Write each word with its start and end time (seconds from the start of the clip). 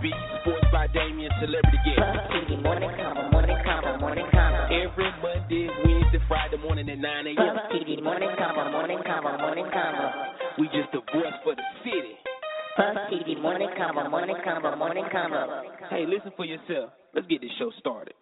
Chuck, 0.00 0.08
The 0.08 0.08
Beat, 0.08 0.14
Sports 0.42 0.66
by 0.72 0.86
Damien, 0.88 1.30
Celebrity 1.40 1.78
Guest. 1.84 2.00
Every 4.70 5.10
Monday, 5.22 5.68
Wednesday, 5.84 6.18
Friday 6.28 6.56
morning 6.62 6.88
at 6.90 6.98
9 6.98 7.26
a.m. 7.26 7.56
We 10.58 10.66
just 10.66 10.92
the 10.92 11.00
voice 11.12 11.34
for 11.44 11.54
the 11.54 11.62
city. 11.84 12.16
Puff 12.76 12.96
TV, 13.12 13.40
morning 13.40 13.68
convo, 13.78 14.10
morning 14.10 14.36
convo, 14.46 14.78
morning 14.78 15.04
convo. 15.12 15.62
Hey, 15.90 16.06
listen 16.06 16.32
for 16.36 16.44
yourself. 16.44 16.90
Let's 17.14 17.26
get 17.26 17.40
this 17.40 17.50
show 17.58 17.70
started. 17.78 18.14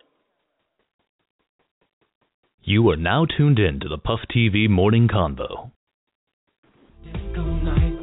You 2.62 2.88
are 2.91 2.97
now 2.97 3.27
tuned 3.36 3.58
in 3.58 3.80
to 3.80 3.88
the 3.88 3.98
Puff 3.98 4.20
TV 4.34 4.69
Morning 4.69 5.08
Convo. 5.08 5.70
Disco 7.05 7.45
night, 7.45 7.97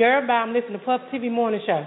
Girl. 0.00 0.26
I'm 0.30 0.54
listening 0.54 0.78
to 0.78 0.78
Puff 0.78 1.02
TV 1.12 1.30
Morning 1.30 1.60
Show. 1.66 1.84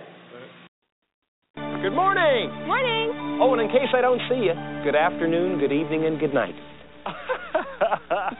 Good 1.55 1.95
morning. 1.95 2.51
Morning. 2.67 3.39
Oh, 3.41 3.53
and 3.53 3.61
in 3.63 3.69
case 3.69 3.89
I 3.91 4.01
don't 4.01 4.21
see 4.29 4.35
you, 4.35 4.53
good 4.83 4.95
afternoon, 4.95 5.57
good 5.57 5.71
evening, 5.71 6.05
and 6.05 6.19
good 6.19 6.31
night. 6.31 6.53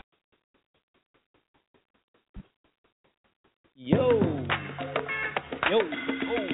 Yo. 3.75 4.21
Yo. 5.71 5.79
Oh, 5.79 6.47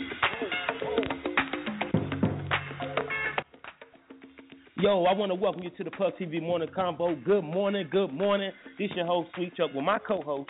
Yo, 4.77 5.03
I 5.03 5.13
want 5.13 5.29
to 5.29 5.35
welcome 5.35 5.63
you 5.63 5.71
to 5.71 5.83
the 5.83 5.91
Puff 5.91 6.13
TV 6.21 6.41
Morning 6.41 6.69
Convo. 6.69 7.21
Good 7.25 7.43
morning, 7.43 7.85
good 7.91 8.13
morning. 8.13 8.51
This 8.77 8.91
is 8.91 8.95
your 8.95 9.07
host, 9.07 9.27
Sweet 9.35 9.57
Chuck, 9.57 9.71
with 9.75 9.83
my 9.83 9.99
co-host. 10.07 10.49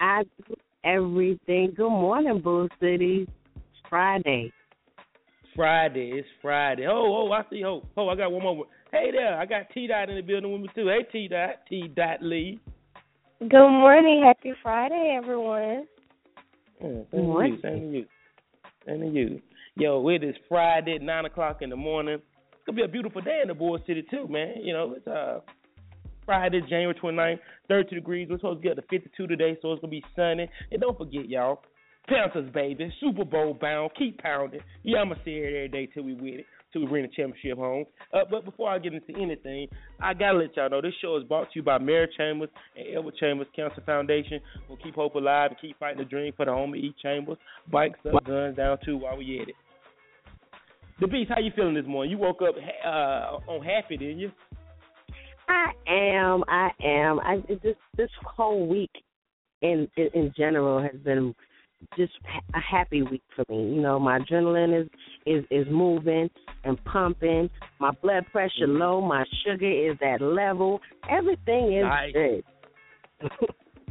I 0.00 0.22
do 0.46 0.55
everything. 0.86 1.74
Good 1.76 1.90
morning, 1.90 2.40
Bull 2.40 2.68
City. 2.80 3.26
It's 3.56 3.64
Friday. 3.90 4.52
Friday, 5.54 6.12
it's 6.14 6.28
Friday. 6.40 6.86
Oh, 6.86 7.26
oh, 7.28 7.32
I 7.32 7.42
see 7.50 7.62
Hope. 7.62 7.86
Oh, 7.96 8.08
I 8.08 8.14
got 8.14 8.30
one 8.30 8.42
more. 8.42 8.66
Hey 8.92 9.10
there, 9.10 9.38
I 9.38 9.46
got 9.46 9.70
T 9.72 9.86
Dot 9.86 10.08
in 10.10 10.16
the 10.16 10.22
building 10.22 10.52
with 10.52 10.60
me 10.60 10.68
too. 10.74 10.88
Hey 10.88 11.06
T 11.10 11.28
Dot, 11.28 11.56
T 11.68 11.88
Dot 11.88 12.22
Lee. 12.22 12.60
Good 13.40 13.50
morning. 13.68 14.22
Happy 14.24 14.52
Friday, 14.62 15.14
everyone. 15.16 15.86
Mm, 16.82 17.06
Good 17.10 17.10
same 17.10 17.10
to 17.10 17.16
you, 17.16 17.22
morning. 17.22 17.58
same 17.62 17.80
to 17.80 17.98
you, 17.98 18.04
same 18.86 19.00
to 19.00 19.06
you. 19.06 19.40
Yo, 19.76 20.08
it 20.08 20.22
is 20.22 20.34
Friday, 20.48 20.98
nine 20.98 21.24
o'clock 21.24 21.62
in 21.62 21.70
the 21.70 21.76
morning. 21.76 22.14
It's 22.52 22.62
gonna 22.66 22.76
be 22.76 22.82
a 22.84 22.88
beautiful 22.88 23.22
day 23.22 23.40
in 23.42 23.48
the 23.48 23.54
Bull 23.54 23.78
City 23.86 24.04
too, 24.10 24.28
man. 24.28 24.54
You 24.62 24.74
know, 24.74 24.94
it's 24.96 25.06
uh 25.06 25.40
Friday, 26.26 26.60
January 26.62 26.94
29th, 26.94 27.38
32 27.68 27.94
degrees. 27.94 28.28
We're 28.28 28.38
supposed 28.38 28.62
to 28.62 28.68
get 28.68 28.76
to 28.76 28.82
52 28.82 29.26
today, 29.26 29.56
so 29.62 29.72
it's 29.72 29.80
gonna 29.80 29.90
be 29.90 30.04
sunny. 30.14 30.50
And 30.70 30.80
don't 30.80 30.98
forget, 30.98 31.28
y'all, 31.28 31.62
Panthers, 32.08 32.50
baby, 32.52 32.92
Super 33.00 33.24
Bowl 33.24 33.56
bound. 33.60 33.92
Keep 33.98 34.18
pounding. 34.18 34.60
Yeah, 34.82 34.98
I'ma 34.98 35.14
say 35.24 35.32
it 35.32 35.46
every 35.46 35.68
day 35.68 35.86
till 35.92 36.04
we 36.04 36.14
win 36.14 36.40
it, 36.40 36.46
till 36.72 36.82
we 36.82 36.88
bring 36.88 37.02
the 37.02 37.08
championship 37.08 37.58
home. 37.58 37.84
Uh, 38.12 38.20
but 38.30 38.44
before 38.44 38.70
I 38.70 38.78
get 38.78 38.92
into 38.92 39.12
anything, 39.20 39.68
I 40.00 40.14
gotta 40.14 40.38
let 40.38 40.56
y'all 40.56 40.70
know 40.70 40.80
this 40.80 40.94
show 41.00 41.16
is 41.16 41.24
brought 41.24 41.52
to 41.52 41.58
you 41.58 41.62
by 41.62 41.78
Mary 41.78 42.08
Chambers 42.16 42.50
and 42.76 42.86
Edward 42.96 43.14
Chambers 43.16 43.48
Cancer 43.54 43.82
Foundation. 43.84 44.40
We'll 44.68 44.78
keep 44.78 44.94
hope 44.94 45.14
alive 45.14 45.50
and 45.50 45.60
keep 45.60 45.78
fighting 45.78 45.98
the 45.98 46.04
dream 46.04 46.32
for 46.36 46.44
the 46.46 46.52
home 46.52 46.74
of 46.74 46.78
E 46.78 46.94
Chambers. 47.02 47.38
Bikes 47.70 47.98
up, 48.06 48.24
guns 48.24 48.56
down 48.56 48.78
too 48.84 48.96
while 48.98 49.16
we 49.16 49.40
at 49.40 49.48
it. 49.48 49.54
The 51.00 51.08
Beast, 51.08 51.30
how 51.34 51.40
you 51.40 51.50
feeling 51.54 51.74
this 51.74 51.84
morning? 51.86 52.10
You 52.10 52.18
woke 52.18 52.40
up 52.40 52.54
uh, 52.84 53.50
on 53.50 53.62
happy, 53.62 53.98
didn't 53.98 54.18
you? 54.18 54.30
I 55.48 55.72
am. 55.88 56.44
I 56.48 56.70
am. 56.82 57.20
I 57.20 57.42
it 57.48 57.62
this 57.62 57.76
this 57.96 58.10
whole 58.24 58.66
week 58.66 58.90
in 59.62 59.88
in, 59.96 60.08
in 60.14 60.34
general 60.36 60.82
has 60.82 61.00
been 61.04 61.34
just 61.96 62.12
a 62.54 62.60
happy 62.60 63.02
week 63.02 63.22
for 63.34 63.44
me. 63.48 63.74
You 63.74 63.80
know, 63.80 63.98
my 63.98 64.18
adrenaline 64.18 64.82
is 64.82 64.88
is 65.26 65.44
is 65.50 65.66
moving 65.70 66.28
and 66.64 66.82
pumping. 66.84 67.50
My 67.78 67.90
blood 68.02 68.24
pressure 68.32 68.66
low. 68.66 69.00
My 69.00 69.24
sugar 69.44 69.70
is 69.90 69.96
at 70.02 70.20
level. 70.20 70.80
Everything 71.10 71.76
is 71.76 71.84
Nice. 71.84 72.12
good. 72.12 72.44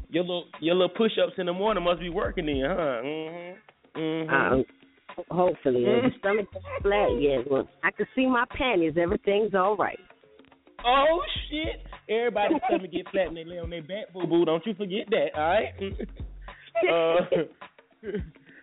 Your 0.09 0.23
little 0.23 0.45
your 0.61 0.75
little 0.75 0.95
push 0.95 1.11
ups 1.21 1.33
in 1.37 1.47
the 1.47 1.53
morning 1.53 1.83
must 1.83 1.99
be 1.99 2.09
working 2.09 2.45
then, 2.45 2.61
huh? 2.65 2.75
Mm-hmm. 2.75 3.99
Mm-hmm. 3.99 4.53
um, 4.53 4.65
hopefully, 5.29 5.83
the 5.83 6.09
stomach 6.19 6.47
is 6.55 6.61
flat 6.81 7.09
yet. 7.19 7.49
Well, 7.49 7.67
I 7.83 7.91
can 7.91 8.05
see 8.15 8.25
my 8.25 8.45
panties. 8.55 8.93
Everything's 9.01 9.53
all 9.53 9.75
right. 9.75 9.99
Oh 10.85 11.21
shit! 11.49 11.81
Everybody's 12.09 12.61
stomach 12.67 12.91
get 12.91 13.09
flat 13.09 13.27
and 13.27 13.37
they 13.37 13.43
lay 13.43 13.59
on 13.59 13.69
their 13.69 13.81
back, 13.81 14.13
boo 14.13 14.27
boo. 14.27 14.45
Don't 14.45 14.65
you 14.65 14.75
forget 14.75 15.07
that, 15.09 15.29
all 15.35 15.41
right? 15.41 15.73
uh, 16.91 18.09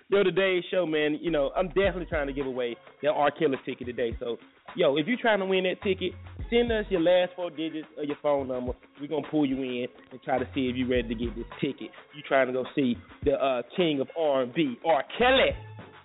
yo, 0.08 0.22
today's 0.22 0.62
show, 0.70 0.86
man. 0.86 1.18
You 1.20 1.30
know, 1.30 1.50
I'm 1.56 1.68
definitely 1.68 2.06
trying 2.06 2.28
to 2.28 2.32
give 2.32 2.46
away 2.46 2.76
that 3.02 3.08
R 3.08 3.30
Kelly 3.30 3.56
ticket 3.66 3.88
today. 3.88 4.16
So, 4.20 4.36
yo, 4.76 4.96
if 4.96 5.06
you're 5.06 5.18
trying 5.20 5.40
to 5.40 5.46
win 5.46 5.64
that 5.64 5.82
ticket, 5.82 6.12
send 6.48 6.70
us 6.70 6.84
your 6.90 7.00
last 7.00 7.32
four 7.34 7.50
digits 7.50 7.88
of 7.98 8.04
your 8.04 8.18
phone 8.22 8.46
number. 8.46 8.72
We're 9.00 9.08
gonna 9.08 9.26
pull 9.28 9.44
you 9.44 9.56
in 9.56 9.86
and 10.12 10.22
try 10.22 10.38
to 10.38 10.44
see 10.54 10.68
if 10.68 10.76
you're 10.76 10.88
ready 10.88 11.08
to 11.08 11.14
get 11.14 11.34
this 11.34 11.46
ticket. 11.60 11.90
You 12.14 12.22
trying 12.26 12.46
to 12.46 12.52
go 12.52 12.64
see 12.76 12.96
the 13.24 13.32
uh, 13.32 13.62
King 13.76 14.00
of 14.00 14.08
R&B, 14.16 14.78
R 14.86 15.04
Kelly. 15.18 15.56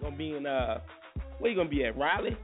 Gonna 0.01 0.15
be 0.15 0.35
in 0.35 0.47
uh, 0.47 0.79
where 1.37 1.51
you 1.51 1.57
gonna 1.57 1.69
be 1.69 1.85
at? 1.85 1.97
Raleigh, 1.97 2.37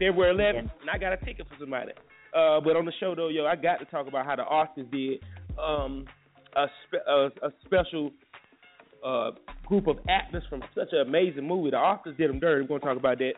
February 0.00 0.34
11th. 0.34 0.70
And 0.80 0.90
I 0.90 0.98
got 0.98 1.12
a 1.12 1.16
ticket 1.18 1.46
for 1.46 1.54
somebody. 1.60 1.92
Uh, 2.34 2.60
but 2.60 2.76
on 2.76 2.84
the 2.84 2.92
show 2.98 3.14
though, 3.14 3.28
yo, 3.28 3.46
I 3.46 3.54
got 3.54 3.76
to 3.78 3.84
talk 3.84 4.08
about 4.08 4.24
how 4.24 4.36
the 4.36 4.42
Oscars 4.42 4.90
did 4.90 5.20
um, 5.58 6.06
a, 6.56 6.66
spe- 6.86 7.06
a, 7.06 7.26
a 7.46 7.52
special 7.64 8.10
uh, 9.04 9.30
group 9.66 9.86
of 9.86 9.98
actors 10.08 10.42
from 10.48 10.62
such 10.74 10.88
an 10.92 11.00
amazing 11.06 11.46
movie. 11.46 11.70
The 11.70 11.76
Oscars 11.76 12.16
did 12.16 12.30
them 12.30 12.40
dirty. 12.40 12.62
We're 12.62 12.78
gonna 12.78 12.94
talk 12.94 12.98
about 12.98 13.18
that. 13.18 13.32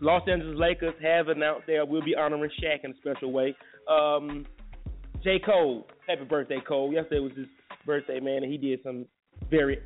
Los 0.00 0.22
Angeles 0.28 0.58
Lakers 0.58 0.94
have 1.02 1.28
announced 1.28 1.66
they 1.66 1.78
will 1.86 2.02
be 2.02 2.14
honoring 2.16 2.50
Shaq 2.62 2.84
in 2.84 2.92
a 2.92 2.96
special 2.96 3.32
way. 3.32 3.54
Um, 3.88 4.46
J. 5.22 5.38
Cole, 5.38 5.86
happy 6.06 6.24
birthday, 6.24 6.58
Cole. 6.66 6.92
Yesterday 6.92 7.20
was 7.20 7.32
his 7.36 7.46
birthday, 7.84 8.18
man, 8.20 8.42
and 8.42 8.50
he 8.50 8.56
did 8.56 8.80
some 8.82 9.04
very 9.50 9.78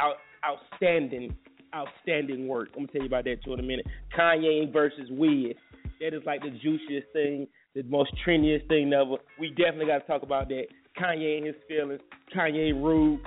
out, 0.00 0.16
outstanding, 0.44 1.36
outstanding 1.74 2.46
work. 2.46 2.68
I'm 2.74 2.86
gonna 2.86 2.92
tell 2.92 3.00
you 3.02 3.06
about 3.06 3.24
that 3.24 3.42
too 3.44 3.52
in 3.54 3.60
a 3.60 3.62
minute. 3.62 3.86
Kanye 4.16 4.72
versus 4.72 5.08
Wiz. 5.10 5.54
That 6.00 6.14
is 6.14 6.22
like 6.24 6.40
the 6.40 6.50
juiciest 6.50 7.08
thing, 7.12 7.46
the 7.74 7.82
most 7.82 8.10
trendiest 8.26 8.68
thing 8.68 8.92
ever. 8.92 9.16
We 9.38 9.50
definitely 9.50 9.86
got 9.86 9.98
to 9.98 10.06
talk 10.06 10.22
about 10.22 10.48
that. 10.48 10.64
Kanye 10.98 11.38
and 11.38 11.46
his 11.46 11.56
feelings. 11.68 12.00
Kanye 12.34 12.72
rude. 12.72 13.20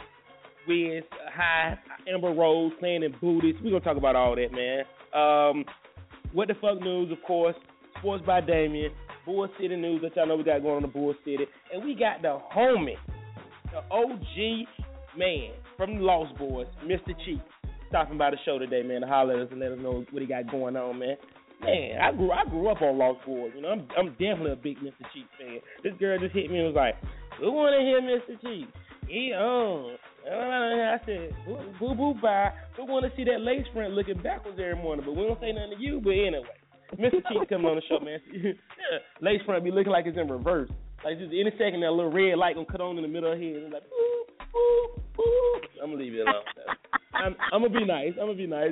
Wiz 0.67 1.03
high. 1.33 1.77
Amber 2.11 2.33
Rose 2.33 2.71
playing 2.79 3.03
in 3.03 3.13
booties. 3.21 3.55
We're 3.63 3.71
gonna 3.71 3.83
talk 3.83 3.97
about 3.97 4.15
all 4.15 4.35
that, 4.35 4.51
man. 4.51 4.83
Um, 5.13 5.65
what 6.31 6.47
the 6.47 6.55
fuck 6.55 6.81
news, 6.81 7.11
of 7.11 7.21
course. 7.25 7.55
Sports 7.99 8.23
by 8.25 8.41
Damien. 8.41 8.91
Bull 9.25 9.47
City 9.59 9.75
news 9.75 10.01
that 10.01 10.15
y'all 10.15 10.27
know 10.27 10.35
we 10.35 10.43
got 10.43 10.61
going 10.61 10.77
on 10.77 10.81
the 10.81 10.87
Bull 10.87 11.15
City, 11.23 11.45
and 11.73 11.83
we 11.83 11.95
got 11.95 12.21
the 12.21 12.39
homie, 12.53 12.95
the 13.71 13.79
OG 13.89 14.67
man 15.17 15.51
from 15.77 15.97
the 15.97 16.01
Lost 16.01 16.35
Boyz, 16.35 16.65
Mr. 16.85 17.15
Cheeks, 17.25 17.41
stopping 17.93 18.17
by 18.17 18.31
the 18.31 18.37
show 18.43 18.57
today, 18.57 18.81
man, 18.81 19.01
to 19.01 19.07
holler 19.07 19.35
at 19.35 19.45
us 19.45 19.47
and 19.51 19.59
let 19.59 19.71
us 19.71 19.77
know 19.77 20.03
what 20.09 20.21
he 20.21 20.27
got 20.27 20.49
going 20.49 20.75
on, 20.75 20.97
man. 20.97 21.15
Man, 21.61 22.01
I 22.01 22.11
grew 22.11 22.31
I 22.31 22.43
grew 22.49 22.67
up 22.67 22.81
on 22.81 22.97
Lost 22.97 23.19
Boyz. 23.21 23.53
You 23.55 23.61
know, 23.61 23.69
I'm 23.69 23.87
I'm 23.95 24.09
definitely 24.13 24.51
a 24.51 24.55
big 24.55 24.77
Mr. 24.79 25.05
Cheeks 25.13 25.29
fan. 25.37 25.59
This 25.83 25.93
girl 25.99 26.17
just 26.17 26.33
hit 26.33 26.49
me 26.49 26.57
and 26.57 26.73
was 26.73 26.75
like, 26.75 26.95
"We 27.39 27.47
want 27.49 27.77
to 27.77 27.85
hear 27.85 28.01
Mr. 28.01 28.41
Cheeks. 28.41 28.73
He 29.07 29.31
on 29.31 29.95
I 30.25 30.97
said, 31.05 31.35
boo 31.79 31.93
boo, 31.95 32.15
bye. 32.21 32.51
We 32.77 32.85
want 32.85 33.05
to 33.05 33.11
see 33.15 33.25
that 33.25 33.41
lace 33.41 33.65
front 33.73 33.93
looking 33.93 34.21
backwards 34.23 34.57
every 34.59 34.81
morning, 34.81 35.05
but 35.05 35.15
we 35.15 35.27
don't 35.27 35.39
say 35.39 35.51
nothing 35.51 35.77
to 35.77 35.83
you. 35.83 36.01
But 36.01 36.11
anyway, 36.11 36.57
Mr. 36.97 37.21
Cheeks 37.29 37.49
coming 37.49 37.67
on 37.67 37.75
the 37.75 37.83
show, 37.87 37.99
man. 37.99 38.19
lace 39.21 39.41
front 39.45 39.63
be 39.63 39.71
looking 39.71 39.91
like 39.91 40.05
it's 40.07 40.17
in 40.17 40.27
reverse. 40.27 40.69
Like 41.05 41.19
just 41.19 41.31
any 41.31 41.51
second, 41.59 41.81
that 41.81 41.91
little 41.91 42.11
red 42.11 42.37
light 42.39 42.55
gonna 42.55 42.65
cut 42.65 42.81
on 42.81 42.97
in 42.97 43.03
the 43.03 43.11
middle 43.11 43.31
of. 43.31 43.37
And 43.37 43.71
like, 43.71 43.83
boo, 43.83 44.25
boo, 44.39 44.45
boo. 44.97 45.02
I'm 45.81 45.91
gonna 45.91 46.03
leave 46.03 46.13
it 46.13 46.21
alone. 46.21 46.43
I'm, 47.13 47.35
I'm 47.51 47.61
gonna 47.61 47.79
be 47.79 47.85
nice. 47.85 48.13
I'm 48.19 48.27
gonna 48.27 48.35
be 48.35 48.47
nice. 48.47 48.71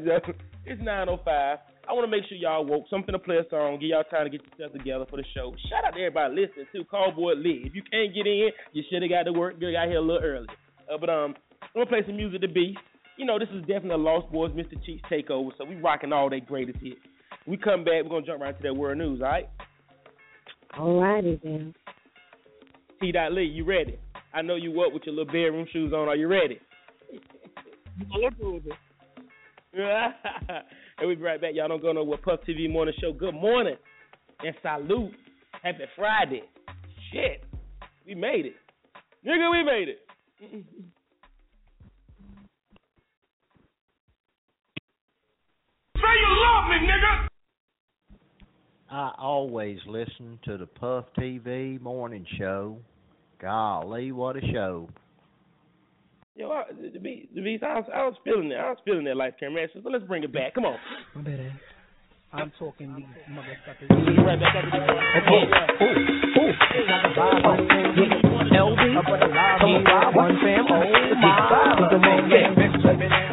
It's 0.65 0.81
9:05. 0.81 1.57
I 1.87 1.93
want 1.93 2.05
to 2.05 2.11
make 2.11 2.27
sure 2.29 2.37
y'all 2.37 2.63
woke. 2.63 2.85
So 2.89 2.95
I'm 2.95 3.03
finna 3.03 3.23
play 3.23 3.37
a 3.37 3.49
song. 3.49 3.79
Give 3.79 3.89
y'all 3.89 4.03
time 4.03 4.25
to 4.25 4.29
get 4.29 4.41
yourself 4.45 4.73
together 4.73 5.05
for 5.09 5.17
the 5.17 5.25
show. 5.35 5.53
Shout 5.69 5.83
out 5.85 5.95
to 5.95 5.99
everybody 5.99 6.35
listening 6.35 6.67
too. 6.71 6.83
Callboy 6.85 7.41
Lee. 7.41 7.63
If 7.65 7.75
you 7.75 7.81
can't 7.83 8.13
get 8.13 8.27
in, 8.27 8.49
you 8.73 8.83
should 8.89 9.01
have 9.01 9.11
got 9.11 9.23
to 9.23 9.33
work. 9.33 9.55
You 9.59 9.71
got 9.71 9.87
here 9.87 9.97
a 9.97 10.01
little 10.01 10.23
early. 10.23 10.47
Uh, 10.91 10.97
but 10.97 11.09
um, 11.09 11.35
I'm 11.61 11.69
gonna 11.73 11.85
play 11.87 12.03
some 12.05 12.17
music 12.17 12.41
to 12.41 12.47
Beast. 12.47 12.79
You 13.17 13.25
know, 13.25 13.37
this 13.37 13.49
is 13.49 13.61
definitely 13.61 13.91
a 13.91 13.97
Lost 13.97 14.31
Boyz 14.31 14.53
Mr. 14.53 14.83
Cheeks 14.85 15.01
takeover. 15.11 15.49
So 15.57 15.65
we 15.65 15.75
rocking 15.75 16.13
all 16.13 16.29
their 16.29 16.39
greatest 16.39 16.79
hits. 16.79 17.01
We 17.47 17.57
come 17.57 17.83
back. 17.83 18.03
We're 18.03 18.09
gonna 18.09 18.25
jump 18.25 18.41
right 18.41 18.55
into 18.55 18.63
that 18.63 18.73
world 18.73 18.97
news. 18.97 19.21
All 19.21 19.27
right. 19.27 19.49
All 20.77 21.01
righty 21.01 21.39
then. 21.43 21.73
T. 23.01 23.11
Lee, 23.31 23.43
you 23.43 23.65
ready? 23.65 23.97
I 24.33 24.41
know 24.41 24.55
you 24.55 24.81
up 24.81 24.93
with 24.93 25.03
your 25.05 25.15
little 25.15 25.31
bedroom 25.31 25.67
shoes 25.71 25.93
on. 25.93 26.07
Are 26.07 26.15
you 26.15 26.27
ready? 26.27 26.59
and 29.73 30.63
we'll 31.01 31.15
be 31.15 31.21
right 31.21 31.39
back. 31.39 31.51
Y'all 31.53 31.67
don't 31.67 31.81
go 31.81 31.91
nowhere. 31.91 32.17
Puff 32.17 32.41
TV 32.47 32.69
Morning 32.69 32.93
Show. 32.99 33.13
Good 33.13 33.33
morning 33.33 33.75
and 34.43 34.55
salute. 34.61 35.13
Happy 35.63 35.83
Friday. 35.95 36.43
Shit. 37.11 37.43
We 38.05 38.15
made 38.15 38.45
it. 38.45 38.55
Nigga, 39.25 39.51
we 39.51 39.63
made 39.63 39.89
it. 39.89 39.99
Say 45.95 46.17
you 46.19 46.31
love 46.41 46.69
me, 46.69 46.77
nigga. 46.87 47.27
I 48.89 49.13
always 49.17 49.77
listen 49.87 50.39
to 50.43 50.57
the 50.57 50.65
Puff 50.65 51.05
TV 51.17 51.79
morning 51.79 52.25
show. 52.37 52.77
Golly, 53.41 54.11
what 54.11 54.37
a 54.37 54.41
show. 54.53 54.87
Yo, 56.35 56.51
I, 56.51 56.65
the 56.93 56.99
beat, 56.99 57.33
the 57.33 57.41
beat, 57.41 57.63
I 57.63 57.79
was, 57.79 57.89
I 57.93 58.05
was 58.05 58.13
feeling 58.23 58.49
that. 58.49 58.59
I 58.59 58.69
was 58.69 58.77
feeling 58.85 59.03
that 59.05 59.17
life 59.17 59.33
camera. 59.39 59.67
So 59.73 59.81
let's 59.89 60.05
bring 60.05 60.23
it 60.23 60.31
back. 60.31 60.53
Come 60.53 60.65
on. 60.65 60.77
My 61.15 61.21
bad 61.21 61.39
ass. 61.39 61.57
I'm 62.33 62.51
talking 62.59 62.93
these 62.95 63.03
motherfuckers. 63.33 63.89
Right 64.23 64.39
back 64.39 64.55
at 64.55 64.63
the 64.69 64.77
Okay. 65.19 65.43
Ooh, 65.81 66.05
ooh. 66.39 66.53
LB, 68.51 68.81
come 68.93 69.09
on, 69.09 70.15
one 70.15 70.37
fam. 70.39 70.65
Oh 70.69 70.85
my, 71.17 71.89
the 71.89 71.97
man, 71.97 72.29
yeah. 72.29 72.53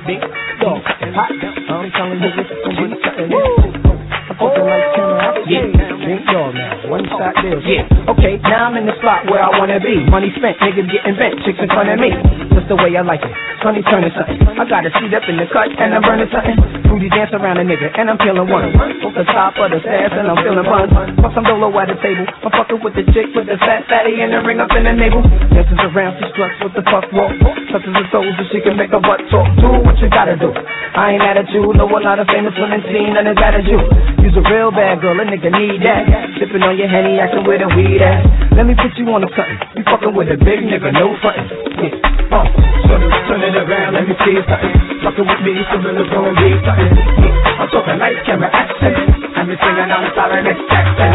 Big 0.08 0.20
dog, 0.60 0.82
hot. 1.14 1.30
I'm 1.68 1.86
telling 1.92 2.18
you, 2.18 2.32
this 2.32 2.48
is 2.48 2.58
gonna 2.64 2.80
be 2.80 2.96
something. 3.04 3.28
I'm 3.28 4.40
fucking 4.40 4.64
like 4.64 4.88
camera. 4.96 5.36
Yeah, 5.46 5.97
big 6.08 6.24
dog 6.32 6.56
now. 6.56 6.88
One 6.88 7.04
shot 7.04 7.36
deal. 7.44 7.60
Yeah. 7.60 7.84
Okay, 8.16 8.40
now 8.40 8.72
I'm 8.72 8.80
in 8.80 8.88
the 8.88 8.96
spot 8.96 9.28
where 9.28 9.44
I 9.44 9.52
wanna 9.60 9.76
be. 9.76 10.08
Money 10.08 10.32
spent, 10.32 10.56
niggas 10.64 10.88
getting 10.88 11.16
bent, 11.20 11.36
chicks 11.44 11.60
in 11.60 11.68
front 11.68 11.92
of 11.92 12.00
me. 12.00 12.08
Just 12.56 12.72
the 12.72 12.80
way 12.80 12.96
I 12.96 13.04
like 13.04 13.20
it. 13.20 13.34
Sunny 13.60 13.84
turning 13.84 14.08
something. 14.16 14.40
I 14.56 14.64
got 14.64 14.88
a 14.88 14.90
seat 14.96 15.12
up 15.12 15.28
in 15.28 15.36
the 15.36 15.44
cut 15.52 15.68
and 15.68 15.92
I'm 15.92 16.00
burning 16.00 16.32
something. 16.32 16.56
Fruity 16.88 17.12
dance 17.12 17.28
around 17.36 17.60
a 17.60 17.64
nigga 17.68 17.92
and 17.92 18.08
I'm 18.08 18.16
feeling 18.24 18.48
one. 18.48 18.72
Off 19.04 19.12
the 19.12 19.28
top 19.28 19.52
of 19.60 19.68
the 19.68 19.84
stairs 19.84 20.16
and 20.16 20.32
I'm 20.32 20.40
feeling 20.40 20.64
fun. 20.64 20.88
Fuck 21.20 21.36
some 21.36 21.44
dolo 21.44 21.68
at 21.76 21.92
the 21.92 21.98
table. 22.00 22.24
I'm 22.24 22.52
fucking 22.56 22.80
with 22.80 22.96
the 22.96 23.04
chick 23.12 23.28
with 23.36 23.44
the 23.44 23.60
fat 23.60 23.84
fatty 23.92 24.16
and 24.24 24.32
the 24.32 24.40
ring 24.48 24.64
up 24.64 24.72
in 24.72 24.88
the 24.88 24.94
navel. 24.96 25.20
Dances 25.52 25.76
around, 25.92 26.16
she 26.16 26.24
struts 26.32 26.56
with 26.64 26.72
the 26.72 26.84
fuck 26.88 27.04
walk. 27.12 27.36
Touches 27.68 27.92
her 27.92 28.06
toes 28.08 28.32
so 28.40 28.42
she 28.48 28.64
can 28.64 28.80
make 28.80 28.96
her 28.96 29.02
butt 29.04 29.20
talk. 29.28 29.44
Do 29.60 29.84
what 29.84 30.00
you 30.00 30.08
gotta 30.08 30.40
do. 30.40 30.48
I 30.96 31.20
ain't 31.20 31.22
at 31.22 31.52
you. 31.52 31.68
Know 31.76 31.84
a 31.84 32.00
lot 32.00 32.16
of 32.16 32.26
famous 32.32 32.56
women 32.56 32.80
seen 32.88 33.12
bad 33.48 33.54
as 33.54 33.66
you. 33.66 33.80
You's 34.20 34.36
a 34.36 34.44
real 34.50 34.70
bad 34.70 35.00
girl, 35.00 35.16
a 35.16 35.24
nigga 35.24 35.48
need 35.48 35.80
that. 35.86 35.97
Sipping 36.06 36.62
on 36.62 36.78
your 36.78 36.86
henny, 36.86 37.18
acting 37.18 37.42
with 37.42 37.58
a 37.58 37.66
weed 37.74 37.98
ass. 37.98 38.22
Let 38.54 38.62
me 38.70 38.78
put 38.78 38.94
you 38.94 39.10
on 39.10 39.26
a 39.26 39.30
something. 39.34 39.58
You 39.74 39.82
fucking 39.82 40.14
with 40.14 40.30
a 40.30 40.38
big 40.38 40.62
nigga, 40.62 40.94
no 40.94 41.10
frontin'. 41.18 41.50
Yeah. 41.82 42.30
Oh, 42.30 42.46
turn 42.86 43.02
turn 43.26 43.42
it 43.42 43.58
around, 43.58 43.98
let 43.98 44.06
me 44.06 44.14
see 44.22 44.38
something. 44.46 44.74
Fucking 45.02 45.26
with 45.26 45.42
me, 45.42 45.58
so 45.66 45.82
really 45.82 46.06
gonna 46.06 46.38
be 46.38 46.54
something. 46.62 46.94
Yeah. 46.94 47.58
I'm 47.58 47.68
talking 47.74 47.98
lights, 47.98 48.22
camera, 48.22 48.46
action. 48.54 48.94
I'm 49.34 49.50
just 49.50 49.58
singing 49.58 49.90
on 49.90 50.06
solid 50.14 50.42
next 50.46 50.62
Jackson. 50.70 51.10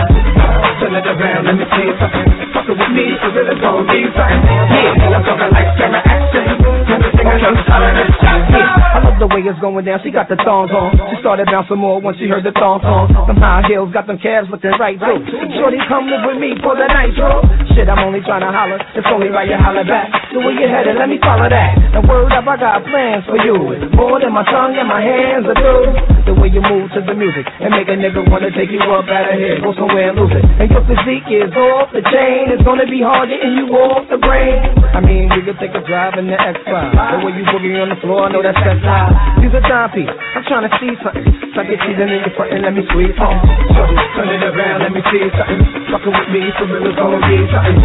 Turn 0.84 0.96
it 1.00 1.08
around, 1.08 1.44
let 1.48 1.56
me 1.56 1.66
see 1.72 1.90
something. 2.04 2.28
Fucking 2.52 2.78
with 2.84 2.92
me, 2.92 3.06
so 3.24 3.28
really 3.32 3.56
gonna 3.64 3.88
be 3.88 4.00
something. 4.12 4.44
Yeah, 4.44 5.16
I'm 5.16 5.24
talking 5.24 5.52
lights, 5.56 5.76
camera, 5.80 6.02
action. 6.04 6.46
I'm 6.60 7.00
just 7.00 7.16
singing 7.16 7.40
on 7.48 7.56
solid 7.64 7.94
next 7.96 8.20
Jackson. 8.20 9.13
Love 9.14 9.30
the 9.30 9.30
way 9.30 9.46
it's 9.46 9.62
going 9.62 9.86
down. 9.86 10.02
She 10.02 10.10
got 10.10 10.26
the 10.26 10.34
thongs 10.42 10.74
on. 10.74 10.90
She 11.14 11.22
started 11.22 11.46
bouncing 11.46 11.78
more 11.78 12.02
once 12.02 12.18
she 12.18 12.26
heard 12.26 12.42
the 12.42 12.56
thong 12.58 12.82
song. 12.82 13.14
Them 13.30 13.38
high 13.38 13.62
heels 13.70 13.94
got 13.94 14.10
them 14.10 14.18
calves 14.18 14.50
looking 14.50 14.74
right 14.82 14.98
through. 14.98 15.22
Shorty, 15.54 15.78
come 15.86 16.10
live 16.10 16.26
with 16.26 16.42
me 16.42 16.58
for 16.66 16.74
the 16.74 16.90
night, 16.90 17.14
bro. 17.14 17.46
Shit, 17.78 17.86
I'm 17.94 18.02
only 18.02 18.26
trying 18.26 18.42
to 18.42 18.50
holler. 18.50 18.82
It's 18.98 19.06
only 19.14 19.30
right 19.30 19.46
you 19.46 19.54
holler 19.54 19.86
back. 19.86 20.10
So 20.34 20.42
where 20.42 20.58
you 20.58 20.66
headed? 20.66 20.98
Let 20.98 21.14
me 21.14 21.22
follow 21.22 21.46
that. 21.46 21.78
And 21.94 22.02
word 22.10 22.34
up, 22.34 22.50
I 22.50 22.58
got 22.58 22.82
plans 22.90 23.22
for 23.30 23.38
you. 23.38 23.54
More 23.94 24.18
than 24.18 24.34
my 24.34 24.42
tongue 24.50 24.74
and 24.82 24.90
my 24.90 25.02
hands 25.06 25.46
are 25.46 25.58
through. 25.62 25.94
The 26.26 26.34
way 26.34 26.50
you 26.50 26.66
move 26.66 26.90
to 26.98 27.06
the 27.06 27.14
music 27.14 27.46
and 27.62 27.70
make 27.70 27.86
a 27.94 27.98
nigga 28.00 28.26
wanna 28.34 28.50
take 28.58 28.74
you 28.74 28.82
up 28.82 29.06
out 29.06 29.30
of 29.30 29.38
here, 29.38 29.62
go 29.62 29.78
somewhere 29.78 30.10
and 30.10 30.18
lose 30.18 30.34
it. 30.34 30.42
And 30.58 30.72
your 30.74 30.82
physique 30.90 31.30
is 31.30 31.54
off 31.54 31.94
the 31.94 32.02
chain. 32.02 32.50
It's 32.50 32.66
gonna 32.66 32.90
be 32.90 33.04
hard 33.06 33.30
getting 33.30 33.62
you 33.62 33.70
off 33.78 34.10
the 34.10 34.18
brain. 34.18 34.58
I 34.96 35.06
mean, 35.06 35.30
we 35.38 35.46
could 35.46 35.60
take 35.62 35.76
a 35.78 35.84
drive 35.86 36.18
in 36.18 36.26
the 36.32 36.38
X5. 36.40 36.66
The 36.66 37.18
way 37.28 37.34
you 37.38 37.46
boogie 37.46 37.78
on 37.78 37.94
the 37.94 38.00
floor, 38.02 38.26
I 38.26 38.32
know 38.34 38.42
that's 38.42 38.58
that 38.58 38.80
high. 38.82 39.13
Use 39.44 39.54
a 39.54 39.62
timepiece. 39.68 40.10
I'm 40.10 40.44
trying 40.48 40.66
to 40.68 40.74
see 40.80 40.92
something. 41.04 41.26
So 41.54 41.62
I 41.62 41.64
get 41.70 41.80
season 41.86 42.10
in 42.10 42.20
your 42.26 42.34
front 42.34 42.50
and 42.54 42.62
let 42.66 42.74
me 42.74 42.84
squeeze 42.90 43.14
on. 43.22 43.36
Shorty, 43.76 43.96
turn 44.18 44.30
it 44.34 44.44
around, 44.44 44.80
let 44.82 44.92
me 44.94 45.02
see 45.12 45.24
something. 45.38 45.62
Fucking 45.94 46.14
with 46.14 46.30
me, 46.34 46.42
so 46.58 46.64
really 46.66 46.94
gonna 46.98 47.20
be 47.22 47.38
something. 47.52 47.78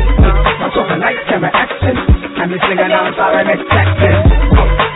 I'm 0.64 0.70
talking 0.72 1.00
lights, 1.02 1.25
camera, 1.28 1.50
action. 1.52 1.94
I'm 2.38 2.48
just 2.48 2.64
singing 2.64 2.92
on 2.94 3.12
solid 3.19 3.44
next 3.44 3.66
Jackson. 3.69 4.14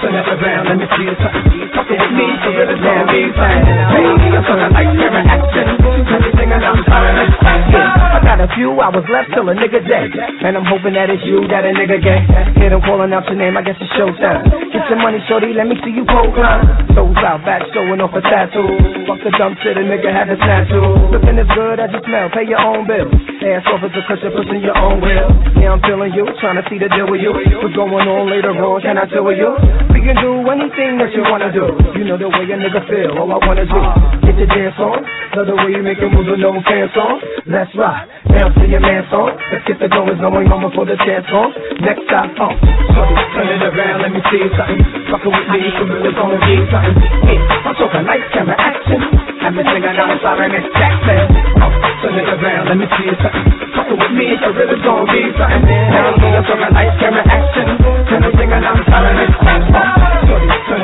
Turn 0.01 0.15
it 0.17 0.29
around, 0.33 0.65
let 0.73 0.77
me 0.81 0.87
see 0.97 1.09
something. 1.21 1.45
Fucking 1.77 2.01
with 2.01 2.15
me, 2.17 2.27
so 2.41 2.49
really 2.57 2.79
gonna 2.81 3.07
be 3.13 3.21
something. 3.37 4.33
I'm 4.33 4.45
talking 4.49 4.73
lights, 4.73 4.95
camera, 4.97 5.23
action. 5.29 6.32
On. 6.61 8.03
I 8.13 8.21
got 8.21 8.41
a 8.45 8.49
few 8.53 8.77
hours 8.81 9.07
left 9.09 9.33
till 9.33 9.49
a 9.49 9.55
nigga 9.57 9.81
dead. 9.89 10.13
And 10.45 10.53
I'm 10.53 10.69
hoping 10.69 10.93
that 10.93 11.09
it's 11.09 11.25
you 11.25 11.49
that 11.49 11.65
a 11.65 11.73
nigga 11.73 11.97
get. 11.97 12.21
Hear 12.61 12.71
them 12.71 12.85
calling 12.85 13.09
out 13.13 13.25
your 13.33 13.41
name, 13.41 13.57
I 13.57 13.63
guess 13.65 13.81
it's 13.81 13.89
showtime. 13.97 14.53
Get 14.69 14.85
your 14.93 15.01
money, 15.01 15.23
shorty, 15.29 15.57
let 15.57 15.65
me 15.65 15.81
see 15.81 15.97
you 15.97 16.05
pole 16.05 16.29
climb. 16.37 16.93
Toes 16.93 17.17
out, 17.25 17.41
back 17.49 17.65
showing 17.73 18.01
off 18.05 18.13
a 18.13 18.21
tattoo. 18.21 18.69
Fuck 19.09 19.25
the 19.25 19.33
dump 19.41 19.57
shit, 19.65 19.81
a 19.81 19.85
nigga 19.87 20.13
had 20.13 20.29
a 20.29 20.37
snatch 20.37 20.69
Looking 21.09 21.41
as 21.41 21.49
good 21.57 21.81
as 21.81 21.89
you 21.89 22.01
smell, 22.05 22.29
pay 22.37 22.45
your 22.45 22.61
own 22.61 22.85
bill. 22.85 23.09
Ass 23.09 23.65
off 23.73 23.81
as 23.81 23.97
a 23.97 24.03
cushion, 24.05 24.31
pushing 24.37 24.61
your 24.61 24.77
own 24.77 25.01
will. 25.01 25.29
Yeah, 25.57 25.73
I'm 25.73 25.81
feeling 25.81 26.13
you, 26.13 26.29
trying 26.37 26.61
to 26.61 26.65
see 26.69 26.77
the 26.77 26.93
deal 26.93 27.09
with 27.09 27.25
you. 27.25 27.33
What's 27.33 27.73
going 27.73 28.05
on 28.05 28.29
later 28.29 28.53
on, 28.53 28.85
can 28.85 29.01
I 29.01 29.09
with 29.09 29.41
you? 29.41 29.51
We 29.95 30.05
can 30.05 30.21
do 30.21 30.45
anything 30.53 31.01
that 31.01 31.15
you 31.17 31.25
wanna 31.25 31.49
do. 31.49 31.65
You 31.97 32.05
know 32.05 32.21
the 32.21 32.29
way 32.29 32.45
a 32.45 32.57
nigga 32.61 32.83
feel, 32.91 33.17
all 33.17 33.31
I 33.33 33.41
wanna 33.41 33.65
do. 33.65 33.81
Get 34.29 34.37
your 34.37 34.51
dance 34.51 34.77
on, 34.77 35.01
love 35.39 35.47
the 35.49 35.57
way 35.57 35.73
you 35.73 35.83
make 35.83 35.99
your 36.03 36.11
moves 36.11 36.29
with 36.29 36.42
no 36.43 36.59
pants 36.67 36.99
on. 36.99 37.23
Let's 37.47 37.71
rock, 37.79 38.03
bounce 38.27 38.59
to 38.59 38.67
your 38.67 38.83
man 38.83 39.07
song. 39.15 39.31
Let's 39.55 39.63
get 39.63 39.79
the 39.79 39.87
going, 39.87 40.19
going 40.19 40.51
on 40.51 40.67
before 40.67 40.91
the 40.91 40.99
chance 41.07 41.31
on. 41.31 41.55
Next 41.79 42.03
stop, 42.11 42.35
oh. 42.43 42.51
Shorty, 42.51 43.15
turn 43.31 43.47
it 43.47 43.63
around, 43.63 44.03
let 44.03 44.11
me 44.11 44.21
see 44.27 44.43
something. 44.59 44.83
Fucking 45.07 45.31
with 45.31 45.49
me, 45.55 45.63
so 45.79 45.87
really 45.87 46.11
gonna 46.11 46.43
be 46.43 46.55
something. 46.67 46.99
Yeah, 47.31 47.63
I'm 47.63 47.75
talking 47.79 48.05
lights, 48.11 48.27
camera, 48.35 48.59
action. 48.59 49.01
I've 49.39 49.55
been 49.55 49.67
singing 49.71 49.95
on 49.95 50.19
sorry, 50.19 50.51
Miss 50.51 50.67
Jackson. 50.75 51.31
Oh, 51.63 51.71
uh, 51.71 52.03
turn 52.03 52.19
it 52.19 52.27
around, 52.35 52.65
let 52.75 52.79
me 52.83 52.87
see 52.91 53.11
something. 53.23 53.47
Fucking 53.79 53.99
with 54.03 54.15
me, 54.19 54.27
so 54.43 54.51
really 54.51 54.79
gonna 54.83 55.07
be 55.15 55.23
something. 55.39 55.63
Now 55.95 56.11
I'm 56.11 56.43
talking 56.43 56.75
lights, 56.75 56.99
camera, 56.99 57.23
action. 57.23 57.67
Turn 58.11 58.27
it 58.27 58.35
singing 58.35 58.67
on 58.67 58.79
sorry, 58.91 59.15
Miss 59.15 59.31
Jackson. 59.47 60.02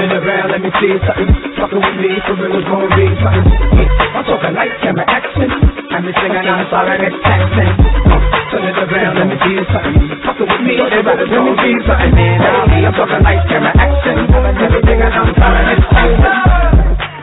It 0.08 0.24
around, 0.24 0.48
let 0.48 0.64
me 0.64 0.72
see 0.80 0.96
something. 1.04 1.28
Fucking 1.60 1.84
with 1.84 1.98
me, 2.00 2.08
so 2.24 2.32
really 2.40 2.64
gonna 2.64 2.88
be 2.96 3.12
something. 3.20 3.44
Yeah, 3.76 4.16
I'm 4.16 4.24
talking 4.24 4.54
lights, 4.56 4.80
camera, 4.80 5.04
action. 5.04 5.52
Singing 5.52 6.48
on 6.48 6.64
sorry, 6.72 6.96
Miss 6.96 7.12
Jackson. 7.20 7.68
Oh, 8.08 8.16
turn 8.48 8.64
it 8.72 8.78
around, 8.88 9.14
let 9.20 9.28
me 9.28 9.36
see 9.44 9.60
something. 9.68 10.08
Fucking 10.24 10.48
with 10.48 10.64
me, 10.64 10.80
really 10.80 11.04
gonna 11.04 11.52
be 11.60 11.76
something. 11.84 12.40
Now 12.40 12.64
I'm 12.64 12.94
talking 12.96 13.20
lights, 13.20 13.44
camera, 13.52 13.72
action. 13.76 14.16
Everything 14.32 14.96
I 14.96 15.08
know, 15.12 15.28
sorry, 15.36 15.62
Miss 15.76 15.84
Jackson. 15.92 16.24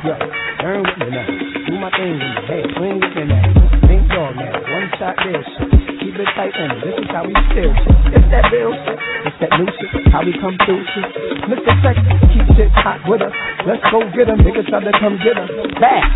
Yeah, 0.05 0.21
turn 0.61 0.77
with 0.85 0.97
me 1.01 1.07
now. 1.09 1.25
Do 1.65 1.73
my 1.81 1.89
thing 1.89 2.13
in 2.13 2.21
your 2.21 2.45
head, 2.45 2.65
swing 2.77 3.01
with 3.01 3.13
me 3.17 3.23
now. 3.33 3.49
Think 3.89 4.03
dog 4.13 4.37
now, 4.37 4.61
one 4.61 4.87
shot 5.01 5.17
deal 5.25 5.41
shit. 5.41 5.84
Keep 6.15 6.23
it 6.23 6.31
tight 6.31 6.55
and 6.55 6.79
this 6.79 6.95
is 6.95 7.11
how 7.11 7.27
we 7.27 7.35
feel 7.51 7.75
shit. 7.75 8.15
It's 8.15 8.27
that 8.31 8.47
real 8.47 8.71
shit, 8.71 8.99
it's 9.27 9.35
that 9.43 9.51
new 9.59 9.67
shit, 9.67 9.91
how 10.15 10.23
we 10.23 10.31
come 10.39 10.55
through 10.63 10.79
shit. 10.95 11.11
Mr. 11.51 11.75
Sex, 11.83 11.99
keep 12.31 12.47
shit 12.55 12.71
hot 12.71 13.03
with 13.03 13.19
us. 13.19 13.35
Let's 13.67 13.83
go 13.91 13.99
get 14.15 14.31
'em. 14.31 14.39
Niggas 14.39 14.63
try 14.71 14.79
to 14.79 14.95
come 14.95 15.19
get 15.19 15.35
us. 15.35 15.51
Back. 15.75 16.07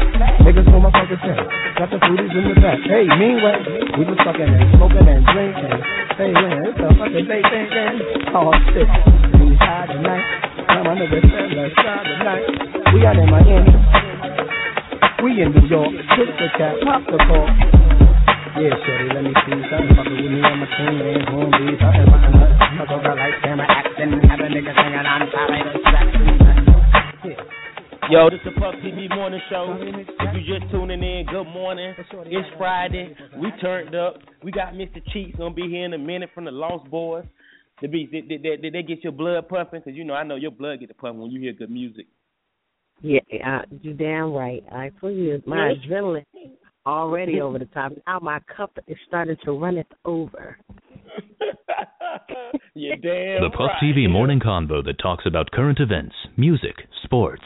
Niggas 0.48 0.72
know 0.72 0.80
my 0.80 0.88
fucking 0.96 1.20
thing. 1.20 1.36
Got 1.76 1.92
the 1.92 2.00
foodies 2.00 2.32
in 2.32 2.48
the 2.48 2.56
back. 2.64 2.80
Hey, 2.88 3.12
meanwhile, 3.12 3.60
we 4.00 4.08
was 4.08 4.16
fucking 4.24 4.48
and 4.48 4.72
smoking 4.80 5.04
and 5.04 5.26
drinking. 5.36 5.84
Hey, 6.16 6.32
man, 6.32 6.64
it's 6.64 6.80
a 6.80 6.96
fucking 6.96 7.26
day 7.28 7.44
thing, 7.52 7.68
man. 7.68 8.00
Oh, 8.40 8.56
shit. 8.72 8.88
We 9.36 9.52
high 9.60 9.84
tonight. 9.92 10.24
Come 10.64 10.88
on, 10.88 10.96
niggas, 10.96 11.28
let's 11.28 11.76
try 11.76 12.00
tonight. 12.08 12.44
We 12.96 13.04
out 13.04 13.20
in 13.20 13.28
Miami. 13.28 13.76
We 15.28 15.42
in 15.44 15.52
New 15.52 15.68
York. 15.68 15.92
Kiss 16.16 16.32
the 16.40 16.48
cat, 16.56 16.80
pop 16.88 17.04
the 17.04 17.20
cork. 17.28 17.99
Yeah, 18.58 18.74
shorty, 18.82 19.14
let 19.14 19.22
me 19.22 19.34
see 19.46 19.62
something. 19.70 19.94
Fucking 19.94 20.18
with 20.18 20.32
me, 20.34 20.42
I'm 20.42 20.58
a 20.58 20.68
king, 20.74 20.98
man. 20.98 21.22
Boom, 21.30 21.54
be 21.54 21.78
something. 21.78 22.08
Fucking 22.10 22.34
up. 22.34 22.50
Fuck 22.82 22.90
over 22.98 23.14
lights, 23.14 23.38
camera, 23.46 23.68
action. 23.70 24.10
Have 24.26 24.40
a 24.42 24.50
nigga 24.50 24.74
singing 24.74 25.06
on 25.06 25.22
top 25.30 25.54
of 25.54 25.70
the 25.70 25.80
section. 25.86 26.50
Yo, 28.10 28.30
this 28.32 28.42
is 28.42 28.46
the 28.50 28.60
Puff 28.60 28.74
TV 28.82 29.06
morning 29.14 29.40
show. 29.52 29.78
If 29.78 30.34
you 30.34 30.42
just 30.42 30.72
tuning 30.72 31.04
in, 31.04 31.28
good 31.30 31.46
morning. 31.54 31.94
It's 32.00 32.50
Friday. 32.58 33.16
We 33.38 33.52
turned 33.62 33.94
up. 33.94 34.18
We 34.44 34.52
got 34.52 34.74
Mr. 34.74 34.98
Cheeks 35.14 35.38
gonna 35.38 35.54
be 35.54 35.70
here 35.70 35.86
in 35.86 35.94
a 35.94 36.00
minute 36.00 36.32
from 36.34 36.46
the 36.46 36.52
Lost 36.52 36.90
Boyz. 36.90 37.30
The 37.84 37.88
beats, 37.88 38.12
did, 38.12 38.28
did, 38.28 38.42
did, 38.42 38.64
did 38.64 38.74
they 38.74 38.82
get 38.82 39.04
your 39.04 39.14
blood 39.14 39.48
pumping? 39.48 39.84
Cause 39.84 39.94
you 39.94 40.04
know 40.04 40.16
I 40.16 40.24
know 40.24 40.38
your 40.38 40.50
blood 40.50 40.80
get 40.80 40.88
to 40.88 40.96
pumping 40.96 41.22
when 41.22 41.30
you 41.30 41.40
hear 41.40 41.54
good 41.54 41.70
music. 41.70 42.08
Yeah, 43.02 43.20
uh, 43.46 43.62
you're 43.82 43.94
damn 43.94 44.34
right. 44.34 44.64
I 44.72 44.92
told 45.00 45.16
you 45.16 45.42
my 45.46 45.74
adrenaline 45.74 46.26
already 46.90 47.42
over 47.42 47.60
the 47.60 47.66
top. 47.66 47.94
Now 48.08 48.20
my 48.20 48.40
cup 48.56 48.78
is 48.88 48.98
starting 49.08 49.38
to 49.46 49.52
run 49.52 49.78
it 49.78 49.88
over. 50.06 50.58
You're 52.74 52.98
damn 52.98 53.42
The 53.44 53.50
Puff 53.52 53.72
right. 53.82 53.84
TV 53.84 54.10
morning 54.10 54.40
convo 54.40 54.84
that 54.86 55.00
talks 55.02 55.26
about 55.26 55.52
current 55.52 55.80
events, 55.80 56.16
music, 56.38 56.76
sports. 57.04 57.44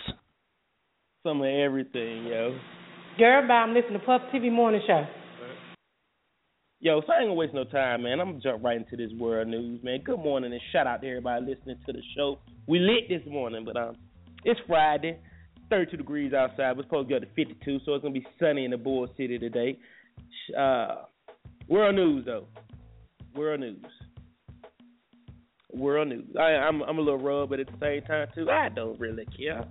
Some 1.24 1.42
of 1.42 1.48
everything, 1.48 2.26
yo. 2.26 2.58
Girl, 3.18 3.48
bye. 3.48 3.54
I'm 3.54 3.74
listening 3.74 4.00
to 4.00 4.06
Puff 4.06 4.22
TV 4.34 4.52
Morning 4.52 4.82
Show. 4.86 5.06
Yo, 6.80 7.00
so 7.08 7.14
I 7.14 7.20
ain't 7.20 7.28
gonna 7.28 7.36
waste 7.36 7.54
no 7.54 7.64
time, 7.64 8.04
man. 8.04 8.20
I'm 8.20 8.32
gonna 8.32 8.42
jump 8.42 8.62
right 8.62 8.76
into 8.76 8.98
this 8.98 9.18
world 9.18 9.48
news, 9.48 9.82
man. 9.84 10.02
Good 10.04 10.20
morning 10.20 10.52
and 10.52 10.62
shout 10.74 10.86
out 10.86 11.02
to 11.02 11.08
everybody 11.08 11.46
listening 11.46 11.78
to 11.86 11.94
the 11.94 12.02
show. 12.14 12.40
We 12.68 12.80
lit 12.80 13.08
this 13.08 13.22
morning, 13.26 13.64
but 13.64 13.78
um, 13.78 13.96
it's 14.44 14.60
Friday, 14.68 15.18
32 15.74 15.98
degrees 15.98 16.34
outside. 16.34 16.78
We're 16.78 16.84
supposed 16.84 17.10
to 17.10 17.16
go 17.16 17.20
to 17.20 17.32
52, 17.36 17.80
so 17.84 17.96
it's 17.96 18.04
gonna 18.04 18.14
be 18.14 18.28
sunny 18.40 18.64
in 18.64 18.70
the 18.70 18.78
Bull 18.78 19.08
City 19.18 19.40
today. 19.40 19.76
Uh, 20.56 21.06
world 21.68 21.96
news 21.96 22.26
though. 22.26 22.46
World 23.36 23.62
news. 23.62 23.84
World 25.72 26.10
news. 26.10 26.28
I, 26.40 26.44
I'm 26.44 26.84
I'm 26.84 27.00
a 27.00 27.02
little 27.02 27.18
rubbed, 27.18 27.50
but 27.50 27.60
at 27.60 27.66
the 27.66 27.78
same 27.82 28.04
time 28.04 28.28
too, 28.36 28.52
I 28.52 28.70
don't 28.70 29.00
really 29.00 29.26
care. 29.36 29.66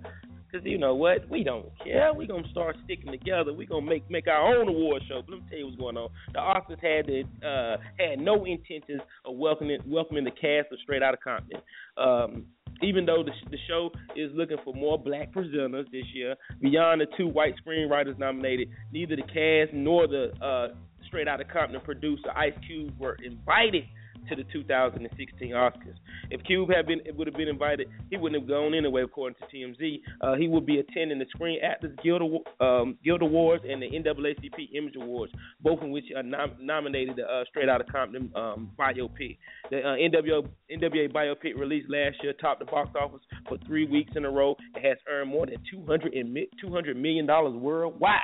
Cause 0.51 0.61
you 0.65 0.77
know 0.77 0.93
what? 0.93 1.27
We 1.29 1.41
don't 1.41 1.69
care. 1.81 2.13
We 2.13 2.27
gonna 2.27 2.49
start 2.51 2.75
sticking 2.83 3.09
together. 3.09 3.53
We 3.53 3.65
gonna 3.65 3.85
make 3.85 4.09
make 4.11 4.27
our 4.27 4.57
own 4.57 4.67
award 4.67 5.03
show. 5.07 5.21
But 5.25 5.35
let 5.35 5.41
me 5.41 5.47
tell 5.49 5.59
you 5.59 5.65
what's 5.67 5.77
going 5.77 5.95
on. 5.95 6.09
The 6.33 6.39
Oscars 6.39 6.81
had 6.81 7.07
the, 7.07 7.23
uh 7.47 7.77
had 7.97 8.19
no 8.19 8.43
intentions 8.43 8.99
of 9.23 9.37
welcoming 9.37 9.79
welcoming 9.87 10.25
the 10.25 10.31
cast 10.31 10.69
of 10.69 10.79
Straight 10.83 11.01
Outta 11.01 11.17
Compton. 11.23 11.61
Um, 11.97 12.47
even 12.81 13.05
though 13.05 13.23
the, 13.23 13.31
the 13.49 13.57
show 13.67 13.91
is 14.15 14.31
looking 14.33 14.57
for 14.63 14.73
more 14.73 14.97
black 14.97 15.31
presenters 15.33 15.89
this 15.91 16.05
year, 16.13 16.35
beyond 16.61 17.01
the 17.01 17.07
two 17.17 17.27
white 17.27 17.53
screenwriters 17.65 18.17
nominated, 18.17 18.69
neither 18.91 19.15
the 19.15 19.23
cast 19.23 19.73
nor 19.73 20.07
the 20.07 20.31
uh, 20.43 20.75
Straight 21.07 21.27
Outta 21.27 21.45
Compton 21.45 21.79
producer 21.81 22.31
Ice 22.35 22.53
Cube 22.67 22.97
were 22.99 23.17
invited 23.23 23.83
to 24.29 24.35
the 24.35 24.43
2016 24.51 25.51
Oscars. 25.51 25.95
If 26.29 26.43
Cube 26.43 26.69
had 26.69 26.87
been 26.87 27.01
would 27.15 27.27
have 27.27 27.35
been 27.35 27.47
invited, 27.47 27.87
he 28.09 28.17
wouldn't 28.17 28.41
have 28.41 28.49
gone 28.49 28.73
anyway, 28.73 29.03
according 29.03 29.35
to 29.39 29.55
TMZ. 29.55 30.01
Uh, 30.21 30.35
he 30.35 30.47
would 30.47 30.65
be 30.65 30.79
attending 30.79 31.19
the 31.19 31.25
Screen 31.29 31.59
Actors 31.63 31.95
Guild, 32.03 32.45
um, 32.59 32.97
Guild 33.03 33.21
Awards 33.21 33.63
and 33.67 33.81
the 33.81 33.87
NAACP 33.87 34.75
Image 34.75 34.95
Awards, 34.95 35.33
both 35.61 35.81
of 35.81 35.89
which 35.89 36.05
are 36.15 36.23
nom- 36.23 36.57
nominated 36.59 37.19
uh, 37.19 37.43
Straight 37.49 37.69
Outta 37.69 37.85
Compton 37.85 38.31
um, 38.35 38.71
biopic. 38.77 39.37
The 39.69 39.79
uh, 39.79 39.95
NWO, 39.95 40.47
NWA 40.71 41.11
biopic 41.11 41.57
released 41.57 41.89
last 41.89 42.17
year 42.23 42.33
topped 42.33 42.59
the 42.59 42.65
box 42.65 42.89
office 42.99 43.21
for 43.47 43.57
three 43.65 43.85
weeks 43.85 44.11
in 44.15 44.25
a 44.25 44.29
row. 44.29 44.55
It 44.75 44.83
has 44.83 44.97
earned 45.09 45.29
more 45.29 45.45
than 45.45 45.57
200 45.71 46.13
and 46.13 46.33
mi- 46.33 46.49
200 46.61 46.97
million 46.97 47.25
dollars 47.25 47.53
worldwide. 47.55 48.19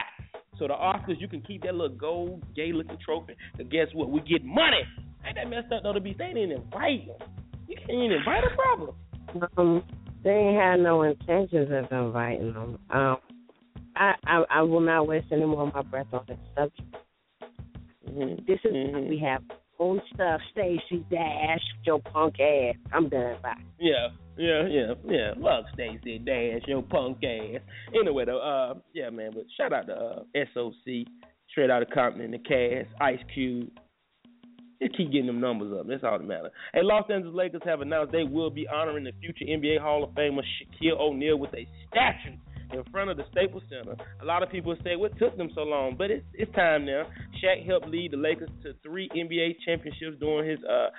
So 0.59 0.67
the 0.67 0.73
Oscars, 0.73 1.19
you 1.19 1.27
can 1.29 1.41
keep 1.41 1.63
that 1.63 1.73
little 1.73 1.95
gold, 1.95 2.43
gay-looking 2.55 2.97
trophy. 3.03 3.35
And 3.57 3.71
guess 3.71 3.87
what? 3.93 4.09
We 4.09 4.19
get 4.21 4.43
money. 4.43 4.81
Ain't 5.25 5.35
that 5.35 5.49
messed 5.49 5.71
up 5.71 5.83
though? 5.83 5.93
To 5.93 6.01
be 6.01 6.13
they 6.17 6.33
didn't 6.33 6.51
invite 6.51 7.07
them. 7.07 7.29
You 7.67 7.75
can't 7.77 7.91
even 7.91 8.11
invite 8.11 8.43
a 8.43 8.55
problem. 8.55 8.95
Um, 9.57 9.83
they 10.23 10.31
ain't 10.31 10.59
had 10.59 10.79
no 10.81 11.03
intentions 11.03 11.69
of 11.71 11.91
inviting 11.91 12.53
them. 12.53 12.79
Um, 12.89 13.17
I, 13.95 14.13
I 14.25 14.43
I 14.49 14.61
will 14.61 14.81
not 14.81 15.07
waste 15.07 15.27
any 15.31 15.45
more 15.45 15.67
of 15.67 15.73
my 15.73 15.81
breath 15.81 16.07
on 16.13 16.25
this 16.27 16.37
subject. 16.55 16.95
Mm-hmm. 18.09 18.45
This 18.47 18.59
is 18.63 18.93
what 18.93 19.07
we 19.07 19.19
have 19.19 19.41
own 19.79 20.01
stuff. 20.13 20.41
Stacey 20.51 21.05
Dash, 21.09 21.61
your 21.85 21.99
punk 21.99 22.35
ass. 22.39 22.75
I'm 22.93 23.09
done. 23.09 23.37
Bye. 23.41 23.53
Yeah, 23.79 24.09
yeah, 24.37 24.67
yeah, 24.67 24.93
yeah. 25.07 25.33
Fuck 25.35 25.65
Stacey 25.73 26.19
Dash, 26.19 26.61
your 26.67 26.83
punk 26.83 27.17
ass. 27.23 27.61
Anyway 27.99 28.25
though, 28.25 28.39
uh, 28.39 28.79
yeah, 28.93 29.09
man. 29.09 29.31
But 29.33 29.45
shout 29.57 29.73
out 29.73 29.87
to 29.87 29.93
uh, 29.93 30.45
SOC, 30.53 31.07
Straight 31.51 31.71
out 31.71 31.81
of 31.81 31.89
Compton, 31.89 32.31
the 32.31 32.37
cast, 32.37 32.89
Ice 33.01 33.19
Cube. 33.33 33.69
Just 34.81 34.95
keep 34.95 35.11
getting 35.11 35.27
them 35.27 35.41
numbers 35.41 35.73
up. 35.77 35.87
That's 35.87 36.03
all 36.03 36.17
that 36.17 36.25
matters. 36.25 36.51
Hey, 36.73 36.79
Los 36.83 37.09
Angeles 37.09 37.35
Lakers 37.35 37.61
have 37.65 37.81
announced 37.81 38.13
they 38.13 38.23
will 38.23 38.49
be 38.49 38.65
honoring 38.67 39.03
the 39.03 39.11
future 39.19 39.43
NBA 39.43 39.81
Hall 39.81 40.05
of 40.05 40.11
Famer 40.11 40.41
Shaquille 40.41 40.97
O'Neal 40.97 41.37
with 41.37 41.53
a 41.53 41.67
statue 41.89 42.37
in 42.73 42.83
front 42.91 43.09
of 43.09 43.17
the 43.17 43.23
Staples 43.31 43.63
Center. 43.69 43.95
A 44.21 44.25
lot 44.25 44.43
of 44.43 44.49
people 44.49 44.75
say, 44.83 44.95
what 44.95 45.17
took 45.17 45.35
them 45.37 45.49
so 45.55 45.61
long? 45.61 45.95
But 45.97 46.11
it's 46.11 46.25
it's 46.33 46.53
time 46.55 46.85
now. 46.85 47.03
Shaq 47.41 47.65
helped 47.65 47.87
lead 47.87 48.11
the 48.11 48.17
Lakers 48.17 48.49
to 48.63 48.73
three 48.83 49.09
NBA 49.09 49.57
championships 49.65 50.17
during 50.19 50.49
his 50.49 50.59
uh 50.63 50.89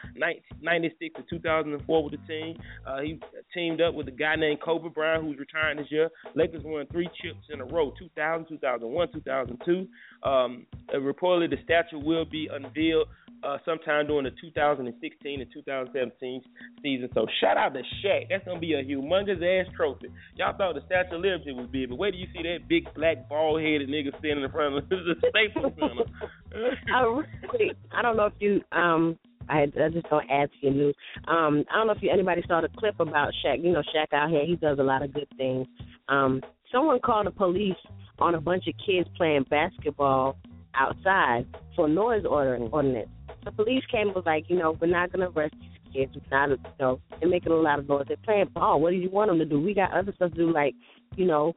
96 0.60 1.14
to 1.16 1.22
2004 1.28 2.04
with 2.04 2.12
the 2.12 2.26
team. 2.26 2.56
Uh, 2.86 3.00
he 3.00 3.20
teamed 3.54 3.80
up 3.80 3.94
with 3.94 4.08
a 4.08 4.12
guy 4.12 4.36
named 4.36 4.60
Kobe 4.60 4.88
Bryant, 4.88 5.24
who's 5.24 5.38
retiring 5.38 5.78
this 5.78 5.90
year. 5.90 6.08
Lakers 6.34 6.62
won 6.64 6.86
three 6.90 7.08
chips 7.22 7.46
in 7.52 7.60
a 7.60 7.64
row: 7.64 7.92
2000, 7.98 8.46
2001, 8.48 9.12
2002. 9.12 9.88
Um, 10.22 10.66
reportedly, 10.94 11.50
the 11.50 11.56
statue 11.64 11.98
will 11.98 12.24
be 12.24 12.48
unveiled 12.52 13.08
uh, 13.42 13.58
sometime 13.64 14.06
during 14.06 14.24
the 14.24 14.32
2016 14.40 15.40
and 15.40 15.50
2017 15.52 16.42
season. 16.82 17.08
So 17.14 17.26
shout 17.40 17.56
out 17.56 17.74
to 17.74 17.80
Shaq. 18.04 18.28
That's 18.28 18.44
gonna 18.44 18.60
be 18.60 18.74
a 18.74 18.84
humongous 18.84 19.40
ass 19.42 19.72
trophy. 19.76 20.08
Y'all 20.36 20.56
thought 20.56 20.74
the 20.74 20.82
Statue 20.86 21.16
of 21.16 21.22
Liberty 21.22 21.52
was 21.60 21.68
big, 21.70 21.88
but 21.88 21.96
wait 21.96 22.12
till 22.12 22.20
you 22.20 22.26
see 22.34 22.42
that 22.42 22.68
big 22.68 22.92
black 22.94 23.28
bald 23.28 23.60
headed 23.60 23.88
nigga 23.88 24.16
standing 24.18 24.44
in 24.44 24.50
front 24.50 24.76
of 24.76 24.88
the 24.88 25.14
Staples 25.30 25.72
Center. 25.78 26.76
I 26.94 27.02
really, 27.52 27.72
I 27.92 28.02
don't 28.02 28.16
know 28.16 28.26
if 28.26 28.34
you 28.40 28.60
um 28.72 29.18
I, 29.48 29.62
I 29.62 29.88
just 29.92 30.08
don't 30.08 30.30
add 30.30 30.50
to 30.52 30.56
your 30.60 30.72
news. 30.72 30.94
Um, 31.26 31.64
I 31.70 31.76
don't 31.76 31.88
know 31.88 31.92
if 31.92 32.02
you, 32.02 32.10
anybody 32.10 32.42
saw 32.46 32.60
the 32.60 32.68
clip 32.78 33.00
about 33.00 33.32
Shaq. 33.44 33.64
You 33.64 33.72
know, 33.72 33.82
Shaq 33.94 34.12
out 34.12 34.30
here, 34.30 34.46
he 34.46 34.54
does 34.54 34.78
a 34.78 34.82
lot 34.82 35.02
of 35.02 35.12
good 35.12 35.26
things. 35.36 35.66
Um, 36.08 36.40
someone 36.70 37.00
called 37.00 37.26
the 37.26 37.32
police 37.32 37.74
on 38.20 38.36
a 38.36 38.40
bunch 38.40 38.68
of 38.68 38.74
kids 38.86 39.08
playing 39.16 39.46
basketball 39.50 40.36
outside 40.74 41.46
for 41.74 41.88
noise 41.88 42.24
ordering 42.28 42.68
ordinance. 42.70 43.08
The 43.44 43.50
police 43.50 43.82
came 43.90 44.08
and 44.08 44.14
was 44.14 44.24
like, 44.26 44.44
you 44.48 44.56
know, 44.56 44.76
we're 44.80 44.86
not 44.86 45.12
gonna 45.12 45.30
arrest 45.30 45.54
these 45.60 45.70
kids. 45.92 46.14
We're 46.14 46.48
not, 46.48 46.50
you 46.50 46.58
know, 46.78 47.00
they're 47.20 47.28
making 47.28 47.52
a 47.52 47.56
lot 47.56 47.78
of 47.78 47.88
noise. 47.88 48.04
They're 48.08 48.16
playing 48.24 48.50
ball. 48.54 48.80
What 48.80 48.90
do 48.90 48.96
you 48.96 49.10
want 49.10 49.30
them 49.30 49.38
to 49.38 49.44
do? 49.44 49.60
We 49.60 49.74
got 49.74 49.92
other 49.92 50.12
stuff 50.16 50.32
to 50.32 50.36
do, 50.36 50.52
like, 50.52 50.74
you 51.16 51.26
know, 51.26 51.54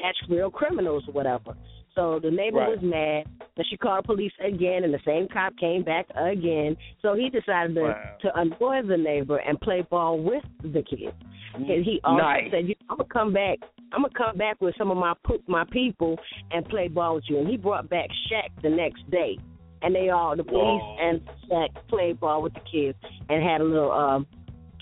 catch 0.00 0.16
real 0.28 0.50
criminals 0.50 1.04
or 1.08 1.12
whatever. 1.12 1.54
So 1.94 2.18
the 2.20 2.30
neighbor 2.30 2.58
Right. 2.58 2.70
was 2.70 2.82
mad. 2.82 3.26
Then 3.54 3.66
she 3.68 3.76
called 3.76 4.06
police 4.06 4.32
again, 4.40 4.84
and 4.84 4.94
the 4.94 5.00
same 5.04 5.28
cop 5.28 5.54
came 5.58 5.82
back 5.82 6.06
again. 6.16 6.76
So 7.02 7.14
he 7.14 7.28
decided 7.28 7.74
to, 7.74 7.82
Wow. 7.82 8.16
to 8.22 8.40
annoy 8.40 8.82
the 8.82 8.96
neighbor 8.96 9.36
and 9.36 9.60
play 9.60 9.82
ball 9.82 10.18
with 10.18 10.44
the 10.62 10.82
kids. 10.82 11.14
And 11.54 11.84
he 11.84 12.00
also 12.02 12.22
Nice. 12.22 12.50
said, 12.50 12.66
you, 12.66 12.74
"I'm 12.88 12.96
gonna 12.96 13.08
come 13.10 13.32
back. 13.34 13.58
I'm 13.92 14.00
gonna 14.02 14.14
come 14.14 14.38
back 14.38 14.58
with 14.62 14.74
some 14.76 14.90
of 14.90 14.96
my 14.96 15.12
my 15.46 15.64
people 15.64 16.18
and 16.50 16.66
play 16.66 16.88
ball 16.88 17.16
with 17.16 17.28
you." 17.28 17.38
And 17.38 17.48
he 17.48 17.58
brought 17.58 17.90
back 17.90 18.08
Shaq 18.30 18.48
the 18.62 18.70
next 18.70 19.08
day, 19.10 19.38
and 19.82 19.94
they 19.94 20.08
all 20.10 20.36
the 20.36 20.44
police 20.44 20.82
Whoa. 20.82 20.96
and 21.00 21.20
Shaq 21.50 21.68
played 21.88 22.20
ball 22.20 22.42
with 22.42 22.54
the 22.54 22.60
kids 22.60 22.98
and 23.28 23.42
had 23.42 23.60
a 23.60 23.64
little 23.64 23.92
um 23.92 24.26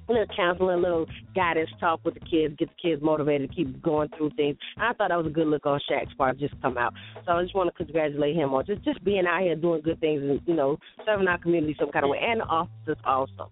a 0.08 0.12
little 0.12 0.34
counseling, 0.34 0.78
a 0.78 0.80
little 0.80 1.06
guidance 1.36 1.70
talk 1.78 2.00
with 2.04 2.14
the 2.14 2.20
kids, 2.20 2.56
get 2.58 2.68
the 2.68 2.74
kids 2.82 3.00
motivated 3.02 3.48
to 3.48 3.54
keep 3.54 3.80
going 3.80 4.08
through 4.16 4.30
things. 4.30 4.56
I 4.76 4.92
thought 4.92 5.10
that 5.10 5.16
was 5.16 5.26
a 5.26 5.30
good 5.30 5.46
look 5.46 5.66
on 5.66 5.80
Shaq's 5.88 6.12
part, 6.14 6.36
just 6.38 6.60
come 6.60 6.76
out. 6.76 6.92
So 7.24 7.32
I 7.32 7.42
just 7.42 7.54
want 7.54 7.70
to 7.70 7.84
congratulate 7.84 8.34
him 8.34 8.52
on 8.52 8.66
just 8.66 8.82
just 8.84 9.02
being 9.04 9.24
out 9.26 9.42
here 9.42 9.54
doing 9.54 9.82
good 9.82 10.00
things 10.00 10.22
and 10.22 10.40
you 10.46 10.54
know 10.54 10.78
serving 11.06 11.28
our 11.28 11.38
community 11.38 11.76
some 11.78 11.90
kind 11.90 12.04
of 12.04 12.10
way, 12.10 12.18
and 12.20 12.40
the 12.40 12.44
officers 12.44 12.98
also. 13.04 13.50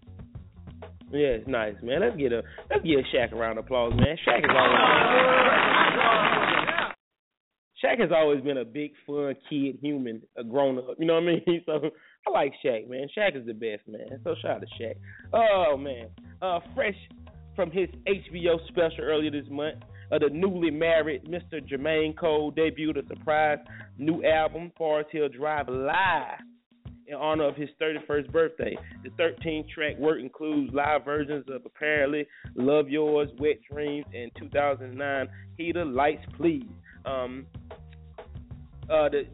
Yeah, 1.11 1.41
it's 1.41 1.49
nice, 1.49 1.75
man. 1.83 2.01
Let's 2.01 2.17
get 2.17 2.33
a 2.33 2.43
let's 2.71 2.85
give 2.85 3.01
Shaq 3.15 3.33
a 3.33 3.37
round 3.37 3.59
of 3.59 3.65
applause, 3.65 3.93
man. 3.97 4.17
Shaq 4.27 4.43
has 4.43 4.51
always 4.53 6.48
Shaq 7.83 8.01
has 8.01 8.11
always 8.13 8.43
been 8.43 8.59
a 8.59 8.65
big 8.65 8.93
fun 9.07 9.35
kid, 9.49 9.79
human, 9.81 10.23
a 10.37 10.43
grown 10.43 10.79
up. 10.79 10.97
You 10.99 11.07
know 11.07 11.15
what 11.15 11.25
I 11.25 11.27
mean? 11.27 11.63
So 11.67 11.91
I 12.27 12.31
like 12.31 12.53
Shaq, 12.65 12.89
man. 12.89 13.09
Shaq 13.17 13.37
is 13.37 13.47
the 13.47 13.53
best, 13.53 13.87
man. 13.87 14.21
So 14.25 14.35
shout 14.43 14.57
out 14.57 14.63
to 14.63 14.83
Shaq. 14.83 14.97
Oh 15.33 15.77
man, 15.77 16.09
uh, 16.43 16.61
fresh 16.75 16.97
from 17.55 17.71
his 17.71 17.89
HBO 18.07 18.57
special 18.69 19.03
earlier 19.03 19.31
this 19.31 19.47
month. 19.51 19.79
Uh, 20.11 20.19
the 20.19 20.31
newly 20.31 20.71
married 20.71 21.25
Mr. 21.25 21.61
Jermaine 21.61 22.17
Cole 22.17 22.53
debuted 22.53 23.05
a 23.05 23.09
surprise 23.09 23.59
new 23.99 24.25
album, 24.25 24.73
Forest 24.77 25.11
Hill 25.13 25.29
Drive 25.29 25.69
Live, 25.69 26.39
in 27.09 27.15
honor 27.15 27.49
of 27.49 27.57
his 27.57 27.69
31st 27.81 28.31
birthday. 28.31 28.77
The 29.03 29.11
13 29.17 29.67
track 29.75 29.99
work 29.99 30.21
includes 30.21 30.73
live 30.73 31.05
versions 31.05 31.47
of 31.53 31.63
Apparently, 31.67 32.27
Love 32.55 32.87
Yourz, 32.87 33.29
Wet 33.39 33.59
Dreamz, 33.71 34.05
and 34.15 34.31
2009 34.39 35.29
Heater 35.57 35.85
Lights 35.85 36.25
Please. 36.37 36.67
Um, 37.05 37.47
uh, 38.91 39.09
the, 39.09 39.27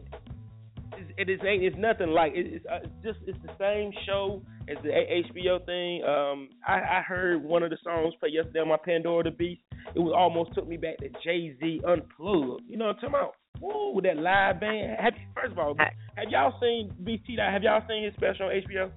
it 1.17 1.29
is 1.29 1.39
ain't 1.45 1.63
it's 1.63 1.75
nothing 1.77 2.09
like 2.09 2.33
it, 2.35 2.45
it's 2.47 2.65
uh, 2.65 2.79
just 3.03 3.19
it's 3.27 3.37
the 3.43 3.53
same 3.59 3.91
show 4.05 4.41
as 4.69 4.77
the 4.83 4.89
HBO 4.89 5.65
thing. 5.65 6.03
Um, 6.03 6.49
I, 6.65 6.99
I 6.99 7.01
heard 7.05 7.43
one 7.43 7.63
of 7.63 7.69
the 7.69 7.77
songs 7.83 8.13
play 8.19 8.29
yesterday 8.29 8.59
on 8.59 8.69
my 8.69 8.77
Pandora 8.83 9.23
the 9.23 9.31
Beast. 9.31 9.61
It 9.93 9.99
was 9.99 10.13
almost 10.15 10.53
took 10.53 10.67
me 10.67 10.77
back 10.77 10.97
to 10.97 11.09
Jay 11.23 11.55
Z 11.59 11.81
Unplugged. 11.87 12.63
You 12.67 12.77
know 12.77 12.85
what 12.85 12.95
I'm 12.95 13.01
talking 13.01 13.09
about? 13.09 13.35
Woo, 13.61 14.01
that 14.01 14.17
live 14.17 14.59
band. 14.59 14.97
Have 14.99 15.13
you, 15.15 15.27
first 15.33 15.53
of 15.53 15.59
all, 15.59 15.75
have 15.77 16.29
y'all 16.29 16.53
seen 16.59 16.93
BT? 17.03 17.37
Have 17.39 17.63
y'all 17.63 17.81
seen 17.87 18.03
his 18.03 18.13
special 18.15 18.47
on 18.47 18.51
HBO? 18.51 18.91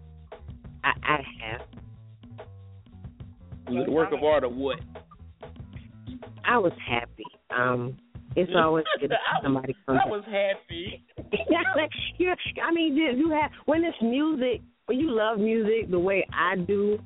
I, 0.85 0.93
I 1.03 1.23
have. 1.43 1.61
Was 3.69 3.87
a 3.87 3.91
work 3.91 4.13
of 4.13 4.25
art 4.25 4.45
or 4.45 4.49
what? 4.49 4.79
I 6.45 6.57
was 6.57 6.73
happy. 6.89 7.25
Um, 7.51 7.99
it's 8.39 8.53
always 8.57 8.85
good 9.01 9.09
to 9.11 9.17
see 9.17 9.43
somebody 9.43 9.77
come. 9.87 9.99
I 10.05 10.09
was 10.09 10.25
happy. 10.27 11.05
yeah, 11.51 12.35
I 12.63 12.73
mean, 12.73 12.97
you 12.97 13.31
have 13.31 13.51
when 13.67 13.85
it's 13.85 13.97
music, 14.03 14.61
when 14.87 14.99
you 14.99 15.11
love 15.11 15.39
music 15.39 15.91
the 15.91 15.99
way 15.99 16.27
I 16.33 16.57
do, 16.57 16.99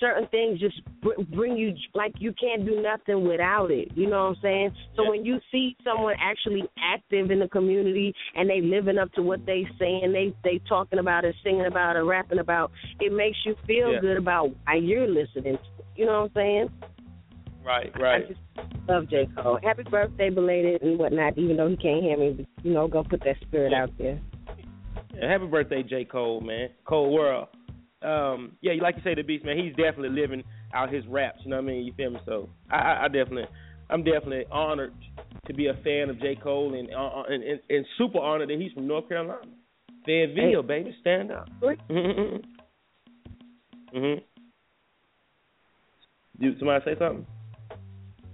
certain 0.00 0.28
things 0.28 0.60
just 0.60 0.80
br- 1.02 1.20
bring 1.34 1.56
you 1.56 1.74
like 1.94 2.12
you 2.18 2.32
can't 2.40 2.64
do 2.64 2.80
nothing 2.80 3.26
without 3.26 3.70
it. 3.70 3.88
You 3.96 4.08
know 4.08 4.28
what 4.28 4.36
I'm 4.36 4.42
saying? 4.42 4.70
So 4.96 5.02
Yeah. 5.02 5.10
when 5.10 5.24
you 5.24 5.40
see 5.50 5.76
someone 5.84 6.14
actually 6.20 6.62
active 6.78 7.30
in 7.30 7.40
the 7.40 7.48
community 7.48 8.14
and 8.34 8.48
they 8.48 8.60
living 8.60 8.98
up 8.98 9.12
to 9.14 9.22
what 9.22 9.44
they 9.46 9.68
saying, 9.78 10.12
they 10.12 10.32
they 10.44 10.58
talking 10.68 10.98
about 10.98 11.24
it, 11.24 11.34
singing 11.42 11.66
about 11.66 11.96
it, 11.96 12.00
rapping 12.00 12.38
about, 12.38 12.70
it 13.00 13.06
it 13.06 13.12
makes 13.12 13.38
you 13.44 13.56
feel 13.66 13.92
Yeah. 13.92 14.00
good 14.00 14.18
about 14.18 14.50
why 14.64 14.74
you're 14.74 15.08
listening. 15.08 15.58
You 15.96 16.06
know 16.06 16.22
what 16.22 16.30
I'm 16.30 16.34
saying? 16.34 16.70
Right, 17.64 17.92
right. 18.00 18.24
I 18.24 18.28
just 18.28 18.40
love 18.88 19.10
J. 19.10 19.28
Cole. 19.36 19.58
Happy 19.62 19.82
birthday, 19.82 20.30
belated 20.30 20.82
and 20.82 20.98
whatnot. 20.98 21.36
Even 21.36 21.56
though 21.56 21.68
he 21.68 21.76
can't 21.76 22.02
hear 22.02 22.16
me, 22.16 22.32
but, 22.32 22.64
you 22.64 22.72
know, 22.72 22.88
go 22.88 23.04
put 23.04 23.20
that 23.24 23.36
spirit 23.42 23.72
out 23.74 23.90
there. 23.98 24.20
Yeah, 25.14 25.30
happy 25.30 25.46
birthday, 25.46 25.82
J. 25.82 26.04
Cole, 26.04 26.40
man. 26.40 26.70
Cole 26.84 27.12
World. 27.12 27.48
Um, 28.00 28.52
yeah, 28.60 28.72
you 28.72 28.80
like 28.80 28.96
you 28.96 29.02
say 29.02 29.14
the 29.14 29.22
beast, 29.22 29.44
man. 29.44 29.58
He's 29.58 29.74
definitely 29.74 30.10
living 30.10 30.44
out 30.72 30.92
his 30.92 31.04
raps. 31.08 31.40
You 31.44 31.50
know 31.50 31.56
what 31.56 31.64
I 31.64 31.66
mean? 31.66 31.84
You 31.84 31.92
feel 31.94 32.10
me? 32.10 32.20
So 32.24 32.48
I, 32.70 32.76
I, 32.76 33.04
I 33.04 33.08
definitely, 33.08 33.46
I'm 33.90 34.04
definitely 34.04 34.44
honored 34.52 34.94
to 35.46 35.54
be 35.54 35.66
a 35.66 35.74
fan 35.82 36.08
of 36.08 36.20
J. 36.20 36.36
Cole, 36.36 36.74
and 36.74 36.88
uh, 36.94 37.22
and, 37.28 37.42
and, 37.42 37.60
and 37.68 37.84
super 37.96 38.20
honored 38.20 38.50
that 38.50 38.58
he's 38.60 38.72
from 38.72 38.86
North 38.86 39.08
Carolina. 39.08 39.40
Fayetteville, 40.06 40.62
baby, 40.62 40.94
stand 41.00 41.32
up. 41.32 41.48
Mhm. 41.90 42.44
Mhm. 43.94 44.22
Do 46.40 46.58
somebody 46.58 46.84
say 46.84 46.98
something? 46.98 47.26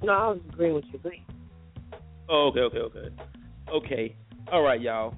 No, 0.04 0.12
I 0.12 0.28
was 0.28 0.40
agreeing 0.52 0.74
with 0.74 0.84
you. 0.92 0.98
Go 0.98 1.08
ahead. 1.08 1.22
Oh, 2.28 2.50
okay, 2.50 2.60
okay, 2.60 2.78
okay. 2.78 3.14
Okay. 3.72 4.16
All 4.52 4.60
right, 4.60 4.80
y'all. 4.80 5.14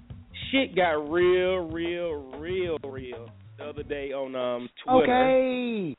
Shit 0.50 0.76
got 0.76 1.10
real, 1.10 1.68
real, 1.68 2.30
real, 2.38 2.78
real 2.84 3.28
the 3.58 3.64
other 3.64 3.82
day 3.82 4.12
on 4.12 4.36
um 4.36 4.68
Twitter 4.84 5.12
Okay. 5.12 5.96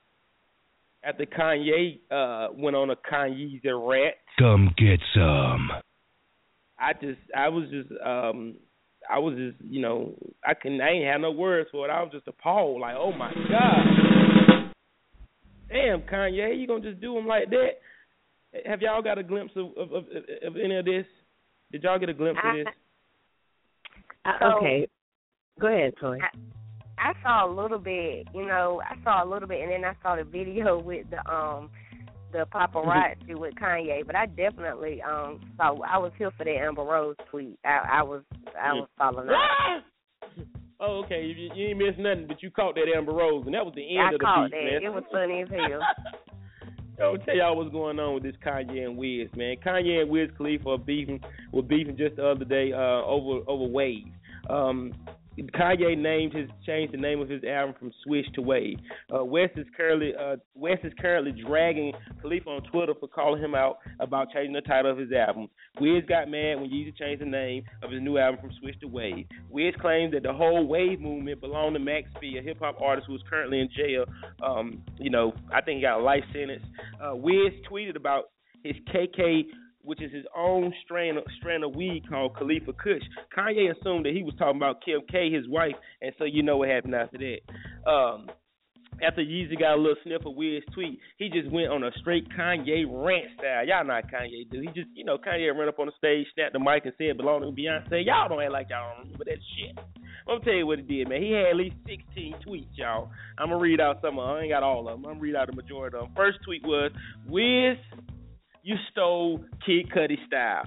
after 1.04 1.26
Kanye 1.26 2.00
uh 2.12 2.54
went 2.54 2.76
on 2.76 2.90
a 2.92 2.96
Kanye's 2.96 3.62
a 3.66 3.76
rat. 3.76 4.14
Come 4.40 4.74
get 4.78 5.00
some. 5.14 5.70
I 6.80 6.94
just 6.94 7.20
I 7.36 7.50
was 7.50 7.68
just 7.70 7.90
um 8.06 8.56
I 9.10 9.20
was 9.20 9.36
just 9.36 9.58
you 9.70 9.82
know 9.82 10.14
I 10.46 10.54
can 10.54 10.80
I 10.80 10.92
ain't 10.92 11.08
have 11.08 11.22
no 11.22 11.32
words 11.32 11.70
for 11.72 11.86
it. 11.88 11.92
I 11.92 12.02
was 12.04 12.12
just 12.14 12.28
appalled 12.28 12.80
like 12.80 12.96
oh 12.98 13.12
my 13.12 13.34
god. 13.50 14.72
Damn 15.70 16.02
Kanye, 16.04 16.58
you 16.58 16.68
gonna 16.68 16.90
just 16.90 17.02
do 17.02 17.18
him 17.18 17.28
like 17.28 17.50
that? 17.50 17.80
Have 18.66 18.82
y'all 18.82 19.02
got 19.02 19.18
a 19.18 19.24
glimpse 19.24 19.54
of 19.56 19.68
of, 19.78 19.92
of, 19.94 20.06
of 20.46 20.58
any 20.58 20.76
of 20.78 20.86
this? 20.86 21.06
Did 21.72 21.84
y'all 21.84 22.00
get 22.00 22.10
a 22.10 22.14
glimpse 22.14 22.40
of 22.44 22.56
this? 22.56 22.66
Uh, 24.26 24.32
So- 24.40 24.58
okay. 24.58 24.88
Go 25.60 25.68
ahead, 25.68 25.94
Toy. 26.00 26.20
I 27.00 27.14
saw 27.24 27.46
a 27.48 27.52
little 27.52 27.80
bit, 27.80 28.28
you 28.34 28.46
know, 28.46 28.82
I 28.88 28.96
saw 29.04 29.24
a 29.24 29.28
little 29.28 29.48
bit, 29.48 29.62
and 29.62 29.72
then 29.72 29.86
I 29.86 29.94
saw 30.04 30.16
the 30.16 30.24
video 30.24 30.80
with 30.84 31.08
the 31.10 31.18
um 31.32 31.70
the 32.32 32.46
paparazzi 32.54 33.36
with 33.36 33.56
Kanye. 33.56 34.06
But 34.06 34.16
I 34.16 34.26
definitely 34.26 35.02
um 35.02 35.40
saw. 35.58 35.76
I 35.82 35.98
was 35.98 36.12
here 36.18 36.32
for 36.38 36.44
that 36.44 36.58
Amber 36.58 36.84
Rose 36.84 37.16
tweet. 37.32 37.58
I, 37.66 38.00
I 38.00 38.04
was 38.04 38.24
I 38.60 38.74
was 38.74 38.88
following 38.98 39.28
that. 39.28 39.82
Oh, 40.80 41.02
okay. 41.04 41.24
You, 41.24 41.50
you 41.56 41.70
ain't 41.70 41.80
missed 41.80 41.98
nothing, 41.98 42.28
but 42.28 42.44
you 42.44 42.52
caught 42.52 42.76
that 42.76 42.86
Amber 42.96 43.12
Rose, 43.12 43.46
and 43.48 43.56
that 43.56 43.66
was 43.66 43.74
the 43.76 43.82
end 43.98 44.10
I 44.10 44.14
of 44.14 44.20
the 44.20 44.24
caught 44.24 44.52
beat, 44.52 44.58
that. 44.58 44.74
man. 44.74 44.84
It 44.84 44.94
was 44.94 45.04
funny 45.12 45.42
as 45.42 45.50
hell. 45.50 45.82
I'll 47.02 47.18
tell 47.18 47.36
y'all 47.36 47.56
what's 47.56 47.72
going 47.72 48.00
on 48.00 48.16
with 48.16 48.24
this 48.24 48.36
Kanye 48.44 48.86
and 48.86 48.98
Wiz, 48.98 49.30
man. 49.36 49.58
Kanye 49.64 50.02
and 50.02 50.10
Wiz 50.10 50.30
Khalifa 50.38 50.70
are 50.70 50.78
beefing 50.78 51.20
were 51.52 51.62
beefing 51.62 51.96
just 51.96 52.16
the 52.16 52.28
other 52.28 52.46
day 52.46 52.74
uh, 52.74 53.04
over 53.04 53.42
over 53.48 53.66
Wave. 53.66 54.08
Um, 54.50 54.94
Kanye 55.38 55.98
named 55.98 56.34
his 56.34 56.50
changed 56.66 56.94
the 56.94 56.98
name 56.98 57.20
of 57.22 57.30
his 57.30 57.44
album 57.44 57.76
from 57.80 57.92
Swish 58.04 58.26
to 58.34 58.42
Wave. 58.42 58.78
Uh, 59.14 59.24
West 59.24 59.54
is 59.56 59.68
currently 59.76 60.14
uh, 60.20 60.38
West 60.56 60.82
is 60.84 60.94
currently 61.00 61.32
dragging 61.32 61.94
Khalif 62.24 62.48
on 62.48 62.62
Twitter 62.64 62.94
for 63.00 63.08
calling 63.08 63.42
him 63.42 63.56
out 63.56 63.78
about 64.00 64.32
changing 64.34 64.54
the 64.54 64.62
title 64.62 64.92
of 64.92 64.98
his 64.98 65.12
album. 65.12 65.48
Wiz 65.80 66.04
got 66.08 66.30
mad 66.30 66.60
when 66.60 66.70
Yeezy 66.70 66.96
changed 66.96 67.22
the 67.22 67.26
name 67.26 67.64
of 67.84 67.92
his 67.92 68.02
new 68.02 68.18
album 68.18 68.42
from 68.42 68.52
Swish 68.60 68.76
to 68.82 68.88
Wave. 68.88 69.26
Wiz 69.50 69.74
claims 69.80 70.14
that 70.14 70.24
the 70.24 70.34
whole 70.34 70.66
Wave 70.68 71.00
movement 71.00 71.40
belonged 71.42 71.76
to 71.76 71.80
Max 71.80 72.10
B, 72.20 72.38
a 72.40 72.42
hip 72.42 72.60
hop 72.60 72.82
artist 72.82 73.08
who 73.08 73.16
is 73.16 73.22
currently 73.30 73.60
in 73.60 73.70
jail. 73.76 74.06
Um, 74.44 74.82
you 75.00 75.10
know, 75.10 75.34
I 75.54 75.62
think 75.62 75.78
he 75.78 75.82
got 75.82 76.00
a 76.00 76.04
life 76.04 76.24
sentence. 76.34 76.64
Uh, 77.02 77.16
Wiz 77.16 77.54
tweeted 77.70 77.96
about 77.96 78.32
his 78.64 78.76
KK, 78.94 79.46
which 79.88 80.02
is 80.02 80.12
his 80.12 80.26
own 80.36 80.74
strain 80.84 81.18
of, 81.18 81.24
strain 81.40 81.64
of 81.64 81.74
weed 81.74 82.04
called 82.10 82.36
Khalifa 82.36 82.74
Kush. 82.74 83.04
Kanye 83.36 83.72
assumed 83.72 84.06
that 84.06 84.14
he 84.14 84.22
was 84.22 84.34
talking 84.38 84.58
about 84.58 84.84
Kim 84.84 85.00
K, 85.10 85.32
his 85.32 85.48
wife, 85.48 85.76
and 86.02 86.14
so 86.18 86.26
you 86.26 86.44
know 86.44 86.58
what 86.58 86.68
happened 86.68 86.94
after 86.94 87.18
that. 87.18 87.90
Um, 87.90 88.28
after 89.02 89.22
Yeezy 89.22 89.58
got 89.58 89.76
a 89.76 89.80
little 89.80 89.96
sniff 90.04 90.26
of 90.26 90.36
Wiz 90.36 90.64
tweet, 90.74 91.00
he 91.18 91.30
just 91.30 91.50
went 91.52 91.70
on 91.70 91.84
a 91.84 91.92
straight 92.02 92.28
Kanye 92.38 92.84
rant 92.90 93.28
style. 93.38 93.66
Y'all 93.66 93.86
how 93.88 94.02
Kanye 94.02 94.50
do. 94.52 94.60
He 94.60 94.68
just, 94.68 94.90
you 94.94 95.06
know, 95.06 95.18
Kanye 95.18 95.56
ran 95.58 95.70
up 95.70 95.80
on 95.80 95.86
the 95.86 95.94
stage, 95.98 96.28
snapped 96.34 96.52
the 96.52 96.60
mic, 96.60 96.84
and 96.84 96.94
said, 96.98 97.16
"Belong 97.16 97.42
to 97.42 97.48
Beyonce." 97.48 98.06
Y'all 98.06 98.28
don't 98.28 98.42
act 98.42 98.52
like 98.52 98.68
y'all 98.70 98.90
don't 98.90 99.06
remember 99.06 99.24
that 99.26 99.40
shit. 99.56 99.78
I'm 100.28 100.40
gonna 100.40 100.44
tell 100.44 100.54
you 100.54 100.68
what 100.68 100.80
he 100.80 100.84
did, 100.84 101.08
man. 101.08 101.22
He 101.22 101.32
had 101.32 101.46
at 101.46 101.56
least 101.56 101.78
16 101.86 102.36
tweets, 102.46 102.76
y'all. 102.76 103.10
I'm 103.38 103.50
gonna 103.50 103.62
read 103.62 103.80
out 103.80 104.02
some 104.02 104.20
of 104.20 104.28
them. 104.28 104.36
I 104.36 104.42
ain't 104.42 104.52
got 104.52 104.64
all 104.64 104.90
of 104.90 104.96
them. 105.00 105.06
I'm 105.06 105.14
gonna 105.14 105.22
read 105.22 105.36
out 105.36 105.48
the 105.48 105.56
majority 105.56 105.96
of 105.96 106.04
them. 106.04 106.14
First 106.16 106.40
tweet 106.44 106.66
was, 106.66 106.92
"Wiz, 107.28 107.78
you 108.68 108.76
stole 108.92 109.44
Kid 109.66 109.90
Cudi 109.90 110.18
style." 110.28 110.64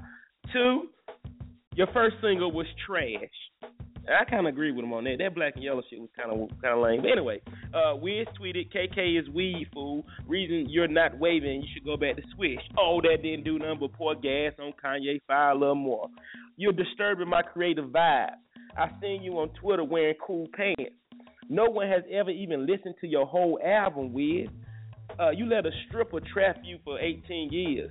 Two, 0.52 0.88
your 1.74 1.86
first 1.92 2.16
single 2.22 2.50
was 2.50 2.66
trash. 2.86 3.30
I 4.08 4.24
kind 4.24 4.46
of 4.46 4.52
agree 4.52 4.72
with 4.72 4.84
him 4.84 4.92
on 4.92 5.04
that. 5.04 5.18
That 5.18 5.34
black 5.34 5.54
and 5.54 5.62
yellow 5.62 5.82
shit 5.88 6.00
was 6.00 6.08
kind 6.16 6.32
of 6.32 6.48
kind 6.62 6.74
of 6.74 6.82
lame. 6.82 7.02
But 7.02 7.12
anyway, 7.12 7.40
uh, 7.74 7.94
Wiz 7.96 8.26
tweeted, 8.40 8.72
"KK 8.72 9.20
is 9.20 9.28
weed 9.28 9.68
fool. 9.72 10.04
Reason 10.26 10.68
you're 10.68 10.88
not 10.88 11.18
waving, 11.18 11.62
you 11.62 11.68
should 11.72 11.84
go 11.84 11.96
back 11.96 12.16
to 12.16 12.22
Swish. 12.34 12.60
Oh, 12.78 13.00
that 13.02 13.22
didn't 13.22 13.44
do 13.44 13.58
nothing 13.58 13.78
but 13.80 13.92
pour 13.92 14.14
gas 14.14 14.54
on 14.58 14.72
Kanye. 14.82 15.20
Fire 15.26 15.50
a 15.50 15.54
little 15.54 15.74
more. 15.74 16.08
You're 16.56 16.72
disturbing 16.72 17.28
my 17.28 17.42
creative 17.42 17.86
vibe. 17.86 18.34
I 18.76 18.90
seen 19.00 19.22
you 19.22 19.38
on 19.38 19.50
Twitter 19.50 19.84
wearing 19.84 20.14
cool 20.24 20.48
pants. 20.54 20.94
No 21.48 21.64
one 21.66 21.88
has 21.88 22.02
ever 22.10 22.30
even 22.30 22.66
listened 22.66 22.94
to 23.00 23.06
your 23.06 23.26
whole 23.26 23.58
album, 23.64 24.12
Wiz. 24.12 24.48
Uh, 25.20 25.30
you 25.30 25.44
let 25.46 25.66
a 25.66 25.70
stripper 25.88 26.20
trap 26.32 26.58
you 26.64 26.78
for 26.84 26.98
18 26.98 27.50
years. 27.52 27.90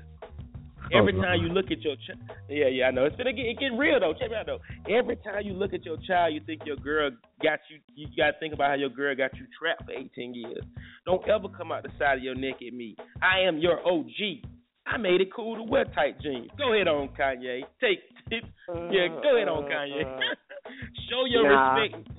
Every 0.91 1.13
Oh, 1.15 1.21
time 1.21 1.41
you 1.41 1.49
look 1.49 1.69
at 1.71 1.81
your 1.81 1.95
ch- 1.97 2.17
yeah 2.49 2.67
yeah 2.67 2.85
I 2.87 2.91
know 2.91 3.03
it's 3.05 3.15
gonna 3.15 3.33
get 3.33 3.45
it 3.45 3.59
get 3.59 3.73
real 3.77 3.99
though. 3.99 4.13
Check 4.13 4.31
me 4.31 4.37
out 4.37 4.47
though. 4.47 4.59
Every 4.89 5.17
time 5.17 5.43
you 5.45 5.53
look 5.53 5.73
at 5.73 5.85
your 5.85 5.97
child, 6.07 6.33
you 6.33 6.39
think 6.45 6.61
your 6.65 6.77
girl 6.77 7.11
got 7.43 7.59
you. 7.69 7.77
You 7.93 8.07
gotta 8.17 8.33
think 8.39 8.53
about 8.55 8.69
how 8.69 8.75
your 8.75 8.89
girl 8.89 9.13
got 9.15 9.35
you 9.37 9.45
trapped 9.59 9.85
for 9.85 9.91
18 9.91 10.33
years. 10.33 10.63
Don't 11.05 11.27
ever 11.27 11.47
come 11.49 11.71
out 11.71 11.83
the 11.83 11.89
side 11.99 12.17
of 12.17 12.23
your 12.23 12.33
neck 12.33 12.55
at 12.65 12.73
me. 12.73 12.95
I 13.21 13.41
am 13.41 13.59
your 13.59 13.85
OG. 13.85 14.41
I 14.87 14.97
made 14.97 15.21
it 15.21 15.27
cool 15.35 15.57
to 15.57 15.63
wear 15.63 15.85
tight 15.85 16.19
jeans. 16.21 16.49
Go 16.57 16.73
ahead 16.73 16.87
on 16.87 17.09
Kanye. 17.09 17.61
Take 17.79 17.99
yeah. 18.31 19.09
Go 19.21 19.35
ahead 19.35 19.47
on 19.49 19.63
Kanye. 19.69 20.01
Show 21.09 21.25
your 21.27 21.43
Nah. 21.43 21.75
respect. 21.75 22.09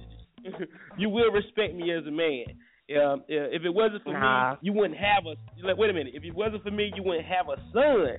you 0.98 1.08
will 1.08 1.32
respect 1.32 1.74
me 1.74 1.90
as 1.92 2.06
a 2.06 2.10
man. 2.12 2.44
Um, 2.90 3.22
if 3.28 3.62
it 3.64 3.70
wasn't 3.72 4.02
for 4.02 4.12
Nah. 4.12 4.52
me, 4.52 4.58
you 4.62 4.72
wouldn't 4.72 4.98
have 4.98 5.24
a. 5.26 5.34
Like, 5.66 5.76
wait 5.76 5.90
a 5.90 5.92
minute. 5.92 6.14
If 6.14 6.24
it 6.24 6.34
wasn't 6.34 6.62
for 6.62 6.70
me, 6.70 6.90
you 6.96 7.02
wouldn't 7.02 7.26
have 7.26 7.48
a 7.48 7.56
son. 7.72 8.18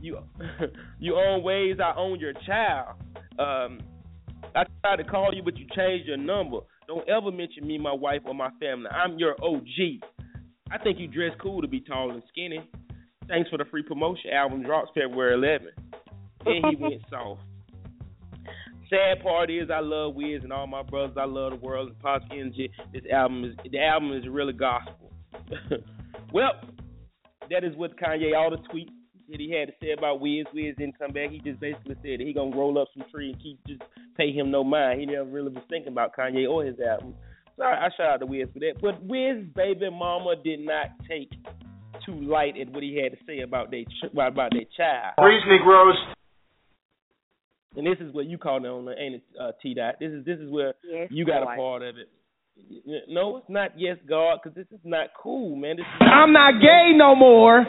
You 0.00 0.18
you 0.98 1.16
own 1.16 1.42
ways. 1.42 1.76
I 1.82 1.92
own 1.96 2.18
your 2.18 2.32
child. 2.46 2.96
Um, 3.38 3.80
I 4.54 4.64
tried 4.82 4.96
to 4.96 5.04
call 5.04 5.32
you, 5.32 5.42
but 5.42 5.56
you 5.56 5.66
changed 5.74 6.06
your 6.08 6.16
number. 6.16 6.58
Don't 6.88 7.08
ever 7.08 7.30
mention 7.30 7.66
me, 7.66 7.78
my 7.78 7.92
wife, 7.92 8.22
or 8.26 8.34
my 8.34 8.50
family. 8.60 8.88
I'm 8.90 9.18
your 9.18 9.36
OG. 9.42 10.02
I 10.70 10.78
think 10.82 10.98
you 10.98 11.06
dress 11.06 11.32
cool 11.40 11.62
to 11.62 11.68
be 11.68 11.80
tall 11.80 12.10
and 12.10 12.22
skinny. 12.28 12.60
Thanks 13.28 13.48
for 13.50 13.56
the 13.58 13.64
free 13.66 13.82
promotion. 13.82 14.30
Album 14.32 14.62
drops 14.64 14.90
February 14.94 15.36
11th. 15.36 15.94
And 16.46 16.66
he 16.70 16.76
went 16.82 17.02
soft. 17.08 17.40
Sad 18.92 19.22
part 19.22 19.50
is 19.50 19.70
I 19.70 19.80
love 19.80 20.14
Wiz 20.14 20.42
and 20.42 20.52
all 20.52 20.66
my 20.66 20.82
brothers. 20.82 21.16
I 21.18 21.24
love 21.24 21.52
the 21.52 21.66
world 21.66 21.88
and 21.88 21.98
positive 22.00 22.30
energy. 22.32 22.70
This 22.92 23.04
album 23.10 23.44
is 23.44 23.72
the 23.72 23.80
album 23.80 24.12
is 24.12 24.28
really 24.28 24.52
gospel. 24.52 25.10
well, 26.32 26.52
that 27.48 27.64
is 27.64 27.74
what 27.74 27.98
Kanye 27.98 28.36
all 28.36 28.50
the 28.50 28.58
tweets 28.68 28.92
that 29.30 29.40
he 29.40 29.50
had 29.50 29.68
to 29.68 29.74
say 29.80 29.92
about 29.96 30.20
Wiz. 30.20 30.44
Wiz 30.52 30.74
didn't 30.76 30.98
come 30.98 31.12
back. 31.12 31.30
He 31.30 31.38
just 31.38 31.58
basically 31.58 31.96
said 32.02 32.20
he 32.20 32.34
gonna 32.34 32.54
roll 32.54 32.78
up 32.78 32.88
some 32.94 33.06
tree 33.10 33.32
and 33.32 33.42
keep 33.42 33.58
just 33.66 33.80
pay 34.14 34.30
him 34.30 34.50
no 34.50 34.62
mind. 34.62 35.00
He 35.00 35.06
never 35.06 35.24
really 35.24 35.48
was 35.48 35.64
thinking 35.70 35.92
about 35.92 36.14
Kanye 36.14 36.46
or 36.46 36.62
his 36.62 36.76
album. 36.78 37.14
So 37.56 37.62
I, 37.62 37.86
I 37.86 37.88
shout 37.96 38.08
out 38.08 38.20
to 38.20 38.26
Wiz 38.26 38.48
for 38.52 38.58
that. 38.58 38.74
But 38.82 39.02
Wiz 39.02 39.42
baby 39.56 39.88
mama 39.88 40.34
did 40.44 40.60
not 40.60 40.88
take 41.08 41.30
too 42.04 42.20
light 42.20 42.60
at 42.60 42.68
what 42.70 42.82
he 42.82 43.00
had 43.02 43.12
to 43.12 43.24
say 43.26 43.40
about 43.40 43.70
their 43.70 43.84
about, 44.12 44.32
about 44.32 44.50
their 44.50 44.68
child. 44.76 45.14
Freeze 45.16 45.40
Negroes. 45.48 45.96
And 47.76 47.86
this 47.86 47.96
is 48.00 48.12
what 48.14 48.26
you 48.26 48.36
call 48.38 48.62
it 48.64 48.68
on 48.68 48.84
the 48.84 48.92
ain't 49.00 49.14
it 49.16 49.22
uh, 49.40 49.52
T 49.62 49.74
dot. 49.74 49.96
This 50.00 50.12
is 50.12 50.24
this 50.24 50.38
is 50.38 50.50
where 50.50 50.74
Yes, 50.84 51.08
you 51.10 51.24
got 51.24 51.44
God. 51.44 51.54
a 51.54 51.56
part 51.56 51.82
of 51.82 51.96
it. 51.96 52.08
No, 53.08 53.38
it's 53.38 53.48
not 53.48 53.78
yes 53.78 53.96
God 54.06 54.38
because 54.42 54.54
this 54.54 54.66
is 54.70 54.84
not 54.84 55.08
cool, 55.20 55.56
man. 55.56 55.76
This 55.76 55.86
is 55.86 56.06
I'm 56.06 56.32
not 56.32 56.60
gay 56.60 56.92
no 56.94 57.14
more. 57.14 57.64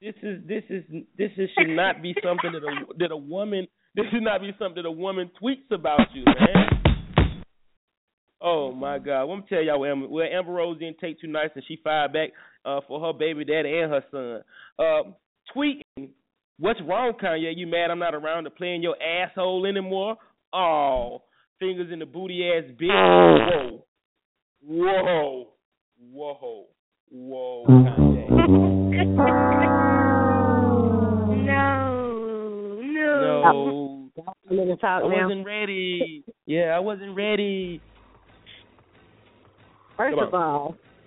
this 0.00 0.14
is 0.22 0.40
this 0.48 0.64
is 0.70 0.82
this 1.18 1.30
is 1.36 1.50
should 1.58 1.68
not 1.74 2.00
be 2.02 2.14
something 2.24 2.52
that 2.52 2.62
a 2.62 2.94
that 2.98 3.10
a 3.12 3.16
woman 3.16 3.66
this 3.94 4.06
should 4.12 4.22
not 4.22 4.40
be 4.40 4.50
something 4.58 4.82
that 4.82 4.88
a 4.88 4.90
woman 4.90 5.30
tweets 5.40 5.70
about 5.70 6.00
you, 6.14 6.24
man. 6.24 7.42
Oh 8.40 8.72
my 8.72 8.98
God! 8.98 9.24
Let 9.24 9.36
me 9.38 9.44
tell 9.48 9.62
y'all 9.62 9.80
where 9.80 9.92
Amber, 9.92 10.08
where 10.08 10.32
Amber 10.36 10.52
Rose 10.52 10.78
didn't 10.78 10.98
take 10.98 11.20
too 11.20 11.28
nice 11.28 11.50
and 11.54 11.64
she 11.66 11.78
fired 11.82 12.12
back 12.12 12.30
uh, 12.64 12.80
for 12.86 13.00
her 13.00 13.12
baby 13.18 13.44
daddy 13.44 13.78
and 13.78 13.90
her 13.92 14.04
son. 14.10 14.42
Uh, 14.78 15.02
tweeting, 15.56 16.08
what's 16.58 16.80
wrong, 16.86 17.12
Kanye? 17.20 17.52
You 17.56 17.66
mad 17.66 17.90
I'm 17.90 17.98
not 17.98 18.14
around 18.14 18.44
to 18.44 18.50
play 18.50 18.74
in 18.74 18.82
your 18.82 18.96
asshole 19.02 19.66
anymore? 19.66 20.16
Oh, 20.52 21.22
fingers 21.58 21.92
in 21.92 21.98
the 21.98 22.06
booty 22.06 22.48
ass 22.48 22.64
bitch. 22.80 23.80
Whoa, 24.66 25.48
whoa, 26.10 26.36
whoa, 26.40 26.66
whoa, 27.10 27.64
Kanye. 27.68 28.30
No, 31.46 32.80
no. 32.82 34.10
No, 34.16 34.34
I'm 34.50 34.58
in 34.58 34.68
the 34.68 34.76
talk 34.76 35.02
I 35.02 35.06
wasn't 35.06 35.44
ready. 35.44 36.24
Yeah, 36.46 36.76
I 36.76 36.78
wasn't 36.78 37.16
ready. 37.16 37.80
First 39.96 40.18
of 40.18 40.34
all, 40.34 40.76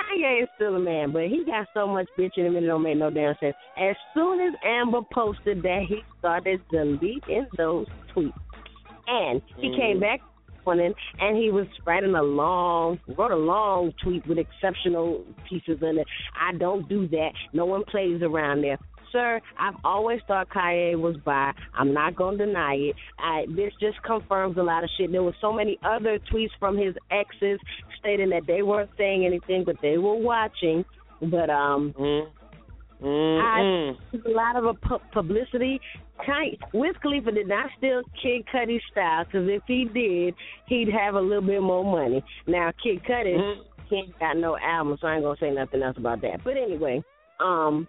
Kanye 0.00 0.42
is 0.42 0.48
still 0.56 0.76
a 0.76 0.80
man, 0.80 1.12
but 1.12 1.24
he 1.24 1.44
got 1.44 1.66
so 1.74 1.86
much 1.86 2.08
bitch 2.18 2.36
in 2.36 2.46
him 2.46 2.56
it 2.56 2.62
don't 2.62 2.82
make 2.82 2.96
no 2.96 3.10
damn 3.10 3.34
sense. 3.40 3.54
As 3.76 3.96
soon 4.14 4.40
as 4.40 4.54
Amber 4.64 5.00
posted 5.12 5.62
that, 5.62 5.82
he 5.88 6.00
started 6.18 6.60
deleting 6.70 7.46
those 7.56 7.86
tweets, 8.14 8.32
and 9.06 9.42
he 9.58 9.68
Mm. 9.68 9.76
came 9.76 10.00
back 10.00 10.20
morning 10.66 10.94
and 11.18 11.36
he 11.36 11.50
was 11.50 11.66
writing 11.86 12.14
a 12.14 12.22
long, 12.22 13.00
wrote 13.16 13.30
a 13.30 13.36
long 13.36 13.92
tweet 14.02 14.26
with 14.26 14.38
exceptional 14.38 15.24
pieces 15.48 15.82
in 15.82 15.98
it. 15.98 16.06
I 16.38 16.52
don't 16.52 16.88
do 16.88 17.08
that. 17.08 17.32
No 17.52 17.64
one 17.64 17.82
plays 17.84 18.22
around 18.22 18.62
there. 18.62 18.78
Sir, 19.10 19.40
I've 19.58 19.74
always 19.82 20.20
thought 20.28 20.48
Kanye 20.50 20.96
was 21.00 21.16
bi. 21.24 21.52
I'm 21.74 21.92
not 21.92 22.14
gonna 22.14 22.36
deny 22.36 22.74
it. 22.74 22.96
I, 23.18 23.46
this 23.48 23.72
just 23.80 24.00
confirms 24.02 24.56
a 24.56 24.62
lot 24.62 24.84
of 24.84 24.90
shit. 24.96 25.10
There 25.10 25.22
were 25.22 25.34
so 25.40 25.52
many 25.52 25.78
other 25.82 26.20
tweets 26.32 26.50
from 26.60 26.76
his 26.76 26.94
exes 27.10 27.58
stating 28.00 28.30
that 28.30 28.46
they 28.46 28.62
weren't 28.62 28.90
saying 28.98 29.24
anything, 29.24 29.64
but 29.64 29.76
they 29.80 29.98
were 29.98 30.14
watching. 30.16 30.84
But 31.22 31.50
um, 31.50 31.94
Mm. 31.98 32.26
Mm-mm. 33.02 33.96
there's 34.12 34.24
a 34.26 34.30
lot 34.30 34.56
of 34.56 34.64
a 34.66 34.74
pu- 34.74 34.98
publicity. 35.12 35.80
Kanye, 36.26 36.58
Wiz 36.74 36.94
Khalifa 37.02 37.32
did 37.32 37.48
not 37.48 37.70
steal 37.78 38.02
Kid 38.22 38.44
Cudi's 38.52 38.82
style 38.92 39.24
because 39.24 39.48
if 39.48 39.62
he 39.66 39.86
did, 39.86 40.34
he'd 40.66 40.88
have 40.92 41.14
a 41.14 41.20
little 41.20 41.40
bit 41.46 41.62
more 41.62 41.82
money. 41.84 42.22
Now 42.46 42.72
Kid 42.82 43.02
Cudi, 43.04 43.36
Mhm. 43.38 43.64
he 43.88 43.96
ain't 43.96 44.18
got 44.18 44.36
no 44.36 44.58
album, 44.58 44.98
so 45.00 45.06
I 45.08 45.14
ain't 45.14 45.24
gonna 45.24 45.36
say 45.38 45.50
nothing 45.50 45.82
else 45.82 45.96
about 45.96 46.20
that. 46.20 46.44
But 46.44 46.58
anyway, 46.58 47.02
um, 47.38 47.88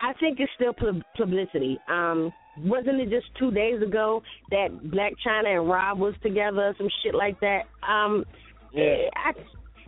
I 0.00 0.14
think 0.14 0.40
it's 0.40 0.52
still 0.54 0.72
pub- 0.72 1.02
publicity. 1.14 1.78
Um, 1.88 2.32
wasn't 2.64 3.00
it 3.00 3.10
just 3.10 3.26
two 3.34 3.50
days 3.50 3.82
ago 3.82 4.22
that 4.50 4.70
Blac 4.84 5.12
Chyna 5.24 5.58
and 5.58 5.68
Rob 5.68 5.98
was 5.98 6.14
together, 6.22 6.74
some 6.78 6.88
shit 7.02 7.14
like 7.14 7.38
that? 7.40 7.66
Um, 7.86 8.24
Yeah. 8.72 9.08
I, 9.16 9.32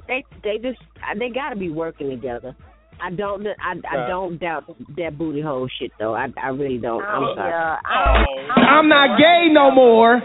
they 0.07 0.25
they 0.43 0.59
just 0.59 0.81
uh, 0.99 1.19
they 1.19 1.29
got 1.31 1.51
to 1.51 1.57
be 1.57 1.71
working 1.71 2.11
together. 2.11 2.55
I 3.03 3.11
don't 3.11 3.47
I, 3.47 3.53
I 3.91 3.97
Right. 3.97 4.09
don't 4.09 4.39
doubt 4.39 4.65
that 4.97 5.19
booty 5.19 5.41
hole 5.41 5.69
shit 5.81 5.91
though. 5.99 6.15
I 6.15 6.29
I 6.43 6.49
really 6.49 6.79
don't. 6.79 7.03
I'm 7.03 7.25
Oh, 7.25 7.35
sorry. 7.35 7.51
yeah. 7.51 7.77
I 7.85 8.05
don't- 8.05 8.51
I 8.51 8.55
don't 8.55 8.69
I'm 8.69 8.89
not 8.89 9.19
gay 9.19 9.49
no 9.51 9.71
more. 9.71 10.23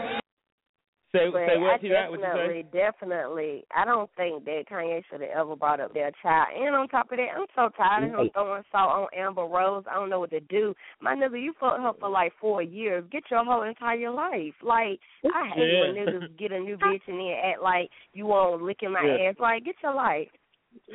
Say 1.12 1.26
But 1.32 1.40
say 1.48 1.56
I 1.56 1.58
what? 1.58 1.82
T. 1.82 1.90
What 1.90 2.12
you 2.12 2.18
definitely, 2.22 2.62
say? 2.62 2.78
definitely, 2.78 3.64
I 3.76 3.84
don't 3.84 4.10
think 4.16 4.46
that 4.46 4.66
Kanye 4.72 5.02
should 5.10 5.22
have 5.22 5.30
ever 5.32 5.56
brought 5.56 5.80
up 5.80 5.92
their 5.92 6.12
child. 6.22 6.50
And 6.56 6.76
on 6.76 6.88
top 6.88 7.12
of 7.12 7.18
that, 7.18 7.30
I'm 7.36 7.48
so 7.56 7.70
tired 7.76 8.04
of 8.04 8.10
him 8.12 8.16
Right. 8.18 8.34
throwing 8.34 8.64
salt 8.72 8.92
on 8.92 9.08
Amber 9.18 9.46
Rose. 9.46 9.86
I 9.90 9.96
don't 9.96 10.12
know 10.12 10.20
what 10.20 10.30
to 10.30 10.40
do. 10.40 10.76
My 11.02 11.16
nigga, 11.16 11.42
you 11.42 11.54
fucked 11.60 11.82
her 11.82 11.94
for 12.00 12.10
like 12.10 12.32
four 12.40 12.62
years. 12.62 13.04
Get 13.12 13.24
your 13.32 13.44
whole 13.44 13.64
entire 13.64 14.12
life. 14.12 14.54
Like, 14.62 15.00
I 15.26 15.50
hate 15.56 15.80
when 15.80 15.96
niggas 15.96 16.38
get 16.38 16.52
a 16.52 16.60
new 16.60 16.78
bitch 16.86 17.02
and 17.08 17.18
then 17.20 17.36
act 17.44 17.62
like 17.64 17.90
you 18.14 18.28
want 18.28 18.62
licking 18.62 18.92
my 18.92 19.04
Yeah. 19.04 19.30
ass. 19.30 19.36
Like, 19.40 19.66
get 19.66 19.76
your 19.82 19.96
life. 19.96 20.28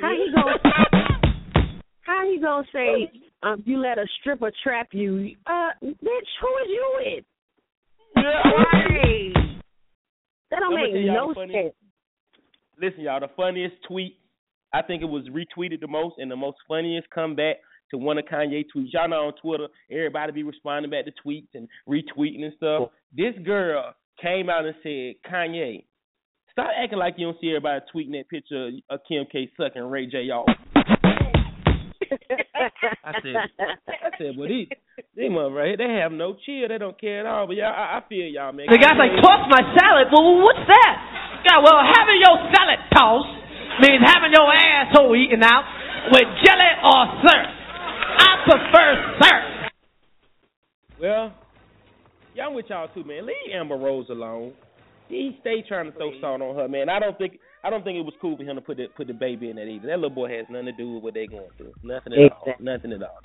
How 0.00 0.12
he 0.14 0.30
gonna 0.30 0.58
How 2.02 2.30
he 2.30 2.38
gonna 2.38 2.66
say 2.72 3.10
um, 3.42 3.64
you 3.66 3.78
let 3.78 3.98
a 3.98 4.06
stripper 4.20 4.52
trap 4.62 4.88
you? 4.92 5.34
Uh, 5.46 5.70
bitch, 5.82 6.30
who 6.40 6.48
is 6.62 6.68
you 6.68 6.94
with? 6.98 7.24
Right. 8.16 9.43
That 10.50 10.60
don't 10.60 10.74
make 10.74 10.94
no 11.06 11.34
sense. 11.34 11.74
Listen, 12.80 13.02
y'all, 13.02 13.20
the 13.20 13.28
funniest 13.36 13.76
tweet, 13.86 14.18
I 14.72 14.82
think 14.82 15.02
it 15.02 15.06
was 15.06 15.24
retweeted 15.28 15.80
the 15.80 15.86
most, 15.86 16.16
and 16.18 16.30
the 16.30 16.36
most 16.36 16.58
funniest 16.66 17.08
comeback 17.10 17.56
to 17.90 17.98
one 17.98 18.18
of 18.18 18.24
Kanye 18.24 18.64
tweets. 18.74 18.92
Y'all 18.92 19.08
know 19.08 19.26
on 19.26 19.34
Twitter, 19.40 19.68
everybody 19.90 20.32
be 20.32 20.42
responding 20.42 20.90
back 20.90 21.04
to 21.04 21.12
tweets 21.24 21.48
and 21.54 21.68
retweeting 21.88 22.42
and 22.42 22.52
stuff. 22.56 22.88
This 23.16 23.34
girl 23.44 23.94
came 24.20 24.50
out 24.50 24.64
and 24.64 24.74
said, 24.82 25.14
Kanye, 25.30 25.84
stop 26.50 26.70
acting 26.76 26.98
like 26.98 27.14
you 27.16 27.26
don't 27.26 27.40
see 27.40 27.50
everybody 27.50 27.84
tweeting 27.94 28.12
that 28.12 28.28
picture 28.28 28.70
of 28.90 29.00
Kim 29.06 29.24
K 29.30 29.50
sucking 29.56 29.82
Ray 29.82 30.06
J 30.06 30.30
off. 30.30 30.48
I 33.04 33.12
said, 33.20 33.36
I 33.58 34.10
said, 34.18 34.32
well, 34.36 34.48
these, 34.48 34.68
these 35.16 35.30
mother 35.30 35.52
right 35.52 35.74
here, 35.74 35.80
they 35.80 36.00
have 36.00 36.12
no 36.12 36.36
chill. 36.46 36.68
They 36.68 36.78
don't 36.78 36.98
care 36.98 37.20
at 37.20 37.26
all. 37.26 37.46
But 37.46 37.56
y'all, 37.56 37.72
I, 37.72 37.98
I 37.98 38.08
feel 38.08 38.26
y'all, 38.26 38.52
man. 38.52 38.66
The 38.70 38.78
guy's 38.78 38.96
like, 38.96 39.12
toss 39.20 39.44
my 39.50 39.62
salad. 39.76 40.08
Well, 40.12 40.42
what's 40.42 40.64
that? 40.66 40.94
Yeah, 41.44 41.60
well, 41.60 41.80
having 41.84 42.18
your 42.20 42.36
salad 42.52 42.80
tossed 42.92 43.34
means 43.84 44.00
having 44.00 44.32
your 44.32 44.48
asshole 44.48 45.12
eaten 45.16 45.42
out 45.42 45.64
with 46.12 46.28
jelly 46.44 46.72
or 46.80 47.00
syrup. 47.20 47.50
I 48.16 48.30
prefer 48.48 48.88
syrup. 49.20 49.44
Well, 51.00 51.34
yeah, 52.34 52.46
I'm 52.46 52.54
with 52.54 52.66
y'all 52.68 52.88
too, 52.94 53.04
man. 53.04 53.26
Leave 53.26 53.52
Amber 53.52 53.76
Rose 53.76 54.06
alone. 54.10 54.54
He 55.08 55.36
stay 55.40 55.62
trying 55.66 55.92
to 55.92 55.96
throw 55.96 56.12
salt 56.20 56.40
on 56.40 56.56
her, 56.56 56.68
man. 56.68 56.88
I 56.88 56.98
don't 56.98 57.16
think 57.18 57.38
I 57.64 57.70
don't 57.70 57.82
think 57.82 57.96
it 57.96 58.04
was 58.04 58.14
cool 58.20 58.36
for 58.36 58.42
him 58.42 58.56
to 58.56 58.62
put 58.62 58.76
the 58.76 58.86
put 58.94 59.06
the 59.06 59.14
baby 59.14 59.48
in 59.48 59.56
that 59.56 59.66
either. 59.66 59.86
That 59.88 59.96
little 59.96 60.10
boy 60.10 60.28
has 60.36 60.46
nothing 60.50 60.66
to 60.66 60.72
do 60.72 60.94
with 60.94 61.02
what 61.02 61.14
they're 61.14 61.26
going 61.26 61.48
through. 61.56 61.72
Nothing 61.82 62.12
at 62.12 62.32
all. 62.32 62.54
Nothing 62.60 62.92
at 62.92 63.02
all. 63.02 63.20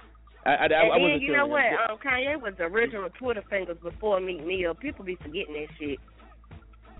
I, 0.45 0.49
I, 0.49 0.53
I, 0.53 0.63
and 0.63 0.73
I 0.73 0.79
then, 0.79 1.01
wasn't 1.01 1.21
you 1.23 1.35
know 1.35 1.47
what? 1.47 1.65
Um, 1.89 1.97
Kanye 1.97 2.41
was 2.41 2.53
the 2.57 2.63
original 2.63 3.09
Twitter 3.19 3.43
fingers 3.49 3.77
before 3.83 4.19
Meek 4.21 4.45
Mill. 4.45 4.73
People 4.73 5.03
be 5.03 5.17
forgetting 5.17 5.53
that 5.53 5.67
shit. 5.77 5.99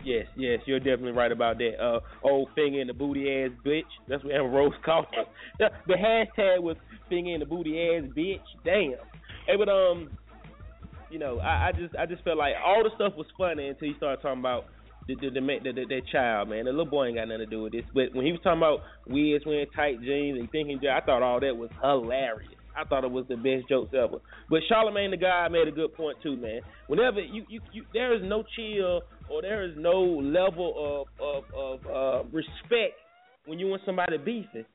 Yes, 0.03 0.27
yes, 0.35 0.59
you're 0.65 0.79
definitely 0.79 1.11
right 1.11 1.31
about 1.31 1.57
that. 1.57 1.81
Uh, 1.81 1.99
old 2.23 2.49
finger 2.55 2.79
in 2.79 2.87
the 2.87 2.93
booty 2.93 3.29
ass 3.29 3.51
bitch. 3.65 3.83
That's 4.07 4.23
what 4.23 4.33
Amber 4.33 4.49
Rose 4.49 4.73
called 4.85 5.07
her. 5.13 5.23
The, 5.59 5.69
the 5.87 5.93
hashtag 5.93 6.61
was 6.61 6.77
finger 7.07 7.33
in 7.33 7.39
the 7.39 7.45
booty 7.45 7.79
ass 7.79 8.03
bitch. 8.15 8.39
Damn. 8.63 8.93
Hey, 9.47 9.55
but 9.57 9.69
um, 9.69 10.09
you 11.09 11.19
know, 11.19 11.39
I, 11.39 11.69
I 11.69 11.71
just 11.71 11.95
I 11.95 12.05
just 12.05 12.23
felt 12.23 12.37
like 12.37 12.53
all 12.63 12.83
the 12.83 12.91
stuff 12.95 13.13
was 13.17 13.27
funny 13.37 13.67
until 13.67 13.87
you 13.87 13.95
started 13.95 14.21
talking 14.21 14.39
about 14.39 14.65
the 15.15 15.29
the 15.29 15.41
the, 15.41 15.71
the, 15.73 15.85
the 15.87 16.01
child, 16.11 16.49
man. 16.49 16.65
The 16.65 16.71
little 16.71 16.85
boy 16.85 17.07
ain't 17.07 17.17
got 17.17 17.27
nothing 17.27 17.39
to 17.39 17.45
do 17.45 17.63
with 17.63 17.73
this. 17.73 17.85
But 17.93 18.13
when 18.13 18.25
he 18.25 18.31
was 18.31 18.41
talking 18.43 18.59
about 18.59 18.79
Wiz 19.07 19.41
wearing 19.45 19.67
tight 19.75 20.01
jeans 20.01 20.39
and 20.39 20.49
thinking, 20.51 20.79
I 20.87 21.01
thought 21.01 21.23
all 21.23 21.39
that 21.39 21.55
was 21.55 21.69
hilarious. 21.81 22.59
I 22.77 22.85
thought 22.85 23.03
it 23.03 23.11
was 23.11 23.25
the 23.27 23.35
best 23.35 23.67
jokes 23.67 23.93
ever. 23.93 24.19
But 24.49 24.61
Charlamagne 24.71 25.11
the 25.11 25.17
guy 25.17 25.47
made 25.49 25.67
a 25.67 25.71
good 25.71 25.93
point 25.95 26.17
too, 26.21 26.37
man. 26.37 26.61
Whenever 26.87 27.19
you 27.19 27.43
you, 27.49 27.61
you 27.71 27.83
there 27.93 28.13
is 28.15 28.21
no 28.23 28.43
chill 28.55 29.01
or 29.29 29.41
there 29.41 29.65
is 29.65 29.73
no 29.77 30.01
level 30.01 31.07
of 31.19 31.25
of, 31.25 31.43
of 31.57 31.79
uh, 31.85 32.23
respect 32.31 32.95
when 33.45 33.59
you 33.59 33.73
and 33.73 33.81
somebody 33.85 34.17
beefing. 34.17 34.65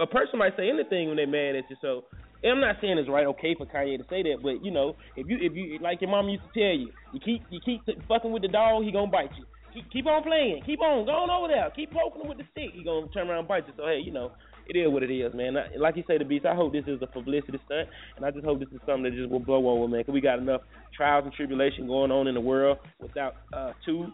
A 0.00 0.06
person 0.06 0.38
might 0.38 0.56
say 0.56 0.68
anything 0.68 1.08
when 1.08 1.16
they're 1.16 1.26
mad 1.26 1.54
at 1.54 1.70
you. 1.70 1.76
So 1.80 2.04
and 2.42 2.52
I'm 2.52 2.60
not 2.60 2.76
saying 2.80 2.98
it's 2.98 3.08
right 3.08 3.26
okay 3.26 3.54
for 3.56 3.66
Kanye 3.66 3.98
to 3.98 4.04
say 4.10 4.22
that, 4.22 4.38
but 4.42 4.64
you 4.64 4.70
know, 4.70 4.96
if 5.16 5.26
you 5.28 5.38
if 5.40 5.52
you 5.54 5.78
like 5.80 6.00
your 6.00 6.10
mom 6.10 6.28
used 6.28 6.44
to 6.52 6.60
tell 6.60 6.76
you, 6.76 6.90
you 7.12 7.20
keep 7.20 7.42
you 7.50 7.60
keep 7.64 7.82
fucking 8.08 8.30
with 8.30 8.42
the 8.42 8.48
dog, 8.48 8.84
he 8.84 8.92
gonna 8.92 9.10
bite 9.10 9.30
you. 9.38 9.44
Keep, 9.76 9.90
keep 9.92 10.06
on 10.06 10.22
playing, 10.22 10.62
keep 10.64 10.80
on 10.80 11.04
going 11.04 11.30
over 11.30 11.48
there, 11.48 11.70
keep 11.76 11.92
poking 11.92 12.22
him 12.22 12.28
with 12.28 12.38
the 12.38 12.44
stick. 12.52 12.70
He 12.74 12.82
gonna 12.82 13.08
turn 13.08 13.28
around 13.28 13.40
and 13.40 13.48
bite 13.48 13.66
you. 13.66 13.74
So 13.76 13.84
hey, 13.84 14.00
you 14.02 14.12
know, 14.12 14.32
it 14.68 14.76
is 14.76 14.90
what 14.90 15.02
it 15.02 15.12
is, 15.12 15.34
man. 15.34 15.56
Like 15.78 15.96
you 15.96 16.04
say, 16.08 16.18
the 16.18 16.24
beast. 16.24 16.46
I 16.46 16.54
hope 16.54 16.72
this 16.72 16.84
is 16.86 17.00
a 17.02 17.06
publicity 17.06 17.58
stunt, 17.66 17.88
and 18.16 18.24
I 18.24 18.30
just 18.30 18.44
hope 18.44 18.58
this 18.58 18.68
is 18.72 18.80
something 18.86 19.04
that 19.04 19.14
just 19.14 19.30
will 19.30 19.40
blow 19.40 19.68
over, 19.68 19.88
man. 19.88 20.02
Cause 20.04 20.12
we 20.12 20.20
got 20.20 20.38
enough 20.38 20.62
trials 20.96 21.24
and 21.24 21.34
tribulation 21.34 21.86
going 21.86 22.10
on 22.10 22.26
in 22.26 22.34
the 22.34 22.40
world 22.40 22.78
without 23.00 23.36
uh, 23.52 23.72
two 23.84 24.06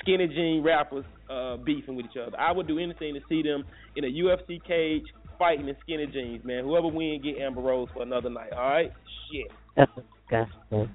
skinny 0.00 0.26
jean 0.26 0.62
rappers 0.64 1.04
uh, 1.30 1.56
beefing 1.58 1.96
with 1.96 2.06
each 2.06 2.18
other. 2.20 2.38
I 2.38 2.52
would 2.52 2.66
do 2.66 2.78
anything 2.78 3.14
to 3.14 3.20
see 3.28 3.42
them 3.42 3.64
in 3.96 4.04
a 4.04 4.08
UFC 4.08 4.62
cage 4.66 5.04
fighting 5.38 5.68
in 5.68 5.76
skinny 5.82 6.06
jeans, 6.06 6.44
man. 6.44 6.64
Whoever 6.64 6.88
wins 6.88 7.22
get 7.22 7.38
Amber 7.38 7.60
Rose 7.60 7.88
for 7.94 8.02
another 8.02 8.30
night. 8.30 8.52
All 8.52 8.68
right, 8.68 8.92
shit. 9.30 9.50
That's 9.76 9.90
disgusting. 9.94 10.94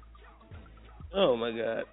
Oh 1.14 1.36
my 1.36 1.50
god. 1.50 1.84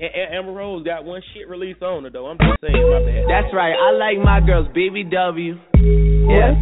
A- 0.00 0.34
Amber 0.34 0.52
Rose 0.52 0.84
got 0.84 1.04
one 1.04 1.22
shit 1.32 1.48
release 1.48 1.76
on 1.80 2.04
her 2.04 2.10
though. 2.10 2.26
I'm 2.26 2.38
just 2.38 2.60
saying, 2.60 2.74
my 2.74 3.00
bad. 3.06 3.24
That's 3.30 3.54
right. 3.54 3.74
I 3.74 3.94
like 3.94 4.18
my 4.18 4.40
girls 4.44 4.66
BBW. 4.74 5.54
Yeah. 6.26 6.54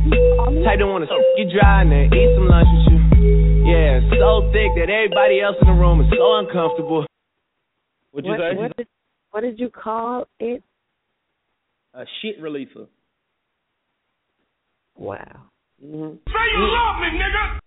Type 0.65 0.79
don't 0.79 0.93
wanna 0.93 1.07
you 1.37 1.49
dry 1.49 1.83
and 1.83 1.91
then 1.91 2.13
eat 2.13 2.31
some 2.37 2.49
lunch 2.49 2.69
with 2.69 2.93
you. 2.93 3.03
Yeah, 3.65 4.01
so 4.21 4.51
thick 4.53 4.75
that 4.77 4.91
everybody 4.91 5.41
else 5.41 5.57
in 5.61 5.67
the 5.67 5.73
room 5.73 6.01
is 6.03 6.13
so 6.13 6.39
uncomfortable. 6.39 7.07
What'd 8.11 8.27
you 8.27 8.33
what, 8.33 8.41
say? 8.41 8.57
What 8.57 8.77
did, 8.77 8.87
what 9.31 9.41
did 9.41 9.59
you 9.59 9.71
call 9.71 10.27
it? 10.39 10.63
A 11.95 12.05
shit 12.21 12.41
releaser. 12.43 12.87
Wow. 14.97 15.49
Mm-hmm. 15.83 16.17
Say 16.27 16.45
you 16.53 16.63
love 16.63 17.01
me, 17.01 17.09
nigga. 17.19 17.59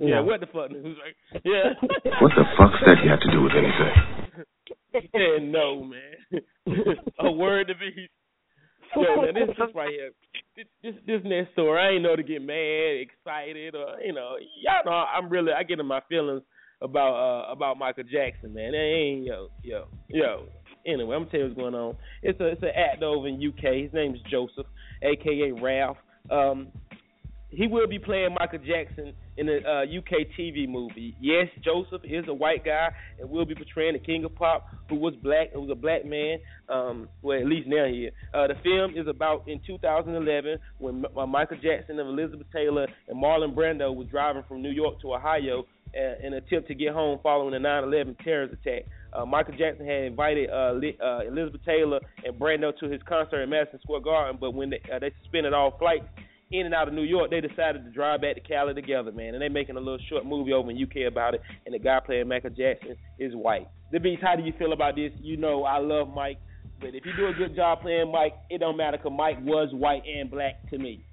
Yeah, 0.00 0.20
what 0.20 0.40
the 0.40 0.46
fuck? 0.46 0.70
Who's 0.70 0.96
like, 1.04 1.42
yeah. 1.44 1.74
What 2.20 2.32
the 2.34 2.44
fuck's 2.56 2.80
that 2.86 2.96
you 3.04 3.10
have 3.10 3.20
to 3.20 3.30
do 3.30 3.42
with 3.42 3.52
anything? 3.52 4.21
Yeah, 4.94 5.38
no, 5.40 5.84
man. 5.84 6.42
a 7.18 7.30
word 7.30 7.68
to 7.68 7.74
be. 7.74 8.08
Yo, 8.94 9.22
man, 9.22 9.34
this 9.34 9.48
is 9.48 9.74
right 9.74 9.90
here. 9.90 10.10
This, 10.54 10.66
this 10.82 10.94
this 11.06 11.20
next 11.24 11.52
story, 11.52 11.80
I 11.80 11.94
ain't 11.94 12.02
know 12.02 12.14
to 12.14 12.22
get 12.22 12.42
mad, 12.42 13.00
excited, 13.00 13.74
or 13.74 14.00
you 14.04 14.12
know, 14.12 14.36
y'all 14.62 14.84
know 14.84 14.92
I'm 14.92 15.30
really 15.30 15.52
I 15.52 15.62
get 15.62 15.80
in 15.80 15.86
my 15.86 16.00
feelings 16.08 16.42
about 16.82 17.14
uh 17.14 17.52
about 17.52 17.78
Michael 17.78 18.04
Jackson, 18.04 18.52
man. 18.52 18.72
They 18.72 18.78
ain't 18.78 19.24
yo 19.24 19.48
yo 19.62 19.86
yo. 20.08 20.46
Anyway, 20.86 21.14
I'm 21.14 21.22
gonna 21.22 21.30
tell 21.30 21.40
you 21.40 21.46
what's 21.46 21.58
going 21.58 21.74
on. 21.74 21.96
It's 22.22 22.38
a 22.40 22.46
it's 22.48 22.62
an 22.62 22.70
actor 22.76 23.06
over 23.06 23.28
in 23.28 23.36
UK. 23.36 23.84
His 23.84 23.92
name 23.94 24.14
is 24.14 24.20
Joseph, 24.30 24.66
aka 25.02 25.52
Ralph. 25.52 25.96
Um, 26.30 26.68
he 27.52 27.66
will 27.66 27.86
be 27.86 27.98
playing 27.98 28.34
Michael 28.38 28.58
Jackson 28.58 29.12
in 29.36 29.48
a 29.48 29.56
uh, 29.58 29.82
UK 29.82 30.26
TV 30.38 30.66
movie. 30.66 31.14
Yes, 31.20 31.48
Joseph 31.62 32.00
is 32.04 32.24
a 32.26 32.34
white 32.34 32.64
guy 32.64 32.88
and 33.20 33.28
will 33.28 33.44
be 33.44 33.54
portraying 33.54 33.92
the 33.92 33.98
king 33.98 34.24
of 34.24 34.34
pop, 34.34 34.66
who 34.88 34.96
was 34.96 35.14
black. 35.22 35.52
Who 35.52 35.60
was 35.60 35.70
a 35.70 35.74
black 35.74 36.04
man. 36.04 36.38
Um, 36.68 37.08
well, 37.20 37.38
at 37.38 37.46
least 37.46 37.68
now 37.68 37.86
he 37.86 38.06
is. 38.06 38.14
Uh, 38.32 38.46
the 38.46 38.54
film 38.62 38.94
is 38.96 39.06
about 39.06 39.46
in 39.46 39.60
2011 39.66 40.58
when 40.78 41.04
uh, 41.16 41.26
Michael 41.26 41.58
Jackson 41.62 42.00
and 42.00 42.08
Elizabeth 42.08 42.46
Taylor 42.52 42.86
and 43.08 43.22
Marlon 43.22 43.54
Brando 43.54 43.94
was 43.94 44.08
driving 44.08 44.42
from 44.48 44.62
New 44.62 44.70
York 44.70 45.00
to 45.02 45.14
Ohio 45.14 45.66
uh, 45.94 46.26
in 46.26 46.32
an 46.32 46.34
attempt 46.34 46.68
to 46.68 46.74
get 46.74 46.94
home 46.94 47.18
following 47.22 47.52
the 47.52 47.68
9/11 47.68 48.16
terrorist 48.24 48.54
attack. 48.54 48.84
Uh, 49.12 49.26
Michael 49.26 49.54
Jackson 49.58 49.86
had 49.86 50.04
invited 50.04 50.48
uh, 50.48 50.72
uh, 51.04 51.20
Elizabeth 51.28 51.60
Taylor 51.66 52.00
and 52.24 52.34
Brando 52.38 52.74
to 52.78 52.88
his 52.88 53.02
concert 53.06 53.42
in 53.42 53.50
Madison 53.50 53.78
Square 53.82 54.00
Garden, 54.00 54.38
but 54.40 54.54
when 54.54 54.70
they, 54.70 54.80
uh, 54.90 54.98
they 54.98 55.12
suspended 55.22 55.52
all 55.52 55.76
flights 55.78 56.06
in 56.52 56.66
and 56.66 56.74
out 56.74 56.88
of 56.88 56.94
New 56.94 57.02
York, 57.02 57.30
they 57.30 57.40
decided 57.40 57.84
to 57.84 57.90
drive 57.90 58.20
back 58.20 58.34
to 58.34 58.40
Cali 58.40 58.74
together, 58.74 59.10
man. 59.12 59.34
And 59.34 59.42
they're 59.42 59.50
making 59.50 59.76
a 59.76 59.80
little 59.80 59.98
short 60.08 60.26
movie 60.26 60.52
over 60.52 60.70
in 60.70 60.82
UK 60.82 61.10
about 61.10 61.34
it. 61.34 61.40
And 61.66 61.74
the 61.74 61.78
guy 61.78 61.98
playing 62.04 62.28
Michael 62.28 62.50
Jackson 62.50 62.96
is 63.18 63.34
white. 63.34 63.68
The 63.90 63.98
Beast, 64.00 64.22
how 64.22 64.36
do 64.36 64.42
you 64.42 64.52
feel 64.58 64.72
about 64.72 64.96
this? 64.96 65.12
You 65.20 65.36
know 65.36 65.64
I 65.64 65.78
love 65.78 66.08
Mike, 66.14 66.38
but 66.80 66.94
if 66.94 67.04
you 67.04 67.12
do 67.16 67.26
a 67.26 67.32
good 67.32 67.54
job 67.56 67.80
playing 67.82 68.10
Mike, 68.12 68.34
it 68.50 68.58
don't 68.58 68.76
matter 68.76 68.96
because 68.96 69.12
Mike 69.16 69.38
was 69.42 69.68
white 69.72 70.02
and 70.06 70.30
black 70.30 70.68
to 70.70 70.78
me. 70.78 71.04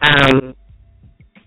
Um, 0.00 0.54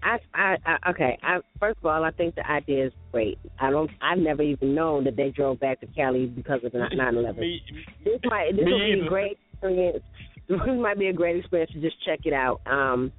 I, 0.04 0.18
I, 0.34 0.56
I, 0.66 0.90
okay. 0.92 1.18
I 1.24 1.40
first 1.60 1.80
of 1.80 1.86
all, 1.88 2.04
I 2.04 2.12
think 2.12 2.36
the 2.36 2.50
idea 2.50 2.88
is 2.88 2.94
great. 3.12 3.40
I 3.60 3.72
don't. 3.72 3.90
I've 4.02 4.20
never 4.20 4.44
even 4.44 4.76
known 4.76 5.04
that 5.06 5.16
they 5.16 5.32
drove 5.32 5.60
back 5.60 5.80
to 5.82 5.88
Cali 5.88 6.28
because 6.28 6.60
of 6.64 6.72
the 6.72 6.78
9/11. 6.78 7.38
me, 7.40 7.62
This 8.04 8.20
might. 8.24 8.52
This 8.56 8.66
me 8.66 8.72
will 8.72 8.80
be 8.80 8.94
either. 8.94 9.06
a 9.06 9.10
great 9.10 9.38
experience. 9.54 10.04
This 10.48 10.60
might 10.68 11.00
be 11.00 11.08
a 11.08 11.14
great 11.14 11.38
experience 11.38 11.72
to 11.74 11.82
just 11.82 11.96
check 12.06 12.20
it 12.26 12.34
out. 12.34 12.62
Um, 12.66 13.12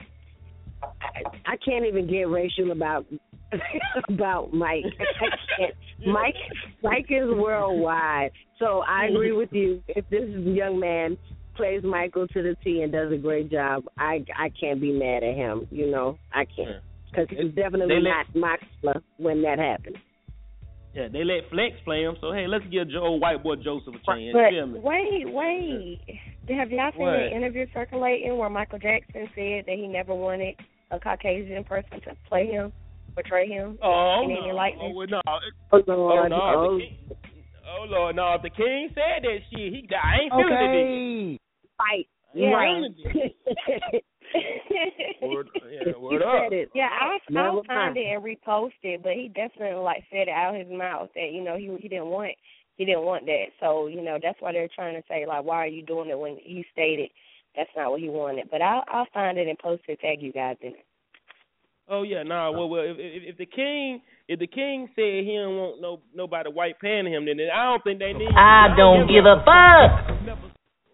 I, 0.83 1.53
I 1.53 1.57
can't 1.57 1.87
even 1.87 2.09
get 2.09 2.29
racial 2.29 2.71
about 2.71 3.07
about 4.09 4.53
Mike. 4.53 4.85
Mike, 6.07 6.35
Mike 6.83 7.07
is 7.11 7.29
worldwide. 7.29 8.31
So 8.59 8.83
I 8.87 9.07
agree 9.07 9.33
with 9.33 9.53
you. 9.53 9.83
If 9.89 10.09
this 10.11 10.29
young 10.29 10.81
man 10.81 11.17
plays 11.57 11.83
Michael 11.83 12.27
to 12.29 12.43
the 12.43 12.57
T 12.63 12.83
and 12.83 12.93
does 12.93 13.13
a 13.13 13.17
great 13.17 13.51
job, 13.51 13.85
I 13.99 14.25
I 14.37 14.51
can't 14.59 14.81
be 14.81 14.93
mad 14.93 15.23
at 15.23 15.35
him. 15.35 15.67
You 15.71 15.91
know, 15.91 16.19
I 16.33 16.45
can't 16.45 16.83
because 17.11 17.29
he's 17.31 17.55
definitely 17.55 18.01
not 18.01 18.27
my 18.35 18.57
color 18.81 19.03
when 19.17 19.43
that 19.43 19.59
happened. 19.59 19.97
Yeah, 20.97 21.09
they 21.13 21.25
let 21.25 21.51
Flex 21.51 21.77
play 21.85 22.05
him, 22.05 22.17
so 22.23 22.33
hey, 22.33 22.47
let's 22.49 22.65
give 22.73 22.89
Joe 22.89 23.13
white 23.21 23.43
boy 23.43 23.57
Joseph 23.57 23.93
a 23.93 24.01
chance. 24.11 24.33
But 24.33 24.83
wait, 24.83 25.29
wait. 25.29 26.01
Have 26.49 26.71
y'all 26.71 26.91
seen 26.93 27.03
What? 27.03 27.15
an 27.17 27.33
interview 27.37 27.67
circulating 27.75 28.39
where 28.39 28.49
Michael 28.49 28.79
Jackson 28.79 29.29
said 29.35 29.65
that 29.67 29.77
he 29.77 29.89
never 29.89 30.15
wanted 30.15 30.55
a 30.91 30.99
Caucasian 30.99 31.65
person 31.65 32.01
to 32.01 32.17
play 32.27 32.47
him, 32.47 32.73
portray 33.15 33.47
him 33.47 33.77
Oh, 33.83 34.21
oh 34.21 34.23
in 34.25 34.31
no, 34.31 34.43
any 34.43 34.53
likeness? 34.53 34.93
Oh, 34.97 35.03
oh, 35.03 35.05
no, 35.05 35.21
Oh 35.27 35.83
oh 35.87 35.93
Lord, 35.93 36.31
no, 36.31 36.41
oh, 36.41 36.79
the 36.79 36.85
king, 36.85 37.19
oh 37.69 37.85
Lord, 37.91 38.17
no, 38.17 38.35
if 38.35 38.43
the 38.43 38.51
king 38.51 38.89
said 38.95 39.23
that 39.23 39.39
shit, 39.51 39.73
he 39.75 39.87
I 39.93 40.23
ain't 40.23 40.33
feeling 40.33 41.35
it. 41.35 41.41
Fight. 41.77 42.09
Yeah. 42.33 42.81
Yeah. 43.13 43.99
Word, 45.23 45.49
yeah, 45.71 45.97
word 45.99 46.23
up. 46.23 46.53
it. 46.53 46.71
Yeah, 46.75 46.89
I'll, 46.89 47.19
Never 47.31 47.49
I'll 47.49 47.65
find 47.65 47.97
it 47.97 48.07
and 48.07 48.23
repost 48.23 48.73
it, 48.83 49.03
but 49.03 49.13
he 49.13 49.29
definitely 49.29 49.81
like 49.83 50.05
said 50.11 50.29
it 50.29 50.35
out 50.35 50.55
of 50.55 50.67
his 50.67 50.77
mouth 50.77 51.09
that 51.15 51.31
you 51.33 51.43
know 51.43 51.57
he 51.57 51.75
he 51.81 51.89
didn't 51.89 52.07
want 52.07 52.33
he 52.77 52.85
didn't 52.85 53.05
want 53.05 53.27
that. 53.27 53.47
So 53.61 53.87
you 53.87 54.03
know 54.03 54.19
that's 54.23 54.41
why 54.41 54.53
they're 54.53 54.69
trying 54.75 54.95
to 54.95 55.07
say 55.09 55.27
like 55.27 55.45
why 55.45 55.65
are 55.65 55.67
you 55.67 55.83
doing 55.83 56.11
it 56.11 56.19
when 56.19 56.37
he 56.43 56.65
stated 56.73 57.11
that's 57.57 57.71
not 57.77 57.91
what 57.91 58.01
he 58.01 58.09
wanted. 58.09 58.49
But 58.51 58.63
I'll 58.63 58.85
I'll 58.89 59.09
find 59.13 59.39
it 59.39 59.49
and 59.49 59.59
post 59.59 59.83
it, 59.89 60.01
tag 60.01 60.21
you 60.21 60.33
guys 60.33 60.57
in 60.61 60.69
it. 60.69 60.87
Oh 61.89 62.03
yeah, 62.03 62.23
nah. 62.25 62.51
Well, 62.51 62.69
well, 62.69 62.83
if, 62.83 62.97
if 62.99 63.23
if 63.31 63.39
the 63.39 63.47
king 63.47 64.03
if 64.29 64.39
the 64.39 64.47
king 64.47 64.89
said 64.97 65.25
he 65.25 65.39
don't 65.39 65.57
want 65.57 65.81
no 65.81 66.01
nobody 66.15 66.51
white 66.51 66.81
paying 66.81 67.07
him, 67.07 67.27
then 67.27 67.39
I 67.53 67.65
don't 67.65 67.85
think 67.85 68.01
they 68.01 68.13
need. 68.13 68.35
I 68.35 68.75
don't 68.77 69.07
give 69.07 69.25
a 69.25 69.39
fuck. 69.47 70.17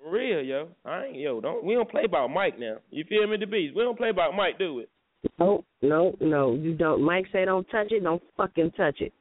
Real 0.04 0.42
yo, 0.42 0.68
I 0.84 1.04
ain't 1.06 1.16
yo. 1.16 1.40
Don't 1.40 1.64
we 1.64 1.74
don't 1.74 1.88
play 1.90 2.02
about 2.04 2.28
Mike 2.28 2.58
now. 2.58 2.76
You 2.90 3.04
feel 3.08 3.26
me, 3.26 3.36
the 3.36 3.46
beast? 3.46 3.76
We 3.76 3.82
don't 3.82 3.96
play 3.96 4.10
about 4.10 4.34
Mike, 4.34 4.58
do 4.58 4.80
it. 4.80 4.88
No, 5.38 5.64
no, 5.80 6.16
no. 6.20 6.54
You 6.54 6.74
don't. 6.74 7.02
Mike 7.02 7.26
say 7.32 7.44
don't 7.44 7.64
touch 7.70 7.92
it. 7.92 8.02
Don't 8.02 8.22
fucking 8.36 8.72
touch 8.76 9.00
it. 9.00 9.12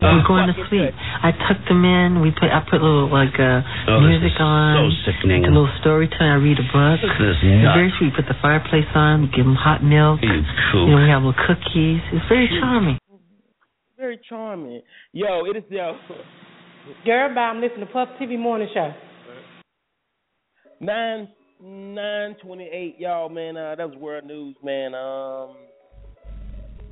I'm 0.00 0.22
going 0.26 0.46
to 0.46 0.54
sleep. 0.70 0.94
I 0.94 1.30
tucked 1.34 1.66
them 1.66 1.82
in. 1.84 2.20
We 2.22 2.30
put 2.30 2.50
I 2.54 2.62
put 2.70 2.78
a 2.80 2.84
little 2.86 3.10
like 3.10 3.34
uh 3.38 3.62
Oh, 3.90 3.98
this 4.02 4.18
music 4.22 4.30
is 4.34 4.38
on. 4.38 4.90
so 4.90 5.10
sickening. 5.10 5.44
A 5.44 5.48
little 5.50 5.70
story 5.80 6.06
time. 6.08 6.38
I 6.38 6.42
read 6.42 6.58
a 6.58 6.66
book. 6.70 6.98
This 7.02 7.10
It's 7.42 7.42
nut. 7.66 7.74
very 7.74 7.90
sweet. 7.98 8.14
Put 8.14 8.26
the 8.30 8.38
fireplace 8.42 8.86
on. 8.94 9.22
We 9.22 9.28
Give 9.34 9.46
them 9.46 9.58
hot 9.58 9.82
milk. 9.82 10.18
You 10.22 10.30
You 10.38 10.86
know, 10.94 11.02
we 11.02 11.10
have 11.10 11.22
little 11.22 11.34
cookies. 11.46 11.98
It's 12.14 12.26
very 12.30 12.46
charming. 12.62 12.98
Very 13.98 14.18
charming. 14.28 14.82
Yo, 15.12 15.44
it 15.46 15.56
is 15.58 15.64
yo. 15.70 15.98
Girl, 17.04 17.34
bye. 17.34 17.50
I'm 17.50 17.60
listening 17.60 17.86
to 17.86 17.92
Puff 17.92 18.08
TV 18.22 18.38
Morning 18.38 18.68
Show. 18.72 18.94
Nine 20.80 21.28
nine 21.60 22.36
twenty 22.40 22.68
eight, 22.72 22.96
y'all 22.98 23.28
man. 23.28 23.56
Uh, 23.56 23.74
that 23.76 23.88
was 23.88 23.98
world 23.98 24.24
news, 24.24 24.54
man. 24.62 24.94
Um, 24.94 25.56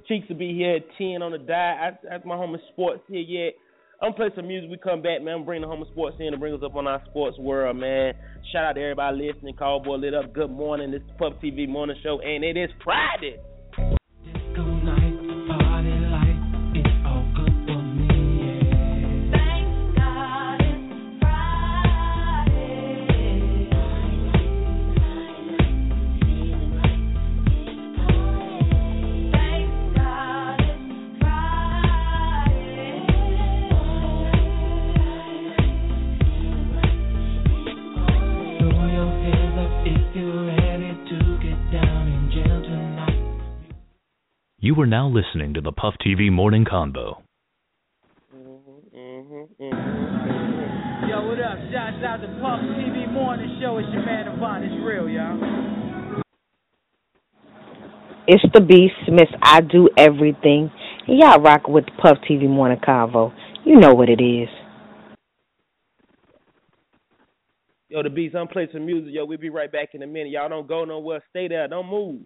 Cheeks 0.08 0.28
will 0.28 0.36
be 0.36 0.54
here 0.54 0.76
at 0.76 0.82
ten 0.98 1.22
on 1.22 1.32
the. 1.32 1.52
I, 1.54 1.90
that's 2.02 2.24
my 2.24 2.36
home 2.36 2.54
of 2.54 2.60
sports 2.72 3.02
here 3.08 3.20
yet. 3.20 3.54
I'm 4.02 4.10
gonna 4.12 4.30
play 4.30 4.36
some 4.36 4.48
music. 4.48 4.70
We 4.70 4.76
come 4.76 5.02
back, 5.02 5.22
man. 5.22 5.36
I'm 5.36 5.44
bringing 5.44 5.62
the 5.62 5.68
home 5.68 5.82
of 5.82 5.88
sports 5.88 6.16
in 6.18 6.32
to 6.32 6.38
bring 6.38 6.52
us 6.52 6.60
up 6.64 6.74
on 6.74 6.86
our 6.86 7.00
sports 7.08 7.38
world, 7.38 7.76
man. 7.76 8.14
Shout 8.52 8.64
out 8.64 8.72
to 8.72 8.82
everybody 8.82 9.32
listening. 9.32 9.54
Cowboy 9.54 9.96
lit 9.96 10.14
up. 10.14 10.34
Good 10.34 10.50
morning. 10.50 10.90
This 10.90 11.02
is 11.02 11.10
Puff 11.18 11.34
TV 11.42 11.68
morning 11.68 11.96
show, 12.02 12.20
and 12.20 12.42
it 12.42 12.56
is 12.56 12.70
Friday. 12.82 13.38
You 44.66 44.74
are 44.80 44.86
now 44.86 45.06
listening 45.06 45.54
to 45.54 45.60
the 45.60 45.70
Puff 45.70 45.94
TV 46.04 46.28
Morning 46.28 46.64
Convo. 46.64 47.22
Mhm, 48.34 48.82
mhm, 48.92 49.48
mhm. 49.60 51.08
Yo, 51.08 51.28
what 51.28 51.38
up? 51.38 51.56
Shouts 51.70 52.02
out 52.02 52.20
to 52.20 52.26
Puff 52.40 52.60
TV 52.74 53.06
Morning 53.06 53.60
Show. 53.60 53.78
It's 53.78 53.88
your 53.92 54.02
man 54.04 54.24
Devon. 54.24 54.64
It's 54.64 54.84
real, 54.84 55.08
y'all. 55.08 56.22
It's 58.26 58.42
the 58.52 58.60
Beast, 58.60 58.96
Miss. 59.06 59.28
I 59.40 59.60
do 59.60 59.88
everything. 59.96 60.72
Y'all 61.06 61.40
rock 61.40 61.68
with 61.68 61.86
the 61.86 61.92
Puff 62.02 62.18
TV 62.28 62.48
Morning 62.48 62.80
Convo. 62.80 63.32
You 63.64 63.78
know 63.78 63.94
what 63.94 64.08
it 64.08 64.20
is. 64.20 64.48
Yo, 67.88 68.02
the 68.02 68.10
Beast, 68.10 68.34
I'm 68.34 68.48
playing 68.48 68.70
some 68.72 68.84
music. 68.84 69.14
Yo, 69.14 69.26
we'll 69.26 69.38
be 69.38 69.48
right 69.48 69.70
back 69.70 69.90
in 69.94 70.02
a 70.02 70.08
minute. 70.08 70.32
Y'all 70.32 70.48
don't 70.48 70.66
go 70.66 70.84
nowhere. 70.84 71.22
Stay 71.30 71.46
there. 71.46 71.68
Don't 71.68 71.86
move. 71.86 72.22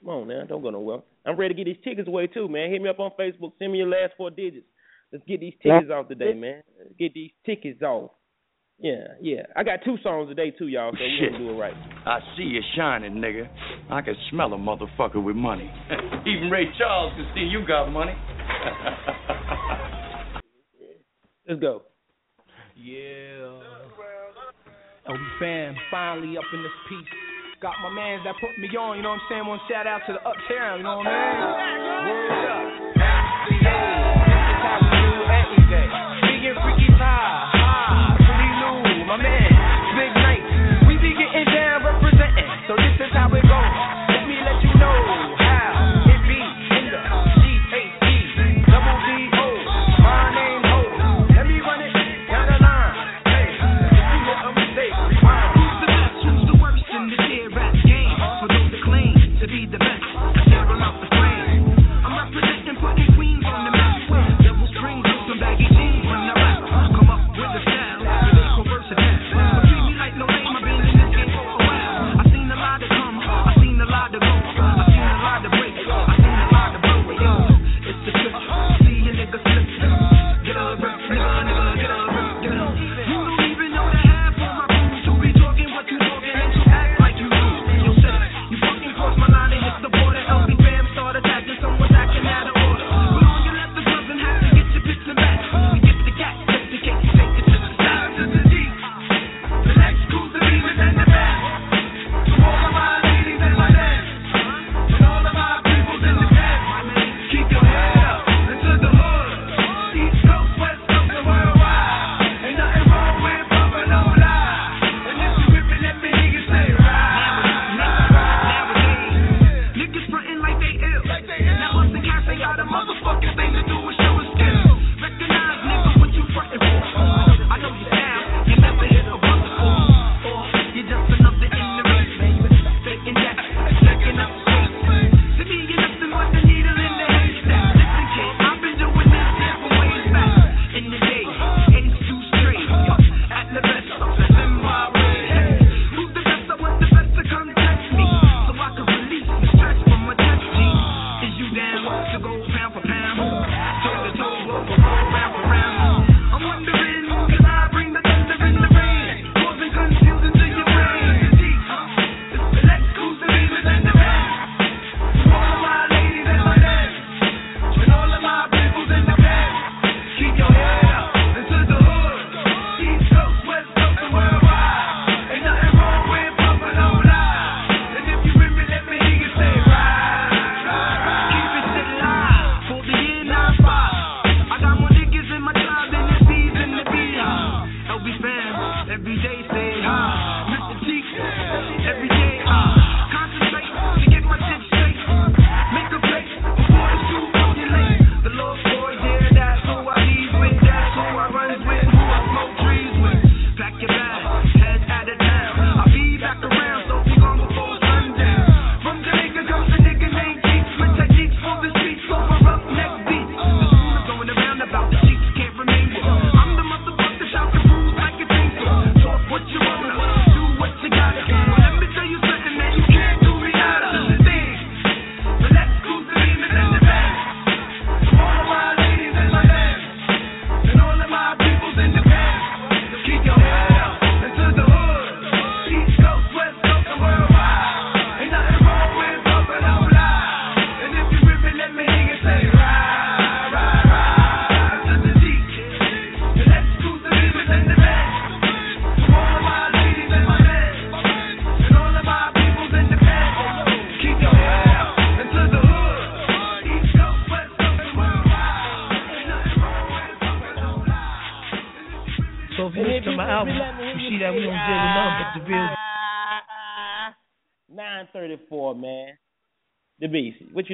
Come 0.00 0.10
on 0.10 0.28
now. 0.28 0.44
Don't 0.44 0.62
go 0.62 0.70
nowhere. 0.70 1.00
I'm 1.26 1.36
ready 1.36 1.54
to 1.54 1.64
get 1.64 1.64
these 1.64 1.82
tickets 1.84 2.08
away 2.08 2.28
too, 2.28 2.48
man. 2.48 2.70
Hit 2.70 2.80
me 2.80 2.88
up 2.88 3.00
on 3.00 3.10
Facebook. 3.18 3.52
Send 3.58 3.72
me 3.72 3.78
your 3.78 3.88
last 3.88 4.12
four 4.16 4.30
digits. 4.30 4.66
Let's 5.12 5.24
get 5.26 5.40
these 5.40 5.54
tickets 5.62 5.90
off 5.92 6.08
today, 6.08 6.34
man. 6.34 6.62
Let's 6.78 6.94
get 6.98 7.14
these 7.14 7.30
tickets 7.44 7.82
off. 7.82 8.12
Yeah, 8.78 9.14
yeah. 9.20 9.42
I 9.56 9.64
got 9.64 9.80
two 9.84 9.96
songs 10.02 10.28
today 10.28 10.50
too, 10.50 10.68
y'all. 10.68 10.92
So 10.92 10.98
we 11.02 11.30
gonna 11.30 11.38
do 11.38 11.50
it 11.50 11.54
right. 11.54 11.74
I 12.06 12.20
see 12.36 12.42
you 12.42 12.60
shining, 12.76 13.14
nigga. 13.14 13.48
I 13.90 14.02
can 14.02 14.14
smell 14.30 14.52
a 14.52 14.58
motherfucker 14.58 15.22
with 15.22 15.36
money. 15.36 15.70
Even 16.26 16.50
Ray 16.50 16.66
Charles 16.78 17.12
can 17.16 17.26
see 17.34 17.40
you 17.40 17.66
got 17.66 17.90
money. 17.90 18.12
Let's 21.48 21.60
go. 21.60 21.82
Yeah. 22.76 23.60
Oh, 25.08 25.14
fam, 25.38 25.74
finally 25.88 26.36
up 26.36 26.44
in 26.52 26.62
this 26.62 26.72
piece. 26.88 27.25
Got 27.66 27.82
my 27.82 27.90
mans 27.90 28.22
that 28.22 28.36
put 28.38 28.56
me 28.56 28.68
on, 28.78 28.96
you 28.96 29.02
know 29.02 29.10
what 29.10 29.26
I'm 29.26 29.26
saying? 29.28 29.44
One 29.44 29.58
shout 29.68 29.88
out 29.88 29.98
to 30.06 30.12
the 30.12 30.20
uptown, 30.22 30.78
you 30.78 30.84
know 30.84 30.98
what 30.98 31.06
I 31.08 32.06
mean? 32.06 32.14
Word 32.14 32.46
up. 32.46 32.85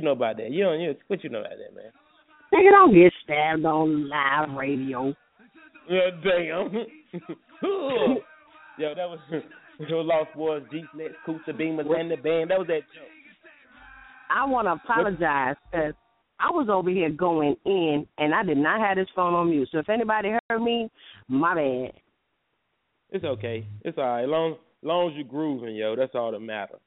you 0.03 0.07
know 0.07 0.13
about 0.13 0.37
that? 0.39 0.51
You 0.51 0.65
don't 0.65 0.81
you 0.81 0.95
what 1.07 1.23
you 1.23 1.31
know 1.31 1.41
about 1.41 1.53
that, 1.53 1.75
man? 1.75 1.93
Nigga, 2.53 2.71
don't 2.71 2.93
get 2.93 3.13
stabbed 3.25 3.65
on 3.65 4.09
live 4.09 4.57
radio. 4.57 5.15
Yeah, 5.89 6.11
damn. 6.23 6.73
Yo, 8.79 8.95
that 8.95 9.09
was 9.09 9.19
your 9.89 10.05
Lost 10.05 10.31
Boyz, 10.37 10.69
Deep 10.71 10.85
Next, 10.95 11.15
Beamers, 11.27 12.01
and 12.01 12.11
the 12.11 12.17
Band. 12.17 12.51
That 12.51 12.59
was 12.59 12.67
that 12.69 12.83
joke. 12.95 13.09
I 14.31 14.45
want 14.47 14.67
to 14.67 14.73
apologize 14.73 15.57
because 15.71 15.95
I 16.41 16.51
was 16.51 16.69
over 16.71 16.91
here 16.91 17.11
going 17.11 17.55
in 17.65 18.07
and 18.19 18.35
I 18.35 18.43
did 18.43 18.57
not 18.57 18.81
have 18.81 18.97
this 18.97 19.09
phone 19.15 19.35
on 19.35 19.51
mute. 19.51 19.69
So 19.71 19.79
if 19.79 19.89
anybody 19.89 20.31
heard 20.49 20.63
me, 20.63 20.91
my 21.29 21.55
bad. 21.55 21.93
It's 23.11 23.25
okay. 23.25 23.67
It's 23.83 23.99
all 23.99 24.05
right. 24.05 24.27
Long 24.27 24.57
long 24.83 25.11
as 25.11 25.17
you're 25.17 25.25
grooving, 25.25 25.77
yo, 25.77 25.95
that's 25.95 26.15
all 26.15 26.33
that 26.33 26.41
matters. 26.41 26.81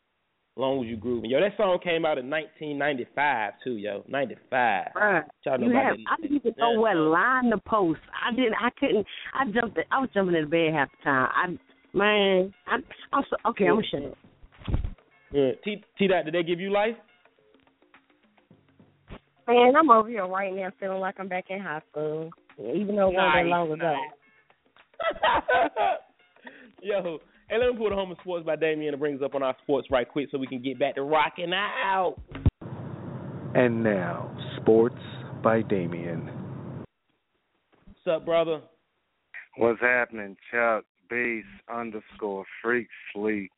Long 0.57 0.81
as 0.85 0.89
you 0.89 0.95
grooving, 0.95 1.29
yo. 1.29 1.41
That 1.41 1.57
song 1.57 1.79
came 1.83 2.05
out 2.05 2.17
in 2.17 2.29
1995 2.29 3.53
too, 3.61 3.73
yo. 3.73 4.05
95. 4.07 4.85
Bruh, 4.95 5.23
Y'all 5.45 5.57
know 5.57 5.67
you 5.67 5.73
have. 5.73 5.97
I 6.09 6.21
didn't 6.21 6.37
even 6.37 6.53
know 6.57 6.79
what 6.79 6.95
line 6.95 7.49
to 7.51 7.57
post. 7.57 7.99
I 8.25 8.33
didn't. 8.33 8.55
I 8.55 8.69
couldn't. 8.79 9.05
I 9.33 9.45
jumped. 9.51 9.77
I 9.91 9.99
was 9.99 10.09
jumping 10.13 10.35
in 10.35 10.45
the 10.45 10.49
bed 10.49 10.73
half 10.73 10.89
the 10.91 11.03
time. 11.03 11.29
I 11.35 11.47
man. 11.97 12.53
I, 12.67 12.75
I'm 13.11 13.23
so, 13.29 13.35
okay. 13.49 13.65
I'm 13.65 13.75
gonna 13.75 13.87
shut 13.91 14.03
up. 14.03 14.17
Yeah. 15.33 15.51
T 15.65 15.83
T 15.97 16.07
dot, 16.07 16.23
did 16.23 16.33
they 16.33 16.43
give 16.43 16.61
you 16.61 16.71
life? 16.71 16.95
Man, 19.47 19.73
I'm 19.77 19.91
over 19.91 20.07
here 20.07 20.25
right 20.25 20.53
now 20.53 20.69
feeling 20.79 21.01
like 21.01 21.15
I'm 21.19 21.27
back 21.27 21.45
in 21.49 21.59
high 21.59 21.81
school, 21.91 22.29
even 22.57 22.95
though 22.95 23.11
it 23.11 23.15
wasn't 23.15 23.33
that 23.33 23.43
Nice, 23.43 23.49
long 23.49 23.71
ago. 23.73 23.95
Yo, 26.81 27.19
hey, 27.49 27.57
let 27.57 27.71
me 27.71 27.77
pull 27.77 27.89
the 27.89 27.95
home 27.95 28.11
of 28.11 28.17
sports 28.21 28.45
by 28.45 28.55
Damien 28.55 28.93
and 28.93 28.99
bring 28.99 29.15
us 29.15 29.21
up 29.23 29.35
on 29.35 29.43
our 29.43 29.55
sports 29.63 29.87
right 29.91 30.07
quick 30.07 30.29
so 30.31 30.37
we 30.37 30.47
can 30.47 30.61
get 30.61 30.79
back 30.79 30.95
to 30.95 31.03
rocking 31.03 31.53
out. 31.53 32.15
And 33.53 33.83
now, 33.83 34.35
sports 34.57 34.99
by 35.43 35.61
Damien. 35.61 36.29
What's 37.85 38.17
up, 38.17 38.25
brother? 38.25 38.61
What's 39.57 39.79
happening, 39.79 40.35
Chuck? 40.51 40.83
Beast 41.09 41.47
underscore 41.71 42.45
freak 42.61 42.87
sleep 43.13 43.51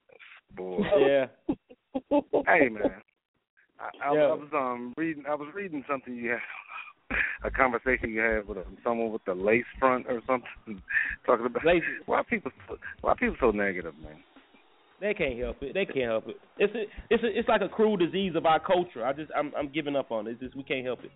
boy. 0.56 0.84
Yeah. 1.00 1.26
hey 2.46 2.70
man, 2.70 3.02
I, 3.80 4.10
I, 4.10 4.14
Yeah. 4.14 4.22
I 4.22 4.34
was 4.34 4.50
um 4.54 4.94
reading. 4.98 5.24
I 5.28 5.34
was 5.34 5.48
reading 5.56 5.84
something 5.90 6.14
you 6.14 6.30
had, 6.32 6.40
a 7.44 7.52
conversation 7.52 8.10
you 8.12 8.20
had 8.20 8.48
with 8.48 8.58
um, 8.58 8.78
someone 8.84 9.12
with 9.12 9.24
the 9.26 9.34
lace 9.34 9.66
front 9.80 10.06
or 10.08 10.22
something, 10.28 10.82
talking 11.26 11.46
about 11.46 11.66
lace. 11.66 11.84
why 12.06 12.22
people 12.30 12.52
why 13.02 13.14
people 13.18 13.36
so 13.40 13.52
negative, 13.52 13.94
man. 14.04 14.18
They 15.00 15.14
can't 15.14 15.38
help 15.38 15.62
it. 15.62 15.74
They 15.74 15.86
can't 15.86 16.10
help 16.10 16.28
it. 16.28 16.38
It's 16.58 16.74
a, 16.74 16.82
it's 17.14 17.24
a, 17.24 17.28
it's 17.40 17.48
like 17.48 17.62
a 17.62 17.70
cruel 17.70 17.98
disease 17.98 18.34
of 18.36 18.46
our 18.48 18.60
culture. 18.60 19.06
I 19.06 19.14
just 19.14 19.32
I'm 19.36 19.52
I'm 19.58 19.72
giving 19.72 19.96
up 19.96 20.12
on 20.12 20.28
it. 20.28 20.32
It's 20.32 20.42
just 20.42 20.56
we 20.56 20.64
can't 20.64 20.86
help 20.86 21.00
it. 21.04 21.12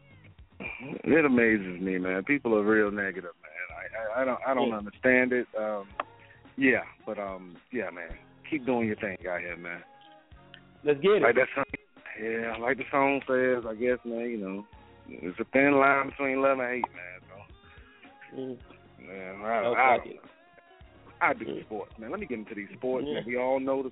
It 1.04 1.26
amazes 1.26 1.82
me, 1.82 1.98
man. 1.98 2.24
People 2.24 2.56
are 2.56 2.64
real 2.64 2.92
negative, 2.92 3.32
man. 3.42 3.52
I 4.16 4.20
I, 4.20 4.22
I 4.22 4.26
don't 4.26 4.40
I 4.48 4.54
don't 4.54 4.70
Yeah. 4.70 4.78
understand 4.78 5.34
it. 5.34 5.48
Um, 5.60 5.88
yeah, 6.58 6.82
but 7.06 7.18
um, 7.18 7.56
yeah, 7.72 7.90
man. 7.90 8.10
Keep 8.50 8.66
doing 8.66 8.88
your 8.88 8.98
thing 8.98 9.18
out 9.30 9.40
here, 9.40 9.58
man. 9.58 9.82
Let's 10.84 11.00
get 11.02 11.12
it. 11.14 11.22
Like 11.24 11.36
that 11.36 11.48
song, 11.56 11.64
yeah, 12.22 12.58
like 12.58 12.78
the 12.78 12.84
song 12.92 13.22
says, 13.28 13.64
I 13.68 13.74
guess, 13.76 13.98
man. 14.06 14.30
You 14.30 14.38
know, 14.38 14.66
it's 15.22 15.40
a 15.40 15.46
thin 15.54 15.74
line 15.74 16.10
between 16.10 16.42
love 16.42 16.60
and 16.60 16.70
hate, 16.70 16.86
man. 16.94 17.22
So, 17.28 18.36
Mm. 18.38 18.58
man, 19.08 19.42
I, 19.44 19.66
Oh, 19.66 19.74
I, 19.74 19.96
it. 20.06 20.20
I 21.22 21.34
do 21.34 21.62
sports, 21.66 21.92
man. 22.00 22.12
Let 22.12 22.20
me 22.20 22.26
get 22.26 22.40
into 22.40 22.56
these 22.56 22.70
sports. 22.78 23.06
Man. 23.06 23.24
We 23.28 23.38
all 23.38 23.60
know 23.60 23.84
the 23.84 23.92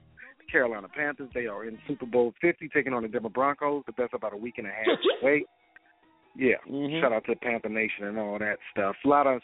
Carolina 0.51 0.87
Panthers. 0.87 1.29
They 1.33 1.45
are 1.45 1.65
in 1.65 1.77
Super 1.87 2.05
Bowl 2.05 2.33
50, 2.41 2.69
taking 2.69 2.93
on 2.93 3.03
the 3.03 3.09
Denver 3.09 3.29
Broncos. 3.29 3.83
But 3.85 3.95
that's 3.97 4.13
about 4.13 4.33
a 4.33 4.37
week 4.37 4.57
and 4.57 4.67
a 4.67 4.71
half 4.71 4.87
away. 5.21 5.45
Yeah, 6.35 6.55
Mhm. 6.67 7.01
shout 7.01 7.11
out 7.11 7.25
to 7.25 7.33
the 7.33 7.39
Panther 7.39 7.69
Nation 7.69 8.05
and 8.05 8.17
all 8.17 8.39
that 8.39 8.59
stuff. 8.71 8.95
A 9.03 9.07
lot 9.07 9.27
of 9.27 9.41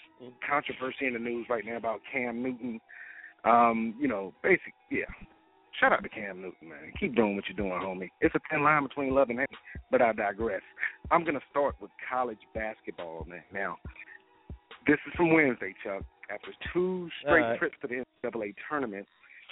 controversy 0.48 1.08
in 1.08 1.14
the 1.14 1.20
news 1.20 1.48
right 1.50 1.66
now 1.66 1.76
about 1.78 2.02
Cam 2.12 2.42
Newton. 2.42 2.80
Um, 3.44 3.94
you 4.00 4.08
know, 4.08 4.34
basic, 4.42 4.74
yeah. 4.90 5.06
Shout 5.80 5.92
out 5.92 6.04
to 6.04 6.10
Cam 6.10 6.42
Newton, 6.42 6.70
man. 6.70 6.94
Keep 7.00 7.16
doing 7.16 7.36
what 7.36 7.46
you're 7.48 7.58
doing, 7.58 7.80
homie. 7.82 8.10
It's 8.22 8.36
a 8.36 8.40
thin 8.50 8.64
line 8.64 8.84
between 8.84 9.14
love 9.14 9.30
and 9.30 9.40
hate, 9.40 9.50
but 9.92 10.02
I 10.02 10.14
digress. 10.14 10.62
I'm 11.12 11.26
gonna 11.26 11.42
start 11.52 11.76
with 11.82 11.92
college 12.10 12.40
basketball, 12.54 13.26
man. 13.28 13.44
Now, 13.54 13.78
this 14.88 14.98
is 15.08 15.14
from 15.16 15.34
Wednesday, 15.34 15.74
Chuck. 15.84 16.04
After 16.32 16.52
two 16.74 17.10
straight 17.22 17.42
right. 17.42 17.60
trips 17.60 17.76
to 17.82 17.88
the 17.88 18.04
NCAA 18.24 18.56
tournament, 18.70 19.06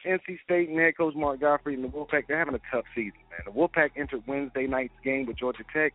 NC 0.05 0.39
State 0.43 0.69
and 0.69 0.79
head 0.79 0.97
coach 0.97 1.13
Mark 1.15 1.39
Gottfried 1.39 1.77
and 1.77 1.85
the 1.85 1.95
Wolfpack, 1.95 2.23
they're 2.27 2.39
having 2.39 2.55
a 2.55 2.61
tough 2.71 2.85
season, 2.95 3.19
man. 3.29 3.41
The 3.45 3.51
Wolfpack 3.51 3.91
entered 3.97 4.23
Wednesday 4.27 4.67
night's 4.67 4.93
game 5.03 5.25
with 5.25 5.37
Georgia 5.37 5.63
Tech 5.73 5.93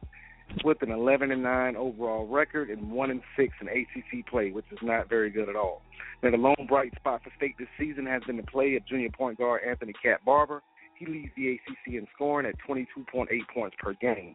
with 0.65 0.83
an 0.83 0.91
11 0.91 1.31
and 1.31 1.43
9 1.43 1.77
overall 1.77 2.27
record 2.27 2.71
and 2.71 2.91
1 2.91 3.11
and 3.11 3.23
6 3.37 3.55
in 3.61 3.69
ACC 3.69 4.27
play, 4.27 4.51
which 4.51 4.67
is 4.71 4.79
not 4.83 5.09
very 5.09 5.31
good 5.31 5.49
at 5.49 5.57
all. 5.57 5.83
Now, 6.23 6.31
the 6.31 6.37
lone 6.37 6.67
bright 6.69 6.95
spot 6.97 7.23
for 7.23 7.31
State 7.37 7.57
this 7.59 7.69
season 7.79 8.07
has 8.07 8.23
been 8.25 8.37
the 8.37 8.43
play 8.43 8.75
of 8.77 8.87
junior 8.87 9.11
point 9.11 9.39
guard 9.39 9.63
Anthony 9.67 9.93
Cat 10.03 10.25
Barber. 10.25 10.63
He 10.97 11.07
leads 11.07 11.31
the 11.37 11.53
ACC 11.53 11.95
in 11.95 12.07
scoring 12.15 12.47
at 12.47 12.55
22.8 12.69 13.29
points 13.55 13.77
per 13.79 13.95
game. 13.95 14.35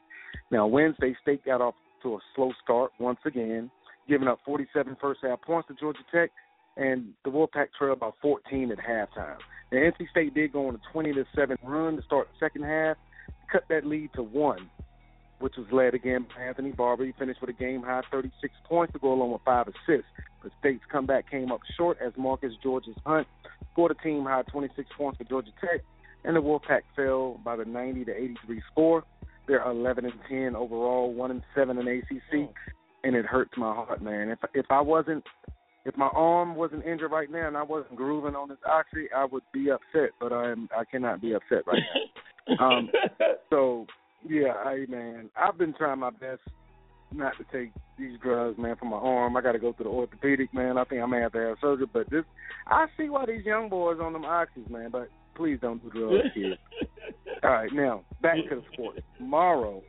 Now, 0.49 0.66
Wednesday, 0.66 1.16
State 1.22 1.43
got 1.45 1.61
off 1.61 1.76
to 2.03 2.16
a 2.16 2.20
slow 2.36 2.51
start 2.64 2.91
once 2.99 3.20
again, 3.26 3.70
giving 4.07 4.28
up 4.28 4.39
47 4.45 4.95
first 5.01 5.20
half 5.24 5.41
points 5.41 5.68
to 5.68 5.74
Georgia 5.76 5.99
Tech, 6.14 6.32
and 6.78 7.14
the 7.26 7.32
Wolfpack 7.32 7.68
trailed 7.78 7.99
by 7.99 8.11
14 8.22 8.72
at 8.72 8.78
halftime. 8.78 9.38
Now, 9.72 9.80
NC 9.80 10.09
State 10.09 10.34
did 10.34 10.53
go 10.53 10.68
on 10.68 10.76
a 10.76 10.80
20 10.91 11.14
to 11.14 11.26
7 11.36 11.57
run 11.64 11.97
to 11.97 12.03
start 12.03 12.30
the 12.32 12.45
second 12.45 12.64
half, 12.64 12.97
cut 13.51 13.64
that 13.70 13.86
lead 13.86 14.11
to 14.16 14.24
one, 14.24 14.70
which 15.39 15.55
was 15.57 15.67
led 15.71 15.93
again 15.93 16.25
by 16.36 16.43
Anthony 16.43 16.71
Barber. 16.71 17.05
He 17.05 17.13
finished 17.17 17.41
with 17.41 17.49
a 17.49 17.53
game 17.53 17.84
high 17.84 18.01
36 18.11 18.53
points 18.65 18.93
to 18.93 18.99
go 18.99 19.13
along 19.13 19.31
with 19.31 19.41
five 19.43 19.67
assists. 19.67 20.09
But 20.41 20.51
State's 20.59 20.84
comeback 20.91 21.29
came 21.29 21.51
up 21.51 21.61
short 21.77 21.97
as 22.05 22.13
Marcus 22.17 22.53
George's 22.61 22.95
Hunt 23.05 23.27
scored 23.71 23.91
a 23.91 24.03
team 24.03 24.23
high 24.23 24.43
26 24.43 24.88
points 24.97 25.17
for 25.17 25.23
Georgia 25.25 25.51
Tech, 25.59 25.81
and 26.23 26.36
the 26.36 26.41
Wolfpack 26.41 26.81
fell 26.95 27.39
by 27.43 27.55
the 27.55 27.65
90 27.65 28.05
to 28.05 28.11
83 28.15 28.61
score. 28.71 29.03
They're 29.47 29.63
11 29.67 30.05
and 30.05 30.13
10 30.29 30.55
overall, 30.55 31.13
one 31.13 31.31
and 31.31 31.41
seven 31.53 31.77
in 31.77 31.88
ACC, 31.88 32.49
and 33.03 33.15
it 33.15 33.25
hurts 33.25 33.51
my 33.57 33.73
heart, 33.73 34.01
man. 34.01 34.29
If 34.29 34.39
if 34.53 34.65
I 34.69 34.79
wasn't 34.79 35.23
if 35.86 35.97
my 35.97 36.07
arm 36.13 36.55
wasn't 36.55 36.86
injured 36.86 37.11
right 37.11 37.29
now 37.29 37.47
and 37.47 37.57
I 37.57 37.63
wasn't 37.63 37.97
grooving 37.97 38.36
on 38.36 38.47
this 38.47 38.57
oxy, 38.65 39.07
I 39.15 39.25
would 39.25 39.43
be 39.51 39.69
upset. 39.69 40.11
But 40.19 40.31
I'm 40.31 40.69
I 40.75 40.86
cannot 40.86 41.21
be 41.21 41.34
upset 41.34 41.67
right 41.67 41.81
now. 42.47 42.55
um, 42.65 42.89
so 43.49 43.86
yeah, 44.28 44.53
I 44.53 44.86
man, 44.88 45.30
I've 45.36 45.57
been 45.57 45.74
trying 45.74 45.99
my 45.99 46.11
best 46.11 46.41
not 47.11 47.34
to 47.38 47.45
take 47.51 47.71
these 47.97 48.17
drugs, 48.21 48.57
man, 48.57 48.76
for 48.76 48.86
my 48.86 48.97
arm. 48.97 49.38
I 49.38 49.41
got 49.41 49.51
to 49.53 49.59
go 49.59 49.71
to 49.71 49.84
the 49.84 49.89
orthopedic, 49.89 50.53
man. 50.53 50.78
I 50.78 50.84
think 50.84 51.01
I 51.01 51.05
may 51.05 51.21
have 51.21 51.34
to 51.34 51.39
have 51.39 51.57
surgery. 51.61 51.88
But 51.91 52.09
this, 52.09 52.24
I 52.67 52.88
see 52.97 53.09
why 53.09 53.26
these 53.26 53.45
young 53.45 53.69
boys 53.69 53.99
on 54.01 54.13
them 54.13 54.24
oxys, 54.24 54.69
man. 54.69 54.89
But 54.91 55.09
please 55.36 55.59
don't 55.61 55.82
do 55.84 55.89
drugs, 55.89 56.30
kids. 56.34 56.59
All 57.43 57.51
right, 57.51 57.71
now 57.74 58.03
back 58.21 58.38
to 58.49 58.55
the 58.55 58.63
sport. 58.74 59.03
Tomorrow, 59.17 59.84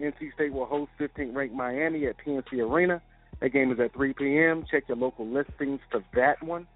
NC 0.00 0.34
State 0.34 0.52
will 0.52 0.66
host 0.66 0.90
15th 1.00 1.34
ranked 1.34 1.54
Miami 1.54 2.06
at 2.06 2.16
PNC 2.18 2.52
Arena. 2.54 3.00
That 3.40 3.50
game 3.50 3.70
is 3.70 3.78
at 3.80 3.92
3 3.92 4.14
p.m. 4.14 4.64
Check 4.70 4.84
your 4.88 4.96
local 4.96 5.26
listings 5.26 5.80
for 5.90 6.02
that 6.14 6.42
one. 6.42 6.66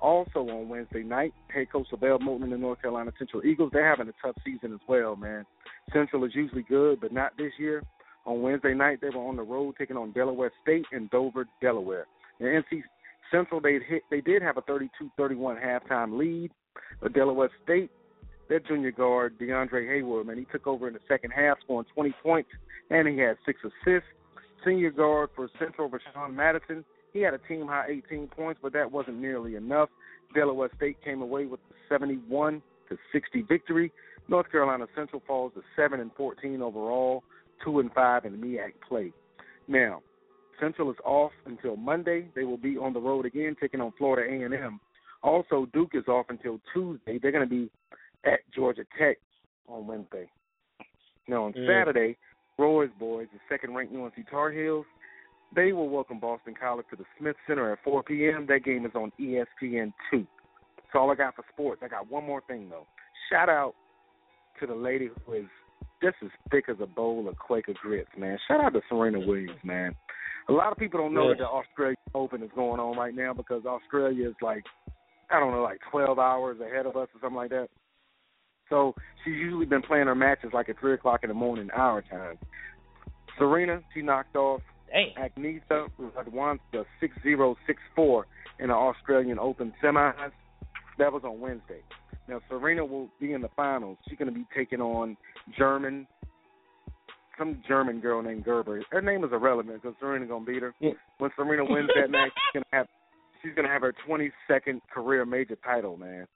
Also 0.00 0.40
on 0.48 0.68
Wednesday 0.68 1.02
night, 1.02 1.34
head 1.48 1.70
coach 1.70 1.86
LeVelle 1.92 2.20
Moton 2.20 2.44
and 2.44 2.52
the 2.52 2.56
North 2.56 2.80
Carolina 2.80 3.12
Central 3.18 3.44
Eagles, 3.44 3.70
they're 3.72 3.88
having 3.88 4.08
a 4.08 4.26
tough 4.26 4.36
season 4.44 4.72
as 4.72 4.80
well, 4.88 5.14
man. 5.14 5.44
Central 5.92 6.24
is 6.24 6.34
usually 6.34 6.62
good, 6.62 7.00
but 7.00 7.12
not 7.12 7.36
this 7.36 7.52
year. 7.58 7.82
On 8.24 8.42
Wednesday 8.42 8.74
night, 8.74 9.00
they 9.00 9.10
were 9.10 9.26
on 9.26 9.36
the 9.36 9.42
road 9.42 9.74
taking 9.78 9.96
on 9.96 10.12
Delaware 10.12 10.52
State 10.62 10.86
in 10.92 11.08
Dover, 11.08 11.46
Delaware. 11.60 12.06
The 12.38 12.46
NC 12.46 12.82
Central, 13.30 13.60
they 13.60 13.74
hit, 13.74 14.02
they 14.10 14.20
did 14.20 14.42
have 14.42 14.56
a 14.56 14.62
32-31 14.62 14.88
halftime 15.62 16.18
lead, 16.18 16.50
but 17.00 17.12
Delaware 17.12 17.50
State, 17.62 17.90
their 18.48 18.60
junior 18.60 18.90
guard 18.92 19.38
DeAndre 19.38 19.86
Hayward, 19.86 20.26
man, 20.26 20.38
he 20.38 20.46
took 20.50 20.66
over 20.66 20.88
in 20.88 20.94
the 20.94 21.00
second 21.08 21.30
half, 21.30 21.58
scoring 21.62 21.86
20 21.94 22.14
points, 22.22 22.50
and 22.90 23.06
he 23.06 23.18
had 23.18 23.36
six 23.46 23.60
assists. 23.62 24.08
Senior 24.64 24.90
guard 24.90 25.30
for 25.34 25.48
Central, 25.58 25.88
Rashawn 25.88 26.34
Madison, 26.34 26.84
he 27.12 27.20
had 27.20 27.34
a 27.34 27.38
team 27.38 27.66
high 27.66 27.86
18 28.08 28.28
points, 28.28 28.60
but 28.62 28.72
that 28.72 28.90
wasn't 28.90 29.18
nearly 29.18 29.56
enough. 29.56 29.88
Delaware 30.34 30.70
State 30.76 31.02
came 31.04 31.22
away 31.22 31.46
with 31.46 31.60
a 31.70 31.74
71 31.88 32.62
to 32.88 32.98
60 33.12 33.42
victory. 33.42 33.92
North 34.28 34.50
Carolina 34.50 34.86
Central 34.94 35.22
falls 35.26 35.52
to 35.54 35.62
7 35.74 35.98
and 36.00 36.10
14 36.16 36.62
overall, 36.62 37.24
2 37.64 37.80
and 37.80 37.92
5 37.92 38.24
in 38.24 38.40
the 38.40 38.46
MEAC 38.46 38.72
play. 38.88 39.12
Now, 39.66 40.02
Central 40.60 40.90
is 40.90 40.96
off 41.04 41.32
until 41.46 41.76
Monday. 41.76 42.28
They 42.34 42.44
will 42.44 42.58
be 42.58 42.76
on 42.76 42.92
the 42.92 43.00
road 43.00 43.26
again, 43.26 43.56
taking 43.60 43.80
on 43.80 43.92
Florida 43.98 44.30
A&M. 44.30 44.78
Also, 45.22 45.66
Duke 45.72 45.92
is 45.94 46.06
off 46.06 46.26
until 46.28 46.60
Tuesday. 46.72 47.18
They're 47.18 47.32
going 47.32 47.48
to 47.48 47.50
be 47.50 47.70
at 48.24 48.40
Georgia 48.54 48.84
Tech 48.98 49.18
on 49.68 49.86
Wednesday. 49.86 50.30
Now, 51.28 51.44
on 51.44 51.52
Mm. 51.52 51.66
Saturday, 51.66 52.16
Roy's 52.58 52.90
boys, 52.98 53.28
the 53.32 53.40
second-ranked 53.48 53.94
UNC 53.94 54.28
Tar 54.30 54.50
Heels, 54.50 54.86
they 55.54 55.72
will 55.72 55.88
welcome 55.88 56.20
Boston 56.20 56.54
College 56.58 56.86
to 56.90 56.96
the 56.96 57.04
Smith 57.18 57.36
Center 57.46 57.72
at 57.72 57.78
4 57.84 58.02
p.m. 58.04 58.46
That 58.48 58.64
game 58.64 58.86
is 58.86 58.92
on 58.94 59.12
E 59.18 59.36
ESPN 59.62 59.92
two. 60.10 60.26
That's 60.76 60.94
all 60.94 61.10
I 61.10 61.14
got 61.14 61.34
for 61.36 61.44
sports. 61.52 61.82
I 61.84 61.88
got 61.88 62.10
one 62.10 62.24
more 62.24 62.42
thing 62.46 62.68
though. 62.68 62.86
Shout 63.30 63.48
out 63.48 63.74
to 64.60 64.66
the 64.66 64.74
lady 64.74 65.08
who 65.26 65.32
is 65.34 65.44
just 66.02 66.16
as 66.22 66.30
thick 66.50 66.64
as 66.68 66.76
a 66.80 66.86
bowl 66.86 67.28
of 67.28 67.36
Quaker 67.36 67.74
grits, 67.82 68.10
man. 68.16 68.38
Shout 68.48 68.60
out 68.62 68.72
to 68.74 68.80
Serena 68.88 69.18
Williams, 69.20 69.58
man. 69.64 69.94
A 70.48 70.52
lot 70.52 70.72
of 70.72 70.78
people 70.78 70.98
don't 71.00 71.14
know 71.14 71.28
Yes. 71.28 71.38
that 71.38 71.44
the 71.44 71.48
Australian 71.48 71.96
Open 72.14 72.42
is 72.42 72.50
going 72.54 72.80
on 72.80 72.96
right 72.96 73.14
now 73.14 73.32
because 73.32 73.64
Australia 73.66 74.28
is 74.28 74.34
like 74.42 74.64
I 75.30 75.38
don't 75.38 75.52
know, 75.52 75.62
like 75.62 75.78
twelve 75.90 76.18
hours 76.18 76.58
ahead 76.60 76.86
of 76.86 76.96
us 76.96 77.08
or 77.14 77.20
something 77.20 77.36
like 77.36 77.50
that. 77.50 77.68
So 78.68 78.94
she's 79.24 79.34
usually 79.34 79.66
been 79.66 79.82
playing 79.82 80.06
her 80.06 80.14
matches 80.14 80.50
like 80.52 80.68
at 80.68 80.78
three 80.78 80.94
o'clock 80.94 81.20
in 81.24 81.28
the 81.28 81.34
morning 81.34 81.68
our 81.74 82.02
time. 82.02 82.38
Serena, 83.38 83.80
she 83.94 84.02
knocked 84.02 84.36
off 84.36 84.60
Agnieszka 84.94 85.88
Radwanska 86.16 86.84
six 87.00 87.14
zero 87.22 87.56
six 87.66 87.80
four 87.94 88.26
in 88.58 88.68
the 88.68 88.74
Australian 88.74 89.38
Open 89.38 89.72
semis. 89.82 90.32
That 90.98 91.12
was 91.12 91.22
on 91.24 91.40
Wednesday. 91.40 91.82
Now 92.28 92.40
Serena 92.48 92.84
will 92.84 93.08
be 93.20 93.32
in 93.32 93.42
the 93.42 93.48
finals. 93.56 93.98
She's 94.08 94.18
going 94.18 94.32
to 94.32 94.34
be 94.34 94.46
taking 94.56 94.80
on 94.80 95.16
German, 95.56 96.06
some 97.38 97.62
German 97.66 98.00
girl 98.00 98.22
named 98.22 98.44
Gerber. 98.44 98.82
Her 98.90 99.02
name 99.02 99.24
is 99.24 99.30
irrelevant 99.32 99.82
because 99.82 99.96
Serena 99.98 100.26
going 100.26 100.44
to 100.44 100.52
beat 100.52 100.62
her. 100.62 100.74
When 101.18 101.30
Serena 101.36 101.64
wins 101.64 101.90
that 101.96 102.10
match, 102.10 102.30
she's 102.32 102.54
going 102.54 102.64
to 102.70 102.76
have 102.76 102.86
she's 103.42 103.54
to 103.56 103.62
have 103.62 103.82
her 103.82 103.94
22nd 104.08 104.80
career 104.92 105.24
major 105.24 105.56
title, 105.64 105.96
man. 105.96 106.26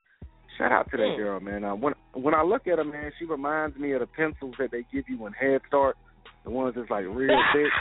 Shout 0.58 0.72
out 0.72 0.90
to 0.90 0.96
that 0.96 1.14
girl, 1.16 1.40
man. 1.40 1.64
Uh, 1.64 1.74
when 1.74 1.94
when 2.12 2.34
I 2.34 2.42
look 2.42 2.66
at 2.68 2.78
her, 2.78 2.84
man, 2.84 3.10
she 3.18 3.24
reminds 3.24 3.76
me 3.76 3.92
of 3.92 4.00
the 4.00 4.06
pencils 4.06 4.54
that 4.58 4.70
they 4.70 4.84
give 4.92 5.04
you 5.08 5.26
in 5.26 5.32
Head 5.32 5.60
Start, 5.66 5.96
the 6.44 6.50
ones 6.50 6.74
that's 6.76 6.90
like 6.90 7.04
real 7.08 7.36
thick. 7.52 7.72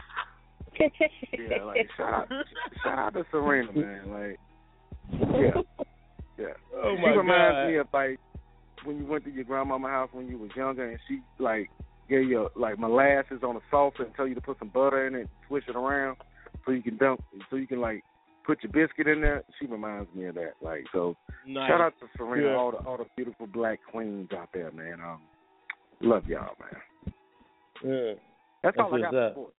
Yeah, 0.79 1.63
like 1.63 1.87
shout 1.97 2.13
out, 2.13 2.27
shout 2.83 2.99
out 2.99 3.13
to 3.13 3.25
Serena, 3.31 3.71
man. 3.73 4.11
Like, 4.11 4.39
yeah, 5.11 5.61
yeah. 6.37 6.45
Oh, 6.75 6.95
she 6.97 7.17
reminds 7.17 7.55
God. 7.55 7.67
me 7.67 7.77
of 7.77 7.87
like 7.93 8.19
when 8.85 8.97
you 8.97 9.05
went 9.05 9.23
to 9.25 9.31
your 9.31 9.43
grandmama 9.43 9.87
house 9.87 10.09
when 10.11 10.27
you 10.27 10.37
was 10.37 10.51
younger, 10.55 10.89
and 10.89 10.99
she 11.07 11.19
like 11.39 11.69
gave 12.09 12.27
you 12.29 12.49
like 12.55 12.77
molasses 12.79 13.41
on 13.43 13.55
a 13.55 13.59
salsa 13.75 13.99
and 14.05 14.13
tell 14.15 14.27
you 14.27 14.35
to 14.35 14.41
put 14.41 14.59
some 14.59 14.69
butter 14.69 15.07
in 15.07 15.15
it, 15.15 15.19
and 15.21 15.29
switch 15.47 15.63
it 15.67 15.75
around 15.75 16.17
so 16.65 16.71
you 16.71 16.81
can 16.81 16.97
dump, 16.97 17.21
so 17.49 17.55
you 17.55 17.67
can 17.67 17.81
like 17.81 18.03
put 18.45 18.61
your 18.63 18.71
biscuit 18.71 19.07
in 19.07 19.21
there. 19.21 19.43
She 19.59 19.65
reminds 19.67 20.13
me 20.13 20.25
of 20.25 20.35
that. 20.35 20.53
Like, 20.61 20.85
so 20.91 21.15
Nice. 21.47 21.69
shout 21.69 21.81
out 21.81 21.93
to 21.99 22.07
Serena, 22.17 22.49
Yeah. 22.49 22.55
all 22.55 22.71
the 22.71 22.77
all 22.77 22.97
the 22.97 23.05
beautiful 23.15 23.47
black 23.47 23.79
queens 23.91 24.29
out 24.37 24.49
there, 24.53 24.71
man. 24.71 24.99
Um, 25.01 25.21
love 26.01 26.25
y'all, 26.27 26.55
man. 26.59 27.13
Yeah. 27.83 28.13
That's, 28.63 28.77
all 28.79 28.87
I 28.87 28.91
what's 28.91 29.03
got 29.03 29.11
for 29.11 29.31
sports. 29.31 29.55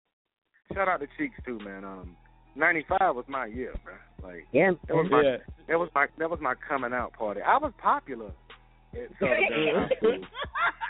Shout 0.74 0.88
out 0.88 1.00
to 1.02 1.08
Cheeks 1.18 1.36
too, 1.46 1.60
man. 1.60 1.84
Um, 1.84 2.16
ninety 2.56 2.86
five 2.88 3.16
was 3.16 3.26
my 3.28 3.46
year, 3.46 3.74
man. 3.86 3.96
Like 4.24 4.48
Yeah. 4.52 4.72
that 4.88 4.96
was 4.96 5.08
my 5.12 5.22
Yeah. 5.22 5.38
that 5.68 5.80
was 5.80 5.90
my 5.96 6.08
that 6.18 6.30
was 6.30 6.40
my 6.42 6.56
coming 6.68 6.94
out 6.94 7.14
party. 7.14 7.42
I 7.42 7.58
was 7.58 7.74
popular 7.82 8.32
at 8.94 9.10
Southern 9.20 9.38
Baptist 9.50 9.76
High 9.76 9.96
School, 9.98 10.26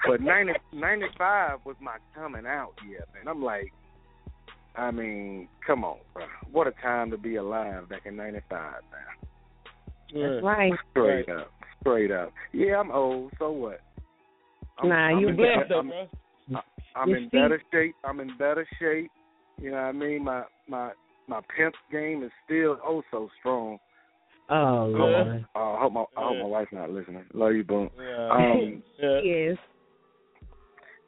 but 0.07 0.21
90, 0.21 0.51
95 0.73 1.59
was 1.65 1.75
my 1.79 1.95
coming 2.13 2.45
out 2.45 2.73
year, 2.87 3.05
man. 3.13 3.27
I'm 3.29 3.41
like, 3.41 3.71
I 4.75 4.91
mean, 4.91 5.47
come 5.65 5.83
on, 5.85 5.97
bro. 6.13 6.25
What 6.51 6.67
a 6.67 6.71
time 6.81 7.11
to 7.11 7.17
be 7.17 7.35
alive 7.37 7.87
back 7.89 8.05
in 8.05 8.15
'95, 8.15 8.41
man. 8.51 8.81
That's 10.13 10.43
right. 10.43 10.73
Straight 10.91 11.29
up, 11.29 11.51
straight 11.81 12.11
up. 12.11 12.31
Yeah, 12.51 12.79
I'm 12.79 12.91
old. 12.91 13.31
So 13.39 13.51
what? 13.51 13.79
I'm, 14.79 14.89
Nah, 14.89 14.95
I'm 14.95 15.19
you 15.19 15.27
in, 15.29 15.35
blessed 15.35 15.69
though, 15.69 15.79
I'm, 15.79 15.87
bro. 15.89 16.61
I'm 16.95 17.09
in 17.13 17.29
better 17.29 17.61
shape. 17.71 17.95
I'm 18.03 18.19
in 18.19 18.35
better 18.37 18.67
shape. 18.79 19.11
You 19.61 19.71
know 19.71 19.77
what 19.77 19.83
I 19.83 19.91
mean? 19.91 20.23
My 20.23 20.43
my 20.67 20.91
my 21.27 21.39
pimp 21.55 21.75
game 21.91 22.23
is 22.23 22.31
still 22.45 22.77
oh 22.85 23.01
so 23.11 23.29
strong. 23.39 23.77
Oh 24.49 24.87
Lord. 24.89 25.45
Uh, 25.55 25.59
I 25.59 25.79
hope 25.81 25.93
my 25.93 26.01
I 26.17 26.27
hope 26.27 26.37
my 26.37 26.45
wife's 26.45 26.73
not 26.73 26.91
listening. 26.91 27.25
Love 27.33 27.53
you, 27.53 27.63
boom. 27.63 27.89
Yeah. 27.97 28.29
Um, 28.31 28.83
yeah. 29.01 29.19
Yes. 29.23 29.57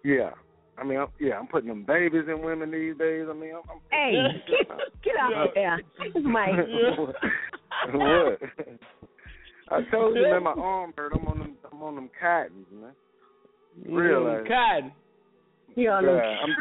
yeah. 0.03 0.29
I 0.77 0.83
mean, 0.83 0.97
I'm, 0.99 1.07
yeah, 1.21 1.39
I'm 1.39 1.47
putting 1.47 1.69
them 1.69 1.85
babies 1.85 2.25
in 2.27 2.41
women 2.41 2.69
these 2.69 2.97
days. 2.97 3.27
I 3.29 3.33
mean, 3.33 3.53
I'm, 3.55 3.61
I'm 3.69 3.79
Hey, 3.91 4.13
get, 4.47 4.67
get 5.03 5.15
out 5.17 5.47
of 5.47 5.53
there. 5.55 5.79
This 5.99 6.15
is 6.15 6.25
my 6.25 6.49
what? 7.93 8.39
I 9.69 9.81
told 9.89 10.15
you, 10.17 10.23
man, 10.23 10.43
my 10.43 10.51
arm 10.51 10.93
hurt. 10.97 11.13
I'm 11.15 11.25
on 11.27 11.39
them. 11.39 11.55
I'm 11.71 11.81
on 11.81 11.95
them 11.95 12.09
cottons, 12.19 12.67
man. 12.73 12.91
Real 13.85 14.21
Mm. 14.21 14.47
Cotton. 14.47 14.91
You 15.75 15.89
on 15.89 16.03
Yeah. 16.05 16.11
I'm, 16.11 16.55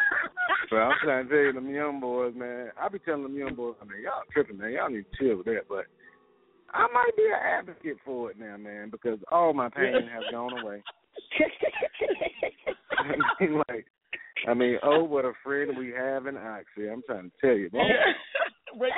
but 0.71 0.77
I'm 0.77 0.93
trying 1.03 1.29
to 1.29 1.31
tell 1.31 1.39
you, 1.45 1.53
them 1.53 1.71
young 1.75 2.01
boys, 2.01 2.35
man. 2.37 2.71
I 2.81 2.89
be 2.89 2.99
telling 2.99 3.23
them 3.23 3.37
young 3.37 3.55
boys, 3.55 3.77
I 3.81 3.85
mean, 3.85 4.03
y'all 4.03 4.23
tripping, 4.33 4.59
man. 4.59 4.73
Y'all 4.73 4.91
need 4.91 5.05
to 5.11 5.17
chill 5.17 5.37
with 5.37 5.47
that. 5.47 5.63
But 5.69 5.87
I 6.73 6.87
might 6.93 7.17
be 7.17 7.25
an 7.27 7.39
advocate 7.59 7.99
for 8.05 8.31
it 8.31 8.39
now, 8.39 8.57
man, 8.57 8.91
because 8.91 9.19
all 9.31 9.53
my 9.53 9.69
pain 9.69 10.09
has 10.13 10.25
gone 10.33 10.53
away. 10.63 10.83
I 12.99 13.03
mean, 13.41 13.63
like, 13.69 13.87
I 14.49 14.55
mean, 14.55 14.79
oh, 14.83 15.05
what 15.05 15.25
a 15.25 15.33
friend 15.45 15.77
we 15.79 15.91
have 15.91 16.27
in 16.27 16.37
Oxy. 16.37 16.89
I'm 16.91 17.03
trying 17.07 17.31
to 17.31 17.33
tell 17.41 17.57
you, 17.57 17.71
bro. 17.71 17.83
bro, 18.77 18.89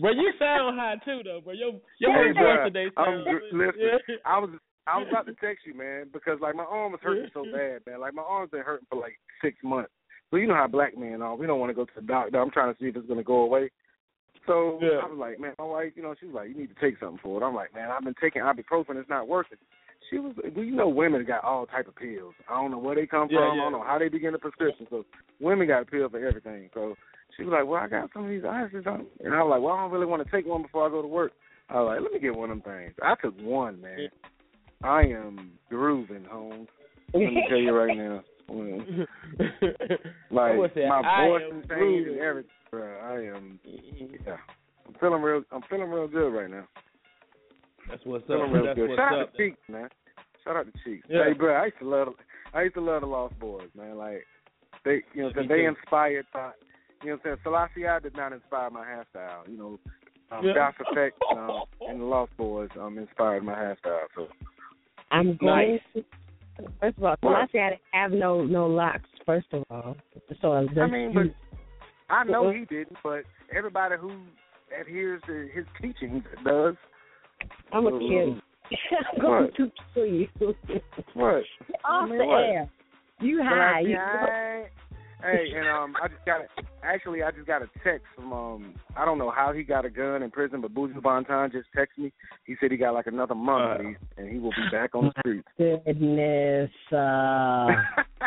bro, 0.00 0.10
you 0.12 0.32
sound 0.38 0.78
high 0.78 0.96
too, 1.04 1.22
though, 1.24 1.40
bro. 1.42 1.52
Your 1.52 1.72
your 1.98 2.12
Hey, 2.12 2.32
voice 2.32 2.36
bruh, 2.36 2.64
today 2.64 2.90
I'm 2.96 3.24
sounds. 3.24 3.40
gr- 3.50 3.56
listen. 3.56 3.98
Yeah. 4.08 4.16
I 4.26 4.38
was 4.38 4.50
I 4.86 4.98
was 4.98 5.06
about 5.10 5.26
to 5.26 5.34
text 5.34 5.66
you, 5.66 5.74
man, 5.74 6.06
because 6.12 6.38
like 6.40 6.54
my 6.54 6.64
arm 6.64 6.92
was 6.92 7.00
hurting 7.02 7.30
so 7.32 7.44
bad, 7.44 7.80
man. 7.86 8.00
Like 8.00 8.14
my 8.14 8.22
arm's 8.22 8.50
been 8.50 8.60
hurting 8.62 8.86
for 8.90 9.00
like 9.00 9.18
six 9.42 9.56
months. 9.62 9.90
So 10.30 10.36
you 10.36 10.46
know 10.46 10.54
how 10.54 10.66
black 10.66 10.96
men 10.96 11.22
are. 11.22 11.36
We 11.36 11.46
don't 11.46 11.60
want 11.60 11.70
to 11.70 11.74
go 11.74 11.84
to 11.84 11.90
the 11.96 12.02
doctor. 12.02 12.40
I'm 12.40 12.50
trying 12.50 12.72
to 12.74 12.78
see 12.78 12.88
if 12.88 12.96
it's 12.96 13.08
gonna 13.08 13.22
go 13.22 13.42
away. 13.42 13.70
So 14.46 14.78
Yeah. 14.82 15.00
I 15.02 15.06
was 15.06 15.18
like, 15.18 15.40
man, 15.40 15.54
my 15.58 15.64
wife, 15.64 15.92
you 15.96 16.02
know, 16.02 16.14
she 16.18 16.26
was 16.26 16.34
like, 16.34 16.48
you 16.48 16.54
need 16.54 16.74
to 16.74 16.80
take 16.80 16.98
something 16.98 17.18
for 17.22 17.40
it. 17.40 17.46
I'm 17.46 17.54
like, 17.54 17.74
man, 17.74 17.90
I've 17.90 18.04
been 18.04 18.14
taking 18.20 18.42
ibuprofen. 18.42 18.96
It's 18.96 19.08
not 19.08 19.28
working. 19.28 19.58
She 20.10 20.18
was, 20.18 20.34
well, 20.54 20.64
you 20.64 20.76
know, 20.76 20.88
women 20.88 21.24
got 21.24 21.44
all 21.44 21.64
type 21.64 21.88
of 21.88 21.96
pills. 21.96 22.34
I 22.48 22.60
don't 22.60 22.70
know 22.70 22.78
where 22.78 22.94
they 22.94 23.06
come 23.06 23.28
Yeah, 23.30 23.38
from. 23.38 23.52
I 23.52 23.56
don't 23.56 23.72
know 23.72 23.82
how 23.82 23.98
they 23.98 24.08
begin 24.08 24.32
the 24.32 24.38
prescription. 24.38 24.86
So 24.90 25.06
women 25.40 25.66
got 25.66 25.82
a 25.82 25.86
pill 25.86 26.10
for 26.10 26.24
everything. 26.24 26.68
So 26.74 26.94
she 27.36 27.44
was 27.44 27.52
like, 27.52 27.66
well, 27.66 27.80
I 27.80 27.88
got 27.88 28.10
some 28.12 28.24
of 28.24 28.30
these 28.30 28.44
ices 28.44 28.86
on, 28.86 29.06
and 29.24 29.34
I 29.34 29.42
was 29.42 29.50
like, 29.50 29.62
well, 29.62 29.72
I 29.72 29.80
don't 29.80 29.92
really 29.92 30.06
want 30.06 30.24
to 30.24 30.30
take 30.30 30.46
one 30.46 30.62
before 30.62 30.86
I 30.86 30.90
go 30.90 31.00
to 31.00 31.08
work. 31.08 31.32
I 31.70 31.80
was 31.80 31.86
like, 31.88 32.00
let 32.02 32.12
me 32.12 32.20
get 32.20 32.36
one 32.36 32.50
of 32.50 32.62
them 32.62 32.72
things. 32.72 32.94
I 33.02 33.14
took 33.14 33.34
one, 33.40 33.80
man. 33.80 34.08
I 34.82 35.02
am 35.02 35.52
grooving, 35.70 36.24
Holmes. 36.30 36.68
Let 37.12 37.20
me 37.20 37.44
tell 37.48 37.58
you 37.58 37.72
right 37.72 37.96
now. 37.96 38.22
Like 40.30 40.52
I 40.52 40.88
my 40.88 41.02
I 41.04 41.28
voice 41.28 41.42
am 41.50 41.60
is 41.60 41.66
changed 41.68 42.08
and 42.10 42.20
everything. 42.20 42.50
Bro, 42.70 42.98
I 43.02 43.36
am. 43.36 43.58
Yeah, 43.64 44.36
I'm 44.86 44.94
feeling 45.00 45.22
real. 45.22 45.42
I'm 45.52 45.62
feeling 45.70 45.88
real 45.90 46.08
good 46.08 46.28
right 46.30 46.50
now. 46.50 46.66
That's 47.88 48.04
what's 48.04 48.22
up. 48.24 48.28
Feeling 48.28 48.52
real 48.52 48.64
That's 48.66 48.76
good. 48.76 48.88
what's 48.90 48.98
Shout 48.98 49.14
out 49.18 49.32
to 49.32 49.36
Cheeks, 49.38 49.58
man. 49.68 49.88
Shout 50.44 50.56
out 50.56 50.66
to 50.66 50.72
Cheeks. 50.84 51.06
Yeah. 51.08 51.24
Hey, 51.28 51.32
bro, 51.34 51.54
I 51.54 51.66
used 51.66 51.78
to 51.80 51.88
love. 51.88 52.08
I 52.52 52.62
used 52.62 52.74
to 52.74 52.80
love 52.80 53.00
the 53.02 53.06
Lost 53.06 53.34
Boyz, 53.38 53.74
man. 53.74 53.96
Like 53.96 54.24
they, 54.84 55.02
you 55.14 55.22
know, 55.22 55.28
Me 55.28 55.34
what 55.34 55.38
I'm 55.38 55.48
saying, 55.48 55.48
they 55.48 55.62
too. 55.62 55.68
inspired. 55.68 56.26
By, 56.32 56.50
you 57.02 57.10
know, 57.10 57.16
what 57.22 57.30
I'm 57.30 57.36
saying 57.36 57.36
Selassie 57.44 58.02
did 58.02 58.16
not 58.16 58.32
inspire 58.32 58.70
my 58.70 58.84
hairstyle. 58.84 59.48
You 59.48 59.56
know, 59.56 59.78
um, 60.30 60.44
Yeah. 60.44 60.54
Josh 60.54 60.74
Effect 60.90 61.16
um, 61.36 61.62
and 61.80 62.00
the 62.00 62.04
Lost 62.04 62.32
Boyz 62.38 62.76
um 62.78 62.98
inspired 62.98 63.44
my 63.44 63.54
hairstyle. 63.54 64.06
So 64.14 64.28
I'm 65.10 65.36
going 65.36 65.78
to. 65.94 66.04
First 66.80 66.98
of 66.98 67.04
all, 67.04 67.16
What? 67.20 67.50
Selassie 67.50 67.58
I 67.92 68.02
have 68.02 68.12
no 68.12 68.44
no 68.44 68.66
locks. 68.66 69.08
First 69.26 69.46
of 69.52 69.64
all, 69.70 69.96
so 70.40 70.52
I, 70.52 70.80
I 70.80 70.86
mean, 70.86 71.12
but 71.14 72.14
I 72.14 72.24
know 72.24 72.48
uh-huh. 72.48 72.58
he 72.58 72.64
didn't, 72.66 72.96
but 73.02 73.24
everybody 73.54 73.96
who 74.00 74.12
adheres 74.78 75.22
to 75.26 75.48
his 75.54 75.64
teachings 75.80 76.22
does. 76.44 76.74
I'm 77.72 77.86
a 77.86 77.98
kid. 77.98 78.28
Um, 78.28 78.42
I'm 79.14 79.20
going 79.20 79.44
What? 79.44 79.56
to 79.56 79.72
kill 79.94 80.06
you. 80.06 80.28
What? 81.14 81.36
Off 81.36 81.44
I 81.84 82.06
mean, 82.06 82.18
the 82.18 82.24
what? 82.24 82.44
air. 82.44 82.70
You 83.20 83.42
high. 83.42 83.80
You 83.80 83.96
I- 83.96 84.66
Hey, 85.22 85.52
and 85.56 85.66
um, 85.68 85.94
I 86.02 86.08
just 86.08 86.24
got 86.26 86.40
a, 86.42 86.46
actually 86.82 87.22
I 87.22 87.30
just 87.30 87.46
got 87.46 87.62
a 87.62 87.68
text 87.82 88.04
from 88.14 88.32
um, 88.32 88.74
I 88.96 89.04
don't 89.06 89.16
know 89.18 89.30
how 89.30 89.52
he 89.52 89.62
got 89.62 89.84
a 89.86 89.90
gun 89.90 90.22
in 90.22 90.30
prison, 90.30 90.60
but 90.60 90.74
Buju 90.74 90.96
Banton 91.00 91.50
just 91.50 91.68
texted 91.76 91.98
me. 92.04 92.12
He 92.44 92.56
said 92.60 92.70
he 92.70 92.76
got 92.76 92.92
like 92.94 93.06
another 93.06 93.34
month, 93.34 93.80
and, 93.80 93.88
he, 93.88 94.20
and 94.22 94.30
he 94.30 94.38
will 94.38 94.50
be 94.50 94.68
back 94.70 94.94
on 94.94 95.04
the 95.06 95.12
street. 95.20 95.44
goodness. 95.56 96.70
Uh, 96.92 97.68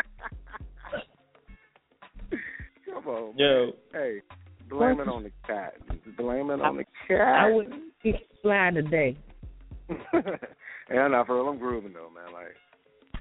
Come 2.86 3.06
on, 3.06 3.34
Yo. 3.36 3.66
man. 3.66 3.72
Hey, 3.92 4.20
blame 4.68 5.00
it 5.00 5.08
on 5.08 5.22
the 5.24 5.30
cat. 5.46 5.74
Blame 6.16 6.50
it 6.50 6.60
on 6.60 6.76
the 6.78 6.84
cat. 7.06 7.20
I 7.20 7.46
cat. 7.48 7.54
would 7.54 7.72
be 8.02 8.14
fly 8.42 8.70
today. 8.74 9.16
and 9.88 11.14
I 11.16 11.24
feel 11.24 11.48
I'm 11.48 11.58
grooving 11.58 11.92
though, 11.92 12.10
man. 12.10 12.32
Like 12.32 12.56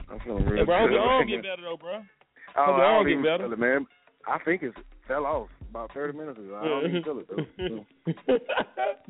I'm 0.09 0.19
feeling 0.25 0.45
real 0.45 0.59
Hey, 0.59 0.65
bro, 0.65 0.75
I 0.75 0.79
hope 0.81 0.89
good. 0.89 0.93
your 0.95 1.01
arm 1.03 1.27
get 1.27 1.41
better 1.43 1.61
though, 1.61 1.77
bro. 1.77 2.01
Oh, 2.55 2.65
Hope 2.65 2.77
your 2.77 2.85
I 2.85 2.93
don't 2.97 3.09
even 3.09 3.23
better. 3.23 3.43
feel 3.45 3.53
it, 3.53 3.59
man. 3.59 3.87
I 4.27 4.37
think 4.43 4.63
it 4.63 4.73
fell 5.07 5.25
off 5.25 5.47
about 5.69 5.93
30 5.93 6.17
minutes 6.17 6.39
ago. 6.39 6.59
I 6.61 6.67
don't 6.67 6.89
even 6.89 7.03
feel 7.03 7.19
it 7.19 7.27
though. 7.29 8.37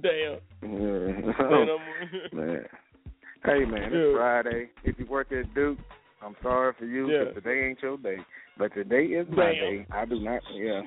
Damn. 0.01 0.39
Yeah. 0.61 1.31
Say 1.37 2.33
man. 2.35 2.65
Hey 3.45 3.65
man, 3.65 3.83
it's 3.83 3.93
Yeah. 3.95 4.13
Friday. 4.15 4.69
If 4.83 4.99
you 4.99 5.05
work 5.05 5.31
at 5.31 5.53
Duke, 5.55 5.77
I'm 6.23 6.35
sorry 6.41 6.73
for 6.77 6.85
you, 6.85 7.09
Yeah. 7.09 7.25
but 7.33 7.35
today 7.43 7.67
ain't 7.69 7.81
your 7.81 7.97
day. 7.97 8.17
But 8.57 8.73
today 8.73 9.05
is 9.05 9.27
my 9.29 9.51
day. 9.53 9.85
I 9.91 10.05
do 10.05 10.19
not. 10.19 10.41
Yeah, 10.53 10.81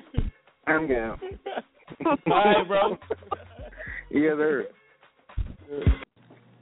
I'm 0.67 0.87
down. 0.87 1.19
All 2.05 2.17
right, 2.27 2.67
bro. 2.67 2.97
yes, 4.11 4.33
sir. 4.37 4.67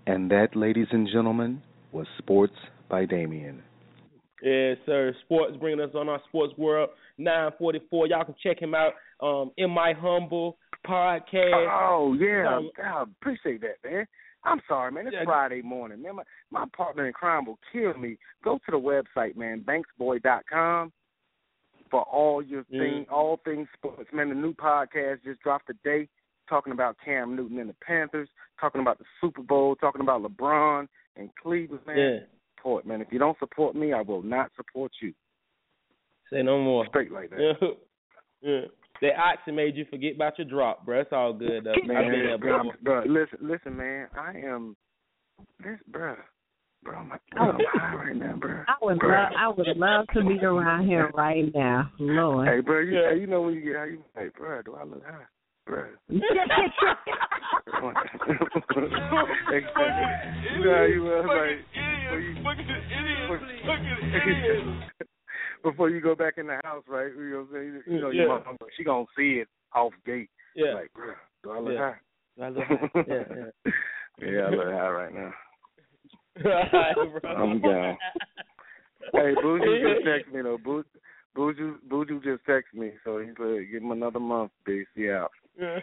And 0.07 0.29
that, 0.31 0.55
ladies 0.55 0.87
and 0.91 1.07
gentlemen, 1.11 1.61
was 1.91 2.07
Sports 2.19 2.53
by 2.89 3.05
Damien. 3.05 3.63
Yes, 4.41 4.77
sir. 4.85 5.13
Sports 5.25 5.57
bringing 5.59 5.81
us 5.81 5.91
on 5.95 6.07
our 6.09 6.21
Sports 6.29 6.53
World 6.57 6.89
944. 7.17 8.07
Y'all 8.07 8.23
can 8.25 8.35
check 8.41 8.61
him 8.61 8.73
out 8.73 8.93
um, 9.21 9.51
in 9.57 9.69
my 9.69 9.93
humble 9.93 10.57
podcast. 10.87 11.67
Oh 11.81 12.15
yeah, 12.19 12.57
Um, 12.57 12.69
God, 12.75 13.09
appreciate 13.21 13.61
that, 13.61 13.77
man. 13.89 14.05
I'm 14.45 14.61
sorry, 14.69 14.91
man. 14.93 15.07
It's 15.07 15.17
Friday 15.25 15.61
morning, 15.61 16.01
man. 16.01 16.15
My, 16.15 16.23
my 16.51 16.65
partner 16.75 17.05
in 17.05 17.11
crime 17.13 17.45
will 17.45 17.59
kill 17.73 17.93
me. 17.95 18.17
Go 18.41 18.57
to 18.65 18.71
the 18.71 18.79
website, 18.79 19.35
man, 19.35 19.65
banksboy.com 19.67 20.93
for 21.91 22.03
all 22.03 22.41
your 22.41 22.63
Yeah. 22.69 22.79
thing, 22.81 23.05
all 23.11 23.37
things 23.43 23.67
sports. 23.73 24.09
Man, 24.13 24.29
the 24.29 24.35
new 24.35 24.53
podcast 24.53 25.23
just 25.25 25.41
dropped 25.41 25.67
today, 25.67 26.07
talking 26.47 26.71
about 26.71 26.95
Cam 27.03 27.35
Newton 27.35 27.59
and 27.59 27.69
the 27.69 27.75
Panthers, 27.85 28.29
talking 28.61 28.79
about 28.79 28.97
the 28.99 29.05
Super 29.19 29.41
Bowl, 29.41 29.75
talking 29.75 30.01
about 30.01 30.21
LeBron 30.23 30.87
and 31.17 31.29
Cleveland. 31.35 31.85
Man, 31.85 31.97
Yeah. 31.97 32.19
Support, 32.59 32.85
man. 32.85 33.01
If 33.01 33.07
you 33.11 33.19
don't 33.19 33.37
support 33.39 33.75
me, 33.75 33.93
I 33.93 34.01
will 34.01 34.21
not 34.21 34.51
support 34.55 34.91
you. 35.01 35.13
Say 36.31 36.43
no 36.43 36.61
more. 36.61 36.85
Straight 36.89 37.11
like 37.11 37.29
that. 37.31 37.55
Yeah. 37.61 37.67
yeah. 38.41 38.61
That 39.01 39.17
oxen 39.17 39.55
made 39.55 39.75
you 39.75 39.85
forget 39.89 40.15
about 40.15 40.37
your 40.37 40.47
drop, 40.47 40.85
bro. 40.85 41.01
It's 41.01 41.13
all 41.13 41.33
good 41.33 41.63
though. 41.63 41.71
I've 41.71 41.87
been 41.87 41.95
Man, 41.95 42.11
there, 42.11 42.37
bro, 42.37 42.63
bro. 42.63 42.71
bro, 42.83 43.03
listen, 43.07 43.39
listen, 43.41 43.77
man. 43.77 44.07
I 44.17 44.37
am 44.45 44.75
this, 45.63 45.79
bro. 45.87 46.15
Bro, 46.83 46.95
I'm, 46.97 47.07
bro, 47.31 47.51
I'm 47.51 47.57
high 47.73 47.95
right 47.95 48.15
now, 48.15 48.35
bro. 48.35 48.63
I 48.67 48.75
would 48.81 48.99
Bro. 48.99 49.09
love 49.09 49.31
I 49.37 49.47
would 49.47 49.77
love 49.77 50.05
to 50.13 50.21
be 50.23 50.43
around 50.43 50.87
here 50.87 51.11
right 51.13 51.45
now. 51.53 51.91
Lord. 51.99 52.47
Hey, 52.47 52.59
bro, 52.59 52.79
you, 52.79 52.93
hey, 53.09 53.19
you 53.19 53.27
know 53.27 53.41
when 53.41 53.53
you 53.53 53.61
get 53.61 53.75
high, 53.75 53.85
you 53.85 54.03
hey, 54.15 54.27
bro, 54.37 54.61
do 54.61 54.75
I 54.75 54.83
look 54.83 55.03
high? 55.05 55.23
You 55.69 56.19
know 60.63 60.73
how 60.73 60.83
you 60.83 61.03
was 61.03 61.25
like 61.27 61.59
before 63.23 63.39
you, 64.31 64.73
before 65.63 65.89
you 65.89 66.01
go 66.01 66.15
back 66.15 66.37
in 66.37 66.47
the 66.47 66.59
house, 66.63 66.83
right? 66.87 67.11
You 67.15 67.29
know 67.29 67.37
what 67.37 67.47
I'm 67.47 67.53
saying? 67.53 67.83
You 67.85 68.01
know, 68.01 68.09
your 68.09 68.27
mom, 68.27 68.57
she 68.75 68.83
gonna 68.83 69.05
see 69.15 69.33
it 69.41 69.47
off 69.73 69.93
gate. 70.05 70.29
Yeah. 70.55 70.73
Like, 70.73 70.91
do 71.43 71.51
I 71.51 71.59
look 71.59 71.73
Yeah. 71.73 71.79
high? 71.79 72.45
I 72.45 72.49
look 72.49 72.65
high? 72.65 72.89
Yeah, 73.07 73.23
yeah. 73.35 73.71
yeah, 74.31 74.41
I 74.41 74.49
look 74.49 74.67
high 74.67 74.89
right 74.89 75.13
now. 75.13 75.33
Bro. 76.41 77.31
I'm 77.35 77.61
gone. 77.61 77.97
Hey, 79.13 79.35
Buju 79.35 79.81
just 79.81 80.05
text 80.05 80.33
me 80.33 80.41
though. 80.41 80.57
Bu- 80.57 80.83
Buju, 81.35 81.77
Buju 81.87 82.23
just 82.23 82.45
text 82.45 82.73
me, 82.73 82.91
so 83.03 83.19
he's 83.19 83.37
like, 83.37 83.69
give 83.71 83.83
him 83.83 83.91
another 83.91 84.19
month, 84.19 84.51
B. 84.65 84.83
See 84.95 85.09
out. 85.11 85.31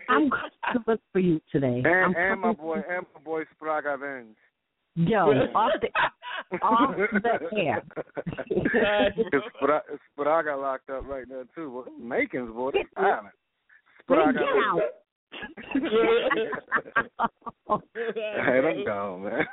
I'm 0.09 0.29
going 0.29 0.51
to 0.73 0.81
look 0.87 1.01
for 1.13 1.19
you 1.19 1.41
today. 1.51 1.83
And, 1.85 2.17
and 2.17 2.41
my 2.41 2.53
boy, 2.53 2.77
and 2.77 3.07
my 3.15 3.21
boy 3.23 3.45
Spragga 3.61 4.01
Benz. 4.01 4.37
Yo, 4.95 5.31
off 5.55 5.73
the 5.81 6.59
off 6.63 6.97
the 6.97 7.49
air. 7.59 7.83
Spra- 9.63 9.83
Spraga 10.19 10.61
locked 10.61 10.89
up 10.89 11.07
right 11.07 11.29
now 11.29 11.43
too. 11.55 11.71
What 11.71 11.89
Makins, 12.01 12.55
boy, 12.55 12.71
they 12.73 12.85
silent. 12.95 13.35
Get 14.09 14.19
out. 14.19 14.81
Hey, 18.15 18.61
I'm 18.65 18.85
gone, 18.85 19.25
man. 19.25 19.47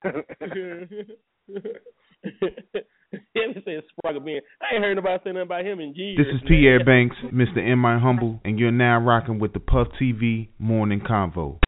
Him 3.36 3.54
say 3.66 3.82
Spragga 3.82 4.24
Benz. 4.24 4.44
I 4.62 4.76
ain't 4.76 4.84
heard 4.84 4.96
nobody 4.96 5.18
say 5.24 5.30
nothing 5.32 5.42
about 5.42 5.66
him 5.66 5.80
in 5.80 5.96
years. 5.96 6.18
This 6.18 6.28
is 6.28 6.42
man. 6.42 6.48
Pierre 6.48 6.86
Banks, 6.86 7.16
Mr. 7.34 7.58
M. 7.68 7.80
My 7.80 7.98
Humble, 7.98 8.40
and 8.46 8.60
you're 8.60 8.72
now 8.72 9.00
rocking 9.00 9.40
with 9.40 9.54
the 9.54 9.60
Puff 9.60 9.88
TV 10.00 10.50
Morning 10.60 11.02
Convo. 11.02 11.60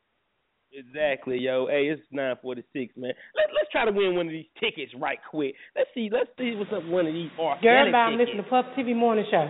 Exactly, 0.72 1.40
yo. 1.40 1.68
Hey, 1.68 1.88
it's 1.88 2.02
nine 2.12 2.36
forty 2.42 2.64
six, 2.74 2.94
man. 2.98 3.14
Let 3.36 3.48
let's 3.56 3.72
try 3.72 3.86
to 3.86 3.92
win 3.92 4.16
one 4.16 4.28
of 4.28 4.32
these 4.32 4.46
tickets 4.60 4.92
right 5.00 5.18
quick. 5.32 5.56
Let's 5.76 5.90
see, 5.96 6.10
let's 6.12 6.30
see 6.38 6.54
what's 6.56 6.72
up 6.72 6.84
with 6.84 6.92
one 6.92 7.08
of 7.08 7.14
these 7.14 7.32
Girl, 7.38 7.48
organic 7.48 7.96
I'm 7.96 8.18
tickets. 8.18 8.30
listening 8.36 8.44
to 8.44 8.50
Puff 8.50 8.66
TV 8.78 8.96
Morning 8.96 9.26
Show. 9.32 9.50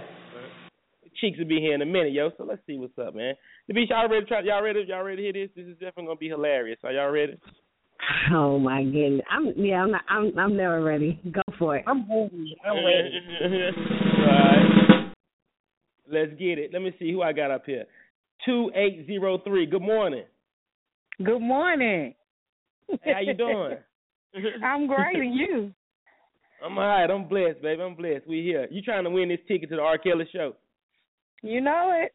Cheeks 1.20 1.40
will 1.40 1.48
be 1.48 1.60
here 1.60 1.74
in 1.74 1.82
a 1.82 1.86
minute, 1.86 2.12
yo. 2.14 2.30
So 2.38 2.44
let's 2.44 2.62
see 2.68 2.78
what's 2.78 2.98
up, 3.00 3.16
man. 3.16 3.34
The 3.68 3.74
beach, 3.74 3.90
y'all 3.90 4.08
ready? 4.10 4.26
to 4.26 4.28
Try, 4.28 4.42
y'all 4.42 4.62
ready? 4.62 4.84
Y'all 4.88 5.04
ready 5.04 5.18
to 5.18 5.24
hear 5.24 5.48
this? 5.48 5.50
This 5.56 5.66
is 5.66 5.74
definitely 5.80 6.06
gonna 6.08 6.18
be 6.18 6.28
hilarious. 6.30 6.78
Are 6.84 6.92
y'all 6.92 7.10
ready? 7.10 7.40
Oh 8.34 8.60
my 8.60 8.84
goodness. 8.84 9.22
I'm 9.30 9.54
yeah, 9.56 9.84
I'm 9.84 9.92
not 9.92 10.02
I'm 10.10 10.38
I'm 10.38 10.58
never 10.58 10.84
ready. 10.84 11.20
Go 11.32 11.42
for 11.58 11.78
it. 11.78 11.86
I'm 11.88 12.10
ready. 12.10 12.58
I'm 12.66 12.76
mm-hmm. 12.76 12.86
ready. 12.86 13.72
Alright. 14.22 15.14
Let's 16.12 16.32
get 16.40 16.60
it. 16.60 16.72
Let 16.74 16.82
me 16.82 16.94
see 17.00 17.12
who 17.12 17.22
I 17.22 17.34
got 17.34 17.52
up 17.52 17.64
here. 17.66 17.86
Two 18.46 18.72
eight 18.76 19.06
zero 19.08 19.40
three. 19.40 19.66
Good 19.66 19.82
morning. 19.82 20.26
Good 21.24 21.40
morning. 21.40 22.14
Hey, 23.04 23.14
how 23.14 23.22
you 23.22 23.34
doing? 23.34 23.78
I'm 24.64 24.88
great, 24.88 25.16
and 25.16 25.34
you? 25.34 25.72
I'm 26.64 26.78
alright. 26.78 27.10
I'm 27.10 27.28
blessed, 27.28 27.62
baby. 27.62 27.82
I'm 27.82 27.96
blessed. 27.96 28.28
We 28.28 28.44
here. 28.44 28.68
You 28.70 28.82
trying 28.82 29.06
to 29.06 29.10
win 29.10 29.30
this 29.30 29.40
ticket 29.48 29.70
to 29.70 29.78
the 29.78 29.82
R. 29.82 29.98
Kelly 29.98 30.28
show? 30.32 30.56
You 31.42 31.62
know 31.62 31.94
it. 32.04 32.12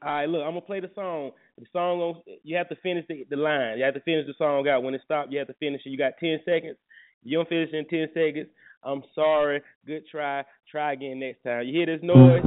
All 0.00 0.12
right, 0.12 0.28
look, 0.28 0.42
I'm 0.42 0.50
gonna 0.50 0.60
play 0.60 0.78
the 0.78 0.90
song. 0.94 1.32
The 1.58 1.66
song, 1.72 2.22
you 2.44 2.56
have 2.56 2.68
to 2.68 2.76
finish 2.76 3.04
the, 3.08 3.26
the 3.28 3.36
line. 3.36 3.78
You 3.78 3.84
have 3.84 3.94
to 3.94 4.00
finish 4.00 4.26
the 4.28 4.34
song 4.38 4.68
out. 4.68 4.84
When 4.84 4.94
it 4.94 5.00
stops, 5.04 5.30
you 5.32 5.38
have 5.40 5.48
to 5.48 5.54
finish 5.54 5.82
it. 5.84 5.90
You 5.90 5.98
got 5.98 6.12
ten 6.20 6.38
seconds. 6.44 6.76
You 7.24 7.38
don't 7.38 7.48
finish 7.48 7.70
in 7.72 7.84
ten 7.88 8.06
seconds. 8.14 8.46
I'm 8.84 9.02
sorry. 9.12 9.60
Good 9.86 10.04
try. 10.08 10.44
Try 10.70 10.92
again 10.92 11.18
next 11.18 11.42
time. 11.42 11.66
You 11.66 11.72
hear 11.72 11.86
this 11.86 12.00
noise? 12.00 12.44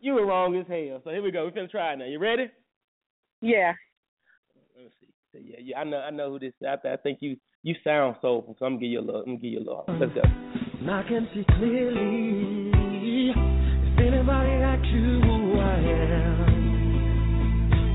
You 0.00 0.14
were 0.14 0.26
wrong 0.26 0.56
as 0.56 0.68
hell. 0.68 1.00
So 1.02 1.10
here 1.10 1.22
we 1.22 1.32
go. 1.32 1.44
We're 1.46 1.50
gonna 1.50 1.66
try 1.66 1.94
it 1.94 1.98
now. 1.98 2.04
You 2.04 2.20
ready? 2.20 2.48
Yeah. 3.40 3.72
Let's 4.80 4.94
see. 5.00 5.08
So, 5.32 5.40
yeah, 5.44 5.56
yeah. 5.60 5.80
I 5.80 5.84
know. 5.84 5.98
I 5.98 6.10
know 6.10 6.30
who 6.30 6.38
this. 6.38 6.52
is. 6.60 6.68
I, 6.68 6.92
I 6.92 6.96
think 6.96 7.18
you. 7.22 7.36
You 7.64 7.74
sound 7.82 8.14
soulful. 8.22 8.54
So 8.56 8.66
I'm 8.66 8.74
gonna 8.74 8.82
give 8.82 8.92
you 8.92 9.00
a 9.00 9.02
little. 9.02 9.22
I'm 9.22 9.26
gonna 9.26 9.38
give 9.38 9.50
you 9.50 9.58
a 9.58 9.66
little. 9.66 9.84
Let's 9.88 10.14
go. 10.14 10.22
And 10.86 10.94
I 10.94 11.02
can 11.02 11.26
see 11.34 11.42
clearly 11.58 12.70
if 12.70 13.98
anybody 13.98 14.50
asks 14.62 14.86
you 14.94 15.18
who 15.20 15.58
I 15.58 15.78
am. 15.82 16.46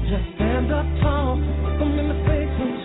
Just 0.10 0.28
stand 0.36 0.74
up 0.74 0.86
tall, 1.02 1.38
look 1.38 1.82
'em 1.82 2.00
in 2.00 2.08
the 2.10 2.16
face 2.28 2.60
and 2.60 2.84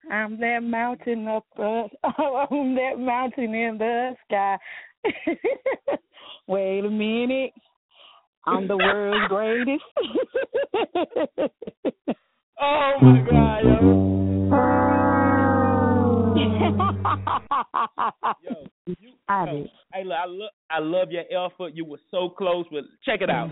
say, 0.00 0.08
I'm 0.10 0.40
that 0.40 0.60
mountain 0.62 1.28
up, 1.28 1.44
uh, 1.58 1.86
I'm 2.50 2.74
that 2.76 2.98
mountain 2.98 3.54
in 3.54 3.76
the 3.76 4.16
sky. 4.24 4.56
Wait 6.46 6.82
a 6.82 6.90
minute. 6.90 7.52
I'm 8.46 8.66
the 8.66 8.78
world's 8.78 9.28
greatest. 9.34 9.84
oh 12.58 12.92
my 13.02 13.20
God, 13.30 13.64
yo. 13.64 13.74
Yo, 18.42 18.68
you, 18.86 18.94
yo, 19.00 19.10
hey, 19.92 20.04
look, 20.04 20.16
I 20.18 20.26
love, 20.26 20.50
I 20.70 20.78
love 20.80 21.10
your 21.10 21.24
effort. 21.46 21.72
You 21.74 21.84
were 21.86 21.98
so 22.10 22.28
close, 22.28 22.66
but 22.70 22.84
check 23.04 23.20
it 23.22 23.30
out. 23.30 23.50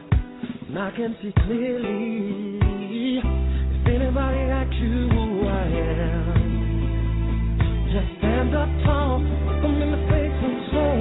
and 0.69 0.79
I 0.79 0.91
can 0.91 1.17
see 1.23 1.33
clearly 1.47 2.59
if 3.19 3.25
anybody 3.89 4.39
asks 4.51 4.77
you 4.77 5.09
who 5.09 5.49
I 5.49 5.67
am. 5.67 6.35
Just 7.93 8.19
stand 8.19 8.55
up 8.55 8.69
tall, 8.85 9.21
look 9.21 9.65
'em 9.65 9.83
in 9.83 9.91
the 9.91 9.99
face 10.11 10.43
and 10.43 10.71
say. 10.71 10.99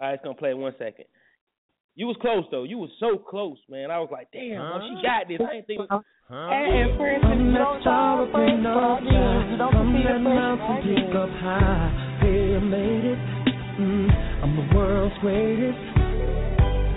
All 0.00 0.06
right, 0.06 0.14
it's 0.14 0.22
gonna 0.22 0.34
play 0.36 0.54
one 0.54 0.74
second. 0.78 1.06
You 1.98 2.06
was 2.06 2.14
close 2.22 2.46
though. 2.54 2.62
You 2.62 2.78
was 2.78 2.94
so 3.02 3.18
close, 3.18 3.58
man. 3.68 3.90
I 3.90 3.98
was 3.98 4.06
like, 4.12 4.30
damn, 4.30 4.62
bro, 4.62 4.86
she 4.86 5.02
got 5.02 5.26
this. 5.26 5.42
I 5.42 5.58
ain't 5.58 5.66
think. 5.66 5.82
And 5.82 6.94
for 6.94 7.10
instance, 7.10 7.42
you 7.42 7.58
don't 7.58 7.82
try 7.82 8.22
to 8.22 8.30
break 8.30 8.54
for 8.62 9.02
you. 9.02 9.18
You 9.18 9.58
don't 9.58 9.74
From 9.74 9.90
compete 9.90 10.06
that 10.06 10.22
mountain 10.22 10.78
peak 10.86 11.10
up 11.10 11.26
high, 11.42 12.22
hey, 12.22 12.54
I 12.54 12.62
made 12.62 13.02
it. 13.02 13.18
Mm, 13.82 14.14
I'm 14.14 14.52
the 14.54 14.66
world's 14.78 15.18
greatest, 15.26 15.82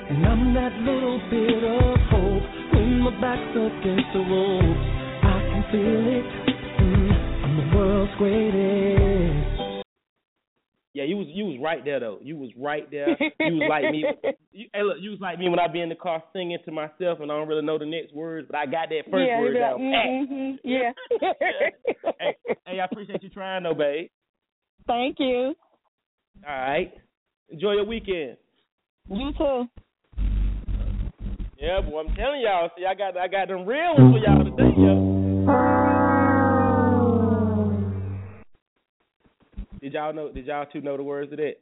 and 0.05 0.21
I'm 0.21 0.53
that 0.53 0.73
little 0.85 1.17
bit 1.33 1.65
of 1.65 1.97
hope. 2.13 2.45
When 2.77 3.01
my 3.01 3.13
back's 3.17 3.57
against 3.57 4.05
the 4.13 4.21
ropes, 4.21 4.85
I 5.25 5.37
can 5.49 5.65
feel 5.73 6.05
it. 6.13 6.29
Mm, 6.77 7.09
I'm 7.41 7.53
the 7.57 7.65
world's 7.73 8.13
greatest. 8.21 9.50
Yeah, 10.93 11.05
you 11.05 11.15
was 11.15 11.27
you 11.29 11.45
was 11.45 11.57
right 11.61 11.83
there 11.85 11.99
though. 11.99 12.19
You 12.21 12.37
was 12.37 12.49
right 12.57 12.89
there. 12.91 13.17
You 13.39 13.55
was 13.55 13.67
like 13.69 13.83
me. 13.91 14.05
You, 14.51 14.67
hey, 14.73 14.83
look, 14.83 14.97
you 14.99 15.11
was 15.11 15.19
like 15.19 15.39
me 15.39 15.47
when 15.47 15.59
I 15.59 15.67
be 15.67 15.79
in 15.79 15.89
the 15.89 15.95
car 15.95 16.21
singing 16.33 16.57
to 16.65 16.71
myself 16.71 17.19
and 17.21 17.31
I 17.31 17.37
don't 17.37 17.47
really 17.47 17.65
know 17.65 17.77
the 17.77 17.85
next 17.85 18.13
words, 18.13 18.47
but 18.49 18.57
I 18.57 18.65
got 18.65 18.89
that 18.89 19.03
first 19.09 19.27
yeah, 19.27 19.39
word 19.39 19.55
yeah, 19.55 19.69
down 19.69 19.77
pat. 19.79 20.05
mhm, 20.05 20.57
yeah. 20.63 20.91
hey, 22.19 22.35
hey, 22.65 22.79
I 22.79 22.85
appreciate 22.85 23.23
you 23.23 23.29
trying 23.29 23.63
though, 23.63 23.73
babe. 23.73 24.09
Thank 24.85 25.17
you. 25.19 25.55
All 26.45 26.53
right. 26.53 26.93
Enjoy 27.49 27.71
your 27.71 27.85
weekend. 27.85 28.37
You 29.09 29.31
too. 29.37 29.65
Yeah, 31.57 31.79
boy, 31.81 31.99
I'm 31.99 32.15
telling 32.15 32.41
y'all. 32.41 32.69
See, 32.77 32.85
I 32.85 32.93
got 32.95 33.15
I 33.17 33.27
got 33.27 33.47
them 33.47 33.65
real 33.65 33.95
ones 33.97 34.15
for 34.15 34.19
y'all 34.19 34.43
today, 34.43 34.73
yo. 34.77 35.80
Did 39.81 39.93
y'all 39.93 40.13
know? 40.13 40.31
Did 40.31 40.45
y'all 40.45 40.65
two 40.71 40.81
know 40.81 40.97
the 40.97 41.03
words 41.03 41.31
of 41.31 41.39
that? 41.39 41.55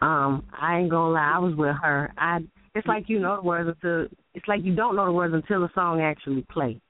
Um, 0.00 0.44
I 0.58 0.78
ain't 0.78 0.90
gonna 0.90 1.14
lie, 1.14 1.32
I 1.36 1.38
was 1.38 1.54
with 1.54 1.76
her. 1.82 2.12
I 2.18 2.40
it's 2.74 2.86
like 2.86 3.04
you 3.08 3.20
know 3.20 3.36
the 3.36 3.42
words 3.42 3.68
until 3.68 4.08
it's 4.34 4.48
like 4.48 4.64
you 4.64 4.74
don't 4.74 4.96
know 4.96 5.06
the 5.06 5.12
words 5.12 5.34
until 5.34 5.60
the 5.60 5.68
song 5.74 6.00
actually 6.00 6.44
play. 6.50 6.80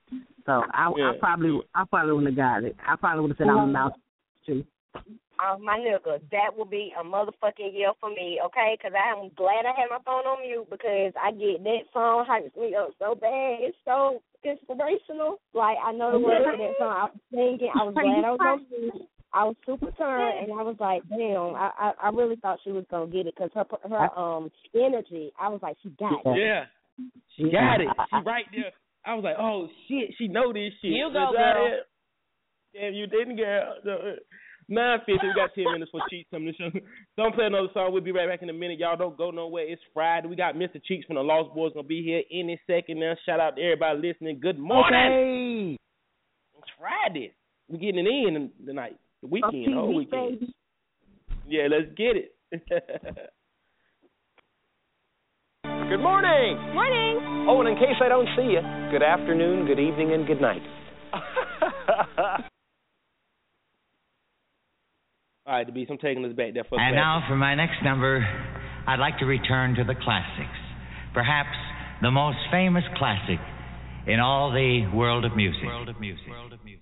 So 0.46 0.62
I, 0.72 0.88
I 0.88 1.12
probably 1.20 1.60
I 1.74 1.84
probably 1.84 2.12
wouldn't 2.12 2.36
have 2.36 2.36
got 2.36 2.64
it. 2.64 2.76
I 2.86 2.96
probably 2.96 3.22
would 3.22 3.30
have 3.32 3.38
said 3.38 3.48
I'm 3.48 3.58
a 3.58 3.66
mouse 3.66 3.92
too. 4.46 4.64
uh, 4.94 5.58
my 5.58 5.78
nigga, 5.78 6.20
that 6.30 6.56
will 6.56 6.64
be 6.64 6.92
a 6.98 7.04
motherfucking 7.04 7.74
year 7.74 7.92
for 8.00 8.10
me, 8.10 8.40
okay? 8.46 8.76
Because 8.78 8.92
I'm 8.96 9.30
glad 9.36 9.66
I 9.66 9.74
had 9.78 9.90
my 9.90 9.98
phone 10.04 10.24
on 10.24 10.42
mute 10.42 10.68
because 10.70 11.12
I 11.20 11.32
get 11.32 11.62
that 11.64 11.82
song 11.92 12.24
hypes 12.28 12.56
me 12.58 12.74
up 12.74 12.90
so 12.98 13.14
bad. 13.14 13.58
It's 13.60 13.76
so 13.84 14.22
inspirational. 14.44 15.38
Like 15.52 15.76
I 15.84 15.92
know 15.92 16.12
the 16.12 16.18
words 16.18 16.46
of 16.46 16.58
that 16.58 16.74
song. 16.78 16.96
I 16.96 17.04
was 17.04 17.18
singing. 17.30 17.72
I 17.74 17.82
was 17.84 17.94
glad 17.94 18.24
I 18.24 18.30
was 18.30 18.40
on 18.40 18.66
mute. 18.70 19.08
I 19.34 19.44
was 19.44 19.56
super 19.64 19.90
turned, 19.92 20.38
and 20.44 20.52
I 20.52 20.62
was 20.62 20.76
like, 20.78 21.02
"Damn!" 21.08 21.54
I 21.54 21.70
I, 21.78 21.92
I 22.04 22.08
really 22.10 22.36
thought 22.36 22.58
she 22.64 22.72
was 22.72 22.84
gonna 22.90 23.10
get 23.10 23.26
it 23.26 23.34
because 23.34 23.50
her 23.54 23.64
her 23.88 24.18
um 24.18 24.50
energy. 24.74 25.32
I 25.40 25.48
was 25.48 25.60
like, 25.62 25.76
"She 25.82 25.90
got 25.90 26.20
it." 26.24 26.38
Yeah, 26.38 26.64
she 27.36 27.44
got 27.50 27.80
it. 27.80 27.88
She 28.10 28.16
right 28.24 28.44
there. 28.52 28.72
I 29.04 29.14
was 29.14 29.24
like, 29.24 29.36
"Oh 29.38 29.68
shit, 29.88 30.14
she 30.18 30.28
know 30.28 30.52
this 30.52 30.72
shit." 30.80 30.92
You 30.92 31.10
go, 31.12 31.32
That's 31.32 31.36
right 31.36 31.54
girl. 31.54 31.68
there. 31.68 32.90
Damn, 32.90 32.94
you 32.94 33.06
didn't, 33.06 33.36
girl. 33.36 33.74
Nine 34.68 34.98
fifty. 35.00 35.26
We 35.26 35.34
got 35.34 35.54
ten 35.54 35.64
minutes 35.72 35.90
for 35.90 36.00
Cheeks 36.08 36.28
coming 36.30 36.52
to 36.52 36.70
show. 36.70 36.80
Don't 37.16 37.34
play 37.34 37.46
another 37.46 37.68
song. 37.74 37.92
We'll 37.92 38.02
be 38.02 38.12
right 38.12 38.28
back 38.28 38.42
in 38.42 38.50
a 38.50 38.52
minute. 38.52 38.78
Y'all 38.78 38.96
don't 38.96 39.16
go 39.16 39.30
nowhere. 39.30 39.66
It's 39.66 39.82
Friday. 39.92 40.28
We 40.28 40.36
got 40.36 40.54
Mr. 40.54 40.82
Cheeks 40.82 41.04
from 41.06 41.16
the 41.16 41.22
Lost 41.22 41.54
Boyz 41.54 41.74
gonna 41.74 41.86
be 41.86 42.02
here 42.02 42.22
any 42.30 42.60
second 42.66 43.00
now. 43.00 43.14
Shout 43.26 43.40
out 43.40 43.56
to 43.56 43.62
everybody 43.62 44.08
listening. 44.08 44.40
Good 44.40 44.58
morning. 44.58 45.76
It's 46.58 46.70
Friday. 46.78 47.34
We 47.68 47.78
getting 47.78 48.06
it 48.06 48.08
in 48.08 48.50
tonight. 48.64 48.96
The 49.22 49.28
weekend, 49.28 49.66
the 49.68 49.72
whole 49.74 49.94
weekend. 49.94 50.52
Yeah, 51.48 51.68
let's 51.70 51.90
get 51.96 52.16
it. 52.16 52.34
Good 55.64 56.00
morning. 56.00 56.58
Morning. 56.74 57.46
Oh, 57.48 57.60
and 57.60 57.68
in 57.68 57.76
case 57.76 57.96
I 58.02 58.08
don't 58.08 58.26
see 58.36 58.42
you, 58.52 58.60
good 58.90 59.02
afternoon, 59.02 59.66
good 59.66 59.78
evening, 59.78 60.12
and 60.12 60.26
good 60.26 60.40
night. 60.40 60.62
All 65.46 65.54
right, 65.54 65.66
the 65.66 65.72
beast. 65.72 65.90
I'm 65.90 65.98
taking 65.98 66.24
us 66.24 66.32
back 66.32 66.54
there 66.54 66.64
for 66.64 66.76
a 66.76 66.78
And 66.80 66.92
second. 66.92 66.96
now 66.96 67.24
for 67.28 67.36
my 67.36 67.54
next 67.54 67.82
number, 67.84 68.24
I'd 68.86 69.00
like 69.00 69.18
to 69.18 69.26
return 69.26 69.74
to 69.74 69.84
the 69.84 69.94
classics. 69.94 70.56
Perhaps 71.14 71.50
the 72.00 72.10
most 72.10 72.38
famous 72.50 72.84
classic 72.96 73.38
in 74.06 74.18
all 74.18 74.50
the 74.50 74.86
world 74.94 75.24
of 75.24 75.36
music. 75.36 75.64
World 75.64 75.88
of 75.88 76.00
music. 76.00 76.24
Straight 76.24 76.81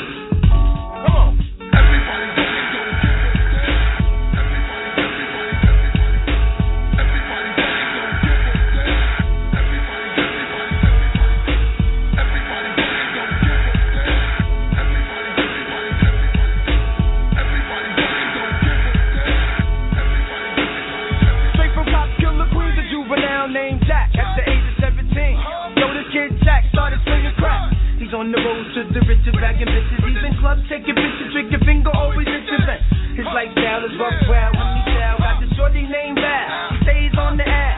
on 28.21 28.29
the 28.29 28.37
road 28.37 28.65
to 28.77 28.85
the 28.93 29.01
riches, 29.09 29.33
bagging 29.41 29.65
bitches. 29.65 29.97
Even 29.97 30.37
clubs 30.37 30.61
taking 30.69 30.93
pictures, 30.93 31.33
drinking 31.33 31.65
finger, 31.65 31.89
always 31.89 32.29
interesting. 32.29 32.77
His 33.17 33.25
lifestyle 33.33 33.81
is 33.81 33.97
rough, 33.97 34.13
wild, 34.29 34.53
when 34.53 34.67
he 34.77 34.81
style. 34.93 35.17
Got 35.17 35.37
the 35.41 35.49
shorty 35.57 35.81
named 35.89 36.21
Val. 36.21 36.45
He 36.69 36.77
stays 36.85 37.13
on 37.17 37.41
the 37.41 37.49
air. 37.49 37.73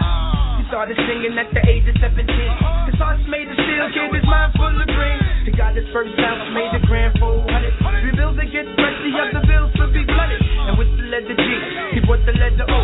He 0.60 0.68
started 0.68 1.00
singing 1.08 1.40
at 1.40 1.48
the 1.56 1.64
age 1.64 1.88
of 1.88 1.96
17. 1.96 2.28
His 2.28 3.00
heart's 3.00 3.24
made 3.32 3.48
of 3.48 3.56
steel, 3.56 3.88
kid, 3.96 4.12
his 4.20 4.28
mind 4.28 4.52
full 4.60 4.68
of 4.68 4.84
green. 4.84 5.20
He 5.48 5.56
got 5.56 5.80
his 5.80 5.88
first 5.96 6.12
house, 6.20 6.44
made 6.52 6.76
a 6.76 6.84
grand 6.92 7.16
for 7.24 7.40
400. 7.48 8.04
Three 8.04 8.16
bills 8.20 8.36
to 8.36 8.44
get 8.44 8.68
fresh, 8.76 9.00
the 9.00 9.16
other 9.16 9.48
bills 9.48 9.72
to 9.80 9.96
be 9.96 10.04
flooded. 10.04 10.44
And 10.44 10.76
with 10.76 10.92
the 11.00 11.08
letter 11.08 11.40
G, 11.40 11.48
he 11.96 12.00
brought 12.04 12.20
the 12.28 12.36
letter 12.36 12.68
O. 12.68 12.80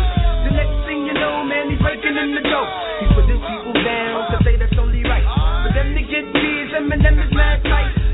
The 0.48 0.52
next 0.56 0.76
thing 0.88 1.12
you 1.12 1.12
know, 1.12 1.44
man, 1.44 1.68
he's 1.68 1.82
breaking 1.84 2.16
in 2.16 2.40
the 2.40 2.40
dough. 2.40 2.68
He 3.04 3.06
put 3.12 3.28
his 3.28 3.36
people 3.36 3.76
down 3.84 4.32
to 4.32 4.36
say 4.48 4.56
that's 4.56 4.80
only 4.80 5.04
right. 5.04 5.28
For 5.68 5.76
them 5.76 5.92
to 5.92 6.02
get 6.08 6.24
G's, 6.24 6.72
Eminem 6.72 7.20
is. 7.20 7.39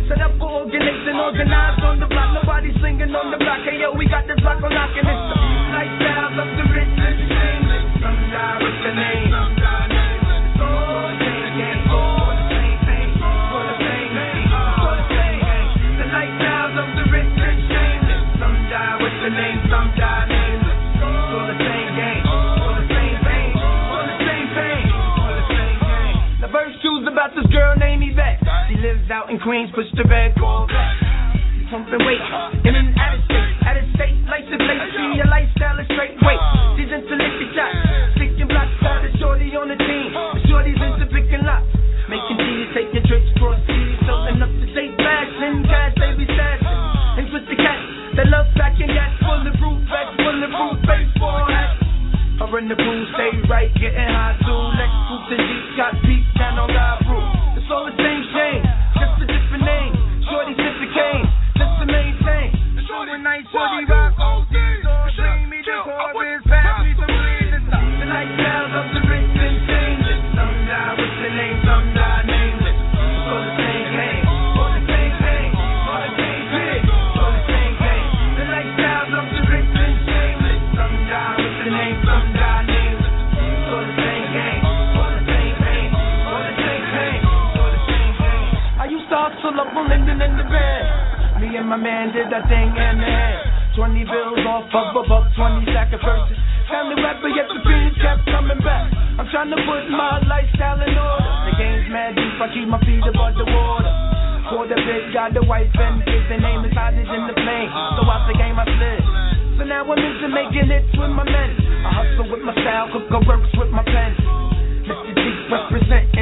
Set 0.08 0.22
up 0.22 0.38
for 0.38 0.62
organization, 0.66 1.18
organized 1.18 1.82
on 1.82 1.98
the 1.98 2.06
block. 2.06 2.30
Nobody 2.34 2.70
singing 2.82 3.10
on 3.14 3.30
the 3.30 3.38
block. 3.38 3.60
Hey, 3.66 3.80
yo, 3.82 3.90
we 3.94 4.06
got 4.06 4.26
this 4.26 4.38
block 4.40 4.62
on 4.62 4.70
lock 4.70 4.94
and 4.94 5.06
it's 5.06 5.24
the 5.30 5.38
lifestyle 5.74 6.38
of 6.46 6.48
the 6.58 6.64
rich 6.74 6.94
and 6.94 7.18
shameless. 7.26 7.86
Some 8.02 8.20
guy 8.30 8.65
in 29.36 29.42
Queens, 29.44 29.70
push 29.76 29.84
the 29.92 30.04
red 30.08 30.32
Corvette. 30.40 30.96
Pumping 31.68 32.00
weight 32.08 32.24
in 32.64 32.72
an 32.72 32.94
out 32.96 33.12
of 33.12 33.20
state, 33.26 33.52
out 33.68 33.76
of 33.76 33.84
state, 33.98 34.16
lights 34.30 34.48
and 34.48 34.62
place. 34.64 34.86
See 34.96 35.18
your 35.18 35.28
lifestyle 35.28 35.76
is 35.76 35.88
straight 35.92 36.16
weight. 36.24 36.40
She's 36.78 36.88
into 36.88 37.12
liquor 37.12 37.50
shots, 37.52 37.76
sticking 38.16 38.48
blocks. 38.48 38.72
A 38.80 39.10
shorty 39.18 39.50
on 39.58 39.68
the 39.68 39.76
team. 39.76 40.08
The 40.14 40.40
shorty's 40.48 40.78
into 40.78 41.04
picking 41.10 41.42
locks, 41.42 41.68
making 42.08 42.38
G's, 42.38 42.68
taking 42.72 43.04
trips 43.04 43.28
cross 43.36 43.60
seas, 43.66 43.98
filling 44.06 44.40
up 44.40 44.52
to 44.56 44.66
date 44.72 44.94
fashion, 44.96 45.66
cash 45.68 45.94
baby 46.00 46.24
stashing. 46.32 46.80
And 47.20 47.26
with 47.34 47.44
the 47.50 47.58
cats 47.58 47.84
that 48.16 48.30
love 48.30 48.46
packing 48.56 48.88
gas, 48.88 49.10
full 49.20 49.42
of 49.42 49.58
roof 49.58 49.80
vest, 49.90 50.16
full 50.22 50.38
of 50.38 50.50
roof 50.54 50.78
baseball 50.86 51.44
hats. 51.50 51.82
Her 52.40 52.56
and 52.62 52.70
the 52.70 52.78
crew 52.78 53.04
stay 53.12 53.32
right, 53.50 53.74
getting 53.74 54.06
high 54.06 54.38
too. 54.38 54.62
Next 54.80 54.96
group 55.10 55.24
the 55.28 55.36
Jeep 55.40 55.66
got 55.76 55.92
beat 56.06 56.24
down 56.38 56.62
on 56.62 56.70
God 56.70 57.05
in 89.92 90.06
the. 90.06 90.16
Me 91.36 91.52
and 91.52 91.68
my 91.68 91.76
man 91.76 92.16
did 92.16 92.32
that 92.32 92.48
thing 92.48 92.72
in 92.72 92.96
hand. 92.96 93.76
20 93.76 94.08
bills 94.08 94.40
off 94.48 94.72
of 94.72 94.96
a 94.96 95.02
buck, 95.04 95.28
20 95.36 95.68
sack 95.68 95.92
of 95.92 96.00
purchase. 96.00 96.40
Time 96.72 96.88
to 96.88 96.96
rap, 97.04 97.20
but 97.20 97.28
yet 97.36 97.44
the 97.52 97.60
beans 97.60 97.92
kept 98.00 98.24
coming 98.24 98.56
back. 98.64 98.88
I'm 99.20 99.28
trying 99.28 99.52
to 99.52 99.60
put 99.68 99.84
my 99.92 100.16
lifestyle 100.24 100.80
in 100.80 100.96
order. 100.96 101.32
The 101.44 101.54
game's 101.60 101.86
mad 101.92 102.16
deep, 102.16 102.40
I 102.40 102.48
keep 102.56 102.66
my 102.72 102.80
feet 102.88 103.04
above 103.04 103.36
the 103.36 103.44
water. 103.44 103.92
For 104.48 104.64
the 104.64 104.80
bitch, 104.80 105.12
got 105.12 105.36
the 105.36 105.44
wife 105.44 105.68
and 105.76 106.00
kids, 106.08 106.24
the 106.32 106.40
name 106.40 106.64
is 106.64 106.72
hiding 106.72 107.04
in 107.04 107.22
the 107.28 107.36
plane. 107.36 107.68
So 108.00 108.08
out 108.08 108.24
the 108.24 108.34
game 108.40 108.56
I 108.56 108.64
slid. 108.64 109.02
So 109.60 109.62
now 109.68 109.84
I'm 109.84 110.00
into 110.00 110.32
making 110.32 110.72
hits 110.72 110.88
with 110.96 111.12
my 111.12 111.28
men. 111.28 111.50
I 111.84 111.90
hustle 112.00 112.32
with 112.32 112.48
my 112.48 112.56
style, 112.56 112.88
cook 112.96 113.12
works 113.28 113.52
with 113.60 113.68
my 113.76 113.84
pen. 113.84 114.16
Mr. 114.88 115.12
G 115.12 115.20
representing 115.52 116.15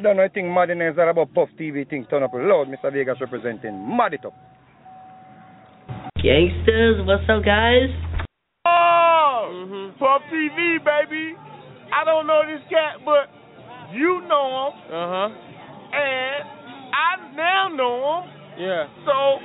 I 0.00 0.02
don't 0.02 0.16
know. 0.16 0.24
I 0.24 0.28
think 0.32 0.48
Madden 0.48 0.80
is 0.80 0.96
about 0.96 1.28
Puff 1.34 1.50
TV 1.60 1.84
thing. 1.84 2.06
Turn 2.08 2.22
up 2.22 2.32
loud. 2.32 2.72
Mr. 2.72 2.90
Vegas 2.90 3.20
representing 3.20 3.76
Mad 3.84 4.14
it 4.14 4.24
up. 4.24 4.32
Gangsters, 6.16 7.04
what's 7.04 7.28
up, 7.28 7.44
guys? 7.44 7.92
Oh, 8.64 9.92
Puff 10.00 10.22
TV, 10.32 10.80
baby. 10.80 11.36
I 11.92 12.08
don't 12.08 12.26
know 12.26 12.40
this 12.48 12.64
cat, 12.72 13.04
but 13.04 13.28
you 13.92 14.24
know 14.24 14.72
him. 14.72 14.88
Uh 14.88 15.08
huh. 15.12 15.28
And 15.92 16.48
I 16.96 17.36
now 17.36 17.68
know 17.68 18.24
him. 18.24 18.56
Yeah. 18.56 18.88
So 19.04 19.36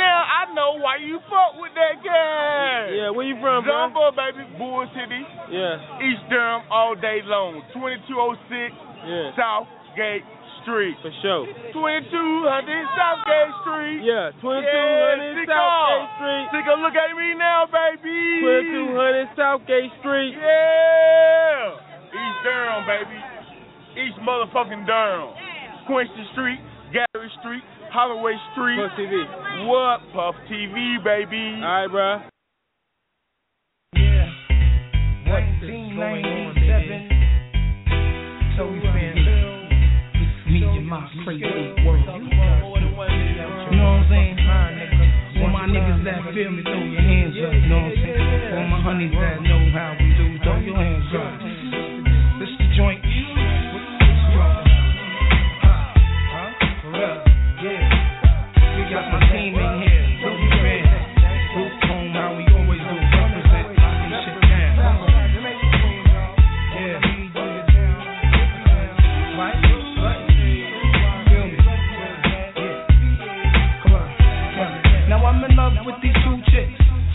now 0.00 0.24
I 0.24 0.48
know 0.54 0.80
why 0.80 0.96
you 0.96 1.20
fuck 1.28 1.60
with 1.60 1.76
that 1.76 2.00
guy. 2.00 2.88
Yeah, 2.88 3.10
where 3.10 3.26
you 3.26 3.36
from, 3.36 3.64
bro? 3.64 3.92
Jumbo, 3.92 4.16
baby, 4.16 4.48
Bull 4.56 4.88
City, 4.96 5.20
Yeah. 5.52 5.76
East 6.08 6.24
Durham, 6.30 6.62
all 6.72 6.94
day 6.96 7.20
long. 7.24 7.60
2206 7.76 8.93
Yeah. 9.04 9.36
Southgate 9.36 10.24
Street. 10.64 10.96
For 11.04 11.12
sure. 11.20 11.44
2200 11.76 12.88
Southgate 12.96 13.52
Street. 13.62 14.00
Yeah, 14.00 14.32
2200 14.40 14.64
yeah, 14.64 15.44
Southgate 15.44 16.08
Street. 16.16 16.46
Take 16.56 16.68
a 16.72 16.76
look 16.80 16.96
at 16.96 17.12
me 17.12 17.36
now, 17.36 17.68
baby. 17.68 18.40
2200 18.40 19.28
Southgate 19.36 19.92
Street. 20.00 20.32
Yeah. 20.40 21.76
East 22.16 22.38
Durham, 22.42 22.88
baby. 22.88 23.18
East 24.00 24.18
motherfucking 24.24 24.86
Durham. 24.88 25.36
Quincy 25.86 26.24
Street, 26.32 26.58
Gary 26.92 27.30
Street, 27.40 27.62
Holloway 27.92 28.36
Street. 28.52 28.80
Puff 28.80 28.96
TV. 28.96 29.68
What? 29.68 30.00
Puff 30.16 30.34
TV, 30.48 30.96
baby. 31.04 31.60
All 31.60 31.68
right, 31.68 31.90
bro. 31.90 32.24
1997. 35.28 37.14
So 38.56 38.70
we 38.70 38.78
been 38.80 38.93
me 40.54 40.62
and 40.62 40.86
my 40.86 41.02
crazy 41.24 41.42
world. 41.82 42.06
You 42.06 42.14
know 42.14 42.46
what 43.90 44.06
I'm 44.06 44.06
saying? 44.06 44.38
For 45.34 45.50
my 45.50 45.66
niggas 45.66 46.06
that 46.06 46.22
feel 46.32 46.50
me, 46.54 46.62
throw 46.62 46.78
your 46.78 47.02
hands 47.02 47.34
up. 47.42 47.50
You 47.50 47.66
know 47.66 47.82
what 47.82 47.90
I'm 47.90 47.98
saying? 47.98 48.54
For 48.54 48.62
my 48.70 48.78
honeys 48.78 49.10
that 49.18 49.42
know 49.42 49.58
how 49.74 49.98
we 49.98 50.14
do, 50.14 50.38
throw 50.46 50.62
your 50.62 50.76
hands 50.78 51.10
up. 51.10 51.43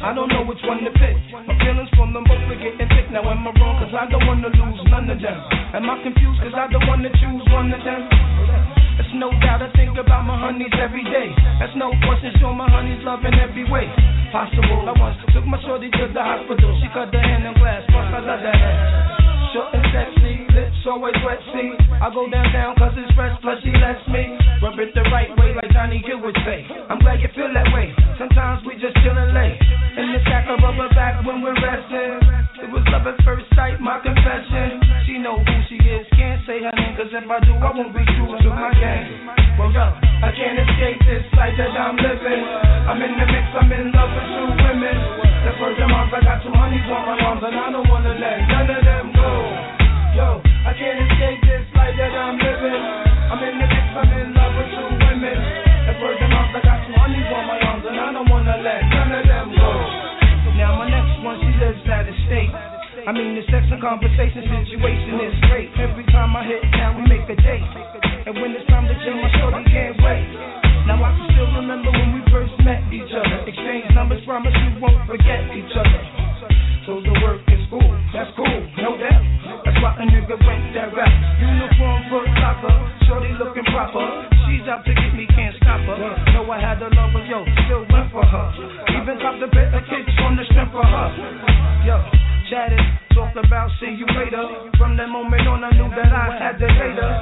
I 0.10 0.14
don't 0.18 0.26
know 0.34 0.42
which 0.42 0.58
one 0.66 0.82
to 0.82 0.90
pick. 0.98 1.14
My 1.46 1.54
feelings 1.62 1.86
from 1.94 2.18
them 2.18 2.26
both 2.26 2.42
are 2.42 2.58
getting 2.58 2.82
thick. 2.82 3.14
Now 3.14 3.30
am 3.30 3.46
I 3.46 3.54
wrong? 3.62 3.78
Cause 3.78 3.94
I 3.94 4.10
don't 4.10 4.26
wanna 4.26 4.50
lose 4.50 4.82
none 4.90 5.06
of 5.06 5.22
them. 5.22 5.38
Am 5.78 5.86
I 5.86 6.02
confused? 6.02 6.42
Cause 6.42 6.58
I 6.58 6.66
don't 6.66 6.82
wanna 6.90 7.14
choose 7.14 7.46
one 7.54 7.70
of 7.70 7.78
them. 7.78 8.10
There's 8.98 9.14
no 9.14 9.30
doubt 9.38 9.62
I 9.62 9.70
think 9.78 9.94
about 10.02 10.26
my 10.26 10.34
honeys 10.34 10.74
every 10.82 11.06
day. 11.06 11.30
That's 11.62 11.78
no 11.78 11.94
question, 12.10 12.34
show 12.42 12.50
my 12.58 12.66
honeys 12.74 13.06
love 13.06 13.22
in 13.22 13.38
every 13.38 13.70
way. 13.70 13.86
Possible, 14.34 14.90
I 14.90 14.98
once 14.98 15.22
took 15.30 15.46
my 15.46 15.62
shorty 15.62 15.94
to 15.94 16.10
the 16.10 16.24
hospital. 16.26 16.74
She 16.82 16.90
cut 16.90 17.14
her 17.14 17.22
hand 17.22 17.46
in 17.46 17.54
glass, 17.62 17.86
plus 17.94 18.10
I 18.10 18.18
love 18.26 18.42
that 18.42 18.58
ass. 18.58 19.54
Short 19.54 19.78
and 19.78 19.86
sexy, 19.94 20.19
always 20.90 21.14
wet, 21.22 21.38
see. 21.54 21.70
I 22.02 22.10
go 22.10 22.26
down 22.34 22.50
down 22.50 22.74
cause 22.82 22.98
it's 22.98 23.14
fresh, 23.14 23.38
plus 23.46 23.62
she 23.62 23.70
lets 23.78 24.02
me 24.10 24.34
rub 24.66 24.74
it 24.82 24.90
the 24.98 25.06
right 25.14 25.30
way 25.38 25.54
like 25.54 25.70
Johnny 25.70 26.02
Gill 26.02 26.18
would 26.26 26.36
say. 26.42 26.66
I'm 26.90 26.98
glad 26.98 27.22
you 27.22 27.30
feel 27.38 27.54
that 27.54 27.70
way. 27.70 27.94
Sometimes 28.18 28.66
we 28.66 28.74
just 28.82 28.98
chillin' 29.06 29.30
late. 29.30 29.62
In 30.02 30.10
the 30.10 30.20
sack 30.26 30.50
of 30.50 30.58
rubber 30.66 30.90
back 30.98 31.22
when 31.22 31.46
we're 31.46 31.58
resting. 31.62 32.18
It 32.60 32.70
was 32.74 32.84
love 32.90 33.06
at 33.06 33.22
first 33.22 33.46
sight, 33.54 33.78
my 33.80 34.02
confession. 34.02 34.82
She 35.06 35.22
know 35.22 35.38
who 35.38 35.56
she 35.70 35.78
is, 35.78 36.04
can't 36.18 36.42
say 36.50 36.60
her 36.66 36.74
name, 36.74 36.98
cause 36.98 37.14
if 37.14 37.24
I 37.24 37.40
do, 37.46 37.54
I 37.56 37.70
won't 37.70 37.94
be 37.94 38.04
true 38.18 38.34
to 38.34 38.50
my 38.50 38.74
game. 38.74 39.30
Well, 39.62 39.70
yo, 39.70 39.86
I 40.26 40.34
can't 40.34 40.58
escape 40.58 41.00
this 41.06 41.24
life 41.38 41.54
that 41.56 41.72
I'm 41.72 41.96
living. 42.02 42.42
I'm 42.90 43.00
in 43.00 43.14
the 43.14 43.28
mix, 43.30 43.46
I'm 43.54 43.70
in 43.70 43.94
love 43.94 44.12
with 44.12 44.28
two 44.28 44.50
women. 44.58 44.98
The 45.46 45.54
first 45.56 45.80
month, 45.86 46.12
I 46.18 46.20
got 46.26 46.42
two 46.44 46.52
honeys 46.52 46.84
on 46.90 47.02
my 47.06 47.16
arms, 47.30 47.44
and 47.46 47.56
I 47.56 47.68
don't 47.72 47.88
wanna 47.88 48.18
let 48.18 48.39
I 63.10 63.12
mean, 63.12 63.34
the 63.34 63.42
sex 63.50 63.66
and 63.74 63.82
conversation 63.82 64.46
situation 64.46 65.18
is 65.18 65.34
great. 65.50 65.74
Every 65.82 66.06
time 66.14 66.30
I 66.38 66.46
hit 66.46 66.62
town, 66.78 67.02
we 67.02 67.10
make 67.10 67.26
a 67.26 67.34
date. 67.42 67.66
And 68.30 68.38
when 68.38 68.54
it's 68.54 68.70
time 68.70 68.86
to 68.86 68.94
chill, 69.02 69.18
my 69.18 69.34
shorty 69.42 69.66
can't 69.66 69.98
wait. 69.98 70.30
Now 70.86 71.02
I 71.02 71.18
can 71.18 71.26
still 71.34 71.50
remember 71.58 71.90
when 71.90 72.14
we 72.14 72.22
first 72.30 72.54
met 72.62 72.86
each 72.94 73.10
other. 73.10 73.50
Exchange 73.50 73.90
numbers, 73.98 74.22
promise 74.30 74.54
we 74.54 74.78
won't 74.78 75.02
forget 75.10 75.42
each 75.58 75.74
other. 75.74 76.02
So 76.86 77.02
the 77.02 77.18
work 77.26 77.42
is 77.50 77.58
cool, 77.74 77.90
that's 78.14 78.30
cool, 78.38 78.60
no 78.78 78.94
doubt. 78.94 79.26
That's 79.66 79.82
why 79.82 79.98
a 79.98 80.06
nigga 80.06 80.38
went 80.46 80.70
that 80.78 80.94
rap. 80.94 81.10
Uniform, 81.42 82.14
foot 82.14 82.30
locker, 82.38 82.78
shorty 83.10 83.34
looking 83.42 83.66
proper. 83.74 84.06
She's 84.46 84.70
out 84.70 84.86
to 84.86 84.94
get 84.94 85.18
me, 85.18 85.26
can't 85.34 85.58
stop 85.58 85.82
her. 85.82 85.98
Know 86.38 86.46
I 86.46 86.62
had 86.62 86.78
a 86.78 86.94
lover, 86.94 87.26
yo, 87.26 87.42
still 87.66 87.90
went 87.90 88.14
for 88.14 88.22
her. 88.22 88.46
Even 89.02 89.18
copped 89.18 89.42
a 89.42 89.50
bit 89.50 89.74
of 89.74 89.82
kicks 89.90 90.14
on 90.22 90.38
the 90.38 90.46
strength 90.54 90.78
for 90.78 90.86
her. 90.86 91.10
Yo, 91.90 91.98
chatted, 92.50 92.99
about 93.46 93.72
see 93.80 93.96
you 93.96 94.08
later. 94.12 94.44
From 94.76 94.98
that 94.98 95.08
moment 95.08 95.48
on, 95.48 95.64
I 95.64 95.72
knew 95.72 95.90
that 95.96 96.12
I 96.12 96.36
had 96.36 96.60
to 96.60 96.68
hate 96.68 97.00
her. 97.00 97.16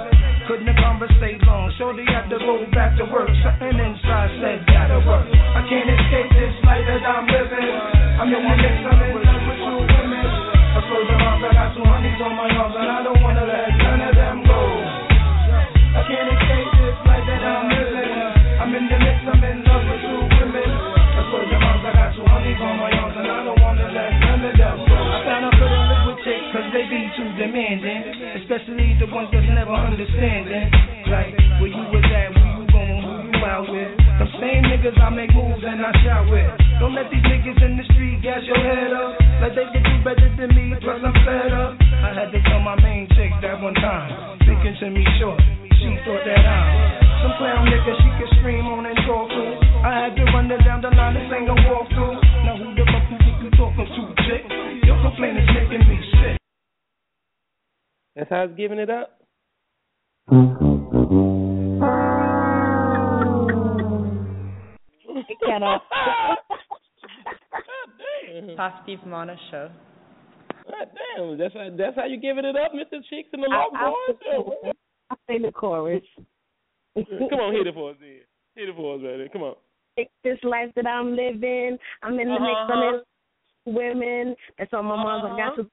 Couldn't 0.48 0.76
conversate 0.80 1.44
long, 1.44 1.70
shorty 1.78 2.06
had 2.08 2.30
to 2.32 2.40
go 2.40 2.64
back 2.72 2.98
to 2.98 3.06
work. 3.06 3.30
Something 3.44 3.78
inside 3.78 4.32
said 4.40 4.64
gotta 4.66 5.04
work. 5.04 5.28
I 5.28 5.62
can't 5.68 5.90
escape 5.92 6.30
this 6.34 6.56
life 6.64 6.86
that 6.88 7.04
I'm 7.04 7.28
living. 7.28 7.70
I'm 8.18 8.30
the 8.32 8.40
be 27.58 27.82
demanding. 27.82 28.44
Especially 28.44 28.94
the 29.02 29.10
ones 29.10 29.30
that's 29.34 29.50
never 29.50 29.74
understanding. 29.74 30.70
Like, 31.10 31.34
where 31.58 31.74
you 31.74 31.86
was 31.90 32.06
at, 32.06 32.30
where 32.38 32.54
you 32.54 32.66
going, 32.70 33.02
who 33.02 33.14
you 33.34 33.46
out 33.46 33.66
with. 33.66 33.90
The 33.98 34.28
same 34.38 34.64
niggas 34.70 34.98
I 35.02 35.10
make 35.10 35.34
moves 35.34 35.64
and 35.66 35.82
I 35.82 35.92
shout 36.06 36.30
with. 36.30 36.50
Don't 36.80 36.94
let 36.94 37.10
these 37.10 37.24
niggas 37.26 37.58
in 37.66 37.78
the 37.78 37.86
street 37.94 38.22
gas 38.22 38.42
your 38.46 38.58
head 38.58 38.94
up. 38.94 39.18
Like 39.42 39.54
they 39.58 39.66
can 39.74 39.82
do 39.82 39.96
better 40.06 40.30
than 40.38 40.54
me, 40.54 40.78
plus 40.82 41.02
I'm 41.02 41.14
fed 41.26 41.54
up. 41.54 41.78
I 41.82 42.14
had 42.14 42.30
to 42.32 42.40
tell 42.46 42.62
my 42.62 42.78
main 42.82 43.08
chick 43.18 43.34
that 43.42 43.62
one 43.62 43.74
time. 43.76 44.38
thinking 44.46 44.78
to 44.82 44.90
me 44.90 45.06
short, 45.18 45.42
she 45.82 45.98
thought 46.06 46.22
that 46.26 46.46
I'm 46.46 47.08
some 47.22 47.34
clown 47.42 47.66
nigga 47.66 47.94
she 47.98 48.10
could 48.22 48.32
scream 48.38 48.66
on 48.70 48.86
and 48.86 48.98
talk 49.10 49.26
to. 49.30 49.44
I 49.82 50.06
had 50.06 50.14
to 50.16 50.24
run 50.32 50.50
her 50.54 50.62
down 50.62 50.86
the 50.86 50.94
line 50.94 51.18
and 51.18 51.26
sing 51.34 51.47
That's 58.18 58.30
how 58.32 58.46
it's 58.46 58.56
giving 58.58 58.80
it 58.80 58.90
up. 58.90 59.20
Cannot. 65.46 65.84
Positive 68.58 69.06
Mona 69.06 69.36
Show. 69.52 69.70
God 70.68 70.88
damn, 71.16 71.38
that's 71.38 71.54
how, 71.54 71.70
that's 71.78 71.96
how 71.96 72.06
you 72.06 72.20
giving 72.20 72.44
it 72.44 72.56
up, 72.56 72.72
Mr. 72.74 73.04
Cheeks 73.08 73.30
and 73.34 73.44
the 73.44 73.48
Love 73.48 73.72
Boys. 73.72 74.16
I 75.12 75.16
sing 75.28 75.44
the 75.44 75.52
chorus. 75.52 76.02
Come 76.96 77.40
on, 77.40 77.54
hit 77.54 77.68
it 77.68 77.76
for 77.76 77.92
us, 77.92 77.98
then. 78.00 78.22
Hit 78.56 78.70
it 78.70 78.76
for 78.76 78.96
us, 78.96 79.02
right 79.04 79.18
there. 79.18 79.30
Come 79.30 79.44
on. 79.44 79.54
This 80.24 80.40
life 80.44 80.72
that 80.76 80.88
I'm 80.88 81.16
living, 81.16 81.78
I'm 82.02 82.20
in 82.20 82.28
the 82.28 82.40
mix, 82.40 82.60
I'm 82.68 82.82
in 82.82 82.96
uh-huh. 82.96 83.04
women. 83.66 84.36
That's 84.58 84.74
on 84.74 84.86
my 84.86 84.96
mom's. 84.96 85.24
I 85.26 85.38
got 85.38 85.56
to 85.62 85.70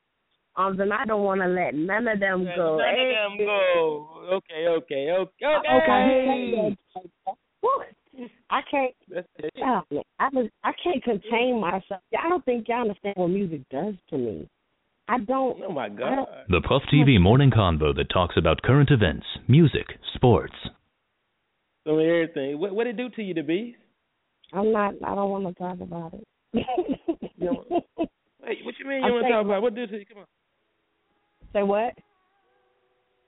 Um, 0.57 0.64
arms, 0.66 0.80
and 0.80 0.92
I 0.92 1.05
don't 1.05 1.22
want 1.24 1.40
to 1.40 1.48
let 1.48 1.74
none 1.74 2.07
of 2.09 2.20
them 2.20 2.44
go. 2.57 2.76
None 2.78 2.94
Hey. 2.94 3.14
of 3.24 3.38
them 3.38 3.46
go. 3.46 4.09
Okay, 4.34 4.66
okay, 4.68 5.11
okay, 5.11 5.46
Okay. 5.46 5.68
okay. 5.76 6.76
I 8.50 8.61
can't. 8.70 8.94
That's 9.09 9.26
it. 9.38 9.50
Oh, 9.57 9.59
Stop 9.59 9.86
it. 9.90 10.07
I 10.20 10.28
was. 10.32 10.48
I 10.62 10.72
can't 10.82 11.02
contain 11.02 11.61
myself. 11.61 12.00
I 12.16 12.28
don't 12.28 12.44
think 12.44 12.68
y'all 12.68 12.82
understand 12.82 13.14
what 13.16 13.28
music 13.28 13.62
does 13.70 13.94
to 14.11 14.18
me. 14.18 14.48
I 15.09 15.18
don't. 15.18 15.61
Oh 15.66 15.72
my 15.72 15.88
God. 15.88 16.26
The 16.48 16.61
Puff 16.61 16.82
TV 16.92 17.20
morning 17.20 17.50
convo 17.50 17.94
that 17.96 18.11
talks 18.12 18.36
about 18.36 18.62
current 18.62 18.90
events, 18.90 19.26
music, 19.48 19.86
sports. 20.14 20.55
Some 21.84 21.94
of 21.94 22.00
everything. 22.00 22.59
What 22.61 22.74
what 22.74 22.86
it 22.86 22.96
do 22.96 23.09
to 23.11 23.22
you, 23.22 23.34
the 23.34 23.42
beast? 23.42 23.78
I'm 24.52 24.70
not. 24.72 24.94
I 25.05 25.14
don't 25.14 25.30
want 25.30 25.46
to 25.48 25.55
talk 25.55 25.80
about 25.80 26.14
it. 26.14 26.24
You 27.36 27.46
know, 27.46 27.64
Wait, 27.98 28.59
what 28.64 28.74
you 28.78 28.86
mean 28.86 28.98
you 29.02 29.07
I'm 29.07 29.12
want 29.14 29.26
to 29.26 29.32
talk 29.32 29.44
about? 29.44 29.62
What 29.62 29.74
do 29.74 29.86
to 29.86 29.98
you? 29.98 30.07
Come 30.07 30.18
on, 30.18 30.24
Say 31.55 31.62
what? 31.62 31.94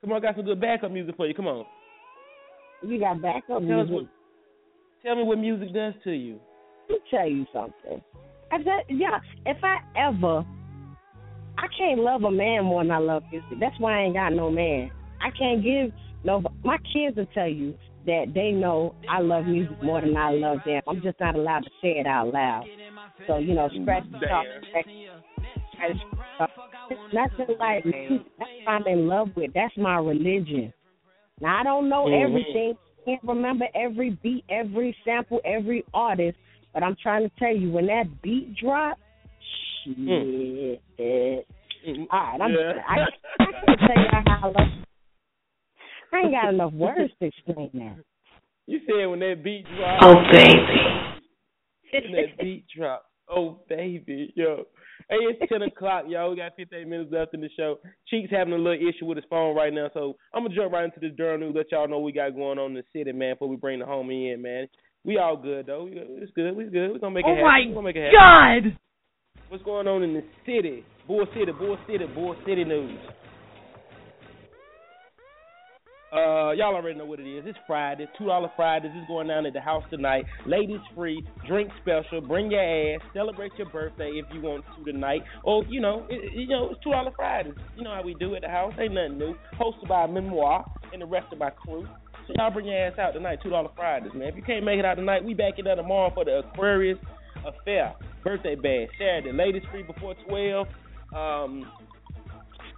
come 0.03 0.13
on. 0.13 0.19
I 0.19 0.21
got 0.21 0.37
some 0.37 0.45
good 0.45 0.61
backup 0.61 0.91
music 0.91 1.17
for 1.17 1.27
you. 1.27 1.35
Come 1.35 1.47
on. 1.47 1.65
You 2.83 2.99
got 2.99 3.23
backup 3.23 3.47
Tell 3.47 3.61
music. 3.61 3.95
what. 3.95 4.05
Tell 5.05 5.17
me 5.17 5.23
what 5.23 5.39
music 5.39 5.73
does 5.73 5.95
to 6.05 6.11
you. 6.11 6.41
Let 6.89 6.97
me 6.97 6.99
tell 7.11 7.29
you 7.29 7.47
something. 7.53 8.03
I 8.51 8.59
said, 8.59 8.85
yeah, 8.89 9.19
if 9.45 9.57
I 9.63 9.79
ever, 9.97 10.45
I 11.59 11.67
can't 11.79 12.01
love 12.01 12.25
a 12.25 12.31
man 12.31 12.65
more 12.65 12.83
than 12.83 12.91
I 12.91 12.99
love 12.99 13.23
music. 13.31 13.59
That's 13.61 13.79
why 13.79 14.01
I 14.01 14.05
ain't 14.05 14.15
got 14.15 14.33
no 14.33 14.51
man. 14.51 14.91
I 15.21 15.31
can't 15.37 15.63
give 15.63 15.93
no. 16.25 16.43
My 16.65 16.79
kids 16.93 17.17
will 17.17 17.27
tell 17.35 17.49
you 17.49 17.75
that 18.07 18.33
they 18.35 18.51
know 18.51 18.95
I 19.09 19.21
love 19.21 19.47
music 19.47 19.81
more 19.83 20.01
than 20.01 20.17
I 20.17 20.33
love 20.33 20.59
them. 20.67 20.83
I'm 20.89 21.01
just 21.03 21.19
not 21.21 21.37
allowed 21.37 21.61
to 21.61 21.71
say 21.81 21.99
it 21.99 22.07
out 22.07 22.33
loud. 22.33 22.65
So 23.27 23.39
you 23.39 23.55
know, 23.55 23.69
scratch 23.83 24.05
the 24.13 24.27
top. 24.27 24.45
Scratch. 24.69 25.97
It's 26.39 26.53
nothing 27.13 27.57
like 27.59 27.85
me. 27.85 28.27
That's 28.39 28.51
what 28.65 28.73
I'm 28.73 28.87
in 28.87 29.07
love 29.07 29.29
with. 29.37 29.53
That's 29.55 29.77
my 29.77 29.97
religion. 29.99 30.73
Now 31.41 31.61
I 31.61 31.63
don't 31.63 31.89
know 31.89 32.07
Mhm. 32.07 32.25
everything. 32.25 32.79
Can't 33.05 33.23
remember 33.23 33.67
every 33.75 34.11
beat, 34.23 34.45
every 34.49 34.97
sample, 35.05 35.41
every 35.45 35.85
artist. 35.95 36.37
But 36.75 36.83
I'm 36.83 36.97
trying 36.97 37.29
to 37.29 37.35
tell 37.39 37.55
you, 37.55 37.71
when 37.71 37.87
that 37.87 38.21
beat 38.23 38.55
drops, 38.57 39.01
shit. 39.85 40.81
All 40.99 42.21
right, 42.21 42.41
I'm. 42.41 42.53
Yeah. 42.53 42.83
I, 42.87 43.07
I 43.41 43.45
can't 43.45 43.81
tell 43.81 44.03
you 44.03 44.09
how 44.11 44.39
I 44.43 44.47
love. 44.47 44.69
I 46.13 46.19
ain't 46.19 46.33
got 46.33 46.49
enough 46.53 46.73
words 46.73 47.13
to 47.21 47.27
explain 47.27 47.71
that. 47.75 47.97
You 48.67 48.81
said 48.87 49.07
when 49.07 49.21
that 49.21 49.43
beat 49.45 49.65
drop. 49.77 50.03
Oh, 50.03 50.15
baby. 50.33 52.03
when 52.03 52.13
that 52.13 52.39
beat 52.39 52.65
drop. 52.75 53.05
Oh 53.29 53.61
baby, 53.69 54.33
yo. 54.37 54.65
Hey, 55.11 55.17
it's 55.21 55.51
ten 55.51 55.63
o'clock, 55.69 56.05
y'all. 56.09 56.31
We 56.31 56.37
got 56.37 56.53
fifteen 56.57 56.89
minutes 56.89 57.11
left 57.13 57.35
in 57.35 57.41
the 57.41 57.49
show. 57.57 57.79
Cheeks 58.09 58.31
having 58.31 58.53
a 58.55 58.57
little 58.57 58.75
issue 58.89 59.07
with 59.07 59.17
his 59.17 59.25
phone 59.29 59.55
right 59.57 59.73
now, 59.73 59.89
so 59.95 60.17
I'm 60.35 60.43
gonna 60.45 60.55
jump 60.55 60.73
right 60.73 60.85
into 60.85 61.01
this 61.01 61.17
Durham 61.17 61.41
news. 61.41 61.55
Let 61.57 61.71
y'all 61.73 61.89
know 61.89 61.99
what 61.99 62.05
we 62.07 62.13
got 62.13 62.35
going 62.35 62.59
on 62.59 62.71
in 62.71 62.75
the 62.77 62.85
city, 62.99 63.13
man. 63.13 63.35
Before 63.35 63.49
we 63.49 63.57
bring 63.57 63.79
the 63.81 63.85
homie 63.87 64.33
in, 64.33 64.43
man. 64.43 64.67
We 65.05 65.19
all 65.19 65.37
good 65.37 65.67
though. 65.67 65.89
It's 65.91 66.33
good. 66.33 66.57
We 66.57 66.65
good. 66.65 66.93
We 66.93 66.99
gonna 66.99 67.15
make 67.15 67.25
it 67.25 67.29
Oh 67.31 67.35
happen. 67.35 67.45
my 67.45 67.61
we 67.67 67.75
gonna 67.75 67.83
make 67.87 67.97
it 67.97 68.13
happen. 68.13 68.73
God! 68.73 68.79
What's 69.49 69.63
going 69.65 69.87
on 69.87 70.03
in 70.03 70.15
the 70.15 70.25
city? 70.45 70.85
Bull 71.07 71.25
City, 71.33 71.53
Bull 71.53 71.79
City, 71.87 72.05
Bull 72.13 72.35
City 72.45 72.65
news. 72.65 72.99
Uh, 76.13 76.53
y'all 76.53 76.75
already 76.75 76.97
know 76.97 77.05
what 77.05 77.19
it 77.19 77.27
is. 77.27 77.45
It's 77.47 77.59
Friday, 77.67 78.09
two 78.17 78.27
dollar 78.27 78.49
Fridays. 78.55 78.93
It's 78.95 79.09
going 79.09 79.27
down 79.27 79.45
at 79.45 79.53
the 79.53 79.61
house 79.61 79.83
tonight. 79.91 80.25
Ladies 80.47 80.81
free, 80.95 81.27
drink 81.49 81.71
special. 81.83 82.21
Bring 82.21 82.51
your 82.51 82.63
ass. 82.63 83.01
Celebrate 83.13 83.53
your 83.59 83.69
birthday 83.71 84.13
if 84.15 84.25
you 84.33 84.41
want 84.41 84.65
to 84.79 84.93
tonight. 84.93 85.23
Or 85.43 85.65
you 85.65 85.81
know, 85.81 86.07
it, 86.09 86.33
you 86.33 86.47
know, 86.47 86.71
it's 86.71 86.83
two 86.85 86.93
dollar 86.93 87.11
Fridays. 87.17 87.55
You 87.77 87.83
know 87.83 87.95
how 87.95 88.03
we 88.05 88.15
do 88.15 88.37
at 88.37 88.43
the 88.43 88.49
house. 88.49 88.73
Ain't 88.79 88.95
nothing 88.95 89.19
new. 89.19 89.35
Hosted 89.61 89.89
by 89.89 90.07
Memoir 90.07 90.65
and 90.93 91.03
the 91.03 91.07
rest 91.07 91.33
of 91.33 91.39
my 91.39 91.51
crew. 91.51 91.87
So 92.29 92.35
y'all 92.37 92.53
bring 92.53 92.67
your 92.67 92.79
ass 92.87 92.99
out 92.99 93.13
tonight. 93.13 93.41
Two 93.43 93.51
dollar 93.51 93.71
Fridays, 93.75 94.13
man. 94.15 94.29
If 94.29 94.37
you 94.37 94.43
can't 94.43 94.65
make 94.65 94.79
it 94.79 94.85
out 94.85 94.95
tonight, 94.95 95.25
we 95.25 95.35
back 95.35 95.55
it 95.59 95.67
up 95.67 95.77
tomorrow 95.77 96.13
for 96.15 96.25
the 96.25 96.39
Aquarius 96.39 96.99
Affair 97.45 97.95
birthday 98.27 98.57
bash 98.57 98.89
Saturday. 98.99 99.33
Ladies 99.33 99.63
free 99.71 99.85
before 99.85 100.15
twelve. 100.29 100.67
Um, 101.15 101.71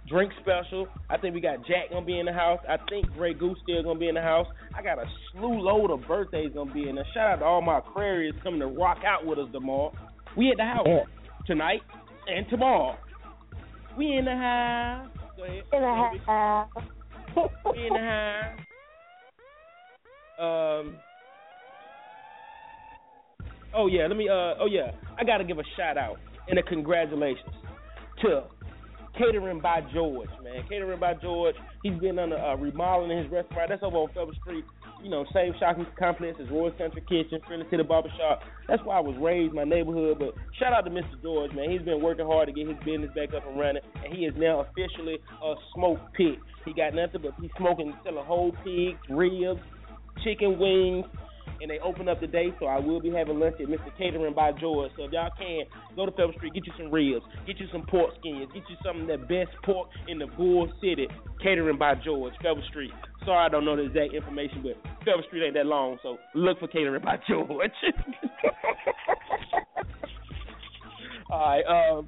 drink 0.09 0.31
special. 0.41 0.87
I 1.09 1.17
think 1.17 1.35
we 1.35 1.41
got 1.41 1.59
Jack 1.67 1.91
gonna 1.91 2.05
be 2.05 2.19
in 2.19 2.25
the 2.25 2.33
house. 2.33 2.59
I 2.67 2.77
think 2.89 3.11
Grey 3.13 3.33
Goose 3.33 3.57
still 3.63 3.83
gonna 3.83 3.99
be 3.99 4.09
in 4.09 4.15
the 4.15 4.21
house. 4.21 4.47
I 4.75 4.81
got 4.81 4.97
a 4.97 5.05
slew 5.31 5.61
load 5.61 5.91
of 5.91 6.07
birthdays 6.07 6.51
gonna 6.53 6.73
be 6.73 6.89
in 6.89 6.95
there. 6.95 7.05
Shout 7.13 7.29
out 7.29 7.35
to 7.37 7.45
all 7.45 7.61
my 7.61 7.79
Aquarius 7.79 8.35
coming 8.43 8.59
to 8.59 8.67
rock 8.67 8.99
out 9.05 9.25
with 9.25 9.39
us 9.39 9.47
tomorrow. 9.51 9.93
We 10.35 10.49
at 10.49 10.57
the 10.57 10.63
house 10.63 10.87
tonight 11.45 11.81
and 12.27 12.45
tomorrow. 12.49 12.97
We 13.97 14.17
in 14.17 14.25
the 14.25 14.35
house. 14.35 15.07
Go 15.37 15.43
ahead. 15.43 15.63
In 15.73 15.81
the 15.81 15.87
house. 16.25 16.67
We 17.65 17.87
in 17.87 17.93
the 17.93 17.99
house. 17.99 18.59
Um. 20.39 20.95
Oh 23.75 23.87
yeah, 23.87 24.07
let 24.07 24.17
me. 24.17 24.27
Uh. 24.29 24.55
Oh 24.59 24.67
yeah, 24.69 24.91
I 25.19 25.23
gotta 25.23 25.43
give 25.43 25.59
a 25.59 25.63
shout 25.75 25.97
out 25.97 26.17
and 26.47 26.57
a 26.57 26.63
congratulations 26.63 27.53
to 28.21 28.43
Catering 29.19 29.59
by 29.59 29.81
George, 29.93 30.29
man. 30.41 30.63
Catering 30.69 30.99
by 30.99 31.13
George. 31.15 31.55
He's 31.83 31.99
been 31.99 32.17
on 32.17 32.31
a 32.31 32.37
uh, 32.37 32.55
remodeling 32.55 33.17
his 33.17 33.29
restaurant. 33.29 33.67
That's 33.67 33.83
over 33.83 33.97
on 33.97 34.07
Pebble 34.09 34.31
Street. 34.39 34.63
You 35.03 35.09
know, 35.09 35.25
same 35.33 35.53
shopping 35.59 35.85
complex 35.99 36.39
as 36.41 36.49
Royal 36.49 36.71
Central 36.77 37.03
Kitchen, 37.03 37.39
Friendly 37.45 37.67
City 37.69 37.83
Barbershop. 37.83 38.41
That's 38.67 38.81
why 38.83 38.95
I 38.95 39.01
was 39.01 39.15
raised, 39.19 39.53
my 39.53 39.65
neighborhood. 39.65 40.19
But 40.19 40.35
shout 40.57 40.71
out 40.71 40.85
to 40.85 40.91
Mr. 40.91 41.21
George, 41.21 41.51
man. 41.51 41.69
He's 41.69 41.81
been 41.81 42.01
working 42.01 42.25
hard 42.25 42.47
to 42.47 42.53
get 42.53 42.67
his 42.67 42.77
business 42.85 43.11
back 43.13 43.35
up 43.35 43.45
and 43.45 43.59
running, 43.59 43.83
and 44.03 44.13
he 44.13 44.23
is 44.23 44.33
now 44.37 44.63
officially 44.63 45.19
a 45.43 45.53
smoke 45.75 45.99
pig. 46.15 46.39
He 46.63 46.73
got 46.73 46.95
nothing 46.95 47.21
but 47.21 47.35
he's 47.41 47.51
smoking, 47.57 47.93
selling 48.03 48.23
whole 48.23 48.55
pigs, 48.63 48.99
ribs, 49.09 49.59
chicken 50.23 50.59
wings, 50.59 51.05
and 51.61 51.69
they 51.69 51.79
open 51.79 52.07
up 52.09 52.19
today, 52.19 52.53
so 52.59 52.65
I 52.67 52.79
will 52.79 52.99
be 52.99 53.11
having 53.11 53.39
lunch 53.39 53.55
at 53.59 53.67
Mr. 53.67 53.95
Catering 53.97 54.33
by 54.33 54.51
George. 54.53 54.91
So 54.97 55.03
if 55.03 55.11
y'all 55.11 55.29
can, 55.37 55.61
go 55.95 56.05
to 56.05 56.11
Pebble 56.11 56.33
Street, 56.37 56.53
get 56.53 56.65
you 56.65 56.73
some 56.77 56.91
ribs, 56.91 57.25
get 57.45 57.59
you 57.59 57.67
some 57.71 57.85
pork 57.87 58.11
skins, 58.19 58.47
get 58.53 58.63
you 58.69 58.75
some 58.83 59.01
of 59.01 59.07
that 59.07 59.27
best 59.27 59.51
pork 59.63 59.89
in 60.07 60.19
the 60.19 60.27
Bull 60.27 60.71
City. 60.81 61.07
Catering 61.41 61.77
by 61.77 61.95
George, 61.95 62.33
Pebble 62.41 62.63
Street. 62.69 62.91
Sorry, 63.25 63.45
I 63.45 63.49
don't 63.49 63.65
know 63.65 63.75
the 63.75 63.83
exact 63.83 64.13
information, 64.13 64.63
but 64.63 64.81
Pebble 65.05 65.23
Street 65.27 65.45
ain't 65.45 65.55
that 65.55 65.65
long, 65.65 65.97
so 66.03 66.17
look 66.35 66.59
for 66.59 66.67
Catering 66.67 67.03
by 67.03 67.17
George. 67.27 67.47
All 71.31 71.39
right. 71.39 71.63
Um, 71.63 72.07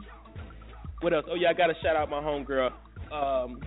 what 1.02 1.14
else? 1.14 1.26
Oh 1.30 1.36
yeah, 1.36 1.50
I 1.50 1.54
gotta 1.54 1.74
shout 1.82 1.96
out 1.96 2.10
my 2.10 2.22
homegirl. 2.22 2.72
Um, 3.12 3.60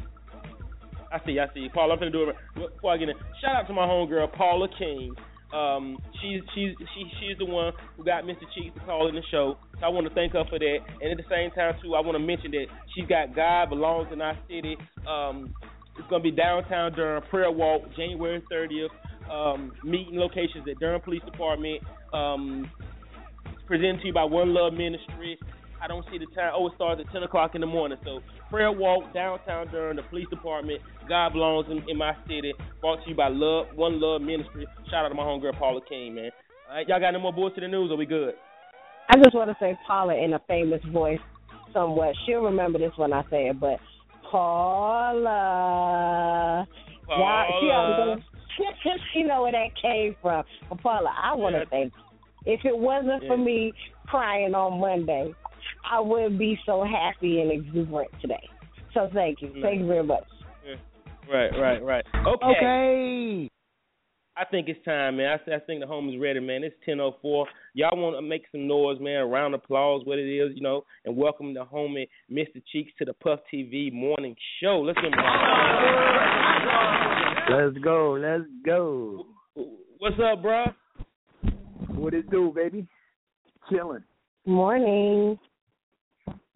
I 1.12 1.24
see, 1.24 1.38
I 1.38 1.52
see. 1.54 1.68
Paul, 1.72 1.92
I'm 1.92 1.98
gonna 1.98 2.10
do 2.10 2.30
it 2.30 2.36
before 2.54 2.92
I 2.92 2.96
get 2.96 3.08
in. 3.08 3.14
Shout 3.40 3.54
out 3.54 3.66
to 3.68 3.72
my 3.72 3.86
homegirl 3.86 4.32
Paula 4.32 4.68
King. 4.78 5.14
Um, 5.52 5.98
she's 6.20 6.40
she's 6.54 6.74
she 6.94 7.04
she's 7.20 7.38
the 7.38 7.44
one 7.44 7.72
who 7.96 8.04
got 8.04 8.24
Mr. 8.24 8.42
Cheeks 8.54 8.74
to 8.74 8.80
call 8.84 9.08
in 9.08 9.14
the 9.14 9.22
show. 9.30 9.56
So 9.78 9.86
I 9.86 9.88
want 9.88 10.08
to 10.08 10.14
thank 10.14 10.32
her 10.32 10.44
for 10.48 10.58
that. 10.58 10.78
And 11.00 11.10
at 11.10 11.16
the 11.16 11.28
same 11.30 11.50
time 11.52 11.74
too, 11.82 11.94
I 11.94 12.00
want 12.00 12.16
to 12.16 12.24
mention 12.24 12.50
that 12.52 12.66
she's 12.94 13.06
got 13.06 13.36
God 13.36 13.68
belongs 13.70 14.08
in 14.12 14.20
our 14.20 14.36
city. 14.48 14.76
Um, 15.08 15.54
it's 15.98 16.08
gonna 16.08 16.22
be 16.22 16.32
downtown 16.32 16.92
Durham 16.94 17.22
prayer 17.30 17.50
walk 17.50 17.82
January 17.96 18.42
30th. 18.50 18.88
Um, 19.30 19.72
meeting 19.84 20.16
locations 20.18 20.66
at 20.68 20.78
Durham 20.80 21.00
Police 21.00 21.22
Department. 21.24 21.82
Um, 22.12 22.70
presented 23.66 24.00
to 24.00 24.06
you 24.08 24.12
by 24.12 24.24
One 24.24 24.52
Love 24.52 24.72
Ministry. 24.74 25.38
I 25.84 25.86
don't 25.86 26.04
see 26.10 26.16
the 26.16 26.24
time. 26.34 26.52
Oh, 26.56 26.68
it 26.68 26.72
starts 26.76 27.02
at 27.06 27.12
10 27.12 27.24
o'clock 27.24 27.54
in 27.54 27.60
the 27.60 27.66
morning. 27.66 27.98
So, 28.04 28.20
prayer 28.48 28.72
walk 28.72 29.12
downtown 29.12 29.68
during 29.70 29.96
the 29.96 30.02
police 30.04 30.26
department. 30.30 30.80
God 31.06 31.34
belongs 31.34 31.66
in, 31.70 31.82
in 31.90 31.98
my 31.98 32.12
city. 32.26 32.54
Brought 32.80 33.04
to 33.04 33.10
you 33.10 33.14
by 33.16 33.28
Love 33.28 33.66
One 33.76 34.00
Love 34.00 34.22
Ministry. 34.22 34.66
Shout 34.90 35.04
out 35.04 35.10
to 35.10 35.14
my 35.14 35.24
homegirl 35.24 35.58
Paula 35.58 35.82
King, 35.86 36.14
man. 36.14 36.30
All 36.70 36.76
right, 36.76 36.88
y'all 36.88 37.00
got 37.00 37.10
no 37.10 37.18
more 37.18 37.34
bullshit 37.34 37.64
in 37.64 37.70
the 37.70 37.76
news? 37.76 37.90
Are 37.90 37.96
we 37.96 38.06
good? 38.06 38.32
I 39.10 39.16
just 39.22 39.34
want 39.34 39.50
to 39.50 39.56
say 39.60 39.78
Paula 39.86 40.14
in 40.16 40.32
a 40.32 40.38
famous 40.48 40.80
voice 40.90 41.18
somewhat. 41.74 42.14
She'll 42.24 42.40
remember 42.40 42.78
this 42.78 42.92
when 42.96 43.12
I 43.12 43.22
say 43.28 43.48
it, 43.48 43.60
but 43.60 43.78
Paula. 44.30 45.26
Y'all- 47.06 48.16
She, 48.56 48.64
gonna- 48.64 48.98
she 49.12 49.22
know 49.24 49.42
where 49.42 49.52
that 49.52 49.76
came 49.82 50.16
from. 50.22 50.44
But 50.70 50.80
Paula, 50.80 51.12
I 51.22 51.34
want 51.34 51.56
to 51.56 51.66
thank 51.66 51.92
you. 51.94 52.00
If 52.54 52.64
it 52.64 52.74
wasn't 52.76 53.22
for 53.26 53.36
me 53.36 53.74
crying 54.06 54.54
on 54.54 54.80
Monday, 54.80 55.34
I 55.90 56.00
wouldn't 56.00 56.38
be 56.38 56.58
so 56.64 56.84
happy 56.84 57.40
and 57.40 57.50
exuberant 57.50 58.10
today. 58.20 58.48
So 58.92 59.10
thank 59.12 59.42
you. 59.42 59.52
Thank 59.60 59.80
you 59.80 59.86
very 59.86 60.04
much. 60.04 60.24
Right, 61.30 61.50
right, 61.58 61.82
right. 61.82 62.04
Okay. 62.14 62.46
Okay. 62.46 63.50
I 64.36 64.44
think 64.44 64.68
it's 64.68 64.84
time, 64.84 65.18
man. 65.18 65.38
I, 65.46 65.54
I 65.54 65.58
think 65.60 65.80
the 65.80 65.86
home 65.86 66.08
is 66.08 66.20
ready, 66.20 66.40
man. 66.40 66.64
It's 66.64 66.74
10:04. 66.88 67.46
Y'all 67.74 67.96
want 67.96 68.16
to 68.16 68.22
make 68.22 68.42
some 68.50 68.66
noise, 68.66 68.98
man? 69.00 69.20
A 69.20 69.26
round 69.26 69.54
of 69.54 69.60
applause, 69.62 70.02
what 70.04 70.18
it 70.18 70.28
is, 70.28 70.52
you 70.56 70.60
know, 70.60 70.84
and 71.04 71.16
welcome 71.16 71.54
the 71.54 71.64
homie 71.64 72.08
Mr. 72.30 72.60
Cheeks 72.72 72.92
to 72.98 73.04
the 73.04 73.12
Puff 73.14 73.40
TV 73.52 73.92
morning 73.92 74.34
show. 74.60 74.80
Let's 74.80 74.96
get 74.96 75.12
him. 75.12 75.20
Let's 77.50 77.78
go, 77.84 78.18
let's 78.20 78.44
go. 78.66 79.26
What's 79.98 80.16
up, 80.18 80.42
bro? 80.42 80.64
What 81.94 82.12
it 82.12 82.28
do, 82.30 82.52
baby? 82.54 82.88
Chilling. 83.70 84.02
Morning. 84.46 85.38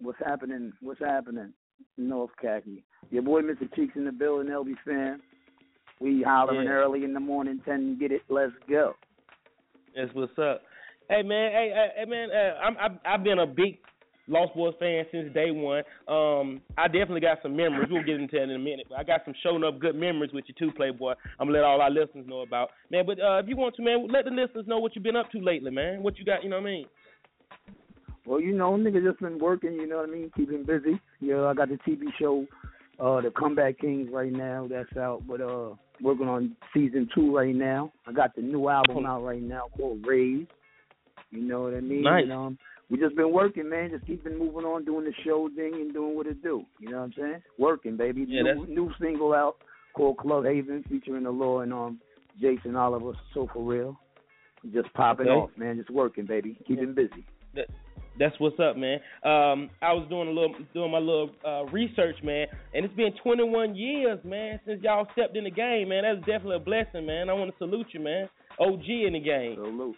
What's 0.01 0.19
happening? 0.25 0.73
What's 0.81 1.01
happening? 1.01 1.53
North 1.97 2.31
Khaki. 2.41 2.85
Your 3.11 3.23
boy 3.23 3.43
Mr. 3.43 3.73
Cheeks 3.75 3.95
in 3.97 4.05
the 4.05 4.13
building, 4.13 4.53
LB 4.53 4.75
fan. 4.85 5.21
We 6.01 6.23
hollering 6.23 6.67
Yeah. 6.67 6.73
early 6.75 7.05
in 7.05 7.13
the 7.13 7.21
morning, 7.21 7.61
ten 7.65 7.97
get 7.99 8.13
it, 8.13 8.23
let's 8.29 8.53
go. 8.69 8.95
That's 9.97 10.13
what's 10.15 10.37
up. 10.39 10.63
Hey 11.09 11.23
man, 11.23 11.51
hey, 11.53 11.71
hey, 11.75 11.89
hey 11.99 12.05
man, 12.05 12.31
uh, 12.31 12.59
I'm 12.63 12.77
I've, 12.79 12.99
I've 13.05 13.25
been 13.25 13.39
a 13.41 13.47
big 13.47 13.79
Lost 14.29 14.55
Boyz 14.55 14.79
fan 14.79 15.07
since 15.11 15.33
day 15.33 15.51
one. 15.51 15.83
Um, 16.07 16.61
I 16.77 16.87
definitely 16.87 17.21
got 17.23 17.39
some 17.43 17.57
memories. 17.57 17.89
We'll 17.91 18.05
get 18.05 18.21
into 18.21 18.37
that 18.37 18.43
in 18.45 18.51
a 18.51 18.59
minute. 18.59 18.87
But 18.91 18.99
I 18.99 19.03
got 19.05 19.23
some 19.25 19.33
showing 19.43 19.65
up 19.65 19.79
good 19.81 19.97
memories 19.97 20.33
with 20.35 20.45
you 20.49 20.55
too, 20.59 20.71
Playboy. 20.77 21.15
I'm 21.41 21.49
gonna 21.49 21.59
let 21.59 21.65
all 21.65 21.81
our 21.81 21.91
listeners 21.91 22.27
know 22.29 22.43
about, 22.43 22.69
man. 22.91 23.07
But 23.07 23.19
uh, 23.21 23.39
if 23.39 23.49
you 23.49 23.57
want 23.57 23.75
to, 23.77 23.83
man, 23.83 24.07
let 24.13 24.27
the 24.27 24.31
listeners 24.31 24.67
know 24.69 24.79
what 24.79 24.95
you've 24.95 25.03
been 25.05 25.17
up 25.17 25.31
to 25.33 25.39
lately, 25.41 25.71
man. 25.71 26.03
What 26.03 26.19
you 26.19 26.25
got, 26.27 26.45
you 26.45 26.51
know 26.51 26.57
what 26.61 26.69
I 26.69 26.71
mean? 26.71 26.87
Well, 28.29 28.41
you 28.41 28.53
know, 28.55 28.73
nigga 28.73 29.03
just 29.03 29.21
been 29.21 29.39
working, 29.39 29.73
you 29.73 29.87
know 29.89 29.97
what 29.97 30.09
I 30.09 30.13
mean, 30.13 30.31
keeping 30.37 30.63
busy. 30.65 31.01
You 31.21 31.35
know, 31.35 31.49
I 31.49 31.55
got 31.55 31.69
the 31.71 31.79
TV 31.79 32.03
show, 32.21 32.47
uh, 33.01 33.23
The 33.23 33.31
Comeback 33.31 33.79
Kings 33.79 34.11
right 34.13 34.31
now, 34.33 34.67
that's 34.69 34.95
out, 34.99 35.23
but 35.27 35.41
uh 35.41 35.71
working 36.03 36.29
on 36.29 36.55
season 36.75 37.09
two 37.15 37.35
right 37.35 37.55
now. 37.55 37.91
I 38.07 38.13
got 38.13 38.37
the 38.37 38.43
new 38.43 38.69
album 38.69 39.05
out 39.07 39.25
right 39.25 39.43
now 39.43 39.65
called 39.77 40.05
Raise. 40.07 40.47
You 41.31 41.41
know 41.43 41.63
what 41.63 41.75
I 41.75 41.81
mean? 41.81 42.03
Nice. 42.03 42.25
And, 42.25 42.33
um 42.33 42.59
we 42.91 42.99
just 42.99 43.17
been 43.17 43.33
working, 43.33 43.69
man, 43.69 43.91
just 43.91 44.07
keeping 44.07 44.39
moving 44.39 44.65
on, 44.65 44.85
doing 44.85 45.05
the 45.05 45.13
show 45.25 45.49
thing 45.55 45.75
and 45.75 45.93
doing 45.93 46.15
what 46.17 46.27
it 46.27 46.43
do. 46.43 46.65
You 46.81 46.91
know 46.91 46.99
what 46.99 47.05
I'm 47.05 47.13
saying? 47.19 47.43
Working, 47.59 47.97
baby. 47.97 48.25
Yeah, 48.29 48.43
new, 48.43 48.45
that's- 48.55 48.69
new 48.69 48.91
single 49.01 49.33
out 49.35 49.57
called 49.95 50.19
Club 50.19 50.45
Haven 50.45 50.85
featuring 50.89 51.25
the 51.25 51.31
law 51.31 51.61
and 51.61 51.73
um 51.73 51.99
Jason 52.41 52.77
Oliver, 52.77 53.13
so 53.33 53.49
for 53.53 53.63
real. 53.63 53.99
Just 54.73 54.93
popping 54.93 55.29
Okay. 55.29 55.35
off, 55.37 55.51
man, 55.57 55.77
just 55.79 55.91
working, 55.91 56.27
baby. 56.27 56.59
Keeping 56.67 56.93
busy. 56.95 57.25
That, 57.55 57.67
that's 58.19 58.35
what's 58.39 58.59
up, 58.61 58.77
man. 58.77 58.99
Um, 59.25 59.71
I 59.83 59.93
was 59.93 60.07
doing 60.09 60.29
a 60.29 60.31
little, 60.33 60.55
doing 60.75 60.91
my 60.91 60.99
little 60.99 61.31
uh, 61.47 61.65
research, 61.67 62.17
man, 62.23 62.47
and 62.75 62.85
it's 62.85 62.95
been 62.95 63.13
21 63.23 63.75
years, 63.77 64.19
man, 64.25 64.61
since 64.67 64.83
y'all 64.83 65.07
stepped 65.13 65.37
in 65.37 65.45
the 65.45 65.51
game, 65.51 65.89
man. 65.91 66.03
That's 66.05 66.19
definitely 66.27 66.57
a 66.57 66.61
blessing, 66.61 67.07
man. 67.07 67.29
I 67.31 67.33
want 67.35 67.51
to 67.51 67.57
salute 67.59 67.87
you, 67.93 68.01
man. 68.01 68.29
OG 68.61 68.85
in 68.89 69.13
the 69.13 69.21
game. 69.21 69.55
Salute. 69.57 69.97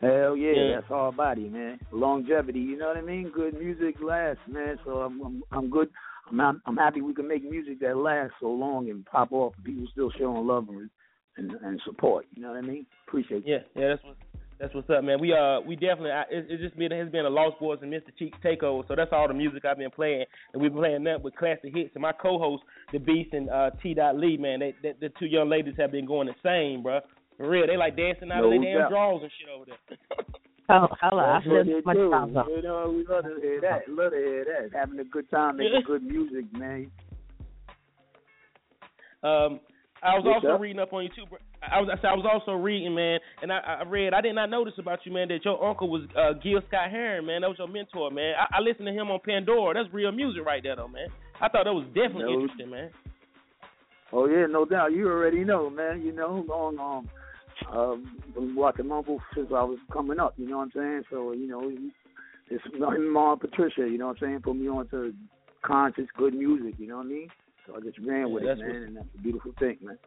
Hell 0.00 0.34
yeah, 0.36 0.52
Yeah. 0.54 0.74
that's 0.76 0.90
our 0.90 1.12
body, 1.12 1.48
man. 1.48 1.78
Longevity, 1.92 2.60
you 2.60 2.78
know 2.78 2.88
what 2.88 2.96
I 2.96 3.02
mean? 3.02 3.30
Good 3.34 3.54
music 3.58 3.96
lasts, 4.02 4.42
man. 4.48 4.78
So 4.84 5.00
I'm 5.00 5.20
I'm, 5.20 5.42
I'm 5.52 5.70
good. 5.70 5.90
I'm 6.30 6.62
I'm 6.64 6.76
happy 6.76 7.02
we 7.02 7.12
can 7.12 7.28
make 7.28 7.42
music 7.44 7.80
that 7.80 7.96
lasts 7.96 8.34
so 8.40 8.46
long 8.48 8.88
and 8.88 9.04
pop 9.04 9.32
off. 9.32 9.52
and 9.56 9.64
People 9.64 9.84
still 9.92 10.10
showing 10.18 10.46
love 10.46 10.68
and 10.70 10.88
and, 11.36 11.52
and 11.62 11.80
support. 11.84 12.24
You 12.34 12.42
know 12.42 12.48
what 12.48 12.58
I 12.58 12.62
mean? 12.62 12.86
Appreciate 13.06 13.42
Yeah, 13.46 13.58
yeah, 13.76 13.88
that's 13.88 14.04
what. 14.04 14.16
That's 14.60 14.74
what's 14.74 14.90
up, 14.90 15.02
man. 15.02 15.18
We 15.20 15.32
uh, 15.32 15.60
we 15.62 15.74
definitely. 15.74 16.10
I, 16.10 16.22
it, 16.30 16.44
it's 16.50 16.62
just 16.62 16.76
been 16.76 16.92
it 16.92 17.02
has 17.02 17.10
been 17.10 17.24
a 17.24 17.30
Lost 17.30 17.56
Boyz 17.60 17.82
and 17.82 17.90
Mr. 17.90 18.14
Cheeks 18.18 18.36
takeover. 18.44 18.86
So 18.86 18.94
that's 18.94 19.10
all 19.10 19.26
the 19.26 19.32
music 19.32 19.64
I've 19.64 19.78
been 19.78 19.90
playing, 19.90 20.26
and 20.52 20.60
we've 20.60 20.70
been 20.70 20.82
playing 20.82 21.04
that 21.04 21.22
with 21.22 21.34
classic 21.34 21.74
hits. 21.74 21.92
And 21.94 22.02
my 22.02 22.12
co-host, 22.12 22.62
the 22.92 22.98
Beast 22.98 23.32
and 23.32 23.48
uh, 23.48 23.70
T. 23.82 23.94
Dot 23.94 24.16
Lee, 24.18 24.36
man, 24.36 24.60
they, 24.60 24.74
they, 24.82 24.92
the 25.00 25.08
two 25.18 25.24
young 25.24 25.48
ladies 25.48 25.74
have 25.78 25.92
been 25.92 26.04
going 26.04 26.28
insane, 26.28 26.82
bro. 26.82 27.00
For 27.38 27.48
real, 27.48 27.66
they 27.66 27.78
like 27.78 27.96
dancing 27.96 28.30
out 28.30 28.44
of 28.44 28.50
their 28.50 28.60
damn 28.62 28.78
doubt. 28.80 28.90
drawers 28.90 29.22
and 29.22 29.32
shit 29.38 29.48
over 29.48 29.64
there. 29.66 29.96
Oh, 30.72 30.86
hello. 31.00 31.18
I 31.18 31.32
That's 31.40 31.46
what 31.48 31.66
feel 31.66 31.74
they 31.74 31.82
much 31.84 31.96
do. 31.96 32.10
time 32.12 32.28
You 32.48 32.62
know, 32.62 32.94
we 32.96 33.04
love 33.04 33.24
to 33.24 33.40
hear 33.42 33.60
that. 33.62 33.88
Love 33.88 34.12
to 34.12 34.16
hear 34.18 34.44
that. 34.44 34.78
Having 34.78 35.00
a 35.00 35.04
good 35.04 35.28
time, 35.28 35.56
making 35.56 35.82
good 35.86 36.04
music, 36.04 36.44
man. 36.56 36.88
Um, 39.24 39.58
I 40.00 40.14
was 40.14 40.22
What's 40.24 40.44
also 40.44 40.54
up? 40.54 40.60
reading 40.60 40.78
up 40.78 40.92
on 40.92 41.02
you 41.02 41.08
too. 41.10 41.26
bro. 41.28 41.38
I 41.62 41.80
was 41.80 41.88
I 41.92 41.96
said 41.96 42.06
I 42.06 42.14
was 42.14 42.26
also 42.30 42.52
reading, 42.52 42.94
man, 42.94 43.18
and 43.42 43.52
I, 43.52 43.58
I 43.58 43.82
read 43.84 44.14
I 44.14 44.20
did 44.20 44.34
not 44.34 44.48
notice 44.50 44.74
about 44.78 45.00
you, 45.04 45.12
man, 45.12 45.28
that 45.28 45.44
your 45.44 45.62
uncle 45.62 45.88
was 45.90 46.02
uh, 46.16 46.32
Gil 46.42 46.60
Scott 46.68 46.90
Heron, 46.90 47.26
man. 47.26 47.42
That 47.42 47.48
was 47.48 47.58
your 47.58 47.68
mentor, 47.68 48.10
man. 48.10 48.34
I, 48.38 48.58
I 48.58 48.60
listened 48.60 48.86
to 48.86 48.92
him 48.92 49.10
on 49.10 49.20
Pandora. 49.24 49.74
That's 49.74 49.92
real 49.92 50.12
music 50.12 50.44
right 50.44 50.62
there, 50.62 50.76
though, 50.76 50.88
man. 50.88 51.08
I 51.40 51.48
thought 51.48 51.64
that 51.64 51.72
was 51.72 51.84
definitely 51.88 52.34
No. 52.34 52.40
interesting, 52.40 52.70
man. 52.70 52.90
Oh 54.12 54.26
yeah, 54.26 54.46
no 54.46 54.64
doubt. 54.64 54.92
You 54.92 55.06
already 55.08 55.44
know, 55.44 55.70
man. 55.70 56.02
You 56.02 56.12
know, 56.12 56.44
long 56.48 56.78
um, 56.78 57.08
um, 57.76 58.16
been 58.34 58.54
watching 58.56 58.88
Mumble 58.88 59.20
since 59.34 59.48
I 59.50 59.62
was 59.62 59.78
coming 59.92 60.18
up. 60.18 60.34
You 60.36 60.48
know 60.48 60.58
what 60.58 60.64
I'm 60.64 60.72
saying? 60.74 61.02
So 61.10 61.32
you 61.32 61.46
know, 61.46 61.70
it's 62.48 62.64
and 62.74 63.12
Mom 63.12 63.38
Patricia. 63.38 63.82
You 63.82 63.98
know 63.98 64.08
what 64.08 64.16
I'm 64.22 64.28
saying? 64.28 64.40
Put 64.42 64.56
me 64.56 64.68
on 64.68 64.88
to 64.88 65.12
conscious, 65.62 66.06
good 66.16 66.34
music. 66.34 66.74
You 66.78 66.88
know 66.88 66.96
what 66.96 67.06
I 67.06 67.10
mean? 67.10 67.28
So 67.66 67.76
I 67.76 67.80
just 67.80 67.98
ran 67.98 68.32
with 68.32 68.42
it, 68.44 68.58
man, 68.58 68.66
what- 68.66 68.76
and 68.76 68.96
that's 68.96 69.06
a 69.14 69.22
beautiful 69.22 69.52
thing, 69.58 69.76
man. 69.82 69.98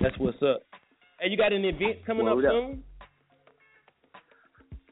That's 0.00 0.16
what's 0.18 0.42
up. 0.42 0.62
Hey, 1.20 1.28
you 1.30 1.36
got 1.36 1.52
an 1.52 1.64
event 1.64 2.04
coming 2.06 2.26
Word 2.26 2.44
up 2.44 2.50
up. 2.50 2.54
soon? 2.54 2.84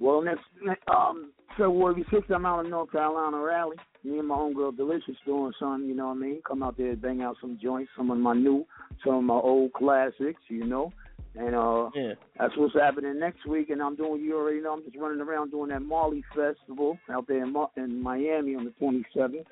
Well, 0.01 0.21
next, 0.23 0.43
next 0.63 0.83
um, 0.89 1.33
February 1.57 2.05
6th, 2.13 2.31
I'm 2.35 2.45
out 2.45 2.65
in 2.65 2.71
North 2.71 2.93
Carolina 2.93 3.39
rally. 3.39 3.77
Me 4.05 4.19
and 4.19 4.29
my 4.29 4.35
homegirl 4.37 4.77
Delicious 4.77 5.17
doing 5.25 5.53
something, 5.59 5.89
you 5.89 5.95
know 5.95 6.09
what 6.09 6.17
I 6.17 6.21
mean? 6.21 6.43
Come 6.47 6.63
out 6.63 6.77
there, 6.77 6.91
and 6.91 7.01
bang 7.01 7.23
out 7.23 7.37
some 7.41 7.59
joints, 7.63 7.91
some 7.97 8.11
of 8.11 8.19
my 8.19 8.35
new, 8.35 8.67
some 9.05 9.15
of 9.15 9.25
my 9.25 9.35
old 9.35 9.73
classics, 9.73 10.41
you 10.49 10.65
know. 10.67 10.93
And 11.35 11.55
uh, 11.55 11.91
Yeah. 11.95 12.15
that's 12.39 12.57
what's 12.57 12.75
happening 12.75 13.19
next 13.19 13.47
week. 13.47 13.71
And 13.71 13.83
I'm 13.83 13.97
doing, 13.97 14.23
you 14.23 14.37
already 14.37 14.61
know, 14.61 14.73
I'm 14.75 14.85
just 14.85 14.97
running 14.97 15.21
around 15.21 15.51
doing 15.51 15.71
that 15.71 15.81
Marley 15.83 16.25
Festival 16.35 16.99
out 17.11 17.27
there 17.27 17.43
in, 17.43 17.55
in 17.77 18.03
Miami 18.03 18.55
on 18.55 18.65
the 18.65 18.73
27th. 18.81 19.45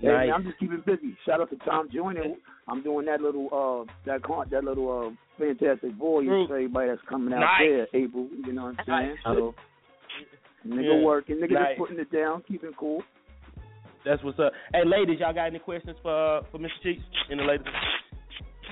Yeah, 0.00 0.12
Nice. 0.12 0.26
man, 0.26 0.34
I'm 0.34 0.44
just 0.44 0.58
keeping 0.58 0.82
busy. 0.84 1.16
Shout 1.24 1.40
out 1.40 1.50
to 1.50 1.56
Tom 1.64 1.88
Joyner. 1.92 2.34
I'm 2.68 2.82
doing 2.82 3.06
that 3.06 3.20
little 3.20 3.48
uh 3.52 3.92
that 4.04 4.22
con- 4.22 4.46
that 4.50 4.64
little 4.64 4.90
uh 4.90 5.10
fantastic 5.38 5.92
voyage 5.94 6.28
Group. 6.28 6.48
for 6.48 6.56
everybody 6.56 6.88
that's 6.90 7.00
coming 7.08 7.32
out 7.32 7.40
Nice. 7.40 7.60
there, 7.60 7.86
April. 7.94 8.28
You 8.44 8.52
know 8.52 8.64
what 8.64 8.74
I'm 8.80 8.84
saying? 8.86 9.16
So 9.24 9.54
nigga 10.66 10.98
Yeah. 11.00 11.04
working, 11.04 11.36
nigga 11.36 11.52
Nice. 11.52 11.68
just 11.68 11.78
putting 11.78 11.98
it 11.98 12.10
down, 12.12 12.42
keeping 12.46 12.72
cool. 12.78 13.02
That's 14.04 14.22
what's 14.22 14.38
up. 14.38 14.52
Hey, 14.72 14.84
ladies, 14.84 15.18
y'all 15.20 15.32
got 15.32 15.46
any 15.46 15.58
questions 15.58 15.96
for 16.02 16.42
for 16.50 16.58
Mr. 16.58 16.70
Cheeks 16.82 17.02
and 17.30 17.40
the 17.40 17.44
ladies? 17.44 17.66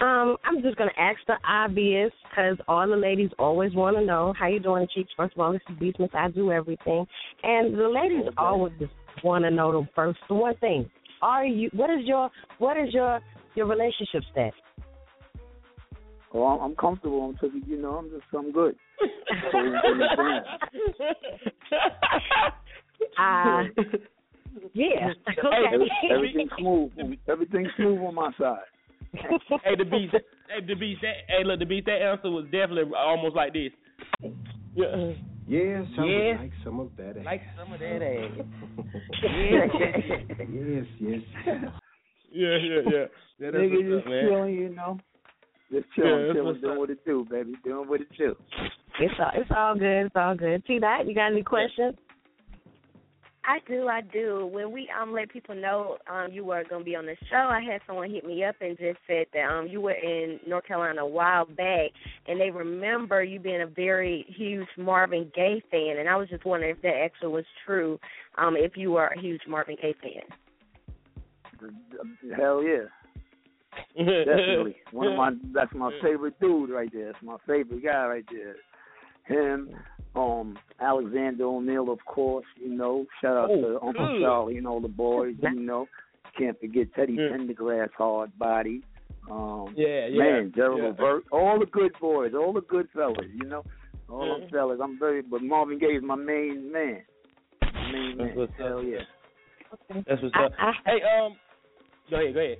Um, 0.00 0.36
I'm 0.44 0.60
just 0.60 0.76
gonna 0.76 0.90
ask 0.98 1.18
the 1.26 1.36
obvious 1.48 2.12
because 2.28 2.58
all 2.68 2.86
the 2.88 2.96
ladies 2.96 3.30
always 3.38 3.72
want 3.74 3.96
to 3.96 4.04
know 4.04 4.32
how 4.38 4.48
you 4.48 4.58
doing, 4.60 4.86
Cheeks. 4.94 5.10
First 5.16 5.34
of 5.34 5.40
all, 5.40 5.52
this 5.52 5.62
is 5.70 5.76
Beastmas. 5.76 6.14
I 6.14 6.28
do 6.30 6.50
everything, 6.52 7.06
and 7.44 7.74
the 7.78 7.88
ladies 7.88 8.24
always 8.36 8.72
just 8.78 8.92
want 9.22 9.44
to 9.44 9.50
know 9.50 9.70
the 9.72 9.88
first 9.94 10.18
the 10.28 10.34
one 10.34 10.56
thing. 10.56 10.90
Are 11.24 11.46
you? 11.46 11.70
What 11.72 11.88
is 11.88 12.04
your 12.04 12.30
What 12.58 12.76
is 12.76 12.92
your 12.92 13.18
your 13.54 13.66
relationship 13.66 14.22
status? 14.30 14.60
Oh, 16.34 16.44
I'm, 16.44 16.60
I'm 16.60 16.76
comfortable. 16.76 17.22
I'm 17.24 17.32
just, 17.40 17.66
you 17.66 17.80
know, 17.80 17.94
I'm 17.94 18.10
just, 18.10 18.24
I'm 18.36 18.52
good. 18.52 18.74
So, 19.52 19.58
you 19.58 19.70
know 19.70 19.80
what 19.86 20.20
I'm 23.18 23.68
Uh, 23.78 23.82
yeah. 24.74 25.08
saying? 25.08 25.14
Okay. 25.44 26.12
Everything's 26.12 26.50
smooth. 26.58 26.90
Everything's 27.28 27.68
smooth 27.76 28.00
on 28.00 28.14
my 28.16 28.30
side. 28.38 28.58
hey, 29.14 29.76
the 29.78 29.84
beast. 29.84 30.12
Hey, 30.12 30.66
the 30.66 30.74
beast. 30.74 31.00
Hey, 31.02 31.44
look, 31.44 31.60
the 31.60 31.66
beast. 31.66 31.86
That 31.86 32.02
answer 32.02 32.30
was 32.30 32.44
definitely 32.46 32.92
almost 32.96 33.36
like 33.36 33.52
this. 33.52 33.70
Yeah. 34.74 35.12
Yes, 35.46 35.84
I 35.98 36.04
Yeah. 36.04 36.32
would 36.32 36.40
like 36.40 36.52
some 36.64 36.80
of 36.80 36.96
that. 36.96 37.16
ass. 37.18 37.24
Like 37.24 37.42
some 37.58 37.72
of 37.72 37.80
that 37.80 38.02
ass. 38.02 38.30
yes, 40.50 40.86
yes. 40.98 41.22
Yeah, 42.32 42.56
yeah, 42.56 42.80
yeah. 42.84 43.06
yeah 43.38 43.50
that's 43.50 43.56
Nigga 43.56 43.82
just 43.82 44.06
up, 44.06 44.10
man. 44.10 44.28
chilling, 44.28 44.54
you 44.54 44.68
know. 44.70 44.98
Just 45.70 45.86
Yeah, 45.96 46.04
chilling, 46.04 46.22
that's 46.22 46.32
chilling, 46.34 46.46
what's 46.46 46.60
doing 46.60 46.78
what 46.78 46.90
it 46.90 47.04
do, 47.04 47.26
baby. 47.30 47.52
Doing 47.64 47.88
what 47.88 48.00
it 48.00 48.08
do. 48.16 48.36
It's 49.00 49.14
all 49.18 49.30
it's 49.34 49.50
all 49.54 49.74
good. 49.74 50.06
It's 50.06 50.16
all 50.16 50.34
good. 50.34 50.64
T 50.66 50.78
dot, 50.78 51.06
you 51.06 51.14
got 51.14 51.32
any 51.32 51.42
questions? 51.42 51.94
I 53.46 53.58
do, 53.68 53.88
I 53.88 54.00
do. 54.00 54.46
When 54.50 54.72
we 54.72 54.88
um 55.00 55.12
let 55.12 55.30
people 55.30 55.54
know 55.54 55.98
um 56.10 56.32
you 56.32 56.44
were 56.44 56.64
gonna 56.68 56.84
be 56.84 56.96
on 56.96 57.06
the 57.06 57.16
show, 57.30 57.36
I 57.36 57.60
had 57.60 57.80
someone 57.86 58.10
hit 58.10 58.24
me 58.24 58.44
up 58.44 58.56
and 58.60 58.76
just 58.78 58.98
said 59.06 59.26
that 59.34 59.44
um 59.44 59.66
you 59.66 59.80
were 59.80 59.92
in 59.92 60.40
North 60.46 60.66
Carolina 60.66 61.02
a 61.02 61.06
while 61.06 61.44
back 61.44 61.90
and 62.26 62.40
they 62.40 62.50
remember 62.50 63.22
you 63.22 63.38
being 63.38 63.62
a 63.62 63.66
very 63.66 64.24
huge 64.28 64.68
Marvin 64.78 65.30
Gaye 65.34 65.62
fan 65.70 65.98
and 65.98 66.08
I 66.08 66.16
was 66.16 66.28
just 66.28 66.44
wondering 66.44 66.74
if 66.74 66.82
that 66.82 66.96
actually 67.04 67.32
was 67.32 67.44
true, 67.66 67.98
um, 68.38 68.56
if 68.56 68.76
you 68.76 68.92
were 68.92 69.08
a 69.08 69.20
huge 69.20 69.42
Marvin 69.48 69.76
Gaye 69.80 69.94
fan. 70.02 70.22
Hell 72.36 72.62
yeah. 72.62 72.84
Definitely. 73.96 74.76
One 74.92 75.08
of 75.08 75.16
my 75.16 75.30
that's 75.52 75.74
my 75.74 75.90
favorite 76.02 76.38
dude 76.40 76.70
right 76.70 76.90
there. 76.92 77.12
That's 77.12 77.22
my 77.22 77.36
favorite 77.46 77.84
guy 77.84 78.06
right 78.06 78.24
there. 78.30 78.56
Him, 79.26 79.70
um, 80.16 80.56
Alexander 80.80 81.44
O'Neal 81.44 81.90
of 81.90 81.98
course, 82.06 82.46
you 82.56 82.68
know. 82.68 83.06
Shout 83.20 83.36
out 83.36 83.50
Oh, 83.50 83.60
to 83.60 83.80
Uncle 83.82 84.06
good. 84.06 84.20
Charlie 84.22 84.56
and 84.58 84.66
all 84.66 84.80
the 84.80 84.88
boys, 84.88 85.34
you 85.42 85.50
know. 85.60 85.86
Can't 86.38 86.58
forget 86.60 86.88
Teddy 86.94 87.14
Yeah. 87.14 87.36
Pendergrass, 87.36 87.90
hard 87.96 88.36
body. 88.38 88.82
Um 89.30 89.72
Yeah, 89.76 90.06
yeah, 90.08 90.18
man, 90.18 90.52
Gerald 90.54 90.80
yeah. 90.82 90.88
Levert, 90.88 91.24
all 91.32 91.58
the 91.58 91.66
good 91.66 91.92
boys, 92.00 92.32
all 92.34 92.52
the 92.52 92.60
good 92.62 92.88
fellas, 92.94 93.16
you 93.34 93.48
know. 93.48 93.64
All 94.08 94.26
Yeah. 94.26 94.38
them 94.40 94.50
fellas. 94.50 94.80
I'm 94.82 94.98
very 94.98 95.22
but 95.22 95.42
Marvin 95.42 95.78
Gaye 95.78 95.96
is 95.96 96.02
my 96.02 96.16
main 96.16 96.70
man. 96.72 97.02
My 97.62 97.92
main 97.92 98.16
That's 98.18 98.28
man. 98.28 98.36
what's 98.36 98.52
Hell 98.58 98.78
up. 98.78 98.84
yeah. 98.84 100.02
That's 100.06 100.22
what's 100.22 100.34
I- 100.36 100.44
up. 100.44 100.52
I- 100.58 100.72
hey, 100.86 101.02
um, 101.02 101.36
go 102.10 102.16
ahead, 102.20 102.34
go 102.34 102.40
ahead. 102.40 102.58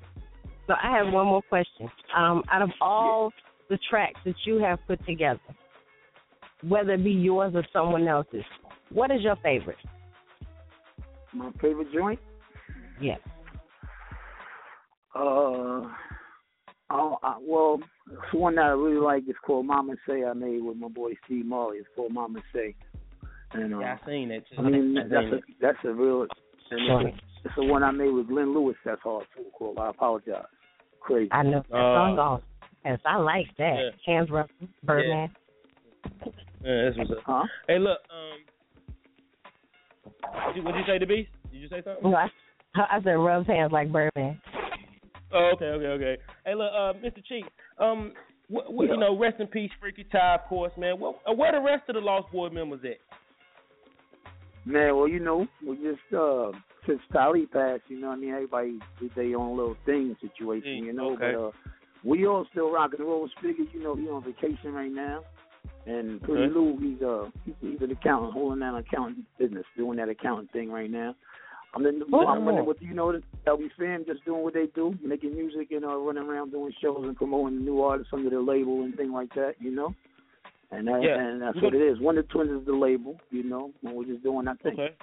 So 0.67 0.75
I 0.83 0.97
have 0.97 1.13
one 1.13 1.27
more 1.27 1.43
question. 1.43 1.91
Um, 2.17 2.43
out 2.51 2.63
of 2.63 2.71
all 2.81 3.33
the 3.69 3.79
tracks 3.91 4.19
that 4.25 4.35
you 4.47 4.57
have 4.59 4.79
put 4.87 5.05
together, 5.07 5.41
whether 6.69 6.93
it 6.93 7.05
be 7.05 7.11
yours 7.11 7.53
or 7.55 7.65
someone 7.73 8.07
else's, 8.09 8.45
what 8.91 9.11
is 9.11 9.23
your 9.23 9.37
favorite? 9.37 9.79
My 11.33 11.51
favorite 11.61 11.89
joint? 11.93 12.21
Yes. 13.01 13.19
Uh, 15.15 15.89
oh, 16.91 17.19
I, 17.23 17.37
well, 17.41 17.81
it's 18.11 18.33
one 18.35 18.57
that 18.57 18.65
I 18.67 18.69
really 18.69 19.01
like 19.01 19.23
is 19.29 19.35
called 19.45 19.67
Mama 19.67 19.95
Say 20.09 20.25
I 20.25 20.33
made 20.33 20.63
with 20.63 20.77
my 20.77 20.89
boy 20.89 21.13
Steve 21.25 21.47
Marley. 21.47 21.79
It's 21.79 21.89
called 21.95 22.13
Mama 22.13 22.41
Say. 22.55 22.75
And 23.53 23.75
uh, 23.75 23.79
Yeah, 23.79 23.97
I 24.03 24.07
seen 24.07 24.29
that 24.31 24.43
too. 24.49 24.57
I 24.59 24.63
mean, 24.63 24.97
I 24.99 25.03
that's 25.03 25.33
a 25.33 25.37
it. 25.37 25.45
that's 25.61 25.79
a 25.85 25.93
real. 25.93 26.27
And 26.71 27.09
it's, 27.09 27.19
it's 27.45 27.55
the 27.57 27.65
one 27.65 27.83
I 27.83 27.91
made 27.91 28.11
with 28.11 28.29
Glenn 28.29 28.55
Lewis. 28.55 28.77
That's 28.85 29.01
hard 29.03 29.27
too. 29.37 29.45
Cool. 29.57 29.75
I 29.79 29.91
apologize. 29.91 30.47
Crazy. 31.01 31.31
I 31.33 31.43
know 31.43 31.63
that 31.71 31.77
Uh, 31.77 31.95
song 31.95 32.19
awesome. 32.19 32.47
Yes, 32.85 32.99
I 33.07 33.17
like 33.17 33.47
that. 33.59 33.93
Hands 34.07 34.29
Ruffin, 34.31 34.69
Birdman. 34.83 35.31
Yeah, 36.27 36.33
that's 36.65 36.97
what's 36.99 37.11
up. 37.11 37.19
Huh? 37.25 37.45
Hey, 37.69 37.79
look. 37.79 37.99
Um, 38.11 38.39
what 40.45 40.57
you, 40.57 40.63
what'd 40.63 40.81
you 40.81 40.93
say 40.93 40.99
to 40.99 41.07
Beast? 41.07 41.31
Did 41.53 41.59
you 41.59 41.69
say 41.69 41.83
something? 41.85 42.11
No, 42.11 42.17
I, 42.17 42.29
I 42.75 43.03
said 43.03 43.13
rubs 43.13 43.47
hands 43.47 43.73
like 43.73 43.93
Birdman. 43.93 44.41
Oh, 45.33 45.53
okay, 45.55 45.67
okay, 45.67 45.87
okay. 45.87 46.23
Hey, 46.47 46.55
look, 46.55 46.71
uh, 46.73 46.93
Mr. 47.05 47.25
Cheek. 47.29 47.45
Um, 47.79 48.13
what, 48.49 48.73
what, 48.73 48.89
you 48.89 48.97
know, 48.97 49.19
rest 49.19 49.41
in 49.41 49.47
peace, 49.47 49.71
Freaky 49.81 50.05
Tah, 50.05 50.37
of 50.37 50.49
course, 50.49 50.73
man. 50.79 50.99
What, 51.01 51.17
uh, 51.29 51.33
where 51.33 51.53
the 51.53 51.61
rest 51.61 51.89
of 51.89 51.95
the 51.95 52.01
Lost 52.01 52.31
Boy 52.31 52.51
members 52.51 52.81
at? 52.85 52.99
Man, 54.67 54.97
well, 54.97 55.09
you 55.09 55.21
know, 55.21 55.47
we 55.67 55.77
just 55.77 56.15
uh 56.17 56.51
since 56.87 57.01
Tah 57.13 57.33
passed, 57.53 57.83
you 57.89 58.01
know, 58.01 58.09
what 58.09 58.19
I 58.19 58.21
mean, 58.21 58.31
everybody 58.31 58.79
did 59.01 59.11
their 59.15 59.37
own 59.37 59.57
little 59.57 59.77
thing 59.87 60.17
situation, 60.21 60.85
you 60.85 60.93
know. 60.93 61.15
okay. 61.15 61.33
But 61.35 61.47
uh, 61.47 61.51
we 62.05 62.27
all 62.27 62.47
still 62.51 62.71
rocking 62.71 63.01
and 63.01 63.09
roll. 63.09 63.29
Figure, 63.43 63.65
you 63.73 63.83
know, 63.83 63.97
he 63.97 64.03
on 64.09 64.23
vacation 64.23 64.73
right 64.73 64.93
now, 64.93 65.23
and 65.87 66.23
Pretty 66.23 66.45
Okay. 66.45 66.55
Lou, 66.55 66.79
he's 66.79 67.03
uh 67.03 67.31
he's, 67.45 67.55
he's 67.61 67.81
an 67.83 67.91
accountant, 67.91 68.33
holding 68.33 68.61
down 68.61 68.77
accounting 68.77 69.25
business, 69.39 69.65
doing 69.77 69.97
that 69.99 70.09
accounting 70.09 70.49
thing 70.49 70.71
right 70.71 70.91
now. 70.91 71.15
I'm 71.75 71.85
in, 71.87 72.03
Oh. 72.13 72.27
I'm 72.27 72.45
running 72.47 72.67
with 72.67 72.77
you 72.81 72.95
know 72.95 73.13
the 73.13 73.23
LB 73.47 73.69
fam, 73.79 74.05
just 74.07 74.25
doing 74.25 74.43
what 74.43 74.55
they 74.55 74.67
do, 74.75 74.95
making 75.03 75.35
music 75.35 75.73
and 75.73 75.85
uh, 75.85 75.97
running 75.97 76.23
around 76.23 76.53
doing 76.53 76.73
shows 76.81 77.03
and 77.03 77.17
promoting 77.17 77.65
new 77.65 77.83
artists 77.83 78.13
under 78.13 78.31
their 78.31 78.43
label 78.43 78.83
and 78.83 78.95
thing 78.97 79.13
like 79.13 79.35
that, 79.35 79.55
you 79.59 79.75
know. 79.75 79.95
And 80.71 80.87
that, 80.89 81.03
Yeah. 81.03 81.19
and 81.21 81.43
that's 81.43 81.61
what 81.61 81.75
it 81.75 81.83
is. 81.83 82.01
One 82.01 82.17
of 82.19 82.27
the 82.27 82.33
Twins 82.33 82.61
is 82.61 82.67
the 82.67 82.73
label, 82.73 83.21
you 83.31 83.43
know, 83.45 83.71
and 83.85 83.95
we're 83.95 84.05
just 84.07 84.23
doing 84.23 84.49
our 84.49 84.57
thing. 84.59 84.73
Okay. 84.75 84.95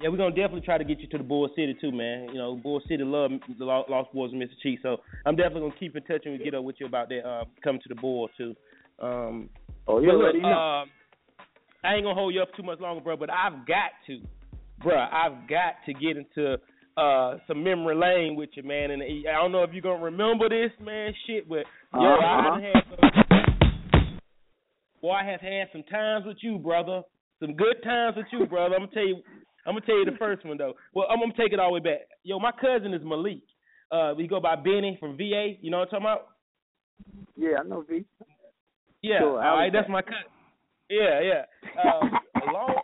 Yeah, 0.00 0.08
we're 0.08 0.16
gonna 0.16 0.30
definitely 0.34 0.62
try 0.62 0.78
to 0.78 0.84
get 0.84 0.98
you 0.98 1.06
to 1.08 1.18
the 1.18 1.24
Bull 1.24 1.46
City 1.54 1.76
too, 1.78 1.92
man. 1.92 2.28
You 2.28 2.36
know, 2.36 2.56
Bull 2.56 2.80
City 2.88 3.04
love 3.04 3.30
the 3.58 3.64
Lost 3.66 4.14
Boyz 4.14 4.32
and 4.32 4.40
Mr. 4.42 4.58
Cheek, 4.62 4.78
so 4.82 4.96
I'm 5.26 5.36
definitely 5.36 5.60
gonna 5.68 5.74
keep 5.78 5.94
in 5.94 6.02
touch 6.04 6.22
and 6.24 6.42
get 6.42 6.54
up 6.54 6.64
with 6.64 6.76
you 6.80 6.86
about 6.86 7.10
that. 7.10 7.26
Uh, 7.26 7.44
coming 7.62 7.82
to 7.82 7.88
the 7.90 7.94
Bull 8.00 8.28
too. 8.36 8.54
Um, 8.98 9.50
Oh, 9.90 10.00
you 10.00 10.12
look, 10.12 10.22
already 10.22 10.40
know. 10.40 10.48
um, 10.48 10.90
I 11.84 11.94
ain't 11.94 12.04
gonna 12.04 12.14
hold 12.14 12.34
you 12.34 12.42
up 12.42 12.52
too 12.56 12.62
much 12.62 12.80
longer, 12.80 13.00
bro. 13.02 13.16
But 13.16 13.30
I've 13.30 13.66
got 13.66 13.90
to, 14.06 14.20
bro. 14.82 14.96
I've 14.96 15.48
got 15.48 15.74
to 15.86 15.94
get 15.94 16.16
into 16.16 16.56
uh 16.96 17.38
some 17.46 17.62
memory 17.64 17.94
lane 17.96 18.36
with 18.36 18.50
you, 18.54 18.62
man. 18.62 18.90
And 18.90 19.02
I 19.02 19.32
don't 19.40 19.52
know 19.52 19.62
if 19.62 19.70
you're 19.72 19.82
gonna 19.82 20.02
remember 20.04 20.48
this, 20.48 20.70
man. 20.84 21.12
Shit, 21.26 21.48
but 21.48 21.64
yo, 21.94 22.00
I 22.00 22.14
Uh-huh. 22.14 22.50
done 22.50 22.62
had 22.62 22.84
some. 22.90 23.10
Boy, 25.00 25.12
I 25.12 25.24
have 25.24 25.40
had 25.40 25.68
some 25.72 25.82
times 25.84 26.26
with 26.26 26.36
you, 26.42 26.58
brother. 26.58 27.02
Some 27.40 27.54
good 27.54 27.76
times 27.82 28.16
with 28.16 28.26
you, 28.32 28.44
brother. 28.46 28.74
I'm 28.74 28.82
gonna 28.82 28.92
tell 28.92 29.06
you. 29.06 29.22
I'm 29.66 29.74
gonna 29.74 29.86
tell 29.86 29.96
you 29.98 30.04
the 30.04 30.16
first 30.18 30.44
one 30.44 30.58
though. 30.58 30.74
Well, 30.94 31.06
I'm 31.10 31.20
gonna 31.20 31.32
take 31.38 31.52
it 31.52 31.58
all 31.60 31.68
the 31.70 31.74
way 31.74 31.80
back. 31.80 32.00
Yo, 32.22 32.38
my 32.38 32.52
cousin 32.52 32.92
is 32.92 33.02
Malik. 33.04 33.40
Uh, 33.90 34.12
we 34.16 34.26
go 34.28 34.40
by 34.40 34.56
Benny 34.56 34.96
from 35.00 35.16
VA. 35.16 35.54
You 35.60 35.70
know 35.70 35.78
what 35.78 35.88
I'm 35.94 36.00
talking 36.02 36.06
about? 36.06 36.26
Yeah, 37.36 37.58
I 37.60 37.62
know 37.66 37.82
V. 37.88 38.04
Yeah, 39.02 39.20
Sure, 39.20 39.42
all 39.42 39.56
right, 39.56 39.72
that's 39.72 39.88
my 39.88 40.02
cousin. 40.02 40.30
Yeah, 40.88 41.20
yeah. 41.20 41.82
Um, 41.82 42.10
a 42.48 42.52
long, 42.52 42.74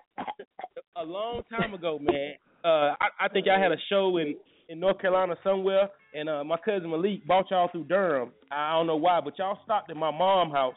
a 0.97 1.03
long 1.05 1.43
time 1.51 1.75
ago, 1.75 1.99
man. 2.01 2.35
Uh, 2.65 2.95
I, 3.01 3.27
I 3.27 3.29
think 3.29 3.47
I 3.49 3.61
had 3.61 3.73
a 3.73 3.77
show 3.89 4.17
in 4.19 4.35
in 4.69 4.81
North 4.81 4.99
Carolina 5.01 5.37
somewhere, 5.45 5.89
and 6.15 6.29
uh, 6.29 6.43
my 6.43 6.57
cousin 6.65 6.91
Malik 6.91 7.25
bought 7.27 7.51
y'all 7.51 7.69
through 7.71 7.85
Durham. 7.85 8.33
I 8.51 8.73
don't 8.73 8.87
know 8.87 8.97
why, 8.97 9.21
but 9.21 9.39
y'all 9.39 9.59
stopped 9.65 9.91
at 9.91 9.97
my 9.97 10.11
mom's 10.11 10.53
house. 10.53 10.75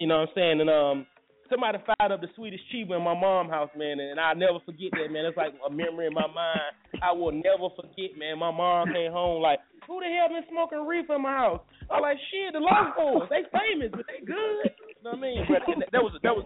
You 0.00 0.08
know 0.08 0.20
what 0.20 0.28
I'm 0.30 0.34
saying? 0.34 0.60
And 0.60 0.70
um, 0.70 1.06
somebody 1.50 1.78
fired 1.84 2.12
up 2.12 2.20
the 2.20 2.28
Swedish 2.36 2.60
Chiba 2.72 2.96
in 2.96 3.02
my 3.02 3.14
mom's 3.14 3.50
house, 3.50 3.70
man, 3.76 4.00
and 4.00 4.18
I'll 4.20 4.36
never 4.36 4.58
forget 4.64 4.90
that, 4.92 5.10
man. 5.10 5.24
It's 5.26 5.36
like 5.36 5.54
a 5.66 5.70
memory 5.70 6.06
in 6.06 6.14
my 6.14 6.26
mind. 6.26 6.72
I 7.02 7.12
will 7.12 7.32
never 7.32 7.68
forget, 7.74 8.16
man. 8.18 8.38
My 8.38 8.50
mom 8.50 8.92
came 8.92 9.12
home 9.12 9.42
like, 9.42 9.60
who 9.86 10.00
the 10.00 10.08
hell 10.08 10.28
been 10.32 10.44
smoking 10.48 10.86
reefer 10.86 11.16
in 11.16 11.22
my 11.22 11.32
house? 11.32 11.60
I'm 11.90 12.00
like, 12.00 12.16
shit, 12.32 12.52
the 12.52 12.60
Boys. 12.60 13.28
They 13.28 13.44
famous, 13.52 13.92
but 13.92 14.06
they 14.08 14.24
good. 14.24 14.72
You 14.88 15.04
know 15.04 15.12
what 15.12 15.18
I 15.18 15.20
mean? 15.20 15.44
That, 15.52 15.92
that 15.92 16.02
was 16.02 16.12
that 16.24 16.32
was 16.32 16.44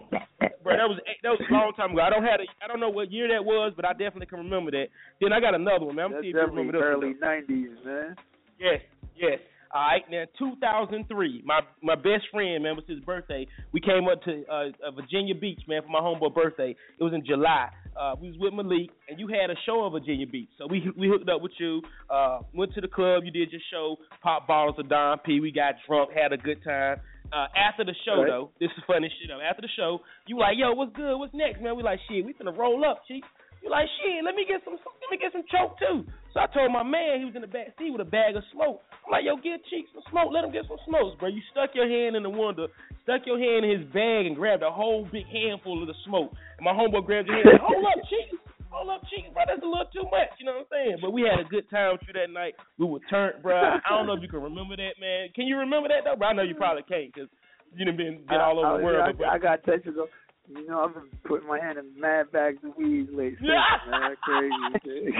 bro, 0.63 0.75
that 0.75 0.89
was 0.89 0.99
that 1.23 1.29
was 1.31 1.39
a 1.39 1.53
long 1.53 1.71
time 1.79 1.95
ago. 1.95 2.01
I 2.01 2.09
don't 2.09 2.23
have 2.23 2.43
a, 2.43 2.47
I 2.63 2.67
don't 2.67 2.79
know 2.79 2.89
what 2.89 3.11
year 3.11 3.27
that 3.31 3.43
was, 3.43 3.71
but 3.75 3.85
I 3.85 3.93
definitely 3.93 4.27
can 4.27 4.39
remember 4.39 4.71
that. 4.71 4.91
Then 5.21 5.31
I 5.31 5.39
got 5.39 5.55
another 5.55 5.85
one, 5.85 5.95
man. 5.95 6.05
I'm 6.05 6.11
That's 6.11 6.23
see 6.23 6.29
if 6.29 6.35
you 6.35 6.41
remember 6.43 6.73
this. 6.75 6.83
one, 6.83 6.91
early 6.91 7.15
'90s, 7.15 7.85
man. 7.85 8.15
Yes, 8.59 8.81
yes. 9.15 9.39
All 9.71 9.81
right, 9.81 10.01
now 10.09 10.23
2003, 10.39 11.43
my 11.45 11.59
my 11.83 11.93
best 11.95 12.25
friend, 12.31 12.63
man, 12.63 12.75
was 12.75 12.85
his 12.87 12.99
birthday. 13.01 13.45
We 13.71 13.79
came 13.81 14.07
up 14.11 14.23
to 14.23 14.43
uh, 14.49 14.53
uh, 14.87 14.91
Virginia 14.95 15.35
Beach, 15.35 15.61
man, 15.67 15.83
for 15.83 15.89
my 15.89 15.99
homeboy 15.99 16.33
birthday. 16.33 16.75
It 16.99 17.03
was 17.03 17.13
in 17.13 17.23
July. 17.23 17.69
Uh, 17.95 18.15
we 18.19 18.29
was 18.29 18.37
with 18.39 18.53
Malik, 18.53 18.89
and 19.07 19.19
you 19.19 19.27
had 19.27 19.51
a 19.51 19.55
show 19.67 19.85
in 19.85 19.91
Virginia 19.91 20.25
Beach. 20.25 20.49
So 20.57 20.65
we 20.65 20.89
we 20.97 21.07
hooked 21.07 21.29
up 21.29 21.41
with 21.43 21.51
you. 21.59 21.81
Uh, 22.09 22.39
went 22.53 22.73
to 22.73 22.81
the 22.81 22.87
club. 22.87 23.23
You 23.25 23.31
did 23.31 23.51
your 23.51 23.61
show. 23.71 23.97
Pop 24.23 24.47
bottles 24.47 24.75
of 24.79 24.89
Don 24.89 25.19
P. 25.19 25.39
We 25.39 25.51
got 25.51 25.75
drunk, 25.87 26.11
had 26.13 26.33
a 26.33 26.37
good 26.37 26.63
time. 26.63 26.97
Uh, 27.31 27.45
after 27.55 27.85
the 27.85 27.93
show, 28.05 28.21
Right. 28.23 28.27
though, 28.27 28.49
this 28.59 28.71
is 28.75 28.83
funny 28.87 29.07
shit. 29.21 29.29
Though. 29.29 29.39
After 29.39 29.61
the 29.61 29.69
show, 29.77 29.99
you 30.25 30.39
like, 30.39 30.57
yo, 30.57 30.73
what's 30.73 30.95
good? 30.95 31.15
What's 31.15 31.33
next, 31.35 31.61
man? 31.61 31.77
We 31.77 31.83
like, 31.83 31.99
shit, 32.09 32.25
we 32.25 32.33
finna 32.33 32.57
roll 32.57 32.83
up, 32.83 33.03
chief. 33.07 33.23
You 33.59 33.67
like, 33.67 33.91
shit, 33.99 34.23
let 34.23 34.35
me 34.35 34.47
get 34.47 34.63
some, 34.63 34.79
let 34.79 35.09
me 35.11 35.19
get 35.19 35.35
some 35.35 35.43
choke 35.51 35.75
too. 35.79 36.07
So 36.31 36.39
I 36.39 36.47
told 36.47 36.71
my 36.71 36.83
man 36.83 37.19
he 37.19 37.25
was 37.27 37.35
in 37.35 37.43
the 37.43 37.51
back 37.51 37.75
seat 37.75 37.91
with 37.91 37.99
a 37.99 38.07
bag 38.07 38.37
of 38.39 38.43
smoke. 38.55 38.79
I'm 39.03 39.11
like, 39.11 39.25
yo, 39.25 39.35
get 39.35 39.59
Cheeks 39.67 39.91
some 39.91 40.05
smoke. 40.07 40.31
Let 40.31 40.45
him 40.45 40.53
get 40.53 40.63
some 40.69 40.79
smokes, 40.87 41.17
bro. 41.19 41.27
You 41.27 41.43
stuck 41.51 41.75
your 41.75 41.89
hand 41.89 42.15
in 42.15 42.23
the 42.23 42.31
window, 42.31 42.71
stuck 43.03 43.27
your 43.27 43.41
hand 43.41 43.67
in 43.67 43.71
his 43.81 43.85
bag, 43.91 44.29
and 44.29 44.37
grabbed 44.37 44.63
a 44.63 44.71
whole 44.71 45.09
big 45.11 45.27
handful 45.27 45.81
of 45.81 45.89
the 45.89 45.97
smoke. 46.05 46.31
And 46.55 46.63
my 46.63 46.71
homeboy 46.71 47.03
grabbed 47.03 47.27
your 47.27 47.41
hand. 47.41 47.59
Like, 47.59 47.65
Hold 47.65 47.83
up, 47.83 47.99
Cheeks. 48.07 48.37
Hold 48.69 48.89
up, 48.93 49.01
Cheeks, 49.09 49.27
bro. 49.33 49.43
That's 49.43 49.59
a 49.59 49.67
little 49.67 49.89
too 49.91 50.07
much. 50.07 50.29
You 50.37 50.45
know 50.45 50.63
what 50.63 50.69
I'm 50.69 50.71
saying? 50.71 50.97
But 51.01 51.11
we 51.11 51.25
had 51.25 51.41
a 51.41 51.47
good 51.49 51.67
time 51.67 51.97
with 51.97 52.05
you 52.07 52.13
that 52.15 52.29
night. 52.31 52.53
We 52.77 52.85
were 52.85 53.03
turned, 53.09 53.41
bro. 53.41 53.57
I 53.57 53.89
don't 53.89 54.05
know 54.05 54.13
if 54.15 54.21
you 54.21 54.29
can 54.29 54.45
remember 54.45 54.77
that, 54.77 55.01
man. 55.01 55.33
Can 55.33 55.49
you 55.49 55.57
remember 55.57 55.89
that 55.89 56.05
though? 56.05 56.15
But 56.15 56.31
I 56.31 56.33
know 56.37 56.45
you 56.45 56.55
probably 56.55 56.85
can't 56.85 57.11
because 57.11 57.27
you 57.73 57.83
done 57.83 57.97
been 57.97 58.21
been 58.29 58.39
all 58.39 58.61
over 58.61 58.69
oh, 58.69 58.75
I, 58.75 58.77
the 58.77 58.83
world. 58.85 59.03
I, 59.03 59.11
but- 59.11 59.27
I 59.27 59.37
got 59.41 59.65
touches 59.65 59.97
of. 59.97 60.07
You 60.49 60.67
know, 60.67 60.85
I've 60.85 60.93
been 60.93 61.09
putting 61.25 61.47
my 61.47 61.59
hand 61.59 61.77
in 61.77 61.99
mad 61.99 62.31
bags 62.31 62.57
of 62.63 62.75
weed 62.75 63.09
lately. 63.11 63.47
man, 63.89 64.15
crazy. 64.23 65.13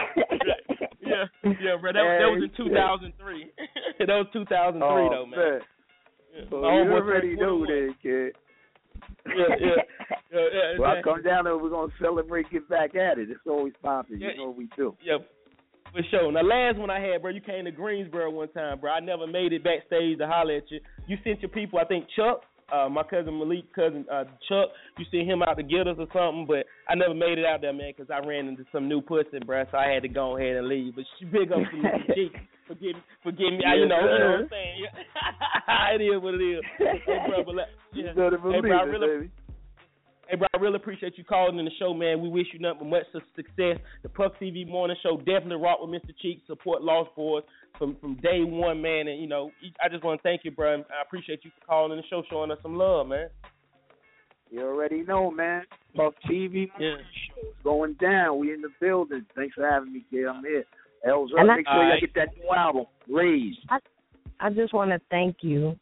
yeah, 1.01 1.25
yeah, 1.43 1.77
bro. 1.79 1.93
That, 1.93 2.01
that 2.01 2.29
was 2.33 2.43
in 2.43 2.51
2003. 2.65 3.51
that 3.99 4.07
was 4.07 4.27
2003 4.33 4.81
oh, 4.83 5.09
though, 5.11 5.25
man. 5.25 5.59
Yeah. 6.33 6.43
So 6.49 6.61
My 6.61 6.81
you 6.81 6.91
already 6.91 7.35
turned 7.35 7.39
know 7.39 7.65
that, 7.65 7.93
kid. 8.01 8.35
Yeah, 9.27 9.55
yeah, 9.59 9.67
yeah, 10.31 10.39
yeah. 10.53 10.79
Well, 10.79 10.91
I 10.91 11.01
come 11.03 11.21
down 11.21 11.43
there, 11.43 11.53
and 11.53 11.61
we're 11.61 11.69
gonna 11.69 11.91
celebrate, 12.01 12.49
get 12.51 12.67
back 12.67 12.95
at 12.95 13.19
it. 13.19 13.29
It's 13.29 13.39
always 13.47 13.73
popping. 13.83 14.19
Yeah. 14.19 14.29
You 14.31 14.37
know 14.37 14.47
what 14.47 14.57
we 14.57 14.69
do. 14.75 14.95
Yeah, 15.03 15.17
for 15.91 16.01
sure. 16.09 16.31
Now, 16.31 16.41
last 16.41 16.77
one 16.77 16.89
I 16.89 16.99
had, 16.99 17.21
bro, 17.21 17.31
you 17.31 17.41
came 17.41 17.65
to 17.65 17.71
Greensboro 17.71 18.31
one 18.31 18.49
time, 18.49 18.79
bro. 18.79 18.91
I 18.91 18.99
never 18.99 19.27
made 19.27 19.53
it 19.53 19.63
backstage 19.63 20.17
to 20.17 20.27
holler 20.27 20.57
at 20.57 20.71
you. 20.71 20.79
You 21.07 21.17
sent 21.23 21.41
your 21.41 21.49
people, 21.49 21.79
I 21.79 21.85
think 21.85 22.05
Chuck, 22.15 22.41
uh, 22.73 22.89
my 22.89 23.03
cousin 23.03 23.37
Malik, 23.37 23.73
cousin 23.73 24.05
uh, 24.11 24.25
Chuck. 24.47 24.69
You 24.97 25.05
sent 25.11 25.27
him 25.27 25.41
out 25.43 25.55
to 25.55 25.63
get 25.63 25.87
us 25.87 25.97
or 25.99 26.07
something, 26.13 26.45
but 26.47 26.65
I 26.87 26.95
never 26.95 27.13
made 27.13 27.37
it 27.37 27.45
out 27.45 27.61
there, 27.61 27.73
man, 27.73 27.93
because 27.95 28.11
I 28.11 28.25
ran 28.25 28.47
into 28.47 28.65
some 28.71 28.87
new 28.87 29.01
pussy, 29.01 29.39
bruh, 29.45 29.69
So 29.71 29.77
I 29.77 29.87
had 29.89 30.03
to 30.03 30.09
go 30.09 30.37
ahead 30.37 30.57
and 30.57 30.67
leave. 30.67 30.95
But 30.95 31.05
she 31.17 31.25
big 31.25 31.51
up 31.51 31.59
to 31.59 31.77
Mr. 31.77 32.15
G. 32.15 32.29
Forgive 32.69 32.93
me, 32.93 33.01
forgive 33.23 33.49
me. 33.49 33.61
I, 33.65 33.73
you 33.73 33.81
Yes, 33.81 33.89
know, 33.89 33.97
you 33.97 34.19
know 34.19 34.29
what 34.29 34.39
I'm 34.41 34.49
saying. 34.51 34.85
It 35.95 36.03
is 36.05 36.21
what 36.21 36.33
it 36.35 36.43
is. 36.45 36.61
Hey, 36.77 37.17
bro, 37.27 37.43
but 37.43 37.55
yeah. 37.93 38.13
You 38.13 38.29
hey, 38.53 38.61
bro, 38.61 38.77
I 38.77 38.83
it, 38.83 38.85
really, 38.85 39.07
baby. 39.25 39.31
Hey, 40.29 40.35
bro, 40.35 40.47
I 40.53 40.57
really 40.59 40.75
appreciate 40.75 41.17
you 41.17 41.23
calling 41.23 41.57
in 41.57 41.65
the 41.65 41.71
show, 41.79 41.91
man. 41.91 42.21
We 42.21 42.29
wish 42.29 42.45
you 42.53 42.59
nothing 42.59 42.79
but 42.81 42.87
much 42.89 43.23
success. 43.35 43.77
The 44.03 44.09
Puff 44.09 44.33
TV 44.39 44.67
Morning 44.67 44.95
Show 45.01 45.17
definitely 45.17 45.55
rock 45.55 45.79
with 45.81 45.89
Mr. 45.89 46.15
Cheek. 46.21 46.41
Support 46.45 46.83
Lost 46.83 47.09
Boyz 47.17 47.41
from 47.79 47.95
from 47.99 48.15
day 48.17 48.43
one, 48.43 48.79
man. 48.79 49.07
And 49.07 49.19
you 49.19 49.27
know, 49.27 49.49
I 49.83 49.89
just 49.89 50.03
want 50.03 50.19
to 50.19 50.23
thank 50.23 50.41
you, 50.43 50.51
bro. 50.51 50.75
and 50.75 50.85
I 50.89 51.01
appreciate 51.01 51.39
you 51.43 51.49
for 51.59 51.65
calling 51.65 51.91
in 51.93 51.97
the 51.97 52.03
show, 52.11 52.21
showing 52.29 52.51
us 52.51 52.59
some 52.61 52.75
love, 52.77 53.07
man. 53.07 53.29
You 54.51 54.61
already 54.61 55.01
know, 55.01 55.31
man. 55.31 55.63
Puff 55.95 56.13
TV 56.29 56.69
Yeah. 56.79 56.97
show's 56.97 57.53
going 57.63 57.93
down. 57.93 58.37
We 58.37 58.53
in 58.53 58.61
the 58.61 58.69
building. 58.79 59.25
Thanks 59.35 59.55
for 59.55 59.67
having 59.67 59.91
me, 59.93 60.05
kid. 60.11 60.27
I'm 60.27 60.43
here. 60.43 60.63
L's 61.07 61.31
up. 61.33 61.45
Make 61.47 61.67
sure 61.67 61.83
y'all 61.83 61.99
get 61.99 62.13
that 62.15 62.29
new 62.37 62.49
album, 62.55 62.85
Raised. 63.07 63.59
I 64.39 64.49
just 64.51 64.73
want 64.73 64.91
to 64.91 64.99
thank 65.09 65.37
you 65.41 65.75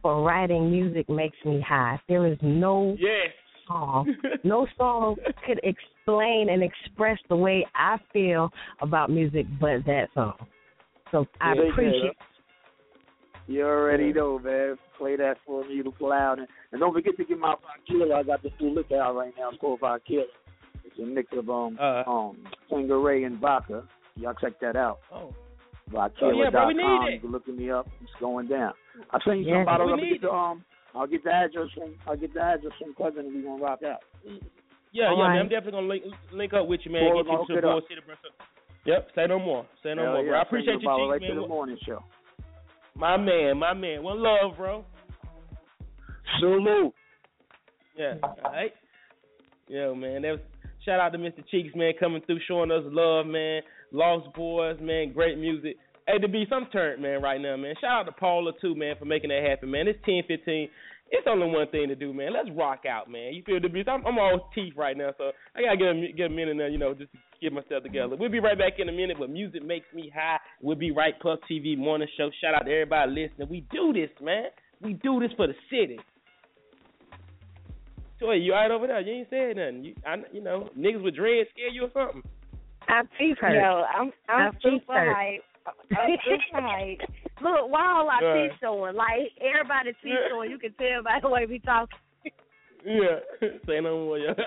for 0.00 0.22
writing 0.22 0.70
music 0.70 1.08
makes 1.10 1.36
me 1.44 1.60
high. 1.60 2.00
There 2.08 2.26
is 2.26 2.38
no 2.40 2.96
Yes. 2.98 3.32
Song, 3.70 4.14
no 4.44 4.66
song 4.76 5.16
could 5.46 5.60
explain 5.62 6.48
and 6.50 6.62
express 6.62 7.18
the 7.28 7.36
way 7.36 7.64
I 7.74 7.98
feel 8.12 8.50
about 8.80 9.10
music 9.10 9.46
but 9.60 9.84
that 9.86 10.08
song. 10.14 10.34
So 11.12 11.26
I 11.40 11.54
Yeah, 11.54 11.70
appreciate 11.70 12.16
You 13.46 13.64
already 13.64 14.12
know, 14.12 14.38
man. 14.38 14.76
Play 14.98 15.16
that 15.16 15.36
for 15.46 15.64
me 15.64 15.82
to 15.82 15.90
pull 15.92 16.12
out. 16.12 16.38
And, 16.38 16.48
and 16.72 16.80
don't 16.80 16.92
forget 16.92 17.16
to 17.16 17.24
get 17.24 17.38
my 17.38 17.54
Killer. 17.86 18.14
I 18.14 18.22
got 18.24 18.42
this 18.42 18.52
full 18.58 18.74
liquor 18.74 19.00
out 19.00 19.14
right 19.14 19.32
now. 19.38 19.50
It's 19.50 19.58
called 19.60 19.80
Killer. 20.06 20.24
It's 20.84 20.98
a 20.98 21.02
mix 21.02 21.28
of 21.36 21.48
um, 21.48 21.78
Uh. 21.80 22.02
um, 22.08 22.38
Tanqueray 22.68 23.24
and 23.24 23.38
vodka. 23.38 23.84
Y'all 24.16 24.34
check 24.40 24.58
that 24.60 24.74
out. 24.76 24.98
Oh. 25.12 25.32
Vodkiller.com. 25.92 26.34
Oh, 26.34 26.42
yeah, 26.42 26.50
bro, 26.50 26.66
we 26.68 26.74
need. 26.74 27.14
You 27.14 27.20
can 27.20 27.30
look 27.32 27.48
me 27.48 27.70
up. 27.70 27.86
It's 28.02 28.10
going 28.20 28.48
down. 28.48 28.72
I'll 29.10 29.20
send 29.24 29.40
you 29.40 29.46
Yeah, 29.48 29.58
some 29.58 29.64
bottles. 29.64 29.92
we 29.96 30.06
I'll 30.06 30.12
get 30.12 30.20
the 30.22 30.30
um. 30.30 30.64
I'll 30.94 31.06
get 31.06 31.22
the 31.24 31.30
address 31.30 31.68
from. 31.76 31.94
I'll 32.06 32.16
get 32.16 32.34
the 32.34 32.40
address 32.40 32.72
from 32.80 32.94
cousin. 32.94 33.26
and 33.26 33.34
We 33.34 33.42
gonna 33.42 33.62
rock 33.62 33.80
out. 33.82 34.00
Yeah, 34.92 35.06
All 35.08 35.16
yeah, 35.16 35.22
right. 35.22 35.32
man. 35.34 35.38
I'm 35.42 35.48
definitely 35.48 35.72
gonna 35.72 35.86
link 35.88 36.04
link 36.32 36.52
up 36.52 36.66
with 36.66 36.80
you, 36.84 36.90
man. 36.92 37.12
Boy, 37.12 37.22
get 37.22 37.32
you 37.32 37.46
to 37.46 37.58
it 37.58 37.60
the 37.62 37.68
up. 37.68 37.72
Bull 37.74 37.82
City 37.88 38.00
Breakfast. 38.04 38.34
Yep. 38.86 39.08
Say 39.14 39.26
no 39.28 39.38
more. 39.38 39.66
Say 39.82 39.94
no 39.94 40.02
Hell 40.02 40.12
more, 40.14 40.22
yeah, 40.24 40.30
bro. 40.30 40.38
I 40.38 40.42
appreciate 40.42 40.74
the 40.76 40.80
you, 40.80 40.86
ball 40.88 40.98
Cheeks, 40.98 41.12
right 41.12 41.20
man. 41.20 41.30
to 41.36 41.42
the 41.42 41.48
morning 41.48 41.78
show. 41.86 42.02
My 42.96 43.16
man, 43.16 43.58
my 43.58 43.74
man. 43.74 44.02
One 44.02 44.22
love, 44.22 44.56
bro. 44.56 44.84
Salute. 46.40 46.94
Yeah. 47.96 48.14
All 48.22 48.36
right. 48.44 48.72
Yeah, 49.68 49.92
man. 49.92 50.22
That 50.22 50.30
was, 50.32 50.40
shout 50.84 50.98
out 51.00 51.12
to 51.12 51.18
Mr. 51.18 51.46
Cheeks, 51.50 51.74
man, 51.76 51.92
coming 52.00 52.22
through, 52.26 52.40
showing 52.48 52.70
us 52.70 52.82
love, 52.86 53.26
man. 53.26 53.62
Lost 53.92 54.28
Boyz, 54.36 54.80
man. 54.80 55.12
Great 55.12 55.38
music. 55.38 55.76
Hey, 56.10 56.18
the 56.20 56.26
beast, 56.26 56.50
I'm 56.52 56.66
turned, 56.72 57.00
man, 57.00 57.22
right 57.22 57.40
now, 57.40 57.56
man. 57.56 57.74
Shout 57.80 58.00
out 58.00 58.02
to 58.06 58.12
Paula 58.12 58.50
too, 58.60 58.74
man, 58.74 58.96
for 58.98 59.04
making 59.04 59.30
that 59.30 59.46
happen, 59.48 59.70
man. 59.70 59.86
It's 59.86 59.98
ten 60.04 60.22
fifteen. 60.26 60.68
It's 61.12 61.26
only 61.28 61.46
one 61.46 61.68
thing 61.68 61.86
to 61.86 61.94
do, 61.94 62.12
man. 62.12 62.32
Let's 62.32 62.48
rock 62.56 62.82
out, 62.88 63.08
man. 63.08 63.32
You 63.34 63.44
feel 63.44 63.60
the 63.60 63.68
beast? 63.68 63.88
I'm, 63.88 64.04
I'm 64.04 64.18
all 64.18 64.50
teeth 64.52 64.74
right 64.76 64.96
now, 64.96 65.10
so 65.18 65.30
I 65.54 65.62
gotta 65.62 65.76
get 65.76 65.86
a, 65.86 66.12
get 66.16 66.26
a 66.26 66.34
minute 66.34 66.56
now, 66.56 66.66
you 66.66 66.78
know, 66.78 66.94
just 66.94 67.12
to 67.12 67.18
get 67.40 67.52
myself 67.52 67.84
together. 67.84 68.16
We'll 68.18 68.30
be 68.30 68.40
right 68.40 68.58
back 68.58 68.74
in 68.80 68.88
a 68.88 68.92
minute, 68.92 69.18
but 69.20 69.30
music 69.30 69.64
makes 69.64 69.86
me 69.94 70.10
high. 70.12 70.38
We'll 70.60 70.76
be 70.76 70.90
right, 70.90 71.14
Puff 71.20 71.38
TV 71.48 71.78
morning 71.78 72.08
show. 72.16 72.28
Shout 72.40 72.54
out 72.54 72.66
to 72.66 72.72
everybody 72.72 73.10
listening. 73.12 73.48
We 73.48 73.64
do 73.70 73.92
this, 73.92 74.10
man. 74.20 74.46
We 74.80 74.94
do 74.94 75.20
this 75.20 75.30
for 75.36 75.46
the 75.46 75.54
city. 75.70 75.98
Toy, 78.18 78.34
you 78.34 78.52
all 78.52 78.60
right 78.62 78.70
over 78.70 78.86
there? 78.88 79.00
You 79.00 79.12
ain't 79.20 79.30
said 79.30 79.56
nothing. 79.56 79.84
You, 79.84 79.94
I, 80.04 80.16
you 80.32 80.42
know, 80.42 80.70
niggas 80.76 81.02
with 81.04 81.14
dreads 81.14 81.48
scare 81.54 81.70
you 81.70 81.84
or 81.84 81.90
something? 81.94 82.22
I'm 82.88 83.08
Teeth 83.18 83.36
hurt. 83.40 83.54
Yo, 83.54 83.84
I'm 83.84 84.12
I'm 84.28 84.46
My 84.46 84.50
teeth 84.52 84.82
super 84.82 84.92
hurt. 84.92 85.16
hype. 85.16 85.42
I'm. 86.54 86.98
Look, 87.42 87.70
why 87.70 87.86
all 87.92 88.08
our 88.08 88.22
Right. 88.22 88.48
teeth 88.50 88.58
showing? 88.60 88.94
Like 88.96 89.32
everybody 89.40 89.92
teeth 90.02 90.14
showing. 90.30 90.50
You 90.50 90.58
can 90.58 90.72
tell 90.74 91.02
by 91.02 91.18
the 91.22 91.28
way 91.28 91.46
we 91.48 91.58
talk. 91.60 91.88
Yeah. 92.84 93.20
Say 93.66 93.80
no 93.80 94.04
more, 94.06 94.18
yo. 94.18 94.34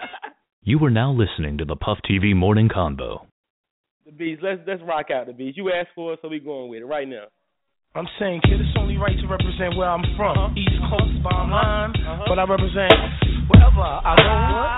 You 0.66 0.80
are 0.86 0.90
now 0.90 1.12
listening 1.12 1.58
to 1.58 1.66
the 1.66 1.76
Puff 1.76 1.98
TV 2.10 2.34
Morning 2.34 2.70
Convo. 2.70 3.26
the 4.06 4.14
beast. 4.14 4.42
Let's 4.42 4.62
let's 4.66 4.82
rock 4.88 5.12
out 5.12 5.28
the 5.28 5.34
beast. 5.34 5.58
You 5.58 5.70
asked 5.76 5.90
for 5.94 6.14
it, 6.14 6.20
so 6.22 6.30
we 6.30 6.40
going 6.40 6.70
with 6.72 6.80
it 6.82 6.86
right 6.86 7.06
now. 7.06 7.26
I'm 7.96 8.08
saying, 8.18 8.40
kid, 8.48 8.62
it's 8.64 8.72
only 8.80 8.96
right 8.96 9.12
to 9.20 9.28
represent 9.28 9.76
where 9.76 9.90
I'm 9.92 10.02
from. 10.16 10.34
Uh-huh. 10.40 10.56
East 10.56 10.80
Coast, 10.90 11.20
bottom 11.22 11.52
line. 11.52 11.92
But 12.32 12.40
I 12.40 12.48
represent 12.48 12.96
wherever 13.52 13.84
I 13.84 14.16
go. 14.16 14.34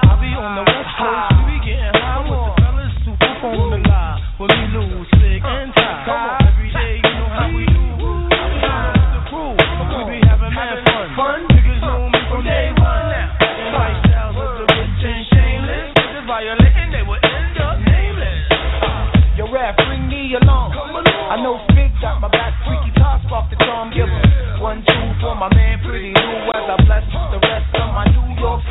I 0.10 0.14
be 0.20 0.34
on 0.34 0.52
the 0.58 0.66
West 0.66 0.92
Coast. 0.98 1.32
We 1.38 1.44
be 1.54 1.58
getting 1.70 1.96
high 2.02 2.22
with 2.26 2.34
the 2.34 2.54
fellas 2.60 2.94
who 3.06 3.12
perform 3.22 3.70
the 3.78 3.80
lie. 3.88 4.18
When 4.42 4.50
we 4.52 4.66
lose, 4.76 5.06
sick 5.15 5.15
and 5.46 5.72
tired. 5.76 6.42
Every 6.50 6.70
day, 6.74 6.94
you 7.04 7.14
know 7.16 7.30
how 7.30 7.48
we 7.54 7.64
do. 7.66 7.84
I 8.32 8.46
be 8.50 8.60
down 8.62 8.94
with 8.96 9.12
the 9.16 9.22
crew. 9.30 9.54
We 9.54 10.02
be 10.10 10.20
having 10.26 10.54
mad 10.54 10.82
fun. 10.86 11.06
Fun. 11.16 11.40
Niggas 11.54 11.80
know 11.82 12.10
me 12.10 12.20
from 12.30 12.42
day 12.44 12.74
one. 12.76 13.12
And 13.14 13.70
lifestyles 13.76 14.38
of 14.38 14.50
the 14.60 14.66
rich 14.76 15.02
and 15.06 15.24
shameless. 15.32 15.88
Niggas 15.96 16.26
violating, 16.28 16.90
they 16.92 17.04
will 17.06 17.22
end 17.22 17.56
up 17.62 17.78
nameless. 17.82 18.42
Yo, 19.38 19.46
rap, 19.52 19.78
bring 19.78 20.08
me 20.08 20.36
along. 20.42 20.74
I 20.76 21.42
know 21.42 21.60
Big 21.74 21.92
got 22.02 22.22
my 22.22 22.30
back, 22.30 22.54
freaky 22.64 22.94
toss 22.96 23.22
off 23.32 23.50
the 23.50 23.58
drum. 23.58 23.92
Give 23.92 24.08
'em 24.08 24.62
one, 24.62 24.86
two 24.86 25.06
for 25.20 25.36
my 25.36 25.50
man, 25.54 25.80
Pretty 25.84 26.14
Lou, 26.14 26.50
as 26.54 26.70
I 26.70 26.78
bless 26.86 27.04
the 27.34 27.40
rest 27.42 27.70
of 27.76 27.88
my 27.94 28.06
New 28.14 28.40
York 28.40 28.62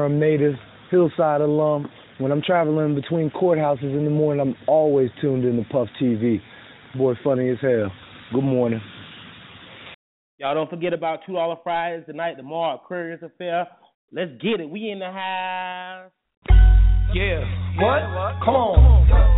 Durham 0.00 0.18
native, 0.18 0.54
Hillside 0.90 1.42
alum. 1.42 1.86
When 2.16 2.32
I'm 2.32 2.40
traveling 2.40 2.94
between 2.94 3.28
courthouses 3.30 3.82
in 3.82 4.04
the 4.06 4.10
morning, 4.10 4.40
I'm 4.40 4.56
always 4.66 5.10
tuned 5.20 5.44
in 5.44 5.56
to 5.56 5.64
Puff 5.70 5.88
TV. 6.00 6.40
Boy, 6.96 7.12
funny 7.22 7.50
as 7.50 7.58
hell. 7.60 7.92
Good 8.32 8.44
morning. 8.44 8.80
Y'all 10.38 10.54
don't 10.54 10.70
forget 10.70 10.94
about 10.94 11.20
two 11.26 11.34
dollar 11.34 11.56
fries 11.62 12.02
tonight. 12.06 12.36
Tomorrow, 12.36 12.76
Aquarius 12.76 13.20
Affair. 13.22 13.66
Let's 14.10 14.30
get 14.40 14.60
it. 14.60 14.70
We 14.70 14.90
in 14.90 15.00
the 15.00 15.12
house. 15.12 16.10
Yeah. 17.12 17.44
What? 17.76 18.00
Come 18.42 18.54
on. 18.54 19.06
Come 19.06 19.16
on. 19.16 19.29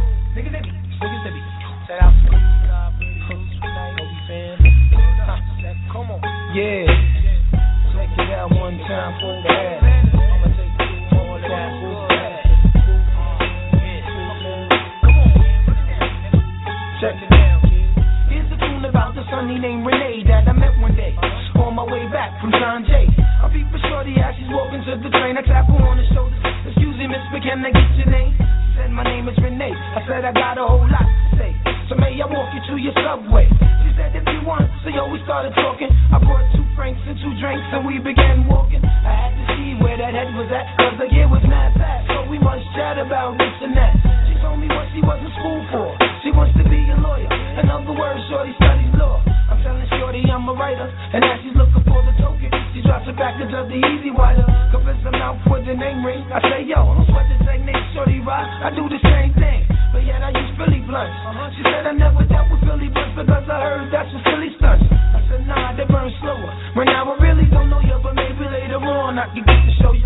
back 22.13 22.37
from 22.45 22.53
San 22.53 22.85
Jay. 22.85 23.09
I 23.41 23.49
peep 23.49 23.67
a 23.73 23.81
shorty 23.89 24.15
as 24.21 24.37
she's 24.37 24.53
walking 24.53 24.85
to 24.85 25.01
the 25.01 25.11
train. 25.17 25.41
I 25.41 25.43
clap 25.43 25.67
her 25.67 25.81
on 25.81 25.97
the 25.97 26.07
shoulder. 26.13 26.37
Excuse 26.69 26.95
me, 27.01 27.09
miss, 27.09 27.25
but 27.33 27.41
can 27.41 27.65
I 27.65 27.73
get 27.73 27.89
your 27.97 28.13
name? 28.13 28.37
She 28.37 28.71
said, 28.77 28.93
My 28.93 29.03
name 29.03 29.27
is 29.33 29.37
Renee. 29.41 29.73
I 29.73 30.05
said, 30.05 30.23
I 30.29 30.31
got 30.37 30.61
a 30.61 30.65
whole 30.69 30.85
lot 30.85 31.09
to 31.09 31.29
say. 31.41 31.51
So 31.89 31.97
may 31.97 32.13
I 32.21 32.29
walk 32.29 32.53
you 32.53 32.63
to 32.69 32.75
your 32.77 32.93
subway? 33.01 33.49
She 33.49 33.91
said, 33.97 34.13
If 34.13 34.29
you 34.29 34.45
want. 34.45 34.69
So 34.85 34.93
yo, 34.93 35.09
we 35.09 35.25
started 35.25 35.57
talking. 35.57 35.89
I 36.13 36.21
brought 36.21 36.45
two 36.53 36.69
francs 36.77 37.01
and 37.09 37.17
two 37.17 37.33
drinks, 37.41 37.65
and 37.73 37.89
we 37.89 37.97
began 37.97 38.45
walking. 38.45 38.85
I 38.85 39.13
had 39.17 39.33
to 39.33 39.45
see 39.57 39.81
where 39.81 39.97
that 39.97 40.13
head 40.13 40.31
was 40.37 40.53
at, 40.53 40.69
cause 40.77 40.97
the 41.01 41.09
gear 41.09 41.27
was 41.33 41.43
mad 41.49 41.73
fast. 41.81 42.13
So 42.13 42.29
we 42.29 42.37
must 42.37 42.63
chat 42.77 43.01
about 43.01 43.41
this 43.41 43.57
and 43.65 43.73
that. 43.73 43.97
She 44.29 44.37
told 44.45 44.61
me 44.61 44.69
what 44.69 44.85
she 44.93 45.01
was 45.01 45.17
in 45.17 45.33
school 45.41 45.61
for. 45.73 45.89
She 46.21 46.31
wants 46.31 46.53
to 46.61 46.65
be 46.69 46.85
a 46.93 46.97
lawyer. 47.01 47.33
In 47.57 47.73
other 47.73 47.97
words, 47.97 48.21
shorty 48.29 48.53
studies 48.61 48.93
law. 49.01 49.25
I'm 49.49 49.59
telling 49.65 49.89
she 49.89 50.02
shorty, 50.13 50.29
I'm 50.29 50.49
a 50.49 50.53
writer. 50.53 50.89
And 51.13 51.25
as 51.25 51.41
she's 51.41 51.57
looking 51.57 51.85
for 51.89 52.01
the 52.05 52.13
token, 52.21 52.51
she 52.77 52.85
drops 52.85 53.09
a 53.09 53.15
package 53.17 53.53
of 53.57 53.69
the 53.69 53.81
E-Z 53.81 54.13
Wider. 54.13 54.45
Confess 54.69 55.01
her 55.05 55.13
mouth 55.13 55.41
with 55.49 55.65
the 55.65 55.75
name 55.75 56.05
ring. 56.05 56.21
I 56.29 56.41
say, 56.45 56.69
yo, 56.69 56.85
don't 56.85 57.09
sweat 57.09 57.27
the 57.33 57.41
technique, 57.45 57.81
shorty 57.97 58.21
ride. 58.21 58.49
I 58.61 58.69
do 58.77 58.85
the 58.89 59.01
same 59.01 59.33
thing, 59.41 59.65
but 59.93 60.05
yet 60.05 60.21
I 60.21 60.31
use 60.37 60.53
Philly 60.61 60.85
blunts. 60.85 61.17
Uh-huh. 61.17 61.49
She 61.57 61.63
said 61.65 61.89
I 61.89 61.93
never 61.97 62.25
dealt 62.29 62.53
with 62.53 62.61
Philly 62.61 62.93
blunts 62.93 63.17
because 63.17 63.47
I 63.49 63.57
heard 63.57 63.89
that's 63.89 64.13
what 64.13 64.23
Philly 64.29 64.53
stunts. 64.61 64.85
I 64.93 65.19
said, 65.33 65.43
nah, 65.49 65.73
they 65.77 65.89
burn 65.89 66.13
slower. 66.21 66.53
Right 66.77 66.89
now 66.93 67.09
I 67.09 67.17
really 67.17 67.49
don't 67.49 67.73
know 67.73 67.81
you, 67.81 67.97
but 68.05 68.13
maybe 68.13 68.45
later 68.45 68.81
on 68.85 69.17
I 69.17 69.33
can 69.33 69.45
get 69.45 69.61
to 69.65 69.73
show 69.81 69.93
you. 69.97 70.02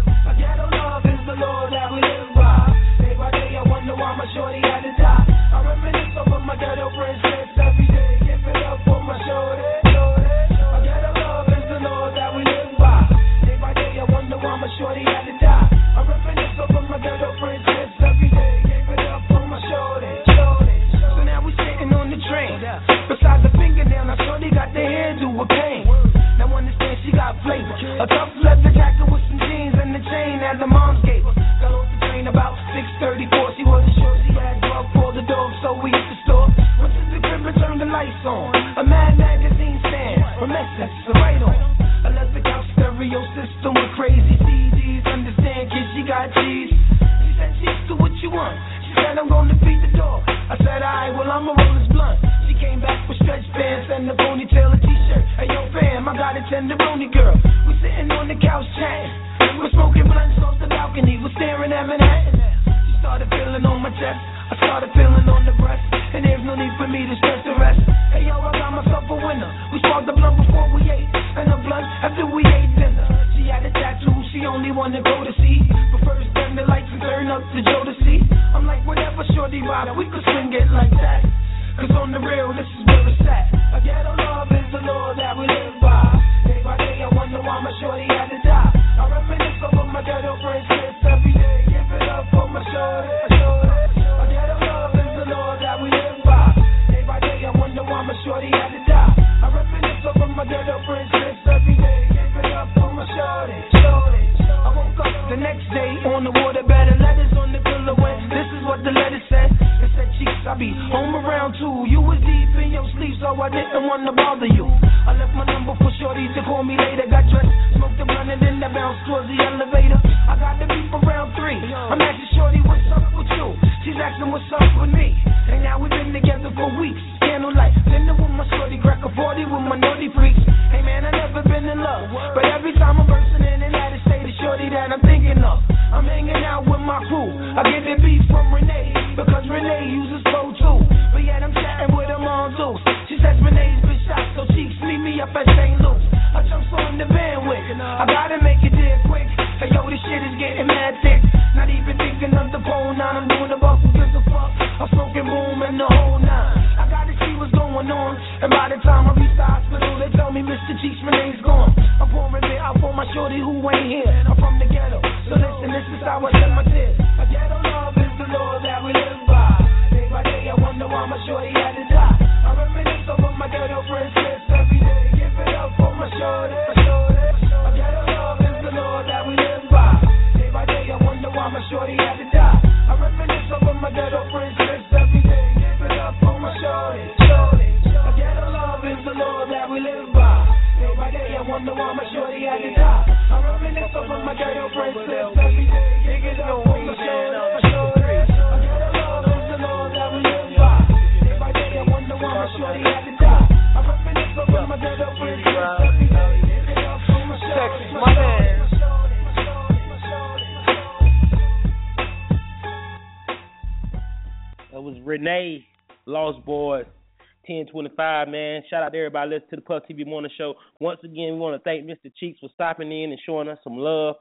Out 218.86 218.92
to 218.92 218.98
everybody 218.98 219.30
listening 219.30 219.50
to 219.50 219.56
the 219.56 219.62
Puff 219.62 219.82
TV 219.90 220.06
Morning 220.06 220.30
Show. 220.38 220.54
Once 220.78 221.00
again, 221.02 221.32
we 221.32 221.38
want 221.38 221.60
to 221.60 221.64
thank 221.64 221.84
Mr. 221.84 222.12
Cheeks 222.16 222.38
for 222.38 222.48
stopping 222.54 222.92
in 222.92 223.10
and 223.10 223.20
showing 223.26 223.48
us 223.48 223.58
some 223.64 223.76
love. 223.76 224.14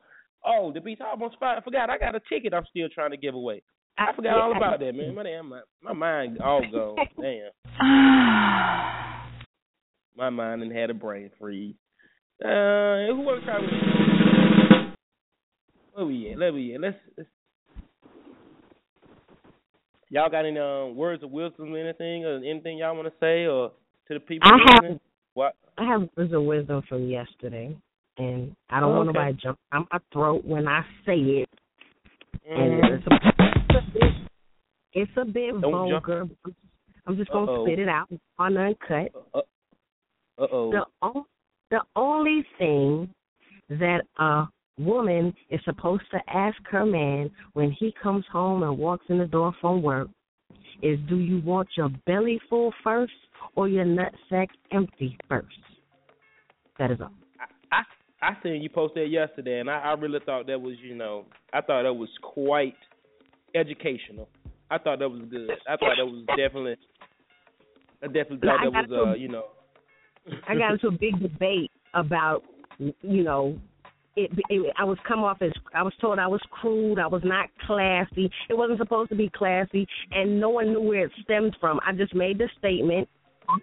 Oh, 0.43 0.71
the 0.73 0.81
beats 0.81 1.01
I 1.05 1.11
almost 1.11 1.35
I 1.39 1.61
forgot. 1.63 1.91
I 1.91 1.99
got 1.99 2.15
a 2.15 2.21
ticket 2.27 2.53
I'm 2.53 2.65
still 2.71 2.87
trying 2.89 3.11
to 3.11 3.17
give 3.17 3.35
away. 3.35 3.61
I 3.97 4.11
forgot 4.15 4.39
all 4.39 4.57
about 4.57 4.79
that, 4.79 4.93
man. 4.93 5.13
My 5.13 5.23
damn, 5.23 5.49
my, 5.49 5.61
my 5.83 5.93
mind 5.93 6.39
all 6.39 6.61
gone. 6.71 6.97
Damn. 7.21 7.51
My 10.17 10.29
mind 10.29 10.61
and 10.63 10.71
had 10.71 10.89
a 10.89 10.93
brain 10.93 11.29
freeze. 11.37 11.75
Uh, 12.41 13.11
who 13.11 13.19
want 13.19 13.41
to 13.41 13.45
try 13.45 13.59
with 13.59 13.69
me? 13.69 14.95
Where 15.91 16.05
we 16.05 16.31
at? 16.31 16.37
Let 16.37 16.53
me 16.53 16.73
at. 16.73 16.79
Let's, 16.79 16.97
let's. 17.17 17.29
Y'all 20.09 20.29
got 20.29 20.45
any 20.45 20.57
um, 20.57 20.95
words 20.95 21.21
of 21.21 21.31
wisdom, 21.31 21.73
or 21.73 21.77
anything, 21.77 22.23
or 22.23 22.37
anything 22.37 22.77
y'all 22.77 22.95
want 22.95 23.09
to 23.09 23.13
say, 23.19 23.45
or 23.45 23.73
to 24.07 24.13
the 24.15 24.19
people? 24.19 24.49
I 24.51 24.57
have- 24.57 24.83
listening? 24.83 24.99
What? 25.33 25.55
I 25.77 25.83
have 25.85 26.09
words 26.15 26.31
of 26.33 26.43
wisdom 26.43 26.81
from 26.87 27.07
yesterday, 27.09 27.75
and 28.17 28.55
I 28.69 28.79
don't 28.79 28.95
want 28.95 29.09
Okay. 29.09 29.17
nobody 29.19 29.37
jump 29.37 29.59
down 29.71 29.87
my 29.91 29.99
throat 30.13 30.45
when 30.45 30.67
I 30.67 30.85
say 31.05 31.19
it. 31.19 31.49
Mm. 32.49 32.57
And 32.57 32.93
it's 32.93 33.07
a, 33.07 33.15
it's 33.69 33.75
a 33.75 33.91
bit, 33.91 34.13
it's 34.93 35.11
a 35.17 35.25
bit 35.25 35.61
Don't 35.61 35.89
jump- 35.89 36.05
vulgar. 36.05 36.29
I'm 37.07 37.17
just 37.17 37.29
gonna 37.31 37.51
Uh-oh. 37.51 37.65
spit 37.65 37.79
it 37.79 37.89
out 37.89 38.07
on 38.39 38.55
uncut. 38.57 39.11
Uh 39.33 39.41
oh. 40.39 40.71
The 40.71 40.85
o- 41.01 41.25
the 41.71 41.81
only 41.95 42.43
thing 42.57 43.09
that 43.69 44.01
a 44.19 44.47
woman 44.77 45.33
is 45.49 45.59
supposed 45.65 46.03
to 46.11 46.19
ask 46.29 46.57
her 46.69 46.85
man 46.85 47.29
when 47.53 47.71
he 47.71 47.91
comes 48.01 48.25
home 48.27 48.63
and 48.63 48.77
walks 48.77 49.05
in 49.09 49.17
the 49.17 49.25
door 49.27 49.53
from 49.59 49.81
work 49.81 50.07
is, 50.81 50.99
"Do 51.07 51.17
you 51.17 51.39
want 51.39 51.67
your 51.75 51.89
belly 52.05 52.39
full 52.49 52.71
first 52.83 53.13
or 53.55 53.67
your 53.67 53.85
nutsack 53.85 54.47
empty 54.71 55.17
first? 55.29 55.47
That 56.79 56.91
is 56.91 56.99
all. 57.01 57.11
I 57.71 57.81
I 58.21 58.31
seen 58.41 58.61
you 58.61 58.69
post 58.69 58.95
that 58.95 59.07
yesterday, 59.09 59.59
and 59.59 59.69
I, 59.69 59.79
I 59.79 59.93
really 59.93 60.19
thought 60.25 60.47
that 60.47 60.59
was, 60.59 60.75
you 60.81 60.95
know, 60.95 61.25
I 61.53 61.61
thought 61.61 61.83
that 61.83 61.93
was 61.93 62.09
quite 62.21 62.75
educational. 63.53 64.29
I 64.71 64.77
thought 64.79 64.99
that 64.99 65.09
was 65.09 65.21
good. 65.29 65.51
I 65.67 65.77
thought 65.77 65.95
that 65.97 66.05
was 66.05 66.25
definitely, 66.29 66.75
I 68.01 68.07
definitely 68.07 68.39
thought 68.47 68.61
I 68.61 68.69
that 68.69 68.89
was, 68.89 69.07
uh, 69.09 69.15
you 69.15 69.27
know. 69.27 69.45
I 70.47 70.55
got 70.55 70.73
into 70.73 70.87
a 70.87 70.91
big 70.91 71.19
debate 71.21 71.69
about, 71.93 72.43
you 72.79 73.23
know, 73.23 73.59
it, 74.15 74.31
it. 74.49 74.73
I 74.77 74.85
was 74.85 74.97
come 75.07 75.19
off 75.19 75.41
as 75.41 75.51
I 75.73 75.83
was 75.83 75.93
told 76.01 76.17
I 76.17 76.27
was 76.27 76.41
crude. 76.49 76.99
I 76.99 77.07
was 77.07 77.21
not 77.23 77.49
classy. 77.67 78.31
It 78.49 78.57
wasn't 78.57 78.79
supposed 78.79 79.09
to 79.09 79.15
be 79.15 79.29
classy, 79.35 79.85
and 80.11 80.39
no 80.39 80.49
one 80.49 80.69
knew 80.69 80.81
where 80.81 81.05
it 81.05 81.11
stemmed 81.21 81.57
from. 81.59 81.79
I 81.85 81.91
just 81.91 82.15
made 82.15 82.37
the 82.37 82.49
statement 82.57 83.07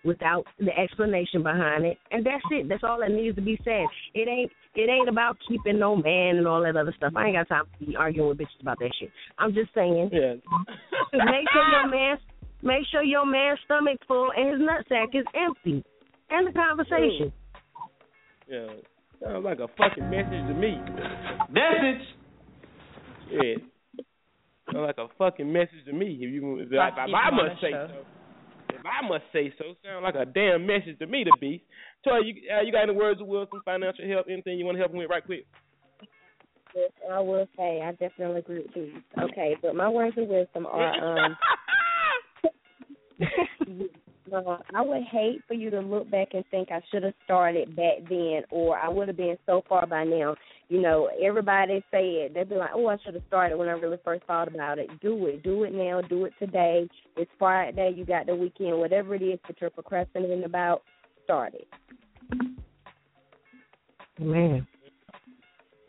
without 0.05 0.45
the 0.59 0.77
explanation 0.79 1.43
behind 1.43 1.85
it, 1.85 1.99
and 2.11 2.25
that's 2.25 2.45
it. 2.51 2.69
That's 2.69 2.83
all 2.85 3.01
that 3.01 3.11
needs 3.11 3.37
to 3.37 3.43
be 3.43 3.59
said. 3.65 3.87
It 4.15 4.29
ain't. 4.29 4.51
It 4.75 4.89
ain't 4.89 5.09
about 5.09 5.37
keeping 5.47 5.79
no 5.79 5.97
man 5.97 6.37
and 6.37 6.47
all 6.47 6.63
that 6.63 6.77
other 6.77 6.95
stuff. 6.97 7.13
I 7.15 7.27
ain't 7.27 7.37
got 7.37 7.49
time 7.49 7.65
to 7.79 7.87
be 7.87 7.95
arguing 7.95 8.29
with 8.29 8.39
bitches 8.39 8.61
about 8.63 8.79
that 8.79 8.91
shit. 8.99 9.11
I'm 9.39 9.53
just 9.53 9.69
saying. 9.75 10.09
Yeah. 10.13 10.35
make 11.13 11.47
sure 11.53 11.69
your 11.71 11.89
man, 11.91 12.17
make 12.63 12.87
sure 12.91 13.03
your 13.03 13.27
man's 13.27 13.59
stomach 13.67 13.99
full 14.09 14.31
and 14.35 14.49
his 14.49 14.61
nutsack 14.67 15.15
is 15.15 15.27
empty. 15.35 15.85
End 16.31 16.47
the 16.47 16.53
conversation. 16.53 17.33
Yeah. 18.49 18.69
Sounds 19.23 19.45
like 19.45 19.59
a 19.59 19.69
fucking 19.77 20.11
message 20.11 20.49
to 20.49 20.55
me. 20.55 20.81
Message. 21.51 22.03
Yeah. 23.31 23.55
Sounds 24.73 24.87
like 24.87 24.99
a 24.99 25.09
fucking 25.19 25.53
message 25.53 25.85
to 25.87 25.93
me. 25.93 26.19
If 26.21 26.33
you, 26.33 26.59
if, 26.61 26.73
I, 26.73 26.91
Fuck 26.91 27.09
if 27.09 27.15
I 27.15 27.31
must 27.31 27.61
say 27.61 27.71
show. 27.71 27.89
so. 27.89 28.22
If 28.79 28.87
I 28.87 29.07
must 29.07 29.25
say 29.33 29.53
so, 29.59 29.75
sound 29.85 30.03
like 30.03 30.15
a 30.15 30.25
damn 30.25 30.67
message 30.67 30.99
to 30.99 31.07
me, 31.07 31.25
the 31.25 31.37
beast. 31.41 31.65
Toy, 32.05 32.19
you 32.19 32.35
uh, 32.53 32.63
you 32.63 32.73
got 32.73 32.85
any 32.85 32.95
words 32.95 33.21
of 33.21 33.27
wisdom, 33.27 33.61
financial 33.65 34.09
help, 34.09 34.27
anything 34.31 34.59
you 34.59 34.65
want 34.65 34.77
to 34.77 34.81
help 34.81 34.93
him 34.93 34.99
with, 34.99 35.11
right 35.11 35.25
quick? 35.25 35.47
Yes, 36.75 36.91
I 37.11 37.21
will 37.21 37.47
say 37.57 37.83
I 37.83 37.93
definitely 37.93 38.39
agree 38.39 38.63
with 38.63 38.75
you. 38.75 39.03
Okay, 39.19 39.57
but 39.61 39.75
my 39.75 39.89
words 39.89 40.17
of 40.17 40.27
wisdom 40.29 40.67
are 40.67 41.27
um 41.27 41.37
uh, 44.33 44.59
I 44.75 44.83
would 44.83 45.03
hate 45.11 45.43
for 45.49 45.55
you 45.55 45.71
to 45.71 45.81
look 45.81 46.11
back 46.11 46.29
and 46.35 46.45
think 46.51 46.71
I 46.71 46.81
should 46.91 47.03
have 47.03 47.15
started 47.25 47.75
back 47.75 48.09
then 48.09 48.43
or 48.51 48.79
I 48.79 48.89
would 48.89 49.09
have 49.09 49.17
been 49.17 49.37
so 49.47 49.63
far 49.69 49.87
by 49.87 50.05
now. 50.05 50.35
You 50.69 50.81
know, 50.81 51.11
everybody 51.23 51.85
say 51.91 52.05
it. 52.05 52.35
They'd 52.35 52.49
be 52.49 52.55
like, 52.55 52.71
Oh, 52.75 52.87
I 52.89 52.97
should 53.05 53.15
have 53.15 53.23
started 53.29 53.57
when 53.57 53.69
I 53.69 53.73
really 53.73 53.99
first 54.05 54.25
thought 54.25 54.49
about 54.49 54.79
it. 54.79 54.89
Do 55.01 55.27
it. 55.27 55.43
Do 55.43 55.65
it 55.65 55.75
now, 55.75 56.01
do 56.03 56.25
it 56.25 56.33
today. 56.39 56.89
It's 57.17 57.31
Friday, 57.39 57.95
you 57.97 58.05
got 58.05 58.27
the 58.27 58.35
weekend, 58.35 58.79
whatever 58.79 59.15
it 59.15 59.23
is 59.23 59.39
that 59.47 59.61
you're 59.61 59.71
procrastinating 59.71 60.45
about, 60.45 60.83
start 61.25 61.55
it. 61.55 61.69
Man. 64.19 64.67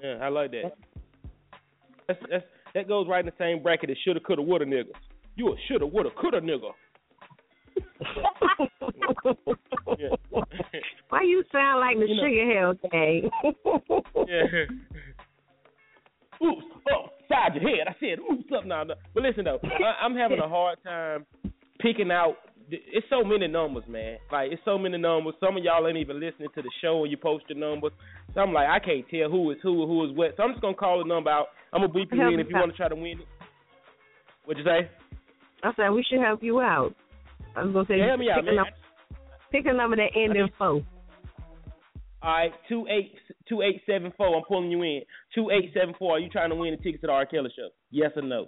Yeah, 0.01 0.17
I 0.21 0.29
like 0.29 0.51
that. 0.51 0.73
That's, 2.07 2.19
that's 2.29 2.45
that 2.73 2.87
goes 2.87 3.07
right 3.07 3.19
in 3.19 3.27
the 3.27 3.33
same 3.37 3.61
bracket 3.61 3.89
as 3.89 3.97
shoulda, 4.03 4.19
coulda, 4.19 4.41
woulda 4.41 4.65
nigga. 4.65 4.91
You 5.35 5.49
a 5.49 5.55
shoulda, 5.67 5.85
woulda, 5.85 6.09
coulda 6.19 6.41
nigga. 6.41 6.71
Why 11.09 11.21
you 11.23 11.43
sound 11.51 11.79
like 11.79 11.97
the 11.97 12.05
You 12.07 12.15
know- 12.15 12.23
Sugar 12.23 12.45
Hill 12.51 12.73
gang? 12.91 13.29
yeah. 14.27 14.65
Oops, 16.45 16.65
upside 16.91 17.51
oh, 17.51 17.55
your 17.61 17.69
head. 17.77 17.87
I 17.87 17.95
said 17.99 18.19
oops 18.19 18.51
up 18.55 18.65
now. 18.65 18.83
no. 18.83 18.95
But 19.13 19.23
listen 19.23 19.43
though, 19.45 19.59
I, 19.63 20.03
I'm 20.03 20.15
having 20.15 20.39
a 20.39 20.47
hard 20.47 20.77
time 20.83 21.25
picking 21.79 22.11
out. 22.11 22.35
It's 22.69 23.05
so 23.09 23.23
many 23.23 23.47
numbers, 23.47 23.83
man. 23.87 24.17
Like 24.31 24.51
it's 24.51 24.61
so 24.65 24.77
many 24.77 24.97
numbers. 24.97 25.35
Some 25.39 25.57
of 25.57 25.63
y'all 25.63 25.87
ain't 25.87 25.97
even 25.97 26.19
listening 26.19 26.49
to 26.55 26.61
the 26.61 26.71
show 26.81 26.99
when 26.99 27.09
you 27.11 27.17
post 27.17 27.45
your 27.47 27.57
numbers. 27.59 27.91
So 28.33 28.41
I'm 28.41 28.51
like, 28.53 28.67
I 28.67 28.79
can't 28.79 29.07
tell 29.09 29.29
who 29.29 29.51
is 29.51 29.57
who, 29.61 29.85
who 29.85 30.03
is 30.09 30.15
what. 30.17 30.35
So 30.35 30.43
I'm 30.43 30.51
just 30.51 30.61
gonna 30.61 30.73
call 30.75 30.99
the 30.99 31.05
number 31.07 31.29
out. 31.29 31.47
I'm 31.71 31.81
gonna 31.81 31.93
beep 31.93 32.09
you 32.11 32.21
in 32.27 32.39
if 32.39 32.47
you 32.49 32.55
want 32.55 32.71
to 32.71 32.77
try 32.77 32.89
to 32.89 32.95
win 32.95 33.19
it. 33.19 33.27
What'd 34.45 34.65
you 34.65 34.69
say? 34.69 34.89
I 35.63 35.71
said 35.75 35.89
we 35.89 36.03
should 36.09 36.19
help 36.19 36.43
you 36.43 36.59
out. 36.59 36.93
I 37.55 37.63
was 37.63 37.73
gonna 37.73 37.85
say 37.87 37.97
Yeah, 37.99 38.07
help 38.07 38.19
me 38.19 38.29
out, 38.29 38.35
pick, 38.37 38.43
a 38.43 38.45
man. 38.47 38.55
number, 38.55 38.71
pick 39.51 39.65
a 39.65 39.73
number 39.73 39.95
that 39.97 40.09
ends 40.15 40.35
in 40.37 40.49
four. 40.57 40.81
All 42.21 42.31
right, 42.31 42.53
two 42.69 42.87
eight 42.89 43.13
two 43.49 43.61
eight 43.61 43.81
seven 43.85 44.11
four. 44.17 44.35
I'm 44.35 44.43
pulling 44.47 44.71
you 44.71 44.81
in. 44.83 45.01
Two 45.35 45.49
eight 45.51 45.71
seven 45.73 45.93
four. 45.99 46.13
Are 46.15 46.19
you 46.19 46.29
trying 46.29 46.49
to 46.49 46.55
win 46.55 46.71
the 46.71 46.77
tickets 46.77 47.01
to 47.01 47.07
the 47.07 47.13
R. 47.13 47.25
Kelly 47.25 47.51
show? 47.55 47.69
Yes 47.91 48.11
or 48.15 48.21
no? 48.21 48.47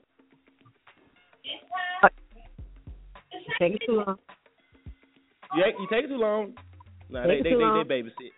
Take 3.59 3.73
it 3.73 3.81
too 3.85 3.93
long. 4.05 4.17
You, 5.55 5.63
you 5.79 5.87
take 5.91 6.05
it 6.05 6.07
too 6.07 6.17
long. 6.17 6.53
Nah, 7.09 7.25
Take 7.27 7.43
they 7.43 7.51
they, 7.51 7.55
long. 7.55 7.85
they 7.87 8.01
they 8.01 8.09
babysit. 8.09 8.31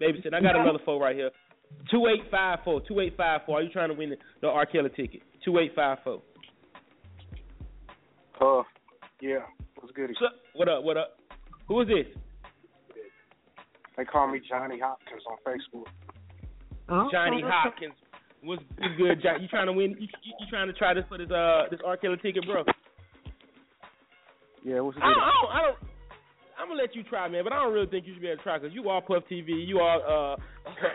Babysit. 0.00 0.34
I 0.34 0.40
got 0.40 0.56
another 0.56 0.78
four 0.84 1.00
right 1.00 1.16
here. 1.16 1.30
Two 1.90 2.06
eight 2.06 2.30
five 2.30 2.58
four. 2.64 2.80
Two 2.86 3.00
eight 3.00 3.16
five 3.16 3.40
four. 3.46 3.58
Are 3.58 3.62
you 3.62 3.70
trying 3.70 3.88
to 3.88 3.94
win 3.94 4.10
the, 4.10 4.16
the 4.42 4.48
R. 4.48 4.66
Kelly 4.66 4.90
ticket? 4.94 5.22
Two 5.44 5.58
eight 5.58 5.72
five 5.74 5.98
four. 6.04 6.22
Uh, 8.40 8.62
yeah. 9.20 9.38
What's 9.82 9.94
good? 9.96 10.14
What 10.54 10.68
up? 10.68 10.84
What 10.84 10.96
up? 10.96 11.18
Who 11.66 11.80
is 11.80 11.88
this? 11.88 12.06
They 13.96 14.04
call 14.04 14.30
me 14.30 14.40
Johnny 14.48 14.78
Hopkins 14.78 15.22
on 15.28 15.36
Facebook. 15.44 15.86
Oh, 16.88 17.08
Johnny 17.10 17.42
okay. 17.42 17.50
Hopkins. 17.50 17.94
What's 18.44 18.62
what's 18.78 18.94
good, 18.96 19.20
John? 19.20 19.42
You 19.42 19.48
trying 19.48 19.66
to 19.66 19.72
win? 19.72 19.90
You, 19.98 20.06
you, 20.22 20.32
you 20.38 20.46
trying 20.48 20.68
to 20.68 20.72
try 20.72 20.94
this 20.94 21.02
for 21.08 21.18
this 21.18 21.30
uh 21.32 21.64
this 21.68 21.80
R. 21.84 21.96
Kelly 21.96 22.16
ticket, 22.22 22.46
bro? 22.46 22.62
Yeah, 24.64 24.80
what's 24.80 24.96
I 25.02 25.10
don't, 25.10 25.18
I 25.18 25.30
don't, 25.34 25.50
I 25.50 25.60
don't. 25.62 25.78
I'm 26.60 26.68
gonna 26.68 26.80
let 26.80 26.94
you 26.94 27.02
try, 27.02 27.26
man, 27.26 27.42
but 27.42 27.52
I 27.52 27.56
don't 27.56 27.74
really 27.74 27.88
think 27.88 28.06
you 28.06 28.14
should 28.14 28.22
be 28.22 28.28
able 28.28 28.36
to 28.38 28.42
try 28.44 28.58
because 28.58 28.72
you 28.72 28.88
are 28.88 29.02
Puff 29.02 29.24
TV, 29.28 29.66
you 29.66 29.78
are 29.78 29.98
uh, 29.98 30.36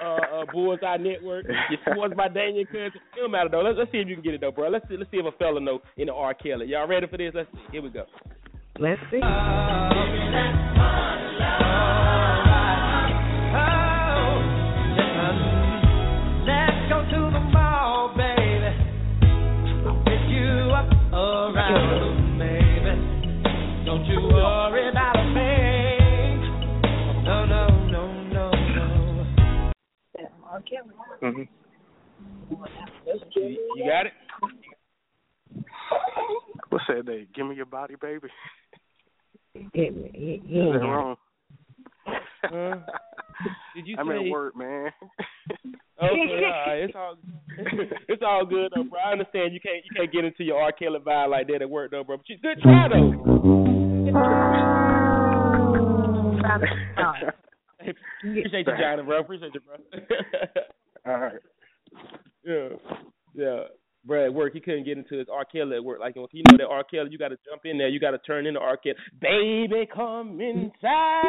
uh, 0.01 0.41
uh, 0.41 0.45
Bullseye 0.53 0.95
Network, 0.95 1.45
you're 1.69 1.93
Sports 1.93 2.13
by 2.15 2.29
Daniel 2.29 2.65
Cousin. 2.65 2.85
It 2.95 3.19
don't 3.19 3.31
matter 3.31 3.49
though. 3.49 3.63
Let's, 3.63 3.77
let's 3.77 3.91
see 3.91 3.97
if 3.97 4.07
you 4.07 4.15
can 4.15 4.23
get 4.23 4.35
it 4.35 4.41
though, 4.41 4.51
bro. 4.51 4.69
Let's 4.69 4.87
see, 4.87 4.95
let's 4.95 5.11
see 5.11 5.17
if 5.17 5.25
a 5.25 5.37
fella 5.37 5.59
know 5.59 5.81
in 5.97 6.07
the 6.07 6.13
R. 6.13 6.33
Kelly. 6.33 6.67
Y'all 6.67 6.87
ready 6.87 7.07
for 7.07 7.17
this? 7.17 7.33
Let's 7.35 7.51
see. 7.51 7.59
Here 7.73 7.81
we 7.81 7.89
go. 7.89 8.05
Let's 8.79 9.01
see. 9.09 9.17
Let's 9.17 9.25
go 16.87 17.01
to 17.09 17.19
the 17.33 17.39
mall, 17.51 18.13
baby. 18.15 18.69
I'll 19.87 19.97
pick 20.03 20.29
you 20.29 20.69
up 20.75 20.91
around, 21.11 22.37
baby. 22.37 22.93
Don't 23.83 24.05
you 24.05 24.21
worry 24.21 24.89
about 24.89 25.15
a 25.15 25.23
thing. 25.33 26.37
No, 27.25 27.45
no, 27.45 27.67
no, 27.89 28.03
no, 28.31 28.51
no. 28.51 29.71
Mm-hmm. 31.23 31.45
You, 33.35 33.57
you 33.75 33.85
got 33.89 34.05
it? 34.05 34.13
What's 36.69 36.85
that? 36.89 37.05
They 37.07 37.25
give 37.33 37.47
me 37.47 37.55
your 37.55 37.65
body, 37.65 37.95
baby. 37.99 38.27
It, 39.73 39.93
it, 40.13 40.41
he 40.45 40.59
Is 40.59 40.65
ain't 40.65 40.73
that 40.73 40.79
got 40.79 40.85
it. 40.85 40.91
wrong? 40.91 41.15
Uh, 42.43 42.75
did 43.75 43.87
you 43.87 43.95
I'm 43.99 44.07
say? 44.07 44.15
at 44.15 44.31
work, 44.31 44.55
man. 44.55 44.91
Okay, 45.99 46.43
all 46.45 46.67
right. 46.67 46.77
It's 46.83 46.93
all 46.95 47.17
it's 48.07 48.21
all 48.23 48.45
good 48.45 48.71
though, 48.75 48.83
bro. 48.83 48.99
I 48.99 49.13
understand 49.13 49.51
you 49.51 49.59
can't 49.59 49.83
you 49.83 49.89
can't 49.95 50.11
get 50.11 50.25
into 50.25 50.43
your 50.43 50.61
R. 50.61 50.71
Kelly 50.71 50.99
vibe 50.99 51.29
like 51.31 51.47
that 51.47 51.63
at 51.63 51.69
work 51.69 51.89
though, 51.89 52.03
bro. 52.03 52.17
But 52.17 52.29
you, 52.29 52.37
good 52.37 52.61
try 52.61 52.87
though. 52.87 53.13
Appreciate 58.19 58.67
you, 58.67 58.73
Johnny, 58.79 59.03
bro. 59.03 59.19
Appreciate 59.21 59.53
you, 59.55 59.61
bro. 59.61 59.77
All 61.07 61.19
right. 61.19 61.41
Yeah, 62.43 62.69
yeah. 63.33 63.63
Bro, 64.07 64.25
at 64.25 64.33
work, 64.33 64.53
he 64.53 64.61
couldn't 64.61 64.85
get 64.85 64.97
into 64.97 65.17
his 65.17 65.27
R. 65.31 65.43
Kelly 65.43 65.75
at 65.75 65.83
work. 65.83 65.99
Like, 65.99 66.13
if 66.15 66.29
you 66.31 66.41
know 66.49 66.57
that 66.57 66.67
R. 66.67 66.83
Kelly, 66.85 67.09
you 67.11 67.17
got 67.17 67.27
to 67.29 67.37
jump 67.49 67.63
in 67.65 67.77
there. 67.77 67.89
You 67.89 67.99
got 67.99 68.11
to 68.11 68.19
turn 68.19 68.45
into 68.45 68.59
R. 68.59 68.77
Kelly. 68.77 68.95
Baby, 69.21 69.85
come 69.93 70.39
inside. 70.39 71.23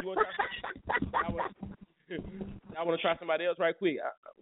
you 0.00 0.08
want 0.08 0.20
to 2.08 2.18
I 2.78 2.82
want 2.84 2.98
to 2.98 3.02
try 3.02 3.16
somebody 3.18 3.46
else 3.46 3.58
right 3.58 3.76
quick. 3.76 3.96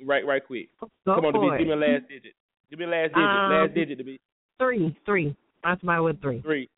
Right, 0.04 0.26
right 0.26 0.44
quick. 0.46 0.68
Go 0.80 1.14
Come 1.14 1.24
on, 1.26 1.32
for 1.32 1.40
to 1.44 1.50
be, 1.50 1.54
it. 1.54 1.58
give 1.58 1.68
me 1.68 1.74
the 1.74 1.80
last 1.80 2.08
digit. 2.08 2.32
Give 2.70 2.78
me 2.78 2.84
the 2.86 2.90
last 2.90 3.08
digit. 3.08 3.22
Um, 3.22 3.52
last 3.52 3.74
digit 3.74 3.98
to 3.98 4.04
be 4.04 4.20
Three, 4.58 4.96
three. 5.06 5.36
That's 5.64 5.82
my 5.82 5.98
with 6.00 6.20
three. 6.20 6.40
three, 6.42 6.68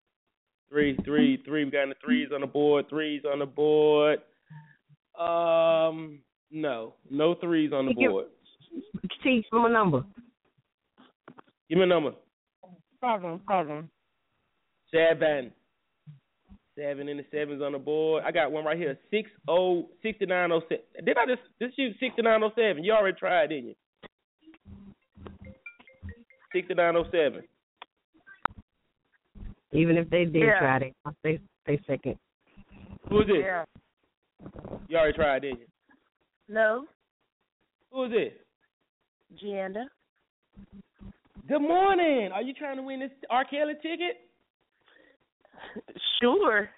three, 0.70 0.96
three, 1.04 1.42
three. 1.44 1.64
We 1.64 1.70
got 1.70 1.88
the 1.88 1.94
threes 2.04 2.28
on 2.34 2.40
the 2.42 2.46
board. 2.46 2.86
Threes 2.88 3.22
on 3.30 3.38
the 3.40 3.46
board. 3.46 4.18
Um, 5.18 6.20
no, 6.50 6.94
no 7.10 7.34
threes 7.36 7.72
on 7.72 7.86
the 7.86 7.94
board. 7.94 8.26
Teach 9.22 9.46
them 9.50 9.64
a 9.64 9.68
number. 9.68 10.04
Give 11.68 11.78
me 11.78 11.84
a 11.84 11.86
number. 11.86 12.12
Seven, 13.00 13.40
seven. 13.48 13.90
Seven. 14.92 15.52
Seven 16.76 17.08
and 17.08 17.20
the 17.20 17.24
sevens 17.30 17.62
on 17.62 17.72
the 17.72 17.78
board. 17.78 18.24
I 18.26 18.32
got 18.32 18.50
one 18.50 18.64
right 18.64 18.76
here. 18.76 18.98
Six 19.10 19.30
oh 19.46 19.88
sixty 20.02 20.26
nine 20.26 20.50
oh 20.50 20.60
seven. 20.68 20.84
Did 21.04 21.16
I 21.16 21.24
just 21.26 21.42
just 21.62 21.76
shoot 21.76 21.94
sixty 22.00 22.20
nine 22.22 22.42
oh 22.42 22.50
seven? 22.56 22.82
You 22.82 22.92
already 22.92 23.16
tried, 23.16 23.48
didn't 23.50 23.68
you? 23.68 23.74
Sixty 26.52 26.74
nine 26.74 26.96
oh 26.96 27.04
seven. 27.12 27.42
Even 29.72 29.96
if 29.96 30.10
they 30.10 30.24
did 30.24 30.42
Yeah. 30.42 30.58
try, 30.58 30.78
they 30.80 30.92
they 31.22 31.38
they 31.66 31.80
second. 31.86 32.18
Who 33.08 33.20
is 33.20 33.28
it? 33.28 33.40
Yeah. 33.40 33.64
You 34.88 34.96
already 34.96 35.12
tried, 35.12 35.42
didn't 35.42 35.60
you? 35.60 35.66
No. 36.48 36.86
Who 37.92 38.04
is 38.04 38.12
it? 38.14 38.46
Gianda. 39.42 39.84
Good 41.46 41.60
morning. 41.60 42.30
Are 42.32 42.40
you 42.40 42.54
trying 42.54 42.76
to 42.78 42.82
win 42.82 43.00
this 43.00 43.10
R. 43.28 43.44
Kelly 43.44 43.74
ticket? 43.82 44.16
Sure. 46.20 46.70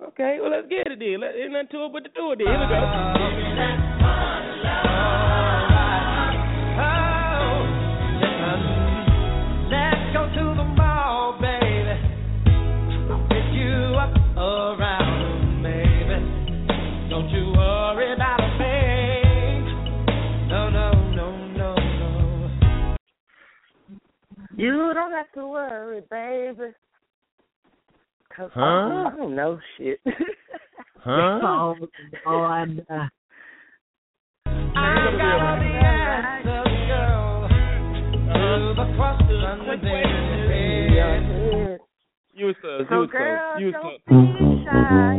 Okay, 0.00 0.38
well 0.40 0.52
let's 0.52 0.68
get 0.68 0.86
it 0.86 1.00
then. 1.00 1.20
Let, 1.20 1.34
ain't 1.34 1.52
nothing 1.52 1.68
to 1.72 1.86
it 1.86 1.92
but 1.92 2.04
to 2.04 2.10
do 2.10 2.32
it 2.32 2.38
then. 2.38 2.46
Here 2.46 2.60
we 2.60 2.66
go. 2.66 2.78
Ah. 2.78 3.91
You 24.62 24.94
don't 24.94 25.10
have 25.10 25.26
to 25.32 25.44
worry, 25.48 26.02
baby. 26.08 26.72
Cause 28.36 28.50
Huh? 28.54 28.60
I 28.60 29.10
don't 29.16 29.34
know 29.34 29.58
shit. 29.76 29.98
Oh, 31.04 31.74
oh, 32.24 32.42
I, 32.42 32.62
uh, 32.62 33.08
I 34.46 35.10
got 35.18 35.40
all 35.42 35.58
the 35.58 35.66
answers, 35.82 36.78
girl. 36.86 37.48
To 38.28 38.74
the 38.76 38.86
questions, 38.94 39.82
baby. 39.82 39.90
You 42.34 42.46
was 42.46 42.56
close. 42.60 42.78
You 42.78 42.86
So 42.88 43.00
was 43.00 43.10
girl. 43.10 43.58
You 43.58 43.66
was 43.66 43.74
don't 43.74 43.82
close. 44.06 44.30
be 44.38 44.62
shy. 44.64 45.12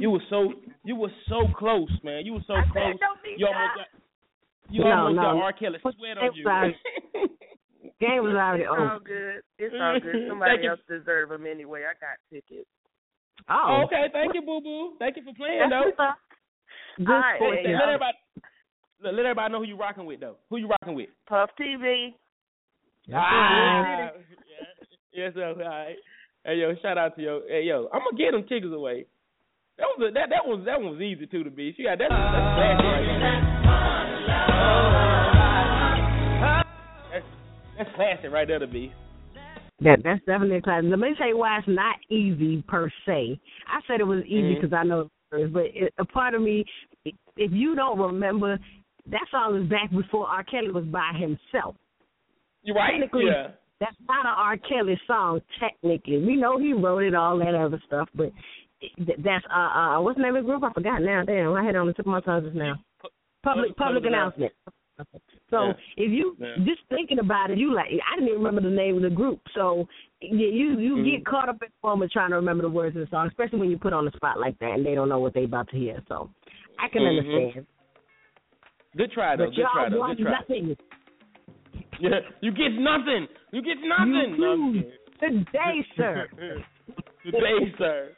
You 0.00 0.08
were 0.10 0.24
so 0.30 0.38
you 0.84 0.96
were 0.96 1.12
so 1.28 1.40
close, 1.58 1.90
man. 2.02 2.24
You 2.24 2.32
were 2.32 2.44
so 2.46 2.54
I 2.54 2.62
said 2.62 2.72
close. 2.72 2.96
don't 3.00 3.22
be 3.22 3.34
You 3.36 3.46
almost 3.48 3.74
shy. 3.76 3.84
got 3.84 3.88
you 4.70 4.84
No, 4.84 4.90
almost 4.90 5.16
no. 5.16 5.22
got 5.22 5.36
R. 5.42 5.52
Kelly 5.52 5.78
sweat 5.80 6.18
on 6.18 6.24
It's 6.26 6.36
you. 6.36 6.46
alright. 6.46 6.74
game 8.00 8.22
was 8.22 8.34
already 8.34 8.64
It's 8.68 8.70
all 8.72 8.98
good. 9.00 9.40
It's 9.58 9.74
all 9.80 10.00
good. 10.00 10.28
Somebody 10.28 10.66
else 10.66 10.80
deserve 10.88 11.28
them 11.30 11.46
anyway. 11.46 11.82
I 11.84 11.94
got 12.00 12.18
tickets. 12.32 12.68
Oh, 13.48 13.84
okay, 13.86 14.06
thank 14.12 14.34
you, 14.34 14.42
Boo 14.42 14.60
Boo. 14.60 14.96
Thank 14.98 15.16
you 15.16 15.22
for 15.22 15.32
playing 15.34 15.70
though. 15.70 15.92
Good 16.98 17.06
All 17.08 17.18
right, 17.20 17.38
for 17.38 17.50
Let, 17.54 17.66
everybody 17.66 18.16
let, 19.02 19.14
let 19.14 19.26
everybody 19.26 19.52
know 19.52 19.58
who 19.60 19.66
you 19.68 19.76
rocking 19.76 20.06
with 20.06 20.20
though. 20.20 20.36
Who 20.50 20.56
you 20.56 20.66
rocking 20.68 20.94
with? 20.94 21.10
Puff 21.28 21.50
TV. 21.60 22.14
Ah, 23.14 24.10
yes, 25.12 25.32
sir. 25.34 25.48
All 25.48 25.54
right. 25.62 25.96
Hey 26.44 26.56
yo, 26.56 26.74
shout 26.82 26.96
out 26.98 27.14
to 27.16 27.22
yo. 27.22 27.40
Hey 27.48 27.62
yo, 27.64 27.88
I'm 27.92 28.00
gonna 28.00 28.16
get 28.16 28.32
them 28.32 28.42
tickets 28.48 28.72
away. 28.72 29.06
That 29.78 29.84
was 29.96 30.08
a, 30.08 30.12
that 30.14 30.30
that 30.30 30.46
was 30.46 30.62
that 30.64 30.80
one 30.80 30.92
was 30.92 31.00
easy 31.00 31.26
too 31.26 31.44
to 31.44 31.50
be. 31.50 31.74
She 31.76 31.82
got 31.84 31.98
that. 31.98 32.08
That's 32.08 32.54
classy 32.56 32.86
right 32.86 33.20
there. 33.20 34.05
That's, 37.12 37.26
that's 37.78 37.90
classic 37.94 38.30
right 38.32 38.46
there 38.48 38.58
to 38.58 38.66
be. 38.66 38.92
That 39.80 39.98
that's 40.02 40.20
definitely 40.24 40.56
a 40.56 40.62
class. 40.62 40.82
Let 40.84 40.98
me 40.98 41.14
tell 41.18 41.28
you 41.28 41.36
why 41.36 41.58
it's 41.58 41.68
not 41.68 41.96
easy 42.08 42.62
per 42.66 42.88
se. 43.04 43.38
I 43.68 43.80
said 43.86 44.00
it 44.00 44.06
was 44.06 44.24
easy 44.24 44.54
because 44.54 44.72
I 44.72 44.84
know, 44.84 45.10
but 45.30 45.64
it, 45.74 45.92
a 45.98 46.04
part 46.04 46.32
of 46.34 46.40
me, 46.40 46.64
if 47.04 47.52
you 47.52 47.74
don't 47.74 47.98
remember, 47.98 48.58
that 49.10 49.26
song 49.30 49.60
is 49.62 49.68
back 49.68 49.90
before 49.90 50.26
R. 50.28 50.44
Kelly 50.44 50.70
was 50.70 50.84
by 50.84 51.12
himself. 51.12 51.76
You're 52.62 52.74
right? 52.74 52.92
Technically, 52.92 53.26
Yeah. 53.26 53.48
that's 53.78 53.96
not 54.08 54.24
an 54.24 54.32
R. 54.34 54.56
Kelly 54.56 54.98
song. 55.06 55.40
Technically, 55.60 56.24
we 56.24 56.36
know 56.36 56.58
he 56.58 56.72
wrote 56.72 57.02
it, 57.02 57.14
all 57.14 57.38
that 57.38 57.54
other 57.54 57.80
stuff, 57.86 58.08
but 58.14 58.32
that's 59.22 59.44
uh 59.54 59.58
uh 59.58 60.00
what's 60.00 60.16
the 60.16 60.22
name 60.22 60.36
of 60.36 60.44
the 60.44 60.48
group? 60.48 60.64
I 60.64 60.72
forgot 60.72 61.02
now. 61.02 61.22
Damn, 61.26 61.52
I 61.52 61.62
had 61.62 61.74
it 61.74 61.78
on 61.78 61.86
the 61.86 61.92
tip 61.92 62.06
of 62.06 62.12
my 62.12 62.20
tongue 62.20 62.44
just 62.44 62.56
now. 62.56 62.76
Public 63.42 63.76
Public 63.76 63.76
public 63.76 64.04
announcement. 64.06 64.52
So 65.50 65.66
Yeah. 65.66 65.72
if 65.98 66.10
you 66.10 66.34
Yeah. 66.40 66.56
just 66.64 66.80
thinking 66.88 67.18
about 67.18 67.50
it, 67.50 67.58
you 67.58 67.72
like 67.74 67.86
I 67.88 68.14
didn't 68.16 68.30
even 68.30 68.42
remember 68.42 68.62
the 68.62 68.74
name 68.74 68.96
of 68.96 69.02
the 69.02 69.10
group. 69.10 69.40
So 69.54 69.86
you 70.22 70.38
you, 70.48 70.78
you 70.80 70.96
Mhm. 70.96 71.04
get 71.10 71.26
caught 71.26 71.48
up 71.50 71.62
in 71.62 71.68
the 71.68 71.86
moment 71.88 72.10
trying 72.12 72.30
to 72.30 72.36
remember 72.36 72.62
the 72.62 72.70
words 72.70 72.96
of 72.96 73.00
the 73.00 73.06
song, 73.08 73.26
especially 73.28 73.58
when 73.60 73.70
you 73.70 73.76
put 73.78 73.92
on 73.92 74.06
the 74.06 74.10
spot 74.12 74.40
like 74.40 74.58
that 74.60 74.72
and 74.72 74.84
they 74.86 74.94
don't 74.94 75.10
know 75.10 75.18
what 75.20 75.34
they 75.34 75.44
about 75.44 75.68
to 75.68 75.76
hear. 75.76 76.02
So 76.08 76.30
I 76.78 76.88
can 76.88 77.02
Mhm. 77.02 77.08
understand. 77.18 77.66
Good 78.96 79.12
try 79.12 79.36
though. 79.36 79.44
But 79.46 79.54
Good 79.54 79.66
try 79.70 79.82
y'all 79.82 79.90
though. 79.90 79.98
won 80.00 80.16
Good 80.16 80.22
try. 80.22 80.30
nothing 80.32 80.76
Yeah. 82.00 82.20
You 82.40 82.50
get 82.52 82.72
nothing. 82.72 83.28
You 83.52 83.60
get 83.62 83.78
nothing. 83.82 84.36
No, 84.40 84.54
You 84.54 84.82
kidding. 85.20 85.44
today, 85.44 85.86
sir. 85.94 86.28
Today, 87.22 87.74
sir. 87.76 88.12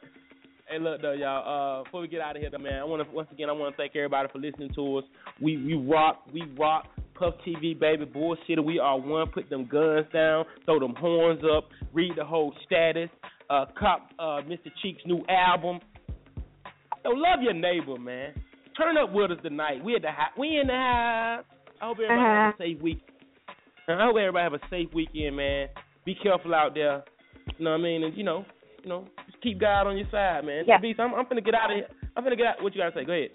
Hey, 0.69 0.77
look 0.77 1.01
though, 1.01 1.13
y'all. 1.13 1.79
Uh, 1.79 1.83
before 1.83 2.01
we 2.01 2.07
get 2.07 2.21
out 2.21 2.35
of 2.35 2.41
here, 2.43 2.51
though, 2.51 2.59
man, 2.59 2.79
I 2.79 2.83
want 2.83 3.03
to 3.03 3.15
once 3.15 3.27
again 3.31 3.49
I 3.49 3.53
want 3.53 3.73
to 3.73 3.77
thank 3.77 3.95
everybody 3.95 4.29
for 4.31 4.37
listening 4.37 4.69
to 4.75 4.97
us. 4.99 5.03
We 5.41 5.57
we 5.57 5.73
rock, 5.73 6.23
we 6.31 6.43
rock. 6.57 6.85
Puff 7.15 7.33
TV, 7.45 7.77
baby, 7.77 8.05
bullshit. 8.05 8.63
We 8.63 8.79
are 8.79 8.97
one. 8.97 9.29
Put 9.31 9.49
them 9.49 9.67
guns 9.69 10.05
down, 10.13 10.45
throw 10.65 10.79
them 10.79 10.93
horns 10.95 11.41
up, 11.53 11.65
read 11.91 12.13
the 12.15 12.23
whole 12.23 12.53
status. 12.65 13.09
Uh, 13.49 13.65
cop 13.77 14.09
uh, 14.19 14.41
Mr. 14.47 14.69
Cheek's 14.81 15.01
new 15.05 15.21
album. 15.27 15.79
So 17.03 17.09
love 17.09 17.41
your 17.41 17.53
neighbor, 17.53 17.97
man. 17.97 18.33
Turn 18.77 18.95
up 18.95 19.11
with 19.11 19.31
us 19.31 19.37
tonight. 19.41 19.83
We 19.83 19.95
at 19.95 20.03
the. 20.03 20.09
We 20.37 20.59
in 20.59 20.67
the 20.67 20.73
house. 20.73 21.45
I 21.81 21.85
hope 21.87 21.97
everybody 21.97 22.21
have 22.21 22.53
a 22.53 22.57
safe 22.57 22.81
week. 22.81 23.01
I 23.87 24.05
hope 24.05 24.15
everybody 24.17 24.43
have 24.43 24.53
a 24.53 24.59
safe 24.69 24.89
weekend, 24.93 25.35
man. 25.35 25.67
Be 26.05 26.15
careful 26.21 26.53
out 26.53 26.75
there. 26.75 27.03
You 27.57 27.65
know 27.65 27.71
what 27.71 27.79
I 27.79 27.83
mean? 27.83 28.03
And 28.03 28.15
you 28.15 28.23
know, 28.23 28.45
know, 28.89 29.05
just 29.29 29.41
keep 29.41 29.59
God 29.59 29.87
on 29.87 29.97
your 29.97 30.07
side, 30.11 30.43
man. 30.45 30.65
Yeah. 30.67 30.77
Beast, 30.79 30.99
I'm, 30.99 31.13
I'm 31.13 31.25
finna 31.25 31.43
get 31.45 31.55
out 31.55 31.71
of 31.71 31.77
here. 31.77 31.87
I'm 32.17 32.23
finna 32.23 32.37
get 32.37 32.47
out. 32.47 32.63
What 32.63 32.75
you 32.75 32.81
gotta 32.81 32.93
say? 32.95 33.05
Go 33.05 33.13
ahead. 33.13 33.29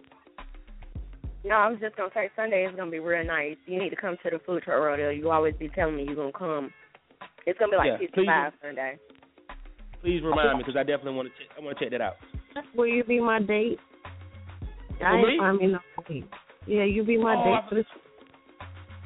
No, 1.44 1.54
I 1.56 1.68
was 1.68 1.78
just 1.80 1.96
gonna 1.96 2.10
say 2.14 2.30
Sunday 2.36 2.64
is 2.64 2.74
gonna 2.76 2.90
be 2.90 2.98
real 3.00 3.24
nice. 3.24 3.56
You 3.66 3.78
need 3.78 3.90
to 3.90 3.96
come 3.96 4.16
to 4.22 4.30
the 4.30 4.38
food 4.46 4.62
truck 4.62 4.80
rodeo. 4.82 5.10
You 5.10 5.30
always 5.30 5.54
be 5.58 5.68
telling 5.68 5.96
me 5.96 6.04
you're 6.04 6.16
gonna 6.16 6.32
come. 6.32 6.70
It's 7.46 7.58
gonna 7.58 7.72
be 7.72 7.76
like 7.76 7.86
Yeah, 7.86 7.98
fifty 7.98 8.14
please. 8.24 8.52
Sunday. 8.62 8.98
Please 10.02 10.22
remind 10.22 10.58
me 10.58 10.64
because 10.66 10.76
I 10.78 10.82
definitely 10.84 11.14
want 11.14 11.28
to. 11.28 11.34
Check, 11.38 11.56
I 11.58 11.64
want 11.64 11.78
to 11.78 11.84
check 11.84 11.92
that 11.92 12.00
out. 12.00 12.14
Will 12.74 12.86
you 12.86 13.04
be 13.04 13.20
my 13.20 13.40
date? 13.40 13.78
For 14.98 15.06
I 15.06 15.20
me? 15.22 15.38
I 15.40 15.52
mean, 15.52 15.72
no, 15.72 15.78
yeah, 16.66 16.84
you 16.84 17.04
be 17.04 17.16
my 17.18 17.34
Oh, 17.36 17.44
date 17.44 17.60
I- 17.64 17.68
for 17.68 17.74
this. 17.74 17.86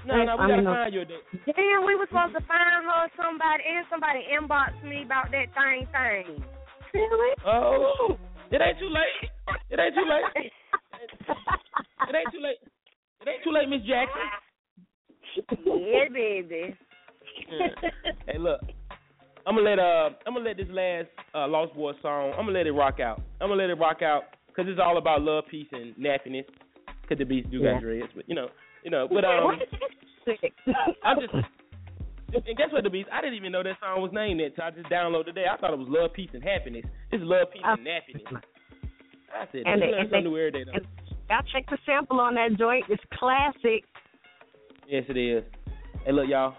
No, 0.09 0.25
no, 0.25 0.37
we 0.41 0.49
gotta 0.49 0.65
find 0.65 0.95
you 0.95 1.03
a 1.03 1.05
date. 1.05 1.21
Damn, 1.45 1.85
we 1.85 1.95
were 1.95 2.09
supposed 2.09 2.33
to 2.33 2.41
find 2.49 2.81
her 2.89 3.13
somebody 3.13 3.63
and 3.69 3.85
somebody 3.93 4.25
inboxed 4.33 4.81
me 4.89 5.05
about 5.05 5.29
that 5.33 5.53
same 5.53 5.85
thing. 5.93 6.41
Really? 6.95 7.37
Oh, 7.45 8.17
it 8.51 8.61
ain't 8.63 8.79
too 8.79 8.89
late. 8.89 9.29
It 9.69 9.79
ain't 9.79 9.95
too 9.95 10.09
late. 10.09 10.53
It 12.09 12.15
ain't 12.17 12.33
too 12.33 12.41
late. 12.41 12.57
It 13.21 13.29
ain't 13.29 13.45
too 13.45 13.53
late, 13.53 13.69
Miss 13.69 13.85
Jackson. 13.85 14.25
yeah, 15.67 16.09
baby. 16.13 16.75
Yeah. 17.53 17.69
Hey, 18.27 18.39
look. 18.39 18.61
I'm 19.47 19.57
gonna 19.57 19.71
let 19.71 19.79
uh 19.79 20.11
I'm 20.27 20.35
gonna 20.35 20.45
let 20.45 20.59
this 20.59 20.67
last 20.71 21.09
uh, 21.35 21.49
Lost 21.49 21.75
Boy 21.75 21.93
song. 22.03 22.33
I'm 22.33 22.45
gonna 22.47 22.59
let 22.59 22.67
it 22.67 22.73
rock 22.73 23.01
out. 23.01 23.23
I'm 23.41 23.49
gonna 23.49 23.61
let 23.61 23.71
it 23.71 23.79
rock 23.79 24.03
out 24.03 24.25
because 24.47 24.67
it's 24.69 24.81
all 24.83 24.99
about 24.99 25.23
love, 25.23 25.45
peace, 25.51 25.69
and 25.73 25.95
nappiness. 25.97 26.45
Cause 27.09 27.17
the 27.17 27.25
beast 27.25 27.51
do 27.51 27.59
Yeah. 27.59 27.75
got 27.75 27.83
dreads, 27.83 28.13
but 28.15 28.29
you 28.29 28.35
know, 28.35 28.49
you 28.85 28.91
know, 28.91 29.09
but 29.09 29.25
um, 29.25 29.59
I'm 31.05 31.21
just. 31.21 31.35
And 32.31 32.45
guess 32.59 32.69
what, 32.71 32.85
the 32.85 32.91
beast. 32.91 33.09
I 33.11 33.23
didn't 33.23 33.37
even 33.37 33.53
know 33.53 33.63
that 33.63 33.81
song 33.81 34.03
was 34.03 34.11
named 34.13 34.41
that. 34.41 34.53
So 34.55 34.63
I 34.63 34.71
just 34.71 34.91
downloaded 34.91 35.39
it. 35.39 35.47
I 35.51 35.57
thought 35.57 35.73
it 35.73 35.79
was 35.79 35.89
Love, 35.89 36.13
Peace, 36.13 36.29
and 36.35 36.45
Happiness. 36.45 36.85
It's 37.11 37.25
Love, 37.25 37.49
Peace, 37.51 37.63
oh. 37.65 37.73
and 37.73 37.87
Nappiness. 37.87 38.43
I 39.33 39.45
said, 39.51 39.63
and, 39.65 39.81
they, 39.81 39.93
and, 39.97 40.11
they, 40.13 40.61
I 41.31 41.41
checked 41.53 41.71
the 41.71 41.79
sample 41.87 42.21
on 42.21 42.35
that 42.35 42.59
joint. 42.59 42.85
It's 42.89 43.03
classic. 43.19 43.85
Yes, 44.87 45.05
it 45.09 45.17
is. 45.17 45.45
Hey, 46.05 46.13
look, 46.13 46.29
y'all. 46.29 46.55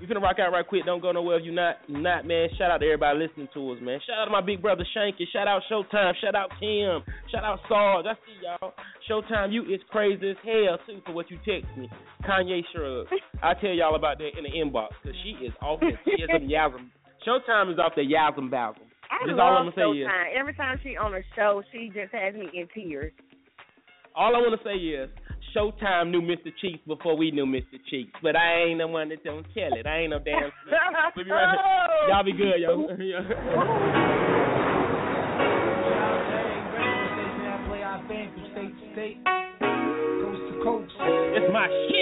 We 0.00 0.06
finna 0.06 0.22
rock 0.22 0.38
out 0.38 0.52
right 0.52 0.66
quick. 0.66 0.84
Don't 0.86 1.02
go 1.02 1.10
nowhere 1.10 1.38
if 1.38 1.44
you 1.44 1.52
not 1.52 1.76
not 1.88 2.24
man. 2.24 2.48
Shout 2.56 2.70
out 2.70 2.78
to 2.78 2.86
everybody 2.86 3.18
listening 3.18 3.48
to 3.54 3.72
us, 3.72 3.78
man. 3.82 3.98
Shout 4.06 4.18
out 4.18 4.24
to 4.26 4.30
my 4.30 4.40
big 4.40 4.62
brother 4.62 4.86
Shanky. 4.96 5.24
Shout 5.32 5.48
out 5.48 5.62
Showtime. 5.70 6.12
Shout 6.20 6.34
out 6.34 6.50
Kim. 6.60 7.02
Shout 7.32 7.42
out 7.42 7.58
Sarge. 7.68 8.06
I 8.06 8.14
see 8.14 8.38
y'all. 8.42 8.74
Showtime, 9.10 9.52
you 9.52 9.62
is 9.62 9.80
crazy 9.90 10.30
as 10.30 10.36
hell 10.44 10.78
too 10.86 11.00
for 11.04 11.12
what 11.12 11.30
you 11.30 11.38
text 11.38 11.66
me. 11.76 11.90
Kanye 12.22 12.62
shrugs. 12.72 13.10
I 13.42 13.54
tell 13.54 13.70
y'all 13.70 13.96
about 13.96 14.18
that 14.18 14.30
in 14.38 14.44
the 14.44 14.50
inbox 14.50 14.88
because 15.02 15.18
she 15.24 15.30
is 15.44 15.52
off 15.60 15.80
the 15.80 15.92
yasm. 16.46 16.90
Showtime 17.26 17.72
is 17.72 17.78
off 17.78 17.92
the 17.96 18.02
yasm 18.02 18.50
basm. 18.50 18.86
I 19.10 19.26
just 19.26 19.36
love 19.36 19.66
Showtime. 19.76 20.36
Every 20.38 20.54
time 20.54 20.78
she 20.82 20.96
on 20.96 21.14
a 21.14 21.20
show, 21.34 21.62
she 21.72 21.90
just 21.92 22.12
has 22.12 22.34
me 22.34 22.48
in 22.54 22.68
tears. 22.72 23.12
All 24.14 24.34
I 24.34 24.38
want 24.38 24.60
to 24.60 24.64
say 24.66 24.74
is 24.74 25.10
Showtime 25.56 26.10
knew 26.10 26.20
Mr. 26.20 26.52
Cheeks 26.60 26.80
before 26.86 27.16
we 27.16 27.30
knew 27.30 27.46
Mr. 27.46 27.78
Cheeks, 27.90 28.12
but 28.22 28.36
I 28.36 28.64
ain't 28.64 28.78
the 28.78 28.86
one 28.86 29.08
that 29.08 29.24
don't 29.24 29.46
kill 29.54 29.72
it. 29.72 29.86
I 29.86 30.00
ain't 30.00 30.10
no 30.10 30.18
damn. 30.18 30.50
we'll 31.16 31.24
be 31.24 31.30
right. 31.30 31.56
Oh! 31.56 32.08
Y'all 32.08 32.24
be 32.24 32.32
good, 32.32 32.60
yo. 32.60 32.88
It's 41.00 41.52
my 41.52 41.68
shit. 41.88 41.97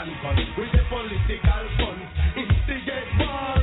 and 0.00 0.48
with 0.56 0.68
the 0.72 0.78
political. 0.88 1.94
Instigate 2.36 3.10
war 3.18 3.58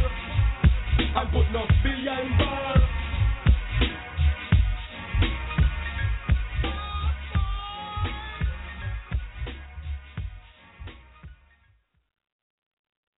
and 0.99 1.32
put 1.32 1.49
no 1.53 1.66
billion 1.82 2.38
bar. 2.38 2.76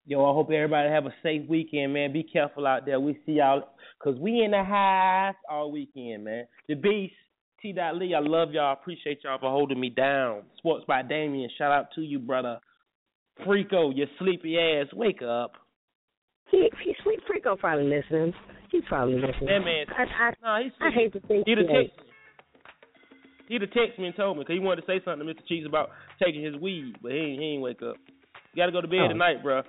Yo, 0.08 0.24
I 0.24 0.34
hope 0.34 0.52
everybody 0.52 0.90
have 0.90 1.06
a 1.06 1.14
safe 1.24 1.48
weekend, 1.50 1.94
man. 1.94 2.12
Be 2.14 2.22
careful 2.22 2.68
out 2.68 2.86
there. 2.86 3.00
We 3.00 3.18
see 3.26 3.34
y'all, 3.34 3.70
cause 4.04 4.16
we 4.20 4.44
in 4.44 4.52
the 4.52 4.64
house 4.64 5.36
all 5.50 5.72
weekend, 5.72 6.26
man. 6.26 6.46
The 6.68 6.76
beast. 6.76 7.14
T. 7.62 7.74
Lee, 7.74 8.14
I 8.14 8.20
love 8.20 8.52
y'all. 8.52 8.74
Appreciate 8.74 9.24
y'all 9.24 9.40
for 9.40 9.50
holding 9.50 9.80
me 9.80 9.90
down. 9.90 10.44
Sports 10.58 10.86
by 10.88 11.02
Damien, 11.02 11.50
shout 11.58 11.72
out 11.72 11.88
to 11.96 12.02
you, 12.02 12.20
brother. 12.20 12.60
Freako, 13.46 13.96
you 13.96 14.06
sleepy 14.20 14.58
ass, 14.60 14.88
wake 14.94 15.22
up. 15.22 15.54
He, 16.52 16.70
he 16.84 16.96
sweet 17.04 17.20
Freako 17.28 17.58
probably 17.58 17.86
listening. 17.86 18.34
He's 18.72 18.84
probably 18.88 19.16
listening. 19.16 19.46
That 19.48 19.60
man, 19.60 19.86
I, 19.98 20.04
I, 20.04 20.32
no, 20.60 20.64
he's 20.64 20.74
I 20.82 20.90
hate 20.92 21.14
to 21.14 21.20
think 21.22 21.46
He'd 21.48 21.58
have 21.58 21.68
text 21.68 21.98
me. 21.98 22.04
He'd 23.48 23.62
have 23.62 23.70
texted 23.72 24.00
me 24.00 24.08
and 24.08 24.16
told 24.16 24.38
me 24.38 24.44
because 24.44 24.56
he 24.56 24.60
wanted 24.60 24.82
to 24.82 24.88
say 24.88 25.02
something 25.06 25.28
to 25.28 25.34
Mr. 25.34 25.46
Cheeks 25.48 25.68
about 25.68 25.90
taking 26.24 26.44
his 26.44 26.56
weed, 26.56 26.96
but 27.02 27.12
he 27.12 27.18
ain't, 27.18 27.40
he 27.42 27.46
ain't 27.54 27.62
wake 27.62 27.82
up. 27.84 27.96
You 28.54 28.62
gotta 28.62 28.72
go 28.72 28.82
to 28.82 28.88
bed 28.88 29.02
Oh. 29.06 29.08
tonight, 29.10 29.44
bro. 29.44 29.62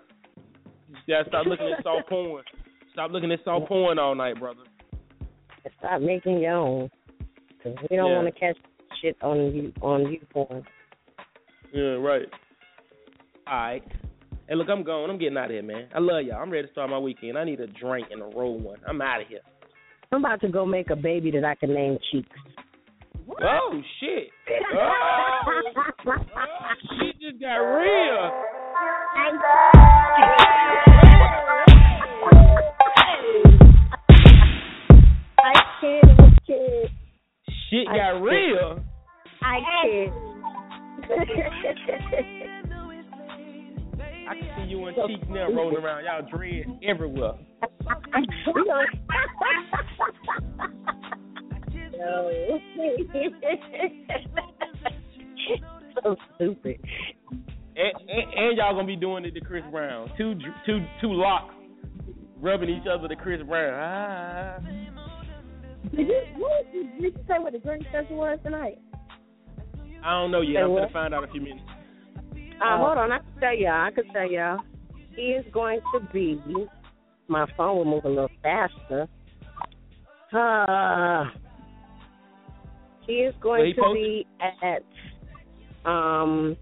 You 0.89 0.95
gotta 1.09 1.29
stop 1.29 1.47
looking 1.47 1.73
at 1.77 1.83
soft 1.83 2.09
porn. 2.09 2.45
Stop 2.93 3.11
looking 3.11 3.31
at 3.33 3.41
soft 3.45 3.67
porn 3.69 3.99
all 3.99 4.15
night, 4.15 4.39
brother. 4.39 4.61
Stop 5.79 6.01
making 6.01 6.41
your 6.41 6.53
own. 6.53 6.91
'Cause 7.63 7.75
we 7.91 7.97
don't 7.97 8.11
Yeah. 8.11 8.23
want 8.23 8.33
to 8.33 8.41
catch 8.41 8.57
shit 9.03 9.17
on 9.23 9.53
you 9.55 9.73
on 9.83 10.11
you 10.13 10.21
porn. 10.31 10.65
Yeah, 11.73 11.97
right. 11.97 12.29
All 13.49 13.57
right. 13.57 13.83
Hey, 14.49 14.57
look, 14.57 14.69
I'm 14.69 14.83
going. 14.83 15.09
I'm 15.09 15.19
getting 15.19 15.39
out 15.39 15.45
of 15.45 15.51
here, 15.53 15.63
man. 15.63 15.87
I 15.95 16.01
love 16.01 16.25
y'all. 16.25 16.43
I'm 16.43 16.51
ready 16.51 16.67
to 16.67 16.73
start 16.73 16.91
my 16.91 16.99
weekend. 16.99 17.39
I 17.39 17.45
need 17.45 17.61
a 17.61 17.69
drink 17.69 18.09
and 18.11 18.21
a 18.21 18.25
roll 18.37 18.59
one. 18.59 18.79
I'm 18.89 19.01
out 19.01 19.21
of 19.21 19.29
here. 19.29 19.39
I'm 20.11 20.25
about 20.25 20.41
to 20.41 20.49
go 20.49 20.67
make 20.67 20.91
a 20.91 20.97
baby 20.97 21.31
that 21.31 21.45
I 21.45 21.55
can 21.55 21.73
name 21.73 21.97
Cheeks. 22.11 22.29
Oh 23.41 23.81
shit! 24.01 24.31
Oh, 26.09 26.13
shit 27.01 27.21
just 27.21 27.41
got 27.41 27.57
real. 27.57 28.31
I 35.39 35.53
kid, 35.81 36.05
I 36.19 36.21
kid. 36.47 36.91
Shit 37.71 37.87
got 37.87 38.13
kid. 38.15 38.23
real. 38.23 38.81
I 39.43 39.59
kid. 39.85 40.13
I 44.29 44.35
can 44.35 44.49
see 44.57 44.71
you 44.71 44.85
and 44.87 44.97
Cheeks 45.07 45.25
now 45.29 45.49
rolling 45.51 45.77
around. 45.77 46.05
Y'all 46.05 46.29
dread 46.31 46.65
everywhere. 46.83 47.35
We 48.55 48.65
gonna- 48.65 48.87
No. 51.99 52.31
so 56.03 56.17
stupid. 56.37 56.81
And, 57.77 57.93
and, 58.09 58.35
and 58.35 58.57
y'all 58.57 58.75
gonna 58.75 58.87
be 58.87 58.97
doing 58.97 59.25
it 59.25 59.33
to 59.35 59.41
Chris 59.41 59.65
Brown. 59.71 60.11
Two 60.17 60.35
two 60.65 60.85
two 61.01 61.13
locks 61.13 61.55
rubbing 62.41 62.69
each 62.71 62.87
other 62.91 63.09
to 63.09 63.17
Chris 63.17 63.43
Brown. 63.43 63.75
Ah. 63.75 64.59
Did 65.95 66.09
you, 66.09 66.23
what, 66.37 66.73
did 66.73 66.87
you 66.99 67.13
say 67.29 67.39
what 67.39 67.53
the 67.53 67.59
drink 67.59 67.85
special 67.89 68.17
was 68.17 68.39
tonight? 68.43 68.79
I 70.05 70.13
don't 70.13 70.31
know 70.31 70.41
yet. 70.41 70.59
Say 70.61 70.63
I'm 70.65 70.71
what? 70.71 70.81
gonna 70.81 70.93
find 70.93 71.15
out 71.15 71.23
in 71.25 71.29
a 71.29 71.33
few 71.33 71.41
minutes. 71.41 71.63
Uh, 72.61 72.79
hold 72.79 72.99
on, 72.99 73.13
I 73.13 73.19
can 73.19 73.41
tell 73.41 73.57
y'all. 73.57 73.87
I 73.87 73.91
can 73.91 74.13
tell 74.13 74.31
y'all. 74.31 74.59
He 75.15 75.23
is 75.23 75.45
going 75.53 75.81
to 75.93 76.01
be. 76.13 76.41
My 77.29 77.47
phone 77.57 77.79
will 77.79 77.85
move 77.85 78.05
a 78.05 78.09
little 78.09 78.31
faster. 78.43 79.09
Uh, 80.33 81.25
he 83.07 83.15
is 83.15 83.35
Where 83.43 83.65
he 83.67 83.73
going 83.73 83.75
to 83.75 83.81
posted? 83.81 83.95
be 83.95 84.27
at 84.41 85.91
um 85.91 86.57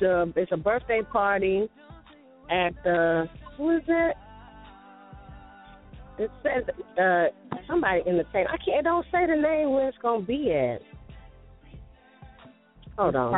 the. 0.00 0.32
It's 0.36 0.52
a 0.52 0.56
birthday 0.56 1.02
party 1.02 1.68
at 2.50 2.72
the. 2.84 3.28
Who 3.56 3.76
is 3.76 3.82
it? 3.86 4.16
It 6.18 6.30
says 6.42 6.64
uh 7.00 7.26
somebody 7.68 8.00
entertainment. 8.00 8.50
I 8.52 8.56
can't. 8.64 8.80
It 8.80 8.84
don't 8.84 9.06
say 9.12 9.26
the 9.26 9.40
name 9.40 9.70
where 9.70 9.88
it's 9.88 9.98
gonna 10.02 10.24
be 10.24 10.52
at. 10.52 10.80
Hold 12.98 13.14
on. 13.14 13.32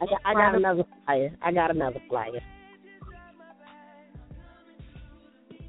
I 0.00 0.06
got, 0.06 0.20
I 0.24 0.34
got 0.34 0.54
another 0.54 0.84
flyer. 1.04 1.30
I 1.42 1.52
got 1.52 1.70
another 1.70 2.00
flyer. 2.08 2.40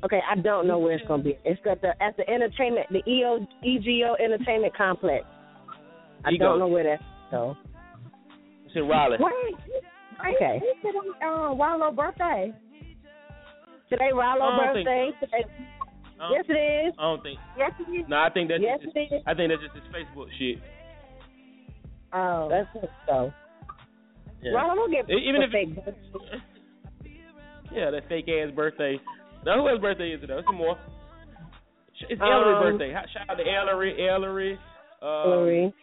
Okay, 0.03 0.19
I 0.29 0.35
don't 0.35 0.67
know 0.67 0.79
where 0.79 0.93
it's 0.93 1.07
gonna 1.07 1.21
be. 1.23 1.37
It's 1.45 1.61
at 1.69 1.81
the 1.81 1.89
at 2.01 2.17
the 2.17 2.27
entertainment, 2.27 2.87
the 2.89 3.03
EO 3.09 3.45
EGO 3.63 4.15
Entertainment 4.23 4.75
Complex. 4.75 5.25
I 6.25 6.31
Ego. 6.31 6.45
don't 6.45 6.59
know 6.59 6.67
where 6.67 6.83
that's 6.83 7.03
so. 7.29 7.55
It's 8.65 8.75
in 8.75 8.87
Raleigh. 8.87 9.17
Wait, 9.19 9.55
Okay. 10.35 10.59
He 10.61 10.71
said 10.81 10.93
it 10.95 11.23
uh, 11.23 11.53
Rollo 11.55 11.91
birthday. 11.91 12.51
Today 13.89 14.09
Rollo 14.13 14.41
I 14.45 14.57
don't 14.73 14.73
birthday. 14.85 15.09
Today, 15.19 15.45
yes, 16.31 16.45
it 16.47 16.53
is. 16.87 16.93
I 16.97 17.01
don't 17.03 17.23
think. 17.23 17.39
Yes, 17.57 17.71
it 17.79 17.91
is. 17.91 18.05
No, 18.07 18.17
I 18.17 18.29
think 18.33 18.49
that's 18.49 18.61
Yes, 18.63 18.79
just. 18.83 18.95
it 18.95 19.13
is. 19.13 19.21
I 19.27 19.33
think 19.33 19.51
that's 19.51 19.61
just 19.61 19.75
his 19.75 19.93
Facebook 19.93 20.27
shit. 20.39 20.57
Oh, 22.13 22.49
That's 22.49 22.67
it. 22.83 22.89
So, 23.07 23.31
Yeah. 24.41 24.51
Rollo 24.51 24.76
don't 24.76 24.91
get 24.91 25.05
even 25.09 25.41
if 25.41 25.51
fake. 25.51 25.69
Yeah, 27.72 27.91
that 27.91 28.07
fake 28.09 28.27
ass 28.27 28.51
birthday. 28.55 28.99
Now 29.45 29.61
who 29.61 29.69
else's 29.69 29.81
birthday 29.81 30.09
is 30.11 30.23
it? 30.23 30.27
though? 30.27 30.41
Some 30.45 30.55
more. 30.55 30.77
It's 32.09 32.19
Um, 32.22 32.27
Ellery's 32.27 32.77
birthday. 32.77 32.93
Shout 33.13 33.30
out 33.30 33.35
to 33.38 33.43
Ellery, 33.43 34.07
Ellery. 34.09 34.53
Um, 35.01 35.23
Hillary. 35.30 35.73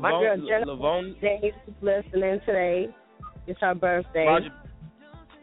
My 0.00 0.10
girl 0.10 0.36
Jennifer 0.36 0.70
Lavon, 0.70 1.20
James 1.20 1.54
is 1.66 1.74
listening 1.80 2.40
today. 2.46 2.88
It's 3.46 3.58
her 3.60 3.74
birthday. 3.74 4.26
Roger. 4.26 4.50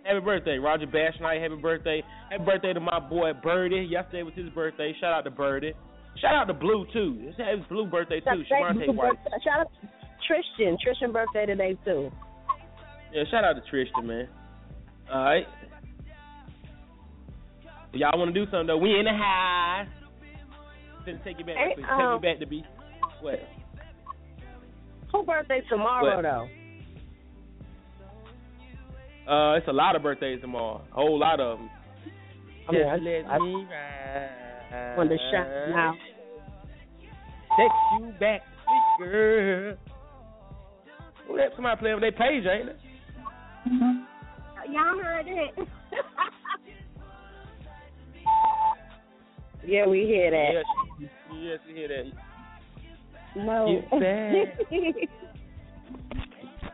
Happy 0.03 0.19
birthday, 0.19 0.57
Roger 0.59 0.85
Bash 0.85 1.19
Knight. 1.19 1.41
Happy 1.41 1.55
birthday. 1.55 2.03
Happy 2.29 2.43
birthday 2.43 2.73
to 2.73 2.79
my 2.79 2.99
boy 2.99 3.33
Birdie. 3.33 3.87
Yesterday 3.89 4.23
was 4.23 4.33
his 4.35 4.49
birthday. 4.49 4.93
Shout 4.99 5.13
out 5.13 5.23
to 5.23 5.31
Birdie. 5.31 5.73
Shout 6.21 6.33
out 6.35 6.45
to 6.45 6.53
Blue 6.53 6.85
too. 6.93 7.17
It's 7.21 7.37
his 7.37 7.65
Blue 7.69 7.85
birthday 7.87 8.19
too. 8.19 8.43
Shamante 8.51 8.93
White. 8.93 9.17
Shout 9.43 9.59
out 9.61 9.71
to 9.81 9.87
Tristan. 10.27 10.77
Tristan 10.81 11.11
birthday 11.11 11.45
today 11.45 11.77
too. 11.85 12.11
Yeah, 13.13 13.23
shout 13.29 13.43
out 13.43 13.53
to 13.53 13.61
Tristan, 13.69 14.07
man. 14.07 14.27
All 15.11 15.23
right. 15.23 15.45
If 17.93 17.99
y'all 18.01 18.17
want 18.19 18.33
to 18.33 18.45
do 18.45 18.49
something 18.51 18.67
though, 18.67 18.77
we 18.77 18.97
in 18.97 19.05
the 19.05 19.11
high. 19.13 19.87
Then 21.05 21.19
take 21.23 21.39
it 21.39 21.45
back. 21.45 21.55
Hey, 21.57 21.75
please. 21.75 21.85
um, 21.89 22.19
take 22.19 22.21
me 22.23 22.29
back 22.31 22.39
to 22.39 22.47
be. 22.47 22.63
What? 23.21 23.39
Who 25.11 25.23
birthday 25.23 25.61
tomorrow 25.69 26.15
What? 26.15 26.21
though? 26.23 26.47
Uh, 29.31 29.55
it's 29.57 29.67
a 29.67 29.73
lot 29.73 29.95
of 29.95 30.03
birthdays 30.03 30.41
tomorrow. 30.41 30.81
A 30.91 30.95
whole 30.95 31.17
lot 31.19 31.39
of 31.39 31.57
them. 31.59 31.69
I 32.67 32.71
mean, 32.71 32.81
Just 32.81 33.03
let 33.03 33.25
I- 33.31 33.39
me 33.39 33.65
ride. 33.69 34.29
Want 34.97 35.09
the 35.09 35.17
shout 35.31 35.47
now? 35.69 35.93
Text 37.57 37.75
you 37.99 38.05
back, 38.19 38.41
sweet 38.63 38.85
girl. 39.05 39.75
Who 41.27 41.37
that? 41.37 41.49
Somebody 41.55 41.79
playing 41.79 41.95
with 41.95 42.03
their 42.03 42.11
page, 42.11 42.45
ain't 42.45 42.69
it? 42.69 42.77
Uh, 43.65 44.71
y'all 44.71 44.97
heard 45.01 45.27
it. 45.27 45.53
Yeah, 49.67 49.87
we 49.87 50.01
hear 50.05 50.29
that. 50.29 50.63
Yes, 50.99 51.09
yes, 51.41 51.59
you 51.67 51.75
hear 51.75 51.87
that. 51.87 52.03
no. 53.35 53.65
You 53.67 53.81
bad. 53.99 54.59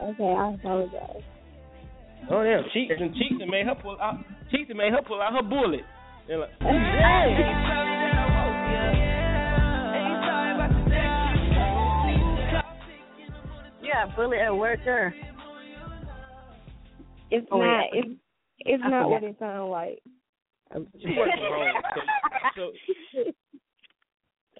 okay, 0.03 0.23
I 0.23 0.53
apologize. 0.53 1.23
Oh 2.29 2.41
yeah, 2.43 2.61
cheeks 2.73 2.93
and 2.99 3.13
cheeks 3.13 3.35
and 3.39 3.49
made 3.49 3.65
her 3.65 3.75
pull 3.81 3.97
out. 4.01 4.17
Cheeks 4.51 4.69
and 4.69 4.77
made 4.77 4.91
her 4.91 5.01
pull 5.07 5.21
out 5.21 5.31
her 5.33 5.41
bullet. 5.41 5.85
They're 6.27 6.39
like, 6.39 6.49
Yeah, 13.83 14.05
bullet 14.15 14.37
at 14.37 14.55
work 14.55 14.79
there. 14.85 15.13
It's 17.29 17.47
Oh, 17.51 17.59
not. 17.59 17.65
yeah. 17.65 17.99
It's 17.99 18.09
it's 18.59 18.83
I 18.85 18.89
not 18.89 19.09
what 19.09 19.23
it 19.23 19.35
sounds 19.39 19.69
like. 19.69 19.99
she 21.01 21.15
work 21.17 21.29
from 21.33 21.53
home, 21.53 21.81
so, 21.95 22.01
so 22.55 22.71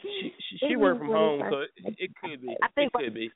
she 0.02 0.34
she, 0.50 0.58
she 0.68 0.76
work 0.76 0.98
from 0.98 1.08
home, 1.08 1.42
so 1.50 1.60
it, 1.60 1.96
it 1.98 2.12
could 2.22 2.42
be. 2.42 2.56
I 2.62 2.68
think 2.76 2.92
it 2.96 3.04
could 3.04 3.14
be. 3.14 3.32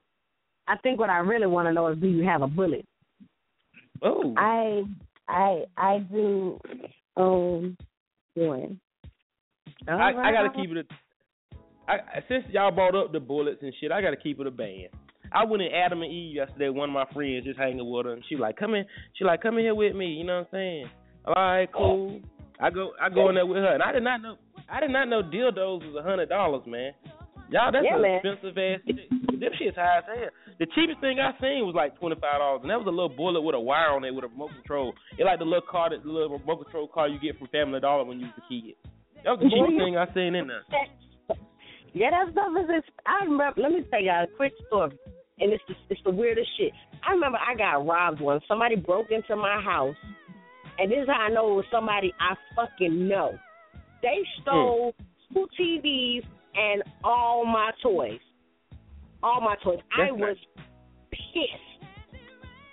I 0.68 0.78
think 0.78 1.00
what 1.00 1.10
I 1.10 1.18
really 1.20 1.46
want 1.48 1.68
to 1.68 1.74
know 1.74 1.88
is 1.88 2.00
do 2.00 2.08
you 2.08 2.24
have 2.26 2.42
a 2.42 2.48
bullet? 2.48 2.86
Oh, 4.02 4.34
I 4.38 4.84
I 5.28 5.64
I 5.78 6.00
do 6.00 6.60
um, 7.18 7.78
one. 8.36 8.80
I, 9.88 10.12
I 10.12 10.32
gotta 10.32 10.50
keep 10.56 10.72
it. 10.72 10.88
A, 11.88 11.92
I 11.92 11.98
since 12.28 12.46
y'all 12.52 12.72
brought 12.72 12.96
up 12.96 13.12
the 13.12 13.20
bullets 13.20 13.60
and 13.62 13.74
shit, 13.80 13.92
I 13.92 14.02
gotta 14.02 14.18
keep 14.18 14.40
it 14.40 14.48
a 14.48 14.52
band. 14.52 14.90
I 15.32 15.44
went 15.44 15.64
in 15.64 15.72
Adam 15.72 16.02
and 16.02 16.12
Eve 16.12 16.36
yesterday. 16.36 16.70
One 16.70 16.90
of 16.90 16.94
my 16.94 17.06
friends 17.14 17.46
just 17.46 17.60
hanging 17.60 17.90
with 17.90 18.06
her, 18.06 18.14
and 18.14 18.24
she 18.30 18.36
like, 18.36 18.58
come 18.58 18.74
in. 18.74 18.86
She 19.14 19.26
like, 19.26 19.42
come 19.42 19.58
in 19.58 19.66
here 19.66 19.76
with 19.76 19.96
me. 19.96 20.08
You 20.08 20.24
know 20.24 20.40
what 20.40 20.48
I'm 20.48 20.48
saying? 20.52 20.86
All 21.26 21.34
right, 21.36 21.74
cool. 21.74 22.22
I 22.60 22.70
go, 22.70 22.92
I 23.02 23.10
go 23.10 23.30
in 23.30 23.36
there 23.36 23.46
with 23.46 23.58
her, 23.58 23.74
and 23.74 23.84
I 23.84 23.92
did 23.92 24.04
not 24.04 24.22
know, 24.22 24.38
I 24.70 24.80
did 24.80 24.92
not 24.92 25.10
know 25.10 25.22
dildos 25.22 25.92
was 25.92 25.96
a 26.00 26.04
hundred 26.08 26.30
dollars, 26.30 26.64
man. 26.66 26.94
Y'all, 27.50 27.72
that's 27.72 27.86
Yeah, 27.86 27.96
an 27.96 28.02
man. 28.02 28.16
expensive 28.18 28.58
ass 28.58 28.80
shit. 28.86 29.10
them 29.40 29.54
shit's 29.58 29.78
high 29.78 30.00
as 30.00 30.06
hell. 30.06 30.30
The 30.58 30.66
cheapest 30.74 31.00
thing 31.02 31.20
I 31.20 31.32
seen 31.40 31.66
was 31.66 31.76
like 31.76 31.98
twenty 32.00 32.16
five 32.16 32.40
dollars, 32.40 32.62
and 32.64 32.72
that 32.72 32.80
was 32.80 32.88
a 32.88 32.96
little 32.96 33.10
bullet 33.10 33.42
with 33.42 33.56
a 33.56 33.60
wire 33.60 33.92
on 33.92 34.04
it 34.04 34.14
with 34.14 34.24
a 34.24 34.28
remote 34.28 34.52
control. 34.52 34.94
It 35.18 35.26
like 35.26 35.40
the 35.40 35.46
little 35.46 35.68
car, 35.70 35.90
that 35.90 36.04
the 36.04 36.10
little 36.10 36.40
remote 36.40 36.64
control 36.64 36.88
car 36.88 37.08
you 37.08 37.20
get 37.20 37.38
from 37.38 37.48
Family 37.50 37.80
Dollar 37.80 38.06
when 38.06 38.20
you 38.20 38.28
was 38.28 38.40
a 38.40 38.46
kid. 38.50 38.76
That 39.24 39.38
was 39.38 39.40
the 39.42 39.50
cheapest 39.50 39.78
thing 39.78 39.98
I 39.98 40.06
seen 40.14 40.36
in 40.36 40.48
there. 40.48 40.66
Yeah, 41.96 42.10
that 42.12 42.34
stuff 42.34 42.52
is. 42.60 42.68
Exp- 42.68 43.08
I 43.08 43.24
remember. 43.24 43.62
Let 43.62 43.72
me 43.72 43.80
tell 43.90 44.04
y'all 44.04 44.26
a 44.26 44.36
quick 44.36 44.52
story, 44.68 44.92
and 45.40 45.54
it's 45.54 45.64
the, 45.66 45.76
it's 45.90 46.02
the 46.04 46.12
weirdest 46.12 46.50
shit. 46.58 46.74
I 47.08 47.14
remember 47.14 47.38
I 47.38 47.56
got 47.56 47.88
robbed 47.88 48.20
once. 48.20 48.44
Somebody 48.50 48.76
broke 48.76 49.12
into 49.12 49.38
my 49.38 49.62
house, 49.62 49.96
and 50.78 50.92
this 50.92 50.98
is 51.04 51.08
how 51.08 51.22
I 51.22 51.30
know 51.30 51.54
it 51.54 51.56
was 51.56 51.66
somebody 51.72 52.14
I 52.20 52.36
fucking 52.54 53.08
know. 53.08 53.40
They 54.02 54.18
hmm. 54.18 54.42
stole 54.42 54.96
two 55.34 55.48
TVs 55.58 56.26
and 56.56 56.84
all 57.04 57.46
my 57.46 57.72
toys. 57.82 58.20
All 59.24 59.42
my 59.42 59.56
toys. 59.64 59.80
I 59.98 60.08
That's 60.08 60.20
was 60.20 60.38
pissed. 61.12 61.90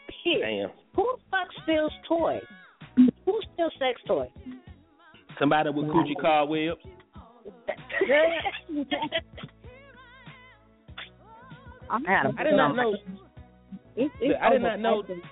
Pissed. 0.08 0.40
Damn. 0.40 0.70
Who 0.94 1.16
the 1.16 1.22
fuck 1.30 1.48
steals 1.62 1.92
toys? 2.08 2.42
Who 2.96 3.40
steals 3.54 3.72
sex 3.78 4.00
toys? 4.06 4.28
Somebody 5.38 5.70
with 5.70 5.86
coochie 5.86 6.20
cobwebs. 6.20 6.80
I 11.90 11.96
I 12.38 12.44
did 12.44 12.54
not 12.54 12.74
know. 12.74 12.96
It's, 13.96 14.14
it's 14.20 14.34
I 14.40 14.50
did 14.50 14.62
not 14.62 14.80
know 14.80 15.02
overpriced. 15.02 15.22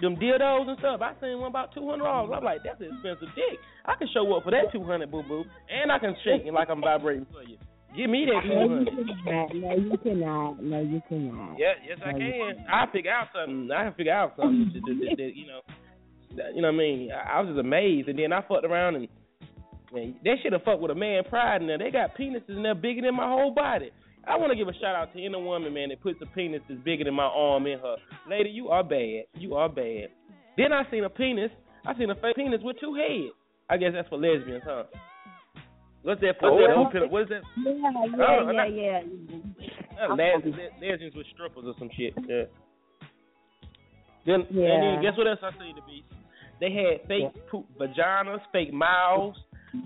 Them 0.00 0.16
dildos 0.16 0.68
and 0.68 0.78
stuff. 0.78 1.00
I 1.02 1.14
seen 1.20 1.38
one 1.38 1.50
about 1.50 1.74
two 1.74 1.88
hundred 1.88 2.04
dollars. 2.04 2.30
I'm 2.34 2.44
like, 2.44 2.60
that's 2.64 2.80
an 2.80 2.94
expensive 2.94 3.34
dick. 3.34 3.58
I 3.84 3.94
can 3.94 4.08
show 4.12 4.26
up 4.34 4.44
for 4.44 4.50
that 4.50 4.70
two 4.72 4.84
hundred, 4.84 5.10
boo 5.10 5.22
boo, 5.22 5.44
and 5.68 5.90
I 5.90 5.98
can 5.98 6.14
shake 6.24 6.46
it 6.46 6.52
like 6.52 6.70
I'm 6.70 6.80
vibrating 6.80 7.26
for 7.32 7.42
you. 7.42 7.58
Give 7.96 8.10
me 8.10 8.26
that 8.26 8.42
two 8.44 8.52
No, 8.52 8.80
you 8.84 9.16
cannot. 9.24 9.54
No, 9.54 9.72
you 9.74 9.98
cannot. 9.98 10.62
No, 10.62 10.80
you 10.80 11.00
cannot. 11.08 11.56
Yeah, 11.58 11.72
yes 11.86 11.98
I 12.04 12.12
No, 12.12 12.18
you 12.18 12.32
can. 12.32 12.66
I 12.70 12.86
figure 12.92 13.10
out 13.10 13.28
something. 13.34 13.70
I 13.72 13.90
figure 13.96 14.12
out 14.12 14.34
something. 14.36 14.70
that, 14.74 14.82
that, 14.84 14.96
that, 15.00 15.16
that, 15.16 15.32
you 15.34 15.46
know, 15.46 15.60
that, 16.36 16.54
you 16.54 16.62
know 16.62 16.68
what 16.68 16.74
I 16.74 16.84
mean. 16.84 17.10
I, 17.10 17.38
I 17.38 17.40
was 17.40 17.48
just 17.48 17.60
amazed, 17.60 18.08
and 18.08 18.18
then 18.18 18.32
I 18.32 18.42
fucked 18.42 18.66
around 18.66 18.96
and 18.96 19.08
man, 19.92 20.14
they 20.22 20.34
should 20.42 20.52
have 20.52 20.62
fucked 20.62 20.80
with 20.80 20.90
a 20.90 20.94
man 20.94 21.24
pride 21.24 21.62
in 21.62 21.68
there. 21.68 21.78
They 21.78 21.90
got 21.90 22.16
penises 22.16 22.48
in 22.48 22.62
there 22.62 22.74
bigger 22.74 23.02
than 23.02 23.16
my 23.16 23.26
whole 23.26 23.52
body. 23.54 23.90
I 24.28 24.36
want 24.36 24.50
to 24.52 24.56
give 24.56 24.68
a 24.68 24.74
shout 24.74 24.94
out 24.94 25.12
to 25.14 25.24
any 25.24 25.36
woman, 25.40 25.72
man, 25.72 25.88
that 25.88 26.02
puts 26.02 26.18
a 26.22 26.26
penis 26.26 26.60
that's 26.68 26.80
bigger 26.82 27.04
than 27.04 27.14
my 27.14 27.24
arm 27.24 27.66
in 27.66 27.78
her. 27.78 27.96
Lady, 28.28 28.50
you 28.50 28.68
are 28.68 28.84
bad. 28.84 29.24
You 29.34 29.54
are 29.54 29.68
bad. 29.68 30.08
Then 30.56 30.72
I 30.72 30.82
seen 30.90 31.04
a 31.04 31.08
penis. 31.10 31.50
I 31.86 31.96
seen 31.96 32.10
a 32.10 32.14
fake 32.14 32.36
penis 32.36 32.60
with 32.62 32.76
two 32.80 32.94
heads. 32.94 33.32
I 33.70 33.76
guess 33.76 33.92
that's 33.94 34.08
for 34.08 34.18
lesbians, 34.18 34.62
huh? 34.66 34.84
What's 36.02 36.20
that 36.20 36.34
for? 36.40 36.50
Oh. 36.50 36.84
What 37.08 37.22
is 37.22 37.28
that? 37.28 37.42
Yeah, 37.56 37.72
Oh, 38.28 38.46
yeah, 38.46 38.52
not- 38.52 38.74
yeah, 38.74 39.00
yeah. 39.00 40.04
Uh, 40.10 40.14
les- 40.14 40.44
les- 40.44 40.90
lesbians 40.90 41.14
with 41.14 41.26
strippers 41.34 41.64
or 41.66 41.74
some 41.78 41.90
shit. 41.96 42.14
Yeah. 42.28 42.44
Then 44.26 44.40
and 44.50 44.82
then 44.82 45.02
guess 45.02 45.16
what 45.16 45.26
else 45.26 45.38
I 45.42 45.50
seen 45.58 45.74
the 45.74 45.82
beast? 45.82 46.06
They 46.60 46.70
had 46.72 47.06
fake 47.08 47.32
poop 47.50 47.66
vaginas, 47.80 48.40
fake 48.52 48.72
mouths, 48.72 49.38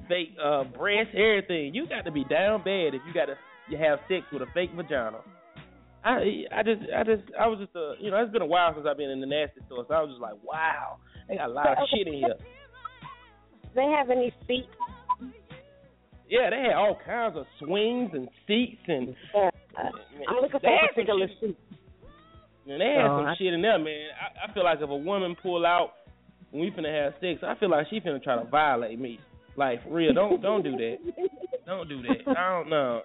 fake 0.08 0.34
uh 0.42 0.64
breasts, 0.64 1.14
everything. 1.14 1.74
You 1.74 1.86
got 1.86 2.04
to 2.04 2.10
be 2.10 2.24
down 2.24 2.62
bad 2.64 2.94
if 2.94 3.02
you 3.06 3.14
got 3.14 3.26
to 3.26 3.36
you 3.72 3.78
have 3.78 3.98
sex 4.08 4.24
with 4.32 4.42
a 4.42 4.46
fake 4.54 4.70
vagina. 4.76 5.18
I 6.04 6.44
I 6.54 6.62
just 6.62 6.82
I 6.94 7.02
just 7.04 7.22
I 7.40 7.46
was 7.48 7.58
just 7.58 7.74
a 7.76 7.94
you 8.00 8.10
know 8.10 8.18
it's 8.22 8.32
been 8.32 8.42
a 8.42 8.46
while 8.46 8.72
since 8.74 8.86
I've 8.88 8.96
been 8.96 9.10
in 9.10 9.20
the 9.20 9.26
nasty 9.26 9.60
store, 9.66 9.84
so 9.88 9.94
I 9.94 10.00
was 10.02 10.10
just 10.10 10.20
like 10.20 10.34
wow 10.42 10.98
they 11.28 11.36
got 11.36 11.50
a 11.50 11.52
lot 11.52 11.68
of 11.68 11.88
shit 11.94 12.06
in 12.06 12.14
here. 12.14 12.34
They 13.74 13.84
have 13.84 14.10
any 14.10 14.34
seats? 14.46 14.68
Yeah, 16.28 16.50
they 16.50 16.56
had 16.60 16.74
all 16.74 16.98
kinds 17.04 17.36
of 17.36 17.46
swings 17.58 18.10
and 18.14 18.28
seats 18.46 18.80
and 18.88 19.14
Uh, 19.34 19.50
I'm 20.28 20.36
looking 20.42 20.60
for 20.60 20.66
a 20.66 20.88
particular 20.88 21.26
seat. 21.40 21.56
Man, 22.66 22.78
they 22.78 22.94
had 22.96 23.06
Oh, 23.06 23.18
some 23.20 23.26
I- 23.26 23.36
shit 23.36 23.52
in 23.54 23.62
there, 23.62 23.78
man. 23.78 24.08
I, 24.20 24.50
I 24.50 24.52
feel 24.54 24.64
like 24.64 24.78
if 24.80 24.88
a 24.90 24.96
woman 24.96 25.36
pull 25.42 25.64
out 25.66 25.92
when 26.50 26.62
we 26.62 26.70
finna 26.70 26.92
have 27.04 27.14
sex, 27.20 27.42
I 27.42 27.54
feel 27.58 27.70
like 27.70 27.86
she 27.90 28.00
finna 28.00 28.22
try 28.22 28.36
to 28.36 28.44
violate 28.48 28.98
me. 28.98 29.18
Like 29.56 29.82
for 29.84 29.90
real, 29.94 30.14
don't 30.14 30.40
don't 30.42 30.62
do 30.62 30.72
that. 30.72 30.96
Don't 31.66 31.88
do 31.88 32.02
that. 32.02 32.36
I 32.36 32.50
don't 32.58 32.70
know. 32.70 33.02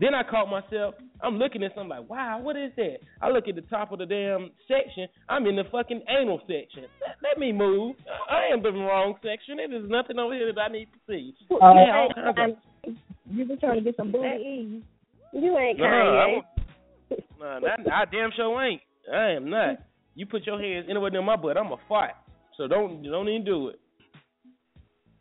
Then 0.00 0.14
I 0.14 0.22
caught 0.22 0.48
myself. 0.48 0.94
I'm 1.22 1.36
looking 1.36 1.62
at 1.62 1.74
something 1.74 1.90
like, 1.90 2.08
wow, 2.08 2.40
what 2.40 2.56
is 2.56 2.72
that? 2.76 2.96
I 3.20 3.28
look 3.28 3.48
at 3.48 3.54
the 3.54 3.60
top 3.62 3.92
of 3.92 3.98
the 3.98 4.06
damn 4.06 4.50
section. 4.66 5.06
I'm 5.28 5.46
in 5.46 5.56
the 5.56 5.64
fucking 5.70 6.00
anal 6.08 6.40
section. 6.40 6.88
Let, 7.00 7.16
let 7.22 7.38
me 7.38 7.52
move. 7.52 7.96
I 8.30 8.50
am 8.50 8.62
the 8.62 8.72
wrong 8.72 9.14
section. 9.22 9.58
There 9.58 9.72
is 9.72 9.90
nothing 9.90 10.18
over 10.18 10.34
here 10.34 10.52
that 10.54 10.60
I 10.60 10.72
need 10.72 10.86
to 10.86 10.98
see. 11.06 11.34
Uh, 11.50 11.56
yeah, 11.60 11.94
all 11.94 12.12
kinds 12.14 12.56
of. 12.86 12.94
You 13.30 13.44
been 13.44 13.60
trying 13.60 13.76
to 13.76 13.84
get 13.84 13.96
some 13.96 14.10
booty. 14.10 14.82
You 15.32 15.58
ain't 15.58 15.78
No, 15.78 15.84
Kanye. 15.84 16.42
Nah, 17.38 17.60
that, 17.60 17.92
I 17.92 18.04
damn 18.10 18.30
sure 18.34 18.64
ain't. 18.64 18.80
I 19.12 19.32
am 19.32 19.50
not. 19.50 19.76
You 20.14 20.26
put 20.26 20.46
your 20.46 20.60
hands 20.60 20.86
anywhere 20.88 21.10
near 21.10 21.22
my 21.22 21.36
butt, 21.36 21.56
I'm 21.56 21.72
a 21.72 21.76
fight. 21.88 22.14
So 22.56 22.66
don't 22.66 23.02
don't 23.02 23.28
even 23.28 23.44
do 23.44 23.68
it. 23.68 23.80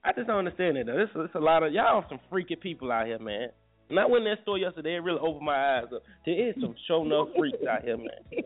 I 0.03 0.14
just 0.14 0.27
don't 0.27 0.38
understand 0.38 0.77
it 0.77 0.88
though. 0.88 0.97
This 0.97 1.10
it's 1.15 1.35
a 1.35 1.39
lot 1.39 1.64
of 1.64 1.73
y'all 1.73 2.06
some 2.10 2.19
freaky 2.30 2.56
people 2.56 2.91
out 2.91 3.06
here, 3.06 3.19
man. 3.19 3.49
And 3.90 3.99
I 3.99 4.06
went 4.06 4.26
in 4.26 4.32
that 4.32 4.41
store 4.44 4.57
yesterday, 4.57 4.95
it 4.95 5.03
really 5.03 5.20
opened 5.20 5.45
my 5.45 5.78
eyes 5.80 5.86
up. 5.94 6.03
There 6.26 6.49
is 6.49 6.56
some 6.61 6.76
show 6.88 7.03
enough 7.03 7.30
freaks 7.38 7.57
out 7.70 7.84
here, 7.84 7.98
man. 7.98 8.44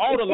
All 0.00 0.16
the 0.16 0.24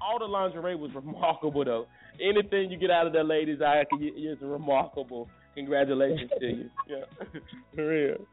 all 0.00 0.18
the 0.18 0.24
lingerie 0.24 0.76
was 0.76 0.90
remarkable 0.94 1.64
though. 1.64 1.86
Anything 2.20 2.70
you 2.70 2.78
get 2.78 2.90
out 2.90 3.06
of 3.06 3.12
that 3.12 3.24
lady's 3.24 3.60
eye 3.60 3.84
is 4.00 4.38
remarkable. 4.40 5.28
Congratulations 5.54 6.30
to 6.38 6.46
you. 6.46 6.70
Yeah. 6.88 7.26
For 7.74 7.88
real. 7.88 8.26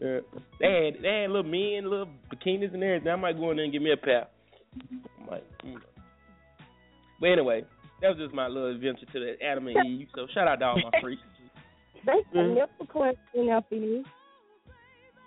Yeah. 0.00 0.20
They 0.58 0.84
had 0.84 1.02
they 1.02 1.20
had 1.22 1.30
little 1.30 1.42
men, 1.42 1.90
little 1.90 2.08
bikinis 2.32 2.72
and 2.72 2.82
everything. 2.82 3.12
I 3.12 3.16
might 3.16 3.38
go 3.38 3.50
in 3.50 3.56
there 3.56 3.64
and 3.64 3.72
give 3.72 3.82
me 3.82 3.92
a 3.92 3.96
pair. 3.96 4.26
But 7.20 7.26
anyway, 7.26 7.64
that 8.00 8.08
was 8.08 8.18
just 8.18 8.34
my 8.34 8.48
little 8.48 8.74
adventure 8.74 9.06
to 9.12 9.20
the 9.20 9.34
Adam 9.44 9.66
and 9.66 9.86
Eve. 9.86 10.08
So 10.14 10.26
shout 10.32 10.48
out 10.48 10.60
to 10.60 10.64
all 10.66 10.76
my 10.76 11.00
freaks. 11.00 11.22
They 12.06 12.22
some 12.32 12.40
Mhm. 12.40 12.54
nipple 12.54 12.86
clamps 12.86 13.20
in 13.34 13.46
there 13.46 13.60
for 13.62 13.74
you. 13.74 14.04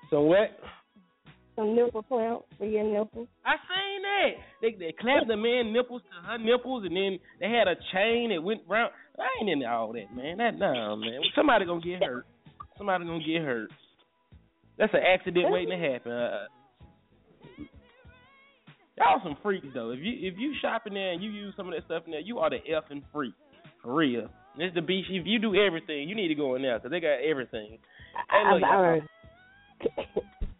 So 0.09 0.21
what? 0.21 0.59
Some 1.55 1.75
nipple 1.75 2.03
clamps 2.03 2.45
for 2.57 2.65
your 2.65 2.83
nipples. 2.83 3.27
I 3.45 3.57
seen 3.57 4.01
that. 4.01 4.31
They 4.61 4.71
they 4.73 4.91
clapped 4.91 5.27
the 5.27 5.37
man 5.37 5.71
nipples 5.71 6.01
to 6.03 6.27
her 6.27 6.37
nipples, 6.37 6.83
and 6.85 6.95
then 6.95 7.19
they 7.39 7.49
had 7.49 7.67
a 7.67 7.75
chain 7.91 8.29
that 8.29 8.41
went 8.41 8.61
round. 8.67 8.91
I 9.19 9.27
ain't 9.39 9.49
into 9.49 9.69
all 9.69 9.93
that, 9.93 10.15
man. 10.15 10.37
That 10.37 10.57
no, 10.57 10.95
man. 10.95 11.21
Somebody 11.35 11.65
gonna 11.65 11.81
get 11.81 12.03
hurt. 12.03 12.25
Somebody 12.77 13.05
gonna 13.05 13.23
get 13.23 13.43
hurt. 13.43 13.71
That's 14.77 14.93
an 14.93 15.01
accident 15.03 15.51
waiting 15.51 15.79
to 15.79 15.91
happen. 15.91 16.11
Uh, 16.11 16.47
y'all 18.97 19.21
some 19.23 19.37
freaks 19.43 19.67
though. 19.75 19.91
If 19.91 19.99
you 19.99 20.27
if 20.27 20.37
you 20.39 20.55
shop 20.59 20.87
in 20.87 20.95
there 20.95 21.11
and 21.11 21.21
you 21.21 21.29
use 21.29 21.53
some 21.55 21.67
of 21.67 21.75
that 21.75 21.85
stuff 21.85 22.03
in 22.05 22.11
there, 22.11 22.21
you 22.21 22.39
are 22.39 22.49
the 22.49 22.57
effing 22.67 23.03
freak 23.11 23.35
for 23.83 23.93
real. 23.93 24.27
This 24.57 24.71
the 24.75 24.81
beach. 24.81 25.05
If 25.09 25.25
you 25.25 25.39
do 25.39 25.55
everything, 25.55 26.07
you 26.07 26.15
need 26.15 26.27
to 26.27 26.35
go 26.35 26.55
in 26.55 26.61
there 26.61 26.77
because 26.77 26.91
they 26.91 26.99
got 26.99 27.19
everything. 27.25 27.79
Hey, 28.29 28.43
look, 28.53 28.63
I- 28.63 28.75
I 28.75 29.01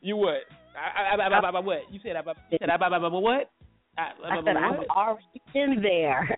you 0.02 0.18
what? 0.18 0.42
I, 0.76 1.16
I, 1.16 1.16
I, 1.16 1.28
I, 1.28 1.50
I, 1.50 1.60
what? 1.60 1.78
You 1.92 2.00
said 2.04 2.16
I, 2.16 2.20
I 2.20 2.34
you 2.52 2.58
said 2.60 2.70
I, 2.70 2.76
I, 2.76 2.88
I, 2.88 2.98
I, 2.98 3.08
what? 3.08 3.52
I, 3.98 4.02
I, 4.02 4.38
I 4.40 4.44
said 4.44 4.58
I'm 4.58 4.80
already 4.90 5.42
in 5.54 5.82
there. 5.82 6.38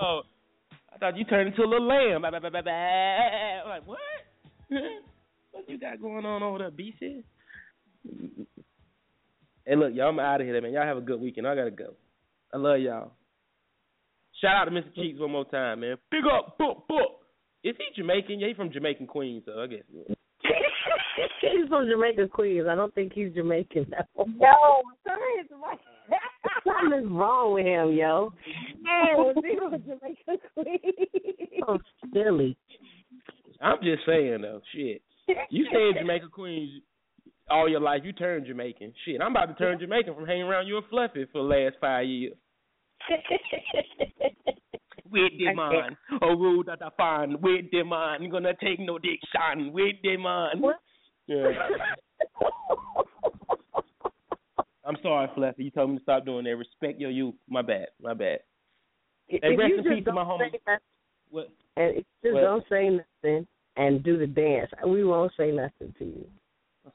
Oh, 0.00 0.20
I 0.94 0.98
thought 0.98 1.16
you 1.16 1.24
turned 1.24 1.48
into 1.48 1.62
a 1.62 1.66
little 1.66 1.86
lamb. 1.88 2.22
Ba, 2.22 2.30
ba, 2.30 2.50
ba, 2.50 2.62
ba. 2.62 2.70
I'm 2.70 3.68
like, 3.68 3.86
what? 3.86 3.98
what 5.52 5.68
you 5.68 5.78
got 5.78 6.00
going 6.00 6.26
on 6.26 6.42
over 6.42 6.58
there, 6.58 6.70
BC? 6.70 7.22
Hey, 9.64 9.76
look, 9.76 9.92
y'all, 9.94 10.08
I'm 10.08 10.18
out 10.18 10.40
of 10.40 10.46
here, 10.46 10.60
man. 10.60 10.72
Y'all 10.72 10.84
have 10.84 10.96
a 10.98 11.00
good 11.02 11.20
weekend. 11.20 11.46
I 11.46 11.54
gotta 11.54 11.70
go. 11.70 11.94
I 12.52 12.56
love 12.58 12.80
y'all. 12.80 13.12
Shout 14.40 14.54
out 14.54 14.64
to 14.66 14.70
Mr. 14.70 14.94
Cheeks 14.94 15.18
one 15.18 15.32
more 15.32 15.44
time, 15.46 15.80
man. 15.80 15.96
Big 16.10 16.22
up, 16.24 16.58
book, 16.58 16.86
book. 16.88 17.22
Is 17.64 17.74
he 17.76 17.84
Jamaican? 18.00 18.38
Yeah, 18.38 18.48
he 18.48 18.54
from 18.54 18.72
Jamaican 18.72 19.08
Queens, 19.08 19.42
so 19.46 19.60
I 19.60 19.66
guess. 19.66 19.82
he's 21.40 21.68
from 21.68 21.88
Jamaica, 21.88 22.28
Queens. 22.28 22.66
I 22.70 22.76
don't 22.76 22.94
think 22.94 23.12
he's 23.12 23.32
Jamaican. 23.34 23.86
No, 23.90 24.24
No, 24.26 24.82
sorry, 25.04 25.32
it's 25.40 25.50
my. 25.50 25.74
something 26.64 26.98
is 26.98 27.10
wrong 27.10 27.54
with 27.54 27.66
him, 27.66 27.92
yo. 27.92 28.32
Hey, 28.44 29.14
was 29.16 29.36
he 29.42 29.58
from 29.58 29.82
Jamaica 29.82 30.42
Queen? 30.54 30.78
So 31.60 31.74
oh, 31.74 31.78
silly. 32.12 32.56
I'm 33.60 33.78
just 33.82 34.06
saying 34.06 34.42
though, 34.42 34.60
shit. 34.74 35.02
You 35.50 35.66
stay 35.68 35.88
in 35.88 35.94
Jamaica 36.00 36.28
Queens 36.32 36.82
all 37.50 37.68
your 37.68 37.80
life. 37.80 38.02
You 38.04 38.12
turn 38.12 38.46
Jamaican. 38.46 38.94
Shit, 39.04 39.20
I'm 39.20 39.32
about 39.32 39.46
to 39.46 39.54
turn 39.54 39.80
Jamaican 39.80 40.14
from 40.14 40.26
hanging 40.26 40.44
around 40.44 40.66
you 40.66 40.76
and 40.76 40.86
Fluffy 40.88 41.26
for 41.32 41.42
the 41.42 41.48
last 41.48 41.76
five 41.80 42.06
years. 42.06 42.34
With 45.10 45.32
the 45.38 45.54
man, 45.54 45.96
oh 46.20 46.34
rule 46.36 46.62
that 46.64 46.82
I 46.82 46.90
find. 46.96 47.40
With 47.42 47.70
the 47.72 47.82
man, 47.82 48.28
gonna 48.30 48.52
take 48.62 48.78
no 48.78 48.98
diction. 48.98 49.72
With 49.72 49.96
the 50.02 50.16
man. 50.18 50.62
Yeah. 51.26 51.50
I'm 54.84 54.96
sorry, 55.02 55.28
Fluffy. 55.34 55.64
You 55.64 55.70
told 55.70 55.90
me 55.90 55.96
to 55.98 56.02
stop 56.02 56.24
doing 56.24 56.44
that. 56.44 56.56
Respect 56.56 56.98
your 56.98 57.10
youth. 57.10 57.34
My 57.48 57.62
bad. 57.62 57.88
My 58.02 58.14
bad. 58.14 58.40
If 59.28 59.42
Hey, 59.42 59.56
rest 59.56 59.70
you 59.70 59.78
in 59.78 59.84
peace 59.96 60.04
to 60.06 60.12
my 60.12 60.24
homie. 60.24 60.50
What? 61.30 61.50
and 61.76 61.96
if 61.96 62.04
you 62.22 62.30
just 62.30 62.34
What? 62.34 62.40
don't 62.40 62.64
say 62.70 62.88
nothing 62.88 63.46
and 63.76 64.02
do 64.02 64.16
the 64.18 64.26
dance, 64.26 64.70
we 64.86 65.04
won't 65.04 65.32
say 65.36 65.50
nothing 65.50 65.94
to 65.98 66.04
you. 66.04 66.26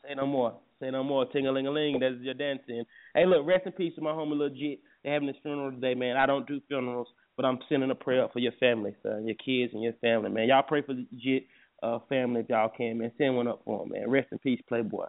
Say 0.08 0.16
no 0.16 0.26
more. 0.26 0.56
Say 0.80 0.90
no 0.90 1.04
more. 1.04 1.26
Ting 1.28 1.46
a 1.46 1.52
ling 1.52 1.68
a 1.68 1.72
ling. 1.72 2.00
That's 2.00 2.16
your 2.20 2.34
dancing. 2.34 2.84
Hey, 3.14 3.28
look. 3.28 3.46
Rest 3.46 3.68
in 3.68 3.74
peace 3.74 3.94
to 3.96 4.02
my 4.02 4.12
homie 4.12 4.36
legit. 4.38 4.80
They're 5.04 5.14
having 5.14 5.28
his 5.28 5.38
funeral 5.44 5.72
today, 5.72 5.94
man. 5.96 6.18
I 6.18 6.26
don't 6.26 6.48
do 6.48 6.62
funerals, 6.68 7.08
but 7.36 7.46
I'm 7.46 7.60
sending 7.70 7.92
a 7.92 7.96
prayer 7.96 8.24
up 8.24 8.34
for 8.34 8.40
your 8.40 8.54
family, 8.60 8.96
son, 9.04 9.26
your 9.26 9.36
kids 9.36 9.74
and 9.74 9.84
your 9.84 9.94
family, 9.94 10.30
man. 10.30 10.48
Y'all 10.48 10.64
pray 10.64 10.82
for 10.82 10.94
the 10.94 11.06
legit 11.12 11.46
uh, 11.82 12.00
family 12.08 12.42
if 12.42 12.50
y'all 12.50 12.72
can, 12.76 12.98
man. 12.98 13.12
Send 13.18 13.36
one 13.36 13.48
up 13.48 13.62
for 13.66 13.84
him, 13.84 13.92
man. 13.92 14.10
Rest 14.10 14.30
in 14.32 14.40
peace, 14.40 14.62
Playboy. 14.68 15.06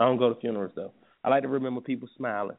I 0.00 0.04
don't 0.04 0.18
go 0.18 0.32
to 0.32 0.40
funerals 0.40 0.72
though. 0.76 0.92
I 1.24 1.30
like 1.30 1.42
to 1.42 1.48
remember 1.48 1.80
people 1.80 2.08
smiling. 2.16 2.56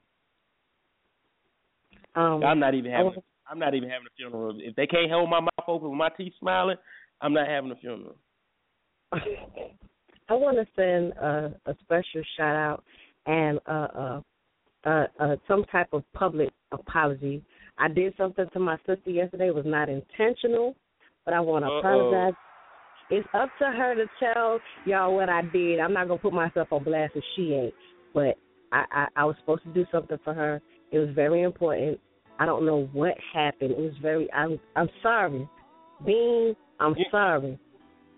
Um, 2.16 2.44
I'm 2.44 2.60
not 2.60 2.74
even 2.74 2.92
having. 2.92 3.14
I'm 3.50 3.60
not 3.60 3.74
even 3.74 3.90
having 3.90 4.08
a 4.08 4.16
funeral. 4.16 4.58
If 4.60 4.76
they 4.76 4.86
can't 4.86 5.12
hold 5.12 5.30
my 5.30 5.40
mouth 5.40 5.68
open 5.68 5.90
with 5.90 5.98
my 5.98 6.10
teeth 6.10 6.34
smiling, 6.40 6.78
I'm 7.22 7.34
not 7.34 7.48
having 7.48 7.72
a 7.72 7.76
funeral. 7.76 8.16
I 9.14 10.34
want 10.34 10.58
to 10.58 10.68
send 10.76 11.14
a, 11.14 11.56
a 11.66 11.76
special 11.82 12.22
shout 12.38 12.56
out 12.56 12.84
and 13.26 13.60
uh, 13.66 13.88
uh, 13.98 14.22
uh, 14.86 15.06
uh, 15.20 15.36
some 15.48 15.66
type 15.66 15.90
of 15.94 16.04
public 16.14 16.50
apology. 16.72 17.44
I 17.78 17.88
did 17.88 18.14
something 18.18 18.46
to 18.54 18.60
my 18.60 18.78
sister 18.86 19.10
yesterday. 19.10 19.48
It 19.48 19.56
was 19.56 19.66
not 19.66 19.90
intentional, 19.90 20.76
but 21.26 21.34
I 21.34 21.40
want 21.40 21.66
to 21.66 21.72
apologize. 21.72 22.34
It's 23.10 23.28
up 23.34 23.50
to 23.60 23.66
her 23.66 23.96
to 23.96 24.06
tell 24.20 24.60
y'all 24.86 25.16
what 25.16 25.30
I 25.30 25.42
did. 25.42 25.80
I'm 25.80 25.94
not 25.94 26.08
gonna 26.08 26.20
put 26.20 26.34
myself 26.34 26.68
on 26.72 26.84
blast 26.84 27.14
if 27.16 27.24
she 27.36 27.54
ain't. 27.54 27.74
But 28.14 28.38
I, 28.72 28.86
I, 28.92 29.08
I 29.16 29.26
was 29.26 29.36
supposed 29.40 29.64
to 29.64 29.74
do 29.74 29.86
something 29.92 30.18
for 30.24 30.34
her. 30.34 30.62
It 30.92 31.00
was 31.00 31.10
very 31.16 31.42
important. 31.42 32.00
I 32.40 32.46
don't 32.46 32.66
know 32.66 32.88
what 32.94 33.16
happened. 33.34 33.72
It 33.72 33.78
was 33.78 33.94
very. 34.02 34.32
I'm 34.32 34.60
I'm 34.76 34.90
sorry, 35.02 35.48
Bean. 36.06 36.56
I'm 36.80 36.96
sorry. 37.12 37.60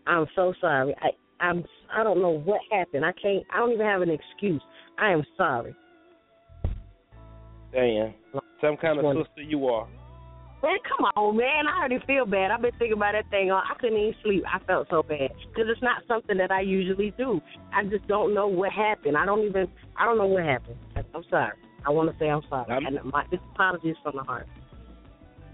I'm 0.08 0.26
so 0.36 0.54
sorry. 0.60 0.94
I 1.02 1.10
I'm 1.44 1.64
I 1.94 2.04
don't 2.04 2.22
know 2.22 2.40
what 2.40 2.60
happened. 2.72 3.06
I 3.06 3.14
can't. 3.14 3.44
I 3.54 3.58
don't 3.58 3.72
even 3.72 3.86
have 3.86 4.02
an 4.02 4.12
excuse. 4.12 4.62
I 5.00 5.12
am 5.12 5.24
sorry. 5.38 5.76
Damn. 7.72 8.14
Some 8.62 8.78
kind 8.78 9.00
of 9.00 9.18
sister 9.18 9.42
you 9.42 9.68
are. 9.68 9.88
Man, 10.64 10.78
come 10.88 11.06
on, 11.16 11.38
man. 11.38 11.66
I 11.68 11.80
already 11.80 11.98
feel 12.06 12.26
bad. 12.26 12.52
I've 12.52 12.62
been 12.62 12.72
thinking 12.78 12.94
about 12.98 13.14
that 13.14 13.28
thing. 13.32 13.52
I 13.52 13.74
couldn't 13.80 13.98
even 13.98 14.14
sleep. 14.22 14.44
I 14.46 14.60
felt 14.66 14.88
so 14.92 15.02
bad 15.02 15.32
because 15.50 15.66
it's 15.68 15.82
not 15.82 16.04
something 16.08 16.38
that 16.38 16.52
I 16.52 16.62
usually 16.62 17.12
do. 17.18 17.42
I 17.74 17.84
just 17.86 18.08
don't 18.08 18.36
know 18.36 18.48
what 18.48 18.72
happened. 18.72 19.18
I 19.18 19.26
don't 19.26 19.44
even. 19.48 19.68
I 19.98 20.06
don't 20.06 20.20
know 20.20 20.28
what 20.28 20.44
happened. 20.44 20.78
I'm 20.96 21.24
sorry. 21.32 21.54
I 21.86 21.90
want 21.90 22.12
to 22.12 22.20
say 22.20 22.30
I'm 22.30 22.44
sorry. 22.48 22.72
I'm- 22.72 22.86
and 22.86 23.00
my 23.12 23.26
this 23.32 23.40
apology 23.56 23.90
is 23.90 23.98
from 24.04 24.18
the 24.18 24.24
heart. 24.24 24.48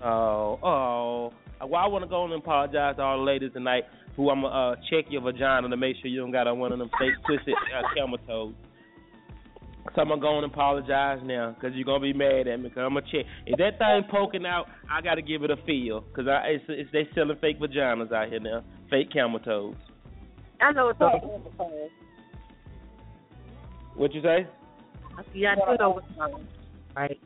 Oh, 0.04 0.60
oh. 0.62 1.34
Well, 1.66 1.82
I 1.82 1.88
want 1.88 2.04
to 2.04 2.10
go 2.10 2.26
and 2.26 2.34
apologize 2.34 2.98
to 2.98 3.02
all 3.02 3.18
the 3.18 3.24
ladies 3.24 3.52
tonight 3.54 3.86
who 4.16 4.30
I'm 4.30 4.42
going 4.42 4.52
to 4.52 4.58
uh, 4.60 4.76
check 4.90 5.06
your 5.10 5.22
vagina 5.22 5.70
to 5.70 5.78
make 5.78 5.96
sure 6.02 6.12
you 6.12 6.20
don't 6.20 6.32
got 6.32 6.48
on 6.48 6.60
one 6.60 6.72
of 6.72 6.80
them 6.80 6.90
fake 7.00 7.14
twisted 7.26 7.56
uh, 7.56 7.82
camel 7.96 8.18
toes. 8.28 8.54
So 9.96 10.02
I'm 10.02 10.10
going 10.10 10.20
to 10.20 10.26
go 10.26 10.38
and 10.38 10.46
apologize 10.46 11.20
now 11.24 11.56
because 11.56 11.76
you're 11.76 11.86
going 11.86 12.02
to 12.02 12.14
be 12.14 12.14
mad 12.14 12.48
at 12.48 12.60
me 12.60 12.70
because 12.70 12.84
I'm 12.86 12.94
going 12.94 13.06
to 13.06 13.12
check. 13.12 13.26
If 13.46 13.58
that 13.58 13.80
thing 13.80 14.04
poking 14.12 14.46
out, 14.46 14.68
I 14.92 15.02
got 15.02 15.16
to 15.16 15.22
give 15.22 15.44
it 15.44 15.52
a 15.52 15.58
feel 15.66 16.02
because 16.02 16.28
I, 16.28 16.48
it's, 16.48 16.64
it's, 16.68 16.92
they 16.92 17.08
selling 17.16 17.38
fake 17.40 17.60
vaginas 17.60 18.12
out 18.12 18.30
here 18.30 18.40
now, 18.40 18.64
fake 18.90 19.12
camel 19.12 19.40
toes. 19.40 19.76
I 20.62 20.72
know 20.72 20.90
it's 20.90 21.02
up. 21.02 21.24
What 23.96 24.14
you 24.14 24.22
say? 24.22 24.48
Yeah, 25.34 25.54
I 25.54 25.72
do 25.72 25.78
know 25.80 25.90
what's 25.92 26.06
wrong. 26.18 26.46
Right. 26.96 27.20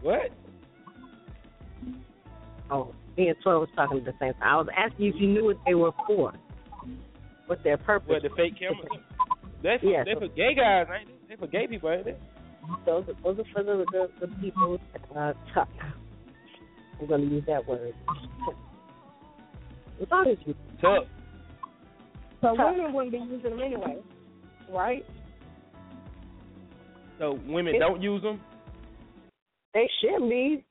What? 0.00 0.30
Oh, 2.70 2.94
me 3.16 3.28
and 3.28 3.36
Toy 3.42 3.58
was 3.58 3.68
talking 3.74 3.98
at 3.98 4.04
the 4.04 4.12
same 4.20 4.32
time. 4.34 4.42
I 4.42 4.56
was 4.56 4.68
asking 4.76 5.06
you 5.06 5.12
if 5.14 5.20
you 5.20 5.28
knew 5.28 5.44
what 5.46 5.56
they 5.66 5.74
were 5.74 5.92
for. 6.06 6.32
What 7.48 7.64
their 7.64 7.76
purpose? 7.78 8.08
What, 8.08 8.22
the 8.22 8.28
fake 8.36 8.58
cameras. 8.58 8.86
They 9.62 9.76
for, 9.80 9.86
Yeah, 9.86 10.04
they 10.04 10.14
so- 10.14 10.20
for 10.20 10.28
gay 10.28 10.54
guys, 10.54 10.86
ain't 10.96 11.08
they? 11.08 11.34
They 11.34 11.40
for 11.40 11.46
gay 11.48 11.66
people, 11.66 11.90
ain't 11.90 12.04
they? 12.04 12.16
Those 12.86 13.04
are, 13.08 13.14
those 13.34 13.38
are 13.40 13.44
for 13.52 13.62
the 13.62 13.84
the, 13.90 14.26
the 14.26 14.32
people. 14.40 14.78
Uh, 15.16 15.32
tough. 15.54 15.68
I'm 17.00 17.06
going 17.06 17.22
to 17.28 17.34
use 17.34 17.44
that 17.46 17.66
word. 17.66 17.94
As 20.00 20.06
long 20.10 20.28
as 20.30 20.36
you 20.46 20.54
Tough. 20.80 21.04
So 22.40 22.54
Tough. 22.56 22.74
women 22.76 22.92
wouldn't 22.92 23.12
be 23.12 23.18
using 23.18 23.50
them 23.50 23.60
anyway, 23.60 23.96
right? 24.70 25.04
So 27.18 27.38
women 27.46 27.74
Yeah. 27.74 27.80
don't 27.80 28.00
use 28.02 28.22
them? 28.22 28.40
They 29.74 29.88
should 30.00 30.28
be. 30.28 30.64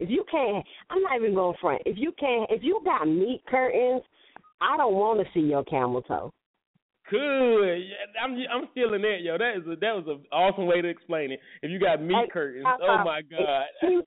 If 0.00 0.10
you 0.10 0.24
can't, 0.30 0.64
I'm 0.90 1.02
not 1.02 1.16
even 1.16 1.34
going 1.34 1.56
front. 1.60 1.82
If 1.86 1.96
you 1.98 2.12
can't, 2.18 2.50
if 2.50 2.62
you 2.62 2.80
got 2.84 3.06
meat 3.06 3.42
curtains, 3.48 4.02
I 4.64 4.76
don't 4.76 4.94
want 4.94 5.20
to 5.20 5.26
see 5.34 5.46
your 5.46 5.64
camel 5.64 6.02
toe. 6.02 6.30
Good. 7.10 7.20
Yeah, 7.20 8.22
I'm 8.22 8.32
I'm 8.50 8.68
feeling 8.74 9.02
that, 9.02 9.18
yo. 9.20 9.36
That 9.36 9.56
is 9.58 9.66
a, 9.66 9.76
that 9.76 9.94
was 9.94 10.04
an 10.06 10.24
awesome 10.32 10.66
way 10.66 10.80
to 10.80 10.88
explain 10.88 11.32
it. 11.32 11.40
If 11.62 11.70
you 11.70 11.78
got 11.78 12.00
meat 12.00 12.16
Hey, 12.16 12.30
curtains, 12.32 12.64
oh 12.66 13.02
my 13.04 13.20
god. 13.20 13.64
If 13.82 14.04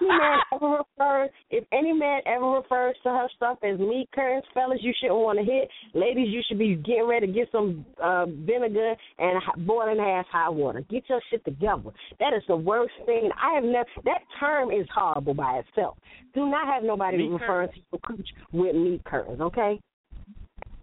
any 0.00 0.08
man 0.08 0.38
ever 0.52 0.78
refers, 0.78 1.30
if 1.50 1.64
any 1.72 1.92
man 1.92 2.20
ever 2.26 2.50
refers 2.50 2.96
to 3.02 3.10
her 3.10 3.28
stuff 3.36 3.58
as 3.62 3.78
meat 3.78 4.08
curtains, 4.14 4.44
fellas, 4.54 4.78
you 4.80 4.92
shouldn't 4.98 5.20
want 5.20 5.38
to 5.38 5.44
hit. 5.44 5.68
Ladies, 5.94 6.28
you 6.30 6.42
should 6.48 6.58
be 6.58 6.74
getting 6.74 7.06
ready 7.06 7.26
to 7.26 7.32
get 7.32 7.48
some 7.52 7.84
uh, 8.02 8.26
vinegar 8.26 8.94
and 9.18 9.66
boiling 9.66 10.00
ass 10.00 10.24
hot 10.32 10.54
water. 10.54 10.82
Get 10.90 11.04
your 11.08 11.20
shit 11.30 11.44
together. 11.44 11.90
That 12.18 12.32
is 12.34 12.42
the 12.48 12.56
worst 12.56 12.94
thing. 13.06 13.30
I 13.40 13.54
have 13.54 13.64
never. 13.64 13.88
That 14.04 14.22
term 14.40 14.70
is 14.70 14.86
horrible 14.92 15.34
by 15.34 15.62
itself. 15.66 15.98
Do 16.34 16.46
not 16.50 16.66
have 16.66 16.82
nobody 16.82 17.18
Meat 17.18 17.32
referring 17.32 17.68
to 17.68 17.80
your 17.92 18.00
cooch 18.00 18.28
with 18.52 18.74
meat 18.74 19.04
curtains. 19.04 19.40
Okay. 19.40 19.78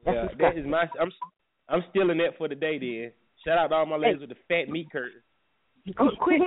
That's 0.05 0.15
yeah, 0.15 0.49
that 0.51 0.57
is 0.57 0.65
my. 0.65 0.85
I'm 0.99 1.11
I'm 1.67 1.83
stealing 1.89 2.17
that 2.19 2.37
for 2.37 2.47
the 2.47 2.55
day. 2.55 2.77
Then 2.77 3.11
shout 3.43 3.57
out 3.57 3.67
to 3.67 3.75
all 3.75 3.85
my 3.85 3.97
ladies 3.97 4.21
with 4.21 4.29
the 4.29 4.35
fat 4.47 4.69
meat 4.71 4.91
curtains. 4.91 5.23
Oh, 5.99 6.09
quick, 6.19 6.41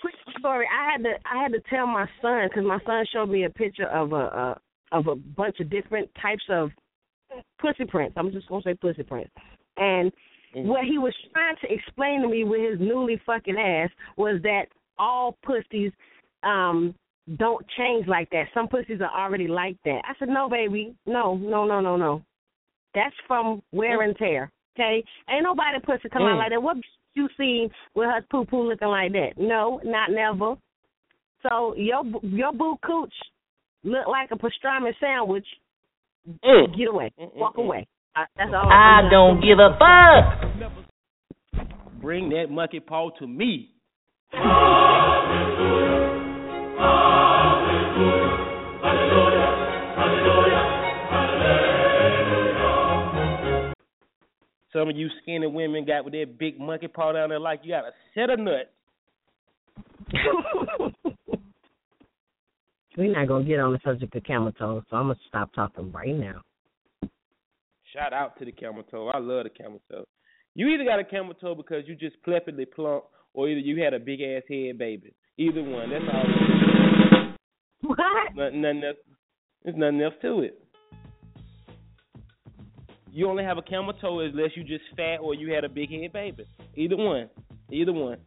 quick 0.00 0.14
story. 0.38 0.66
I 0.70 0.92
had 0.92 1.02
to 1.02 1.14
I 1.24 1.42
had 1.42 1.52
to 1.52 1.60
tell 1.70 1.86
my 1.86 2.06
son 2.20 2.48
because 2.48 2.64
my 2.64 2.78
son 2.86 3.04
showed 3.12 3.30
me 3.30 3.44
a 3.44 3.50
picture 3.50 3.88
of 3.88 4.12
a 4.12 4.16
uh, 4.16 4.54
of 4.92 5.06
a 5.06 5.14
bunch 5.16 5.60
of 5.60 5.70
different 5.70 6.10
types 6.20 6.44
of 6.50 6.70
pussy 7.58 7.84
prints. 7.84 8.14
I'm 8.16 8.32
just 8.32 8.48
gonna 8.48 8.62
say 8.62 8.74
pussy 8.74 9.02
prints. 9.02 9.30
And 9.76 10.12
what 10.54 10.84
he 10.84 10.98
was 10.98 11.12
trying 11.32 11.56
to 11.62 11.72
explain 11.72 12.22
to 12.22 12.28
me 12.28 12.44
with 12.44 12.60
his 12.60 12.80
newly 12.80 13.20
fucking 13.26 13.56
ass 13.56 13.90
was 14.16 14.40
that 14.42 14.66
all 14.98 15.36
pussies 15.42 15.90
um 16.42 16.94
don't 17.38 17.64
change 17.78 18.06
like 18.06 18.28
that. 18.30 18.44
Some 18.52 18.68
pussies 18.68 19.00
are 19.00 19.24
already 19.24 19.48
like 19.48 19.76
that. 19.84 20.02
I 20.04 20.12
said, 20.18 20.28
No, 20.28 20.48
baby, 20.48 20.94
no, 21.06 21.36
no, 21.36 21.64
no, 21.64 21.80
no, 21.80 21.96
no. 21.96 22.22
That's 22.94 23.14
from 23.26 23.62
wear 23.72 24.02
and 24.02 24.16
tear. 24.16 24.50
Okay, 24.76 25.04
ain't 25.28 25.42
nobody 25.44 25.78
pussy 25.84 26.08
come 26.08 26.22
out 26.22 26.34
Mm. 26.34 26.38
like 26.38 26.50
that. 26.50 26.62
What 26.62 26.76
you 27.14 27.28
seen 27.36 27.70
with 27.94 28.06
her 28.06 28.22
poo 28.30 28.44
poo 28.44 28.68
looking 28.68 28.88
like 28.88 29.12
that? 29.12 29.32
No, 29.36 29.80
not 29.84 30.10
never. 30.10 30.56
So 31.48 31.74
your 31.76 32.02
your 32.22 32.52
boo 32.52 32.76
cooch 32.84 33.12
look 33.84 34.06
like 34.08 34.30
a 34.32 34.36
pastrami 34.36 34.92
sandwich. 34.98 35.46
Mm. 36.44 36.76
Get 36.76 36.88
away, 36.88 37.12
walk 37.36 37.56
away. 37.58 37.86
Uh, 38.16 38.24
that's 38.36 38.50
all. 38.54 38.68
I 38.70 39.00
I'm 39.02 39.10
don't 39.10 39.40
give 39.40 39.58
a 39.58 39.76
fuck. 39.78 40.40
Bring 42.00 42.28
that 42.30 42.50
monkey 42.50 42.80
paw 42.80 43.10
to 43.18 43.26
me. 43.26 43.70
Some 54.74 54.88
of 54.88 54.96
you 54.96 55.08
skinny 55.22 55.46
women 55.46 55.84
got 55.84 56.04
with 56.04 56.14
that 56.14 56.36
big 56.36 56.58
monkey 56.58 56.88
paw 56.88 57.12
down 57.12 57.28
there 57.28 57.38
like 57.38 57.60
you 57.62 57.70
got 57.70 57.84
a 57.84 57.92
set 58.12 58.28
of 58.28 58.40
nuts. 58.40 58.70
We're 62.96 63.12
not 63.12 63.28
gonna 63.28 63.44
get 63.44 63.60
on 63.60 63.72
the 63.72 63.78
subject 63.84 64.16
of 64.16 64.24
camel 64.24 64.50
toes, 64.52 64.82
so 64.90 64.96
I'm 64.96 65.04
gonna 65.04 65.18
stop 65.28 65.52
talking 65.52 65.92
right 65.92 66.14
now. 66.14 66.40
Shout 67.92 68.12
out 68.12 68.36
to 68.38 68.44
the 68.44 68.50
camel 68.50 68.82
toe. 68.82 69.08
I 69.14 69.18
love 69.18 69.44
the 69.44 69.50
camel 69.50 69.80
toe. 69.90 70.06
You 70.54 70.68
either 70.68 70.84
got 70.84 70.98
a 70.98 71.04
camel 71.04 71.34
toe 71.34 71.54
because 71.54 71.84
you 71.86 71.94
just 71.94 72.20
pleasantly 72.24 72.64
plump, 72.66 73.04
or 73.32 73.48
either 73.48 73.60
you 73.60 73.80
had 73.82 73.94
a 73.94 74.00
big 74.00 74.20
ass 74.20 74.42
head 74.48 74.78
baby. 74.78 75.14
Either 75.38 75.62
one. 75.62 75.90
That's 75.90 76.04
all. 76.12 76.24
What? 77.82 77.98
Nothing, 78.34 78.62
nothing 78.62 78.82
else. 78.82 78.96
There's 79.62 79.76
nothing 79.76 80.00
else 80.00 80.14
to 80.22 80.40
it. 80.40 80.63
You 83.14 83.28
only 83.28 83.44
have 83.44 83.58
a 83.58 83.62
camel 83.62 83.92
toe 83.92 84.18
unless 84.18 84.50
you 84.56 84.64
just 84.64 84.82
fat 84.96 85.18
or 85.22 85.36
you 85.36 85.54
had 85.54 85.62
a 85.62 85.68
big 85.68 85.88
head 85.88 86.12
baby. 86.12 86.44
Either 86.74 86.96
one. 86.96 87.30
Either 87.70 87.92
one. 87.92 88.18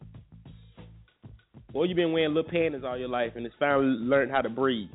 Or 1.73 1.85
you've 1.85 1.97
been 1.97 2.13
wearing 2.13 2.33
little 2.33 2.49
panties 2.49 2.83
all 2.85 2.97
your 2.97 3.09
life 3.09 3.33
and 3.35 3.45
it's 3.45 3.53
finally 3.59 3.83
learned 3.85 4.31
how 4.31 4.41
to 4.41 4.49
breathe. 4.49 4.89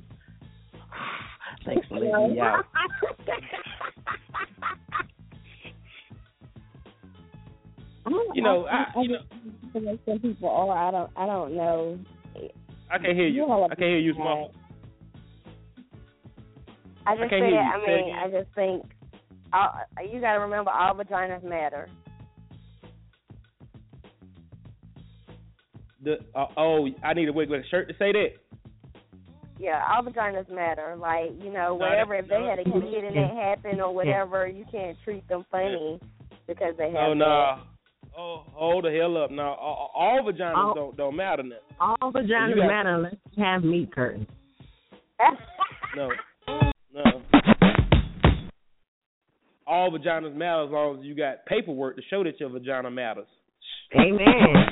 Thanks 1.66 1.86
for 1.88 1.98
letting 1.98 2.32
me 2.32 2.40
out. 2.40 2.64
You 8.34 8.42
know, 8.42 8.66
I, 8.66 8.86
you 9.00 9.10
know, 9.10 9.98
some 10.04 10.18
people 10.18 10.48
are. 10.48 10.76
I 10.76 10.90
don't. 10.90 11.10
I 11.16 11.26
don't 11.26 11.54
know. 11.54 11.98
I 12.90 12.98
can't 12.98 13.16
hear 13.16 13.28
you. 13.28 13.44
I 13.44 13.68
can't 13.68 13.78
hear 13.78 13.98
you, 13.98 14.12
small. 14.14 14.52
I 17.06 17.14
just 17.16 17.30
can't 17.30 17.44
said. 17.44 17.54
I 17.54 17.86
mean. 17.86 18.14
I 18.14 18.28
just 18.28 18.54
think 18.54 18.84
all, 19.52 19.72
you 20.12 20.20
got 20.20 20.32
to 20.34 20.38
remember 20.40 20.70
all 20.70 20.94
vaginas 20.94 21.42
matter. 21.42 21.88
The 26.02 26.16
uh, 26.34 26.46
oh, 26.56 26.88
I 27.04 27.14
need 27.14 27.28
a 27.28 27.32
wig 27.32 27.48
with 27.48 27.60
a 27.64 27.68
shirt 27.68 27.88
to 27.88 27.94
say 27.94 28.12
that. 28.12 28.28
Yeah, 29.58 29.80
all 29.88 30.02
vaginas 30.02 30.50
matter. 30.50 30.96
Like 30.98 31.30
you 31.40 31.52
know, 31.52 31.68
No, 31.68 31.74
whatever. 31.76 32.14
that- 32.16 32.24
If 32.24 32.28
they 32.28 32.42
had 32.42 32.58
a 32.58 32.64
kid 32.64 33.04
and 33.04 33.16
it 33.16 33.30
happened 33.36 33.80
or 33.80 33.94
whatever, 33.94 34.48
you 34.48 34.64
can't 34.72 34.96
treat 35.04 35.26
them 35.28 35.44
funny 35.50 36.00
because 36.48 36.74
they 36.76 36.86
have. 36.90 36.96
Oh 36.96 37.10
that. 37.10 37.14
no. 37.16 37.56
Oh, 38.14 38.42
hold 38.52 38.84
the 38.84 38.90
hell 38.90 39.16
up. 39.16 39.30
Now, 39.30 39.54
all, 39.54 39.90
all 39.94 40.20
vaginas 40.22 40.56
All- 40.56 40.74
don't 40.74 40.96
don't 40.96 41.16
matter 41.16 41.44
now. 41.44 41.56
All 41.80 42.12
vaginas 42.12 42.56
got- 42.56 42.66
matter 42.66 42.94
unless 42.96 43.14
you 43.32 43.44
have 43.44 43.62
meat 43.64 43.94
curtains. 43.94 44.26
No, 45.94 46.08
no. 46.08 46.14
All 49.72 49.90
vaginas 49.90 50.34
matter 50.34 50.64
as 50.64 50.70
long 50.70 50.98
as 50.98 51.04
you 51.06 51.14
got 51.14 51.46
paperwork 51.46 51.96
to 51.96 52.02
show 52.10 52.22
that 52.22 52.38
your 52.38 52.50
vagina 52.50 52.90
matters. 52.90 53.26
Amen. 53.94 54.66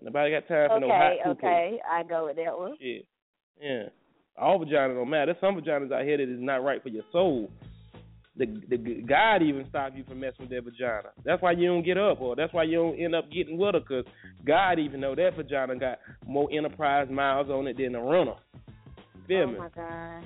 Nobody 0.00 0.30
got 0.30 0.46
time 0.46 0.68
for 0.68 0.78
no 0.78 0.86
hot 0.86 1.12
Okay, 1.12 1.30
okay, 1.30 1.80
I 1.90 2.04
go 2.04 2.26
with 2.26 2.36
that 2.36 2.56
one. 2.56 2.76
Shit. 2.80 3.04
Yeah. 3.60 3.88
All 4.38 4.64
vaginas 4.64 4.94
don't 4.94 5.10
matter. 5.10 5.34
There's 5.34 5.40
some 5.40 5.60
vaginas 5.60 5.90
out 5.90 6.04
here 6.04 6.18
that 6.18 6.32
is 6.32 6.38
not 6.40 6.62
right 6.62 6.80
for 6.80 6.88
your 6.88 7.02
soul. 7.10 7.50
The 8.36 8.46
the 8.68 8.76
God 8.76 9.42
even 9.42 9.66
stop 9.70 9.90
you 9.96 10.04
from 10.04 10.20
messing 10.20 10.42
with 10.42 10.50
that 10.50 10.62
vagina. 10.62 11.08
That's 11.24 11.42
why 11.42 11.50
you 11.50 11.66
don't 11.66 11.84
get 11.84 11.98
up, 11.98 12.20
or 12.20 12.36
that's 12.36 12.54
why 12.54 12.62
you 12.62 12.76
don't 12.76 12.94
end 12.94 13.16
up 13.16 13.28
getting 13.32 13.58
with 13.58 13.74
her, 13.74 13.80
cause 13.80 14.04
God 14.46 14.78
even 14.78 15.00
know 15.00 15.16
that 15.16 15.34
vagina 15.34 15.74
got 15.74 15.98
more 16.24 16.48
enterprise 16.52 17.08
miles 17.10 17.50
on 17.50 17.66
it 17.66 17.76
than 17.76 17.96
a 17.96 18.00
runner. 18.00 18.36
Feel 19.26 19.38
oh 19.38 19.46
me? 19.48 19.58
my 19.58 19.68
god. 19.70 20.24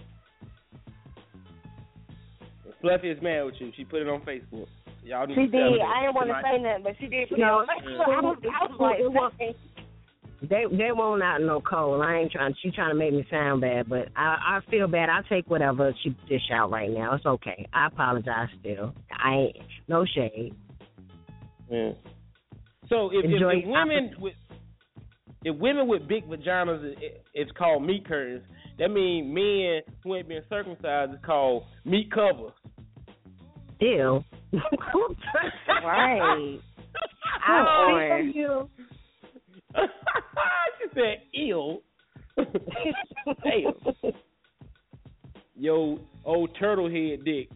Fluffy 2.81 3.11
is 3.11 3.23
mad 3.23 3.43
with 3.45 3.55
you. 3.59 3.73
She 3.77 3.85
put 3.85 4.01
it 4.03 4.09
on 4.09 4.21
Facebook. 4.23 4.67
Y'all 5.05 5.27
need 5.27 5.35
She 5.35 5.47
to 5.47 5.49
did. 5.49 5.81
I 5.81 6.03
didn't 6.03 6.15
want 6.15 6.29
to 6.29 6.41
say 6.43 6.63
nothing, 6.63 6.83
but 6.85 6.93
she 7.01 7.07
did 7.07 7.29
put 7.29 7.39
No, 7.39 7.61
it 7.61 7.69
on. 7.69 7.85
it 7.85 8.01
I 8.01 8.21
was, 8.21 8.39
I 8.45 8.65
was 8.67 8.81
like, 8.81 9.01
it 9.01 9.13
was- 9.13 9.33
They 10.43 10.65
they 10.71 10.91
won't 10.91 11.23
out 11.23 11.43
no 11.43 11.61
cold. 11.61 12.01
I 12.01 12.17
ain't 12.17 12.33
trying. 12.33 12.55
She 12.63 12.71
trying 12.71 12.93
to 12.93 12.95
make 12.99 13.13
me 13.13 13.27
sound 13.31 13.61
bad, 13.61 13.91
but 13.91 14.09
I 14.17 14.39
I 14.57 14.61
feel 14.71 14.89
bad. 14.89 15.11
I 15.11 15.21
take 15.29 15.51
whatever 15.51 15.95
she 16.03 16.17
dish 16.31 16.49
out 16.51 16.71
right 16.71 16.89
now. 16.91 17.15
It's 17.15 17.27
okay. 17.27 17.67
I 17.75 17.89
apologize 17.89 18.49
still. 18.59 18.95
I 19.23 19.35
ain't 19.35 19.57
no 19.87 20.07
shade. 20.07 20.55
Yeah. 21.71 21.91
So 22.89 23.11
if, 23.11 23.23
if, 23.23 23.33
Enjoy 23.33 23.59
if 23.59 23.65
women 23.67 24.15
with 24.19 24.33
if 25.45 25.57
women 25.57 25.87
with 25.89 26.07
big 26.09 26.27
vaginas 26.29 26.85
i- 26.97 27.05
i- 27.05 27.19
it's 27.35 27.51
called 27.53 27.83
meat 27.85 28.05
curtains, 28.07 28.43
that 28.79 28.91
means 28.91 29.27
men 29.33 29.83
who 30.03 30.15
ain't 30.17 30.29
been 30.29 30.43
circumcised 30.49 31.13
is 31.15 31.19
called 31.25 31.65
meat 31.85 32.11
covers. 32.13 32.53
Ew. 33.81 34.23
right. 35.83 36.59
I 37.47 37.53
on. 37.53 38.33
feel 38.33 38.43
you. 38.43 38.71
she 40.79 40.89
said 40.95 41.23
ew. 41.33 41.83
Damn. 43.45 44.13
Yo, 45.57 45.99
old 46.25 46.51
turtle 46.59 46.89
head 46.91 47.25
dick. 47.25 47.49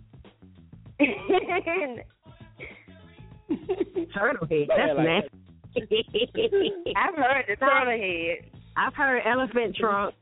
Turtle 4.14 4.46
head. 4.48 4.66
That's 4.68 4.96
like 4.96 5.06
nasty. 5.06 5.28
I've 6.96 7.14
heard 7.16 7.44
the 7.48 7.56
turtle 7.56 7.98
head. 7.98 8.50
I've 8.76 8.94
heard 8.94 9.22
elephant 9.26 9.76
trunk. 9.76 10.14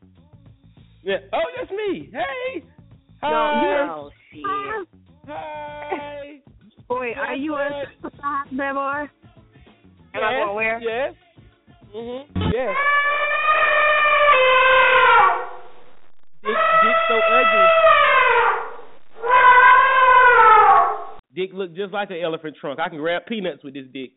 Yeah. 1.02 1.16
Oh, 1.32 1.40
that's 1.56 1.70
me. 1.70 2.10
Hey. 2.12 2.64
No, 3.22 3.28
Hi. 3.28 3.88
Oh 3.90 4.10
shit. 4.32 4.88
Hi. 5.26 6.40
Boy, 6.88 7.12
are 7.16 7.36
you 7.36 7.54
a 7.54 7.84
circumcised 8.02 8.50
baby 8.50 8.72
boy? 8.72 9.08
Am 10.14 10.22
I 10.24 10.32
going 10.44 10.54
where? 10.56 10.80
Yes. 10.80 11.14
Mhm. 11.94 12.24
Yes. 12.52 12.76
Dick, 16.42 16.56
dick 16.82 16.96
so 17.08 17.14
ugly. 17.14 17.66
Dick 21.34 21.50
look 21.54 21.74
just 21.74 21.92
like 21.92 22.10
an 22.10 22.20
elephant 22.22 22.56
trunk. 22.60 22.78
I 22.80 22.88
can 22.88 22.98
grab 22.98 23.22
peanuts 23.26 23.64
with 23.64 23.74
this 23.74 23.86
dick. 23.92 24.10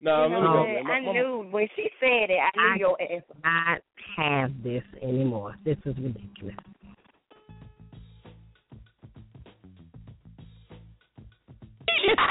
No, 0.00 0.26
You 0.28 0.34
let 0.34 0.40
know 0.40 0.40
me 0.40 0.46
go. 0.46 0.74
what? 0.74 0.84
My- 0.84 0.90
I 0.94 1.00
my- 1.00 1.12
knew 1.12 1.48
when 1.50 1.68
she 1.74 1.90
said 1.98 2.30
it. 2.30 2.38
I 2.38 2.50
knew 2.56 2.72
I- 2.72 2.76
your 2.76 3.02
ass. 3.02 3.22
Not 3.44 3.82
have 4.16 4.62
this 4.62 4.84
anymore. 5.02 5.56
This 5.64 5.76
is 5.84 5.96
ridiculous. 5.98 6.54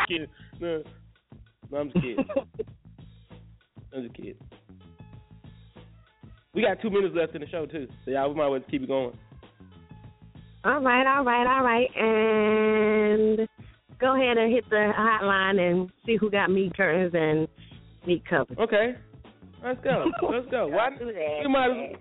kidding. 0.07 0.27
No. 0.59 0.83
no, 1.71 1.77
I'm 1.77 1.91
just 1.91 2.01
kidding. 2.03 2.17
I'm 3.95 4.03
just 4.03 4.15
kidding. 4.15 4.35
We 6.53 6.61
got 6.63 6.81
two 6.81 6.89
minutes 6.89 7.13
left 7.15 7.35
in 7.35 7.41
the 7.41 7.47
show 7.47 7.65
too, 7.65 7.87
so 8.05 8.11
y'all 8.11 8.29
we 8.29 8.35
might 8.35 8.45
as 8.45 8.51
well 8.51 8.59
keep 8.69 8.83
it 8.83 8.87
going. 8.87 9.15
All 10.63 10.81
right, 10.81 11.05
all 11.07 11.23
right, 11.23 11.47
all 11.47 11.63
right. 11.63 11.89
And 11.95 13.46
go 13.99 14.15
ahead 14.15 14.37
and 14.37 14.51
hit 14.51 14.69
the 14.69 14.91
hotline 14.97 15.59
and 15.59 15.89
see 16.05 16.15
who 16.17 16.29
got 16.29 16.49
meat 16.51 16.75
curtains 16.75 17.13
and 17.13 17.47
meat 18.05 18.23
covers. 18.29 18.57
Okay, 18.59 18.95
let's 19.63 19.79
go. 19.83 20.05
Let's 20.31 20.47
go. 20.49 20.67
Why? 20.71 20.89
Do 20.97 21.05
that. 21.05 21.39
You 21.41 21.49
might 21.49 21.71
as 21.71 21.95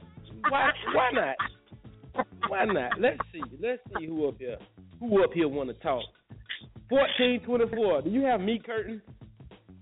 why? 0.50 0.70
Why 0.94 1.10
not? 1.12 2.26
Why 2.48 2.64
not? 2.66 3.00
Let's 3.00 3.18
see. 3.32 3.42
Let's 3.60 3.80
see 3.98 4.06
who 4.06 4.28
up 4.28 4.36
here. 4.38 4.56
Who 5.00 5.22
up 5.24 5.30
here 5.32 5.48
want 5.48 5.68
to 5.70 5.74
talk? 5.82 6.02
Fourteen 6.88 7.40
twenty 7.44 7.64
four. 7.74 8.02
Do 8.02 8.10
you 8.10 8.22
have 8.22 8.40
meat 8.40 8.64
curtains? 8.64 9.02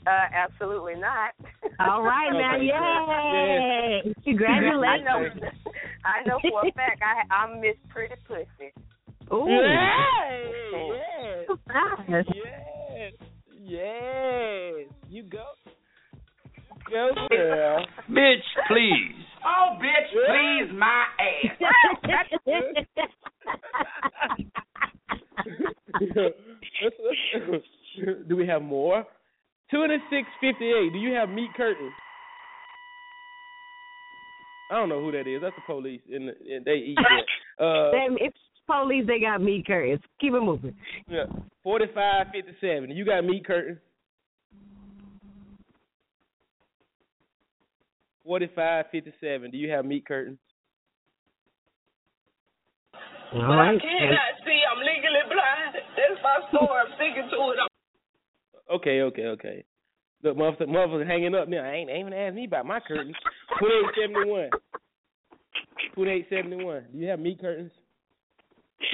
Uh, 0.06 0.26
absolutely 0.34 0.94
not. 0.96 1.32
All 1.80 2.02
right 2.02 2.30
now, 2.30 2.56
Okay. 2.56 2.66
yay! 2.66 4.12
I 4.16 4.22
Congratulations. 4.24 5.04
know. 5.04 5.48
I 6.04 6.28
know 6.28 6.38
for 6.42 6.66
a 6.68 6.72
fact 6.72 7.00
I 7.02 7.34
I'm 7.34 7.60
Miss 7.60 7.76
Pretty 7.88 8.14
Pussy. 8.28 8.72
Ooh. 9.32 9.46
Yes. 9.48 9.64
Nice. 12.08 12.24
Yes. 12.34 13.12
Yes. 13.62 14.86
You 15.08 15.22
go. 15.24 15.44
Go 16.90 17.10
girl. 17.30 17.86
Bitch, 18.10 18.44
please. 18.68 19.14
Oh, 19.46 19.76
bitch, 19.78 20.08
please 20.10 20.72
my 20.74 21.04
Let's- 26.82 26.94
let's- 27.04 28.18
Do 28.28 28.36
we 28.36 28.46
have 28.46 28.62
more? 28.62 29.04
Twenty 29.70 29.96
six 30.10 30.28
fifty 30.40 30.70
eight. 30.72 30.92
Do 30.92 30.98
you 30.98 31.12
have 31.14 31.28
meat 31.28 31.50
curtains? 31.56 31.92
I 34.70 34.76
don't 34.76 34.88
know 34.88 35.00
who 35.00 35.12
that 35.12 35.26
is. 35.28 35.42
That's 35.42 35.54
the 35.56 35.62
police, 35.66 36.00
and, 36.10 36.30
and 36.30 36.64
they 36.64 36.74
eat 36.76 36.96
that. 36.96 37.24
Uh, 37.64 37.92
Them- 37.92 38.16
it's 38.18 38.36
police. 38.66 39.04
They 39.06 39.20
got 39.20 39.42
meat 39.42 39.66
curtains. 39.66 40.00
Keep 40.20 40.34
it 40.34 40.40
moving. 40.40 40.74
yeah, 41.08 41.24
forty 41.62 41.86
five 41.94 42.26
fifty 42.32 42.52
seven. 42.60 42.90
You 42.90 43.04
got 43.04 43.24
meat 43.24 43.46
curtains? 43.46 43.78
Forty 48.24 48.48
five 48.54 48.86
fifty 48.90 49.12
seven. 49.20 49.50
Do 49.50 49.58
you 49.58 49.70
have 49.70 49.84
meat 49.84 50.06
curtains? 50.06 50.38
All 53.34 53.40
right. 53.40 53.80
see. 53.80 54.60
I'm 54.70 54.78
legally 54.78 55.24
blind. 55.26 55.74
That's 55.74 56.22
my 56.22 56.48
story. 56.48 56.80
I'm 56.80 56.92
sticking 56.94 57.28
to 57.30 57.50
it. 57.50 57.74
Okay, 58.72 59.02
okay, 59.02 59.26
okay. 59.26 59.64
Look, 60.22 60.36
motherfucker, 60.36 60.68
motherfucker 60.68 61.06
hanging 61.06 61.34
up 61.34 61.48
now. 61.48 61.64
I 61.64 61.74
ain't, 61.74 61.90
ain't 61.90 62.06
even 62.06 62.12
asked 62.12 62.34
me 62.34 62.46
about 62.46 62.64
my 62.64 62.80
curtains. 62.80 63.14
Twenty 63.58 63.74
eight 63.74 63.94
seventy 64.00 64.30
one. 64.30 64.50
Twenty 65.94 66.10
eight 66.12 66.26
seventy 66.30 66.64
one. 66.64 66.84
Do 66.92 66.98
you 66.98 67.08
have 67.08 67.18
meat 67.18 67.40
curtains? 67.40 67.72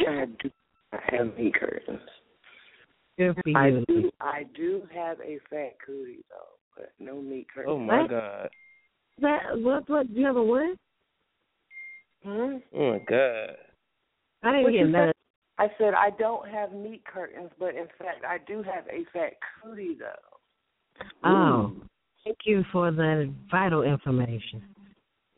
I 0.09 0.24
do 0.43 0.51
not 0.93 1.02
have 1.11 1.36
meat 1.36 1.55
curtains. 1.55 2.01
Good 3.19 3.35
for 3.35 3.57
I 3.59 3.70
do. 3.86 4.11
I 4.20 4.43
do 4.57 4.82
have 4.94 5.19
a 5.20 5.39
fat 5.51 5.77
cootie 5.85 6.24
though, 6.31 6.57
but 6.77 6.93
no 6.98 7.20
meat 7.20 7.47
curtains. 7.55 7.73
Oh 7.73 7.78
my 7.78 8.02
What? 8.02 8.11
god. 8.11 8.48
That 9.20 9.40
what? 9.57 9.89
What? 9.89 10.11
You 10.11 10.27
have 10.27 10.36
a 10.36 10.43
what? 10.43 10.77
Hmm? 12.24 12.57
Oh 12.74 12.93
my 12.93 12.98
god. 13.09 13.57
I 14.43 14.51
didn't 14.52 14.62
What 14.65 14.73
hear 14.73 14.93
that. 14.93 15.15
I 15.59 15.66
said 15.77 15.93
I 15.94 16.11
don't 16.19 16.48
have 16.48 16.73
meat 16.73 17.02
curtains, 17.05 17.51
but 17.59 17.74
in 17.74 17.86
fact 17.98 18.24
I 18.27 18.39
do 18.47 18.62
have 18.62 18.85
a 18.89 19.05
fat 19.12 19.35
cootie 19.62 19.97
though. 19.98 21.05
Oh, 21.24 21.73
thank 22.24 22.39
you 22.47 22.62
for 22.73 22.90
the 22.90 23.32
vital 23.51 23.82
information. 23.82 24.62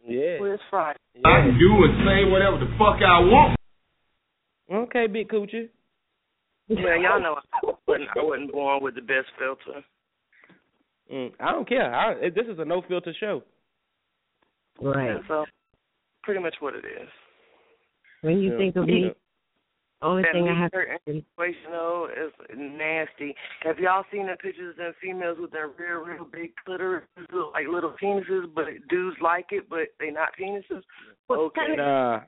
Yeah. 0.06 0.38
Well, 0.40 0.52
it's 0.52 0.62
Friday. 0.70 0.98
yeah. 1.14 1.28
I 1.28 1.40
can 1.46 1.58
do 1.58 1.84
and 1.84 1.98
say 2.06 2.30
whatever 2.30 2.58
the 2.58 2.70
fuck 2.78 2.98
I 3.02 3.18
want. 3.20 3.56
Okay, 4.72 5.06
big 5.06 5.28
coochie. 5.28 5.68
Yeah, 6.68 6.96
y'all 6.96 7.20
know 7.20 7.36
I 7.52 7.72
wasn't, 7.86 8.08
I 8.16 8.22
wasn't 8.22 8.52
born 8.52 8.82
with 8.82 8.94
the 8.94 9.02
best 9.02 9.26
filter. 9.38 9.84
Mm, 11.12 11.32
I 11.40 11.52
don't 11.52 11.68
care. 11.68 11.94
I, 11.94 12.30
this 12.30 12.46
is 12.48 12.58
a 12.58 12.64
no 12.64 12.82
filter 12.88 13.12
show. 13.18 13.42
Right. 14.80 15.10
And 15.10 15.20
so 15.28 15.44
pretty 16.22 16.40
much 16.40 16.54
what 16.60 16.74
it 16.74 16.84
is. 16.86 17.08
When 18.22 18.38
you 18.38 18.52
Yeah. 18.52 18.56
think 18.58 18.76
of 18.76 18.88
Yeah. 18.88 18.94
meat, 18.94 19.16
Only 20.00 20.22
that 20.22 20.32
thing 20.32 20.48
I 20.48 20.52
meat 20.52 20.58
have 20.58 20.72
curtain 20.72 20.98
situation 21.06 21.70
though 21.70 22.08
is 22.08 22.32
nasty. 22.56 23.34
Have 23.62 23.78
y'all 23.78 24.04
seen 24.10 24.26
the 24.26 24.36
pictures 24.36 24.76
of 24.80 24.94
females 25.02 25.36
with 25.38 25.50
their 25.50 25.68
real, 25.68 25.98
real 26.06 26.24
big 26.24 26.52
clitoris, 26.64 27.04
like 27.52 27.66
little 27.68 27.92
penises, 28.02 28.46
but 28.54 28.66
dudes 28.88 29.16
like 29.20 29.46
it, 29.50 29.68
but 29.68 29.88
they 30.00 30.10
not 30.10 30.30
penises? 30.40 30.82
Okay. 31.28 31.76
Nah, 31.76 32.20
nah, 32.20 32.22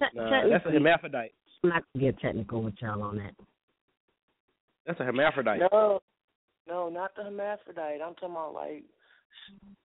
that's 0.00 0.14
a 0.16 0.30
technically- 0.40 0.72
hermaphrodite. 0.72 1.32
I'm 1.62 1.70
not 1.70 1.82
gonna 1.94 2.06
get 2.12 2.18
technical 2.20 2.62
with 2.62 2.74
y'all 2.80 3.02
on 3.02 3.16
that. 3.18 3.34
That's 4.86 5.00
a 5.00 5.04
hermaphrodite. 5.04 5.60
No, 5.72 6.00
no, 6.68 6.88
not 6.88 7.14
the 7.16 7.24
hermaphrodite. 7.24 8.00
I'm 8.02 8.14
talking 8.14 8.30
about 8.30 8.54
like 8.54 8.84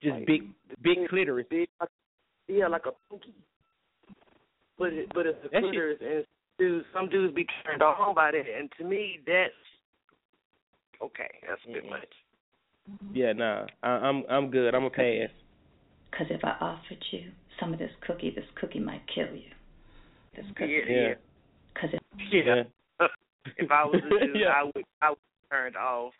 Just 0.04 0.16
like, 0.16 0.26
big, 0.28 0.42
big 0.82 1.08
clitoris. 1.10 1.48
big, 1.50 1.68
yeah, 2.48 2.68
like 2.68 2.86
a 2.86 2.92
pinky. 3.10 3.34
But 4.78 4.94
it, 4.94 5.12
but 5.14 5.26
it's 5.26 5.38
the 5.44 5.50
That 5.50 5.62
shit- 5.62 5.64
clitoris, 5.64 5.98
and 6.02 6.26
dudes, 6.60 6.86
some 6.94 7.10
dudes 7.10 7.34
be 7.34 7.46
turned 7.66 7.82
on 7.82 8.14
by 8.16 8.32
that, 8.32 8.44
and 8.58 8.70
to 8.78 8.84
me, 8.84 9.20
that's 9.26 9.54
okay. 11.02 11.30
That's 11.48 11.62
a 11.68 11.74
bit 11.74 11.90
much. 11.90 12.02
Mm-hmm. 12.92 13.16
Yeah, 13.16 13.34
nah. 13.34 13.66
I, 13.84 13.90
I'm 13.90 14.24
I'm 14.30 14.50
good. 14.52 14.74
I'm 14.76 14.84
a 14.86 14.90
pass. 14.90 15.30
Because 16.10 16.28
if 16.30 16.44
I 16.44 16.56
offered 16.60 17.04
you 17.12 17.32
some 17.60 17.74
of 17.74 17.80
this 17.80 17.92
cookie, 18.06 18.32
this 18.36 18.46
cookie 18.60 18.80
might 18.80 19.02
kill 19.14 19.34
you. 19.34 19.50
This 20.36 20.46
cookie. 20.56 20.82
Yeah, 20.88 20.94
yeah. 21.10 21.14
Because 22.12 22.32
it, 22.32 22.72
Yeah. 23.00 23.08
if 23.58 23.72
I 23.72 23.86
was 23.86 24.02
a 24.06 24.10
dude, 24.10 24.36
Yeah. 24.36 24.50
I 24.50 24.64
would 24.64 24.86
I 25.02 25.10
would 25.10 25.18
be 25.18 25.48
turned 25.50 25.78
off. 25.78 26.14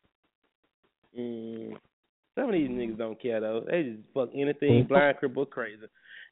Mm. 1.18 1.74
Some 2.36 2.46
of 2.46 2.54
these 2.54 2.70
niggas 2.70 2.98
don't 2.98 3.22
care 3.22 3.40
though. 3.42 3.66
They 3.70 3.84
just 3.84 4.04
fuck 4.14 4.30
anything, 4.34 4.86
blind, 4.88 5.18
cripple, 5.22 5.50
crazy. 5.50 5.84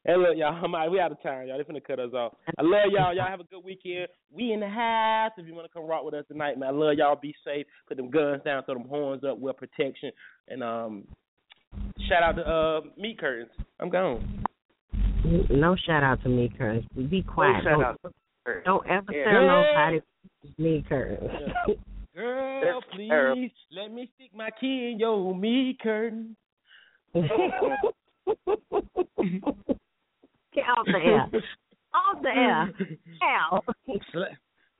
Hey, 0.05 0.15
look, 0.15 0.37
y'all. 0.37 0.57
I'm 0.63 0.73
out. 0.73 0.89
We 0.91 0.99
out 1.01 1.11
of 1.11 1.21
time, 1.21 1.47
y'all. 1.47 1.57
They 1.57 1.63
finna 1.65 1.83
cut 1.83 1.99
us 1.99 2.13
off. 2.13 2.33
I 2.57 2.61
love 2.61 2.85
y'all. 2.89 3.13
Y'all 3.13 3.27
have 3.27 3.41
a 3.41 3.43
good 3.43 3.63
weekend. 3.65 4.07
We 4.31 4.53
in 4.53 4.61
the 4.61 4.69
house. 4.69 5.33
If 5.37 5.45
you 5.45 5.53
wanna 5.53 5.67
come 5.67 5.85
rock 5.85 6.05
with 6.05 6.13
us 6.13 6.23
tonight, 6.29 6.57
man. 6.57 6.69
I 6.69 6.71
love 6.71 6.93
y'all. 6.97 7.19
Be 7.21 7.35
safe. 7.43 7.65
Put 7.87 7.97
them 7.97 8.09
guns 8.09 8.41
down. 8.45 8.63
Throw 8.63 8.75
them 8.75 8.87
horns 8.87 9.25
up. 9.25 9.37
Wear 9.39 9.51
protection. 9.53 10.11
And 10.47 10.63
um, 10.63 11.03
shout 12.07 12.23
out 12.23 12.37
to 12.37 12.43
uh 12.43 12.81
meat 12.97 13.19
curtains. 13.19 13.49
I'm 13.81 13.89
gone. 13.89 14.45
No 15.49 15.75
shout 15.85 16.01
out 16.01 16.23
to 16.23 16.29
me, 16.29 16.49
curtains. 16.57 16.85
Be 17.09 17.21
quiet. 17.21 17.63
shout 17.65 17.73
don't, 17.73 17.83
out 17.83 17.99
to 18.45 18.61
don't 18.65 18.87
ever 18.87 19.11
Yeah. 19.13 19.31
tell 19.31 19.47
nobody 19.47 20.01
me, 20.57 20.83
curtains. 20.87 21.31
Girl, 22.15 22.61
That's 22.81 22.85
please 22.95 23.09
terrible. 23.09 23.49
let 23.71 23.91
me 23.91 24.09
stick 24.15 24.33
my 24.33 24.49
key 24.59 24.91
in 24.91 24.99
your 24.99 25.35
meat 25.35 25.79
curtain. 25.81 26.35
Get 27.13 27.23
off 30.65 30.85
the 30.85 30.99
air. 31.03 31.29
Off 31.93 32.21
the 32.21 32.29
air. 32.29 32.73
Ow. 33.23 33.63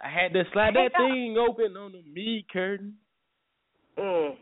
I 0.01 0.09
had 0.09 0.33
to 0.33 0.43
slide 0.53 0.75
that 0.75 0.91
thing 0.97 1.37
open 1.37 1.75
on 1.77 1.91
the 1.91 2.01
meat 2.03 2.45
curtain. 2.51 2.95
Mm. 3.97 4.37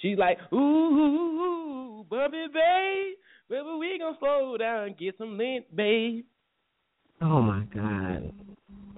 She's 0.00 0.18
like, 0.18 0.38
ooh, 0.52 2.04
Bubby, 2.08 2.46
babe, 2.52 3.16
baby, 3.48 3.76
we 3.78 3.98
gonna 3.98 4.16
slow 4.18 4.56
down 4.56 4.84
and 4.88 4.98
get 4.98 5.16
some 5.18 5.36
lint, 5.36 5.74
babe. 5.74 6.24
Oh 7.22 7.42
my 7.42 7.64
God. 7.74 8.32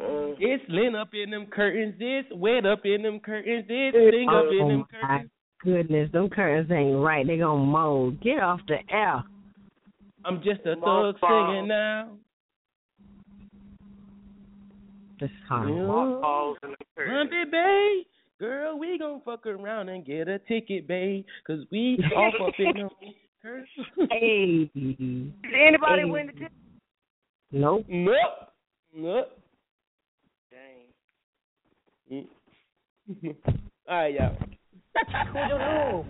Mm. 0.00 0.34
It's 0.38 0.64
lint 0.68 0.96
up 0.96 1.08
in 1.14 1.30
them 1.30 1.46
curtains, 1.46 1.94
it's 1.98 2.28
wet 2.34 2.64
up 2.66 2.80
in 2.84 3.02
them 3.02 3.20
curtains, 3.20 3.64
it's 3.68 3.96
thing 3.96 4.28
up 4.28 4.44
in 4.50 4.60
Oh 4.62 4.68
them 4.68 4.86
my 5.02 5.08
curtains. 5.08 5.30
goodness, 5.62 6.10
them 6.12 6.28
curtains 6.30 6.70
ain't 6.70 6.96
right. 6.98 7.26
They 7.26 7.36
gonna 7.38 7.62
mold. 7.64 8.20
Get 8.20 8.40
off 8.42 8.60
the 8.68 8.78
air. 8.90 9.22
I'm 10.24 10.36
just 10.42 10.60
a 10.66 10.76
Mothball. 10.76 11.12
thug 11.14 11.20
singing 11.20 11.68
now. 11.68 12.08
This 15.20 15.30
is 15.30 15.36
horrible. 15.48 16.20
Balls 16.20 16.56
in 16.64 16.70
the 16.70 16.76
curtain. 16.96 17.14
Bumpy, 17.28 17.50
babe, 17.50 18.06
girl, 18.40 18.78
we 18.78 18.98
gonna 18.98 19.20
fuck 19.24 19.46
around 19.46 19.88
and 19.88 20.04
get 20.04 20.28
a 20.28 20.38
ticket, 20.40 20.86
babe, 20.88 21.24
cause 21.46 21.60
we 21.70 21.98
off 22.16 22.34
up 22.40 22.54
in 22.58 22.76
them 22.82 22.88
curtains. 23.42 23.68
Hey. 24.10 24.70
Did 24.74 25.32
anybody 25.54 26.02
Hey. 26.02 26.10
win 26.10 26.26
the 26.28 26.32
ticket? 26.32 26.52
Nope. 27.52 27.84
Nope. 27.88 28.14
Nope. 28.96 29.38
Dang. 30.50 30.88
Mm. 32.10 32.26
All 33.88 33.96
right, 33.96 34.14
y'all. 34.14 34.36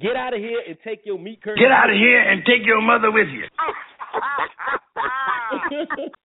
Get 0.00 0.16
out 0.16 0.34
of 0.34 0.40
here 0.40 0.60
and 0.66 0.76
take 0.84 1.00
your 1.04 1.18
meat 1.18 1.40
curtain. 1.42 1.62
Get 1.62 1.70
out 1.70 1.90
of 1.90 1.96
here 1.96 2.20
and 2.20 2.42
take 2.44 2.66
your 2.66 2.80
mother 2.82 3.10
with 3.12 3.28
you. 3.28 3.44
here. 5.70 6.08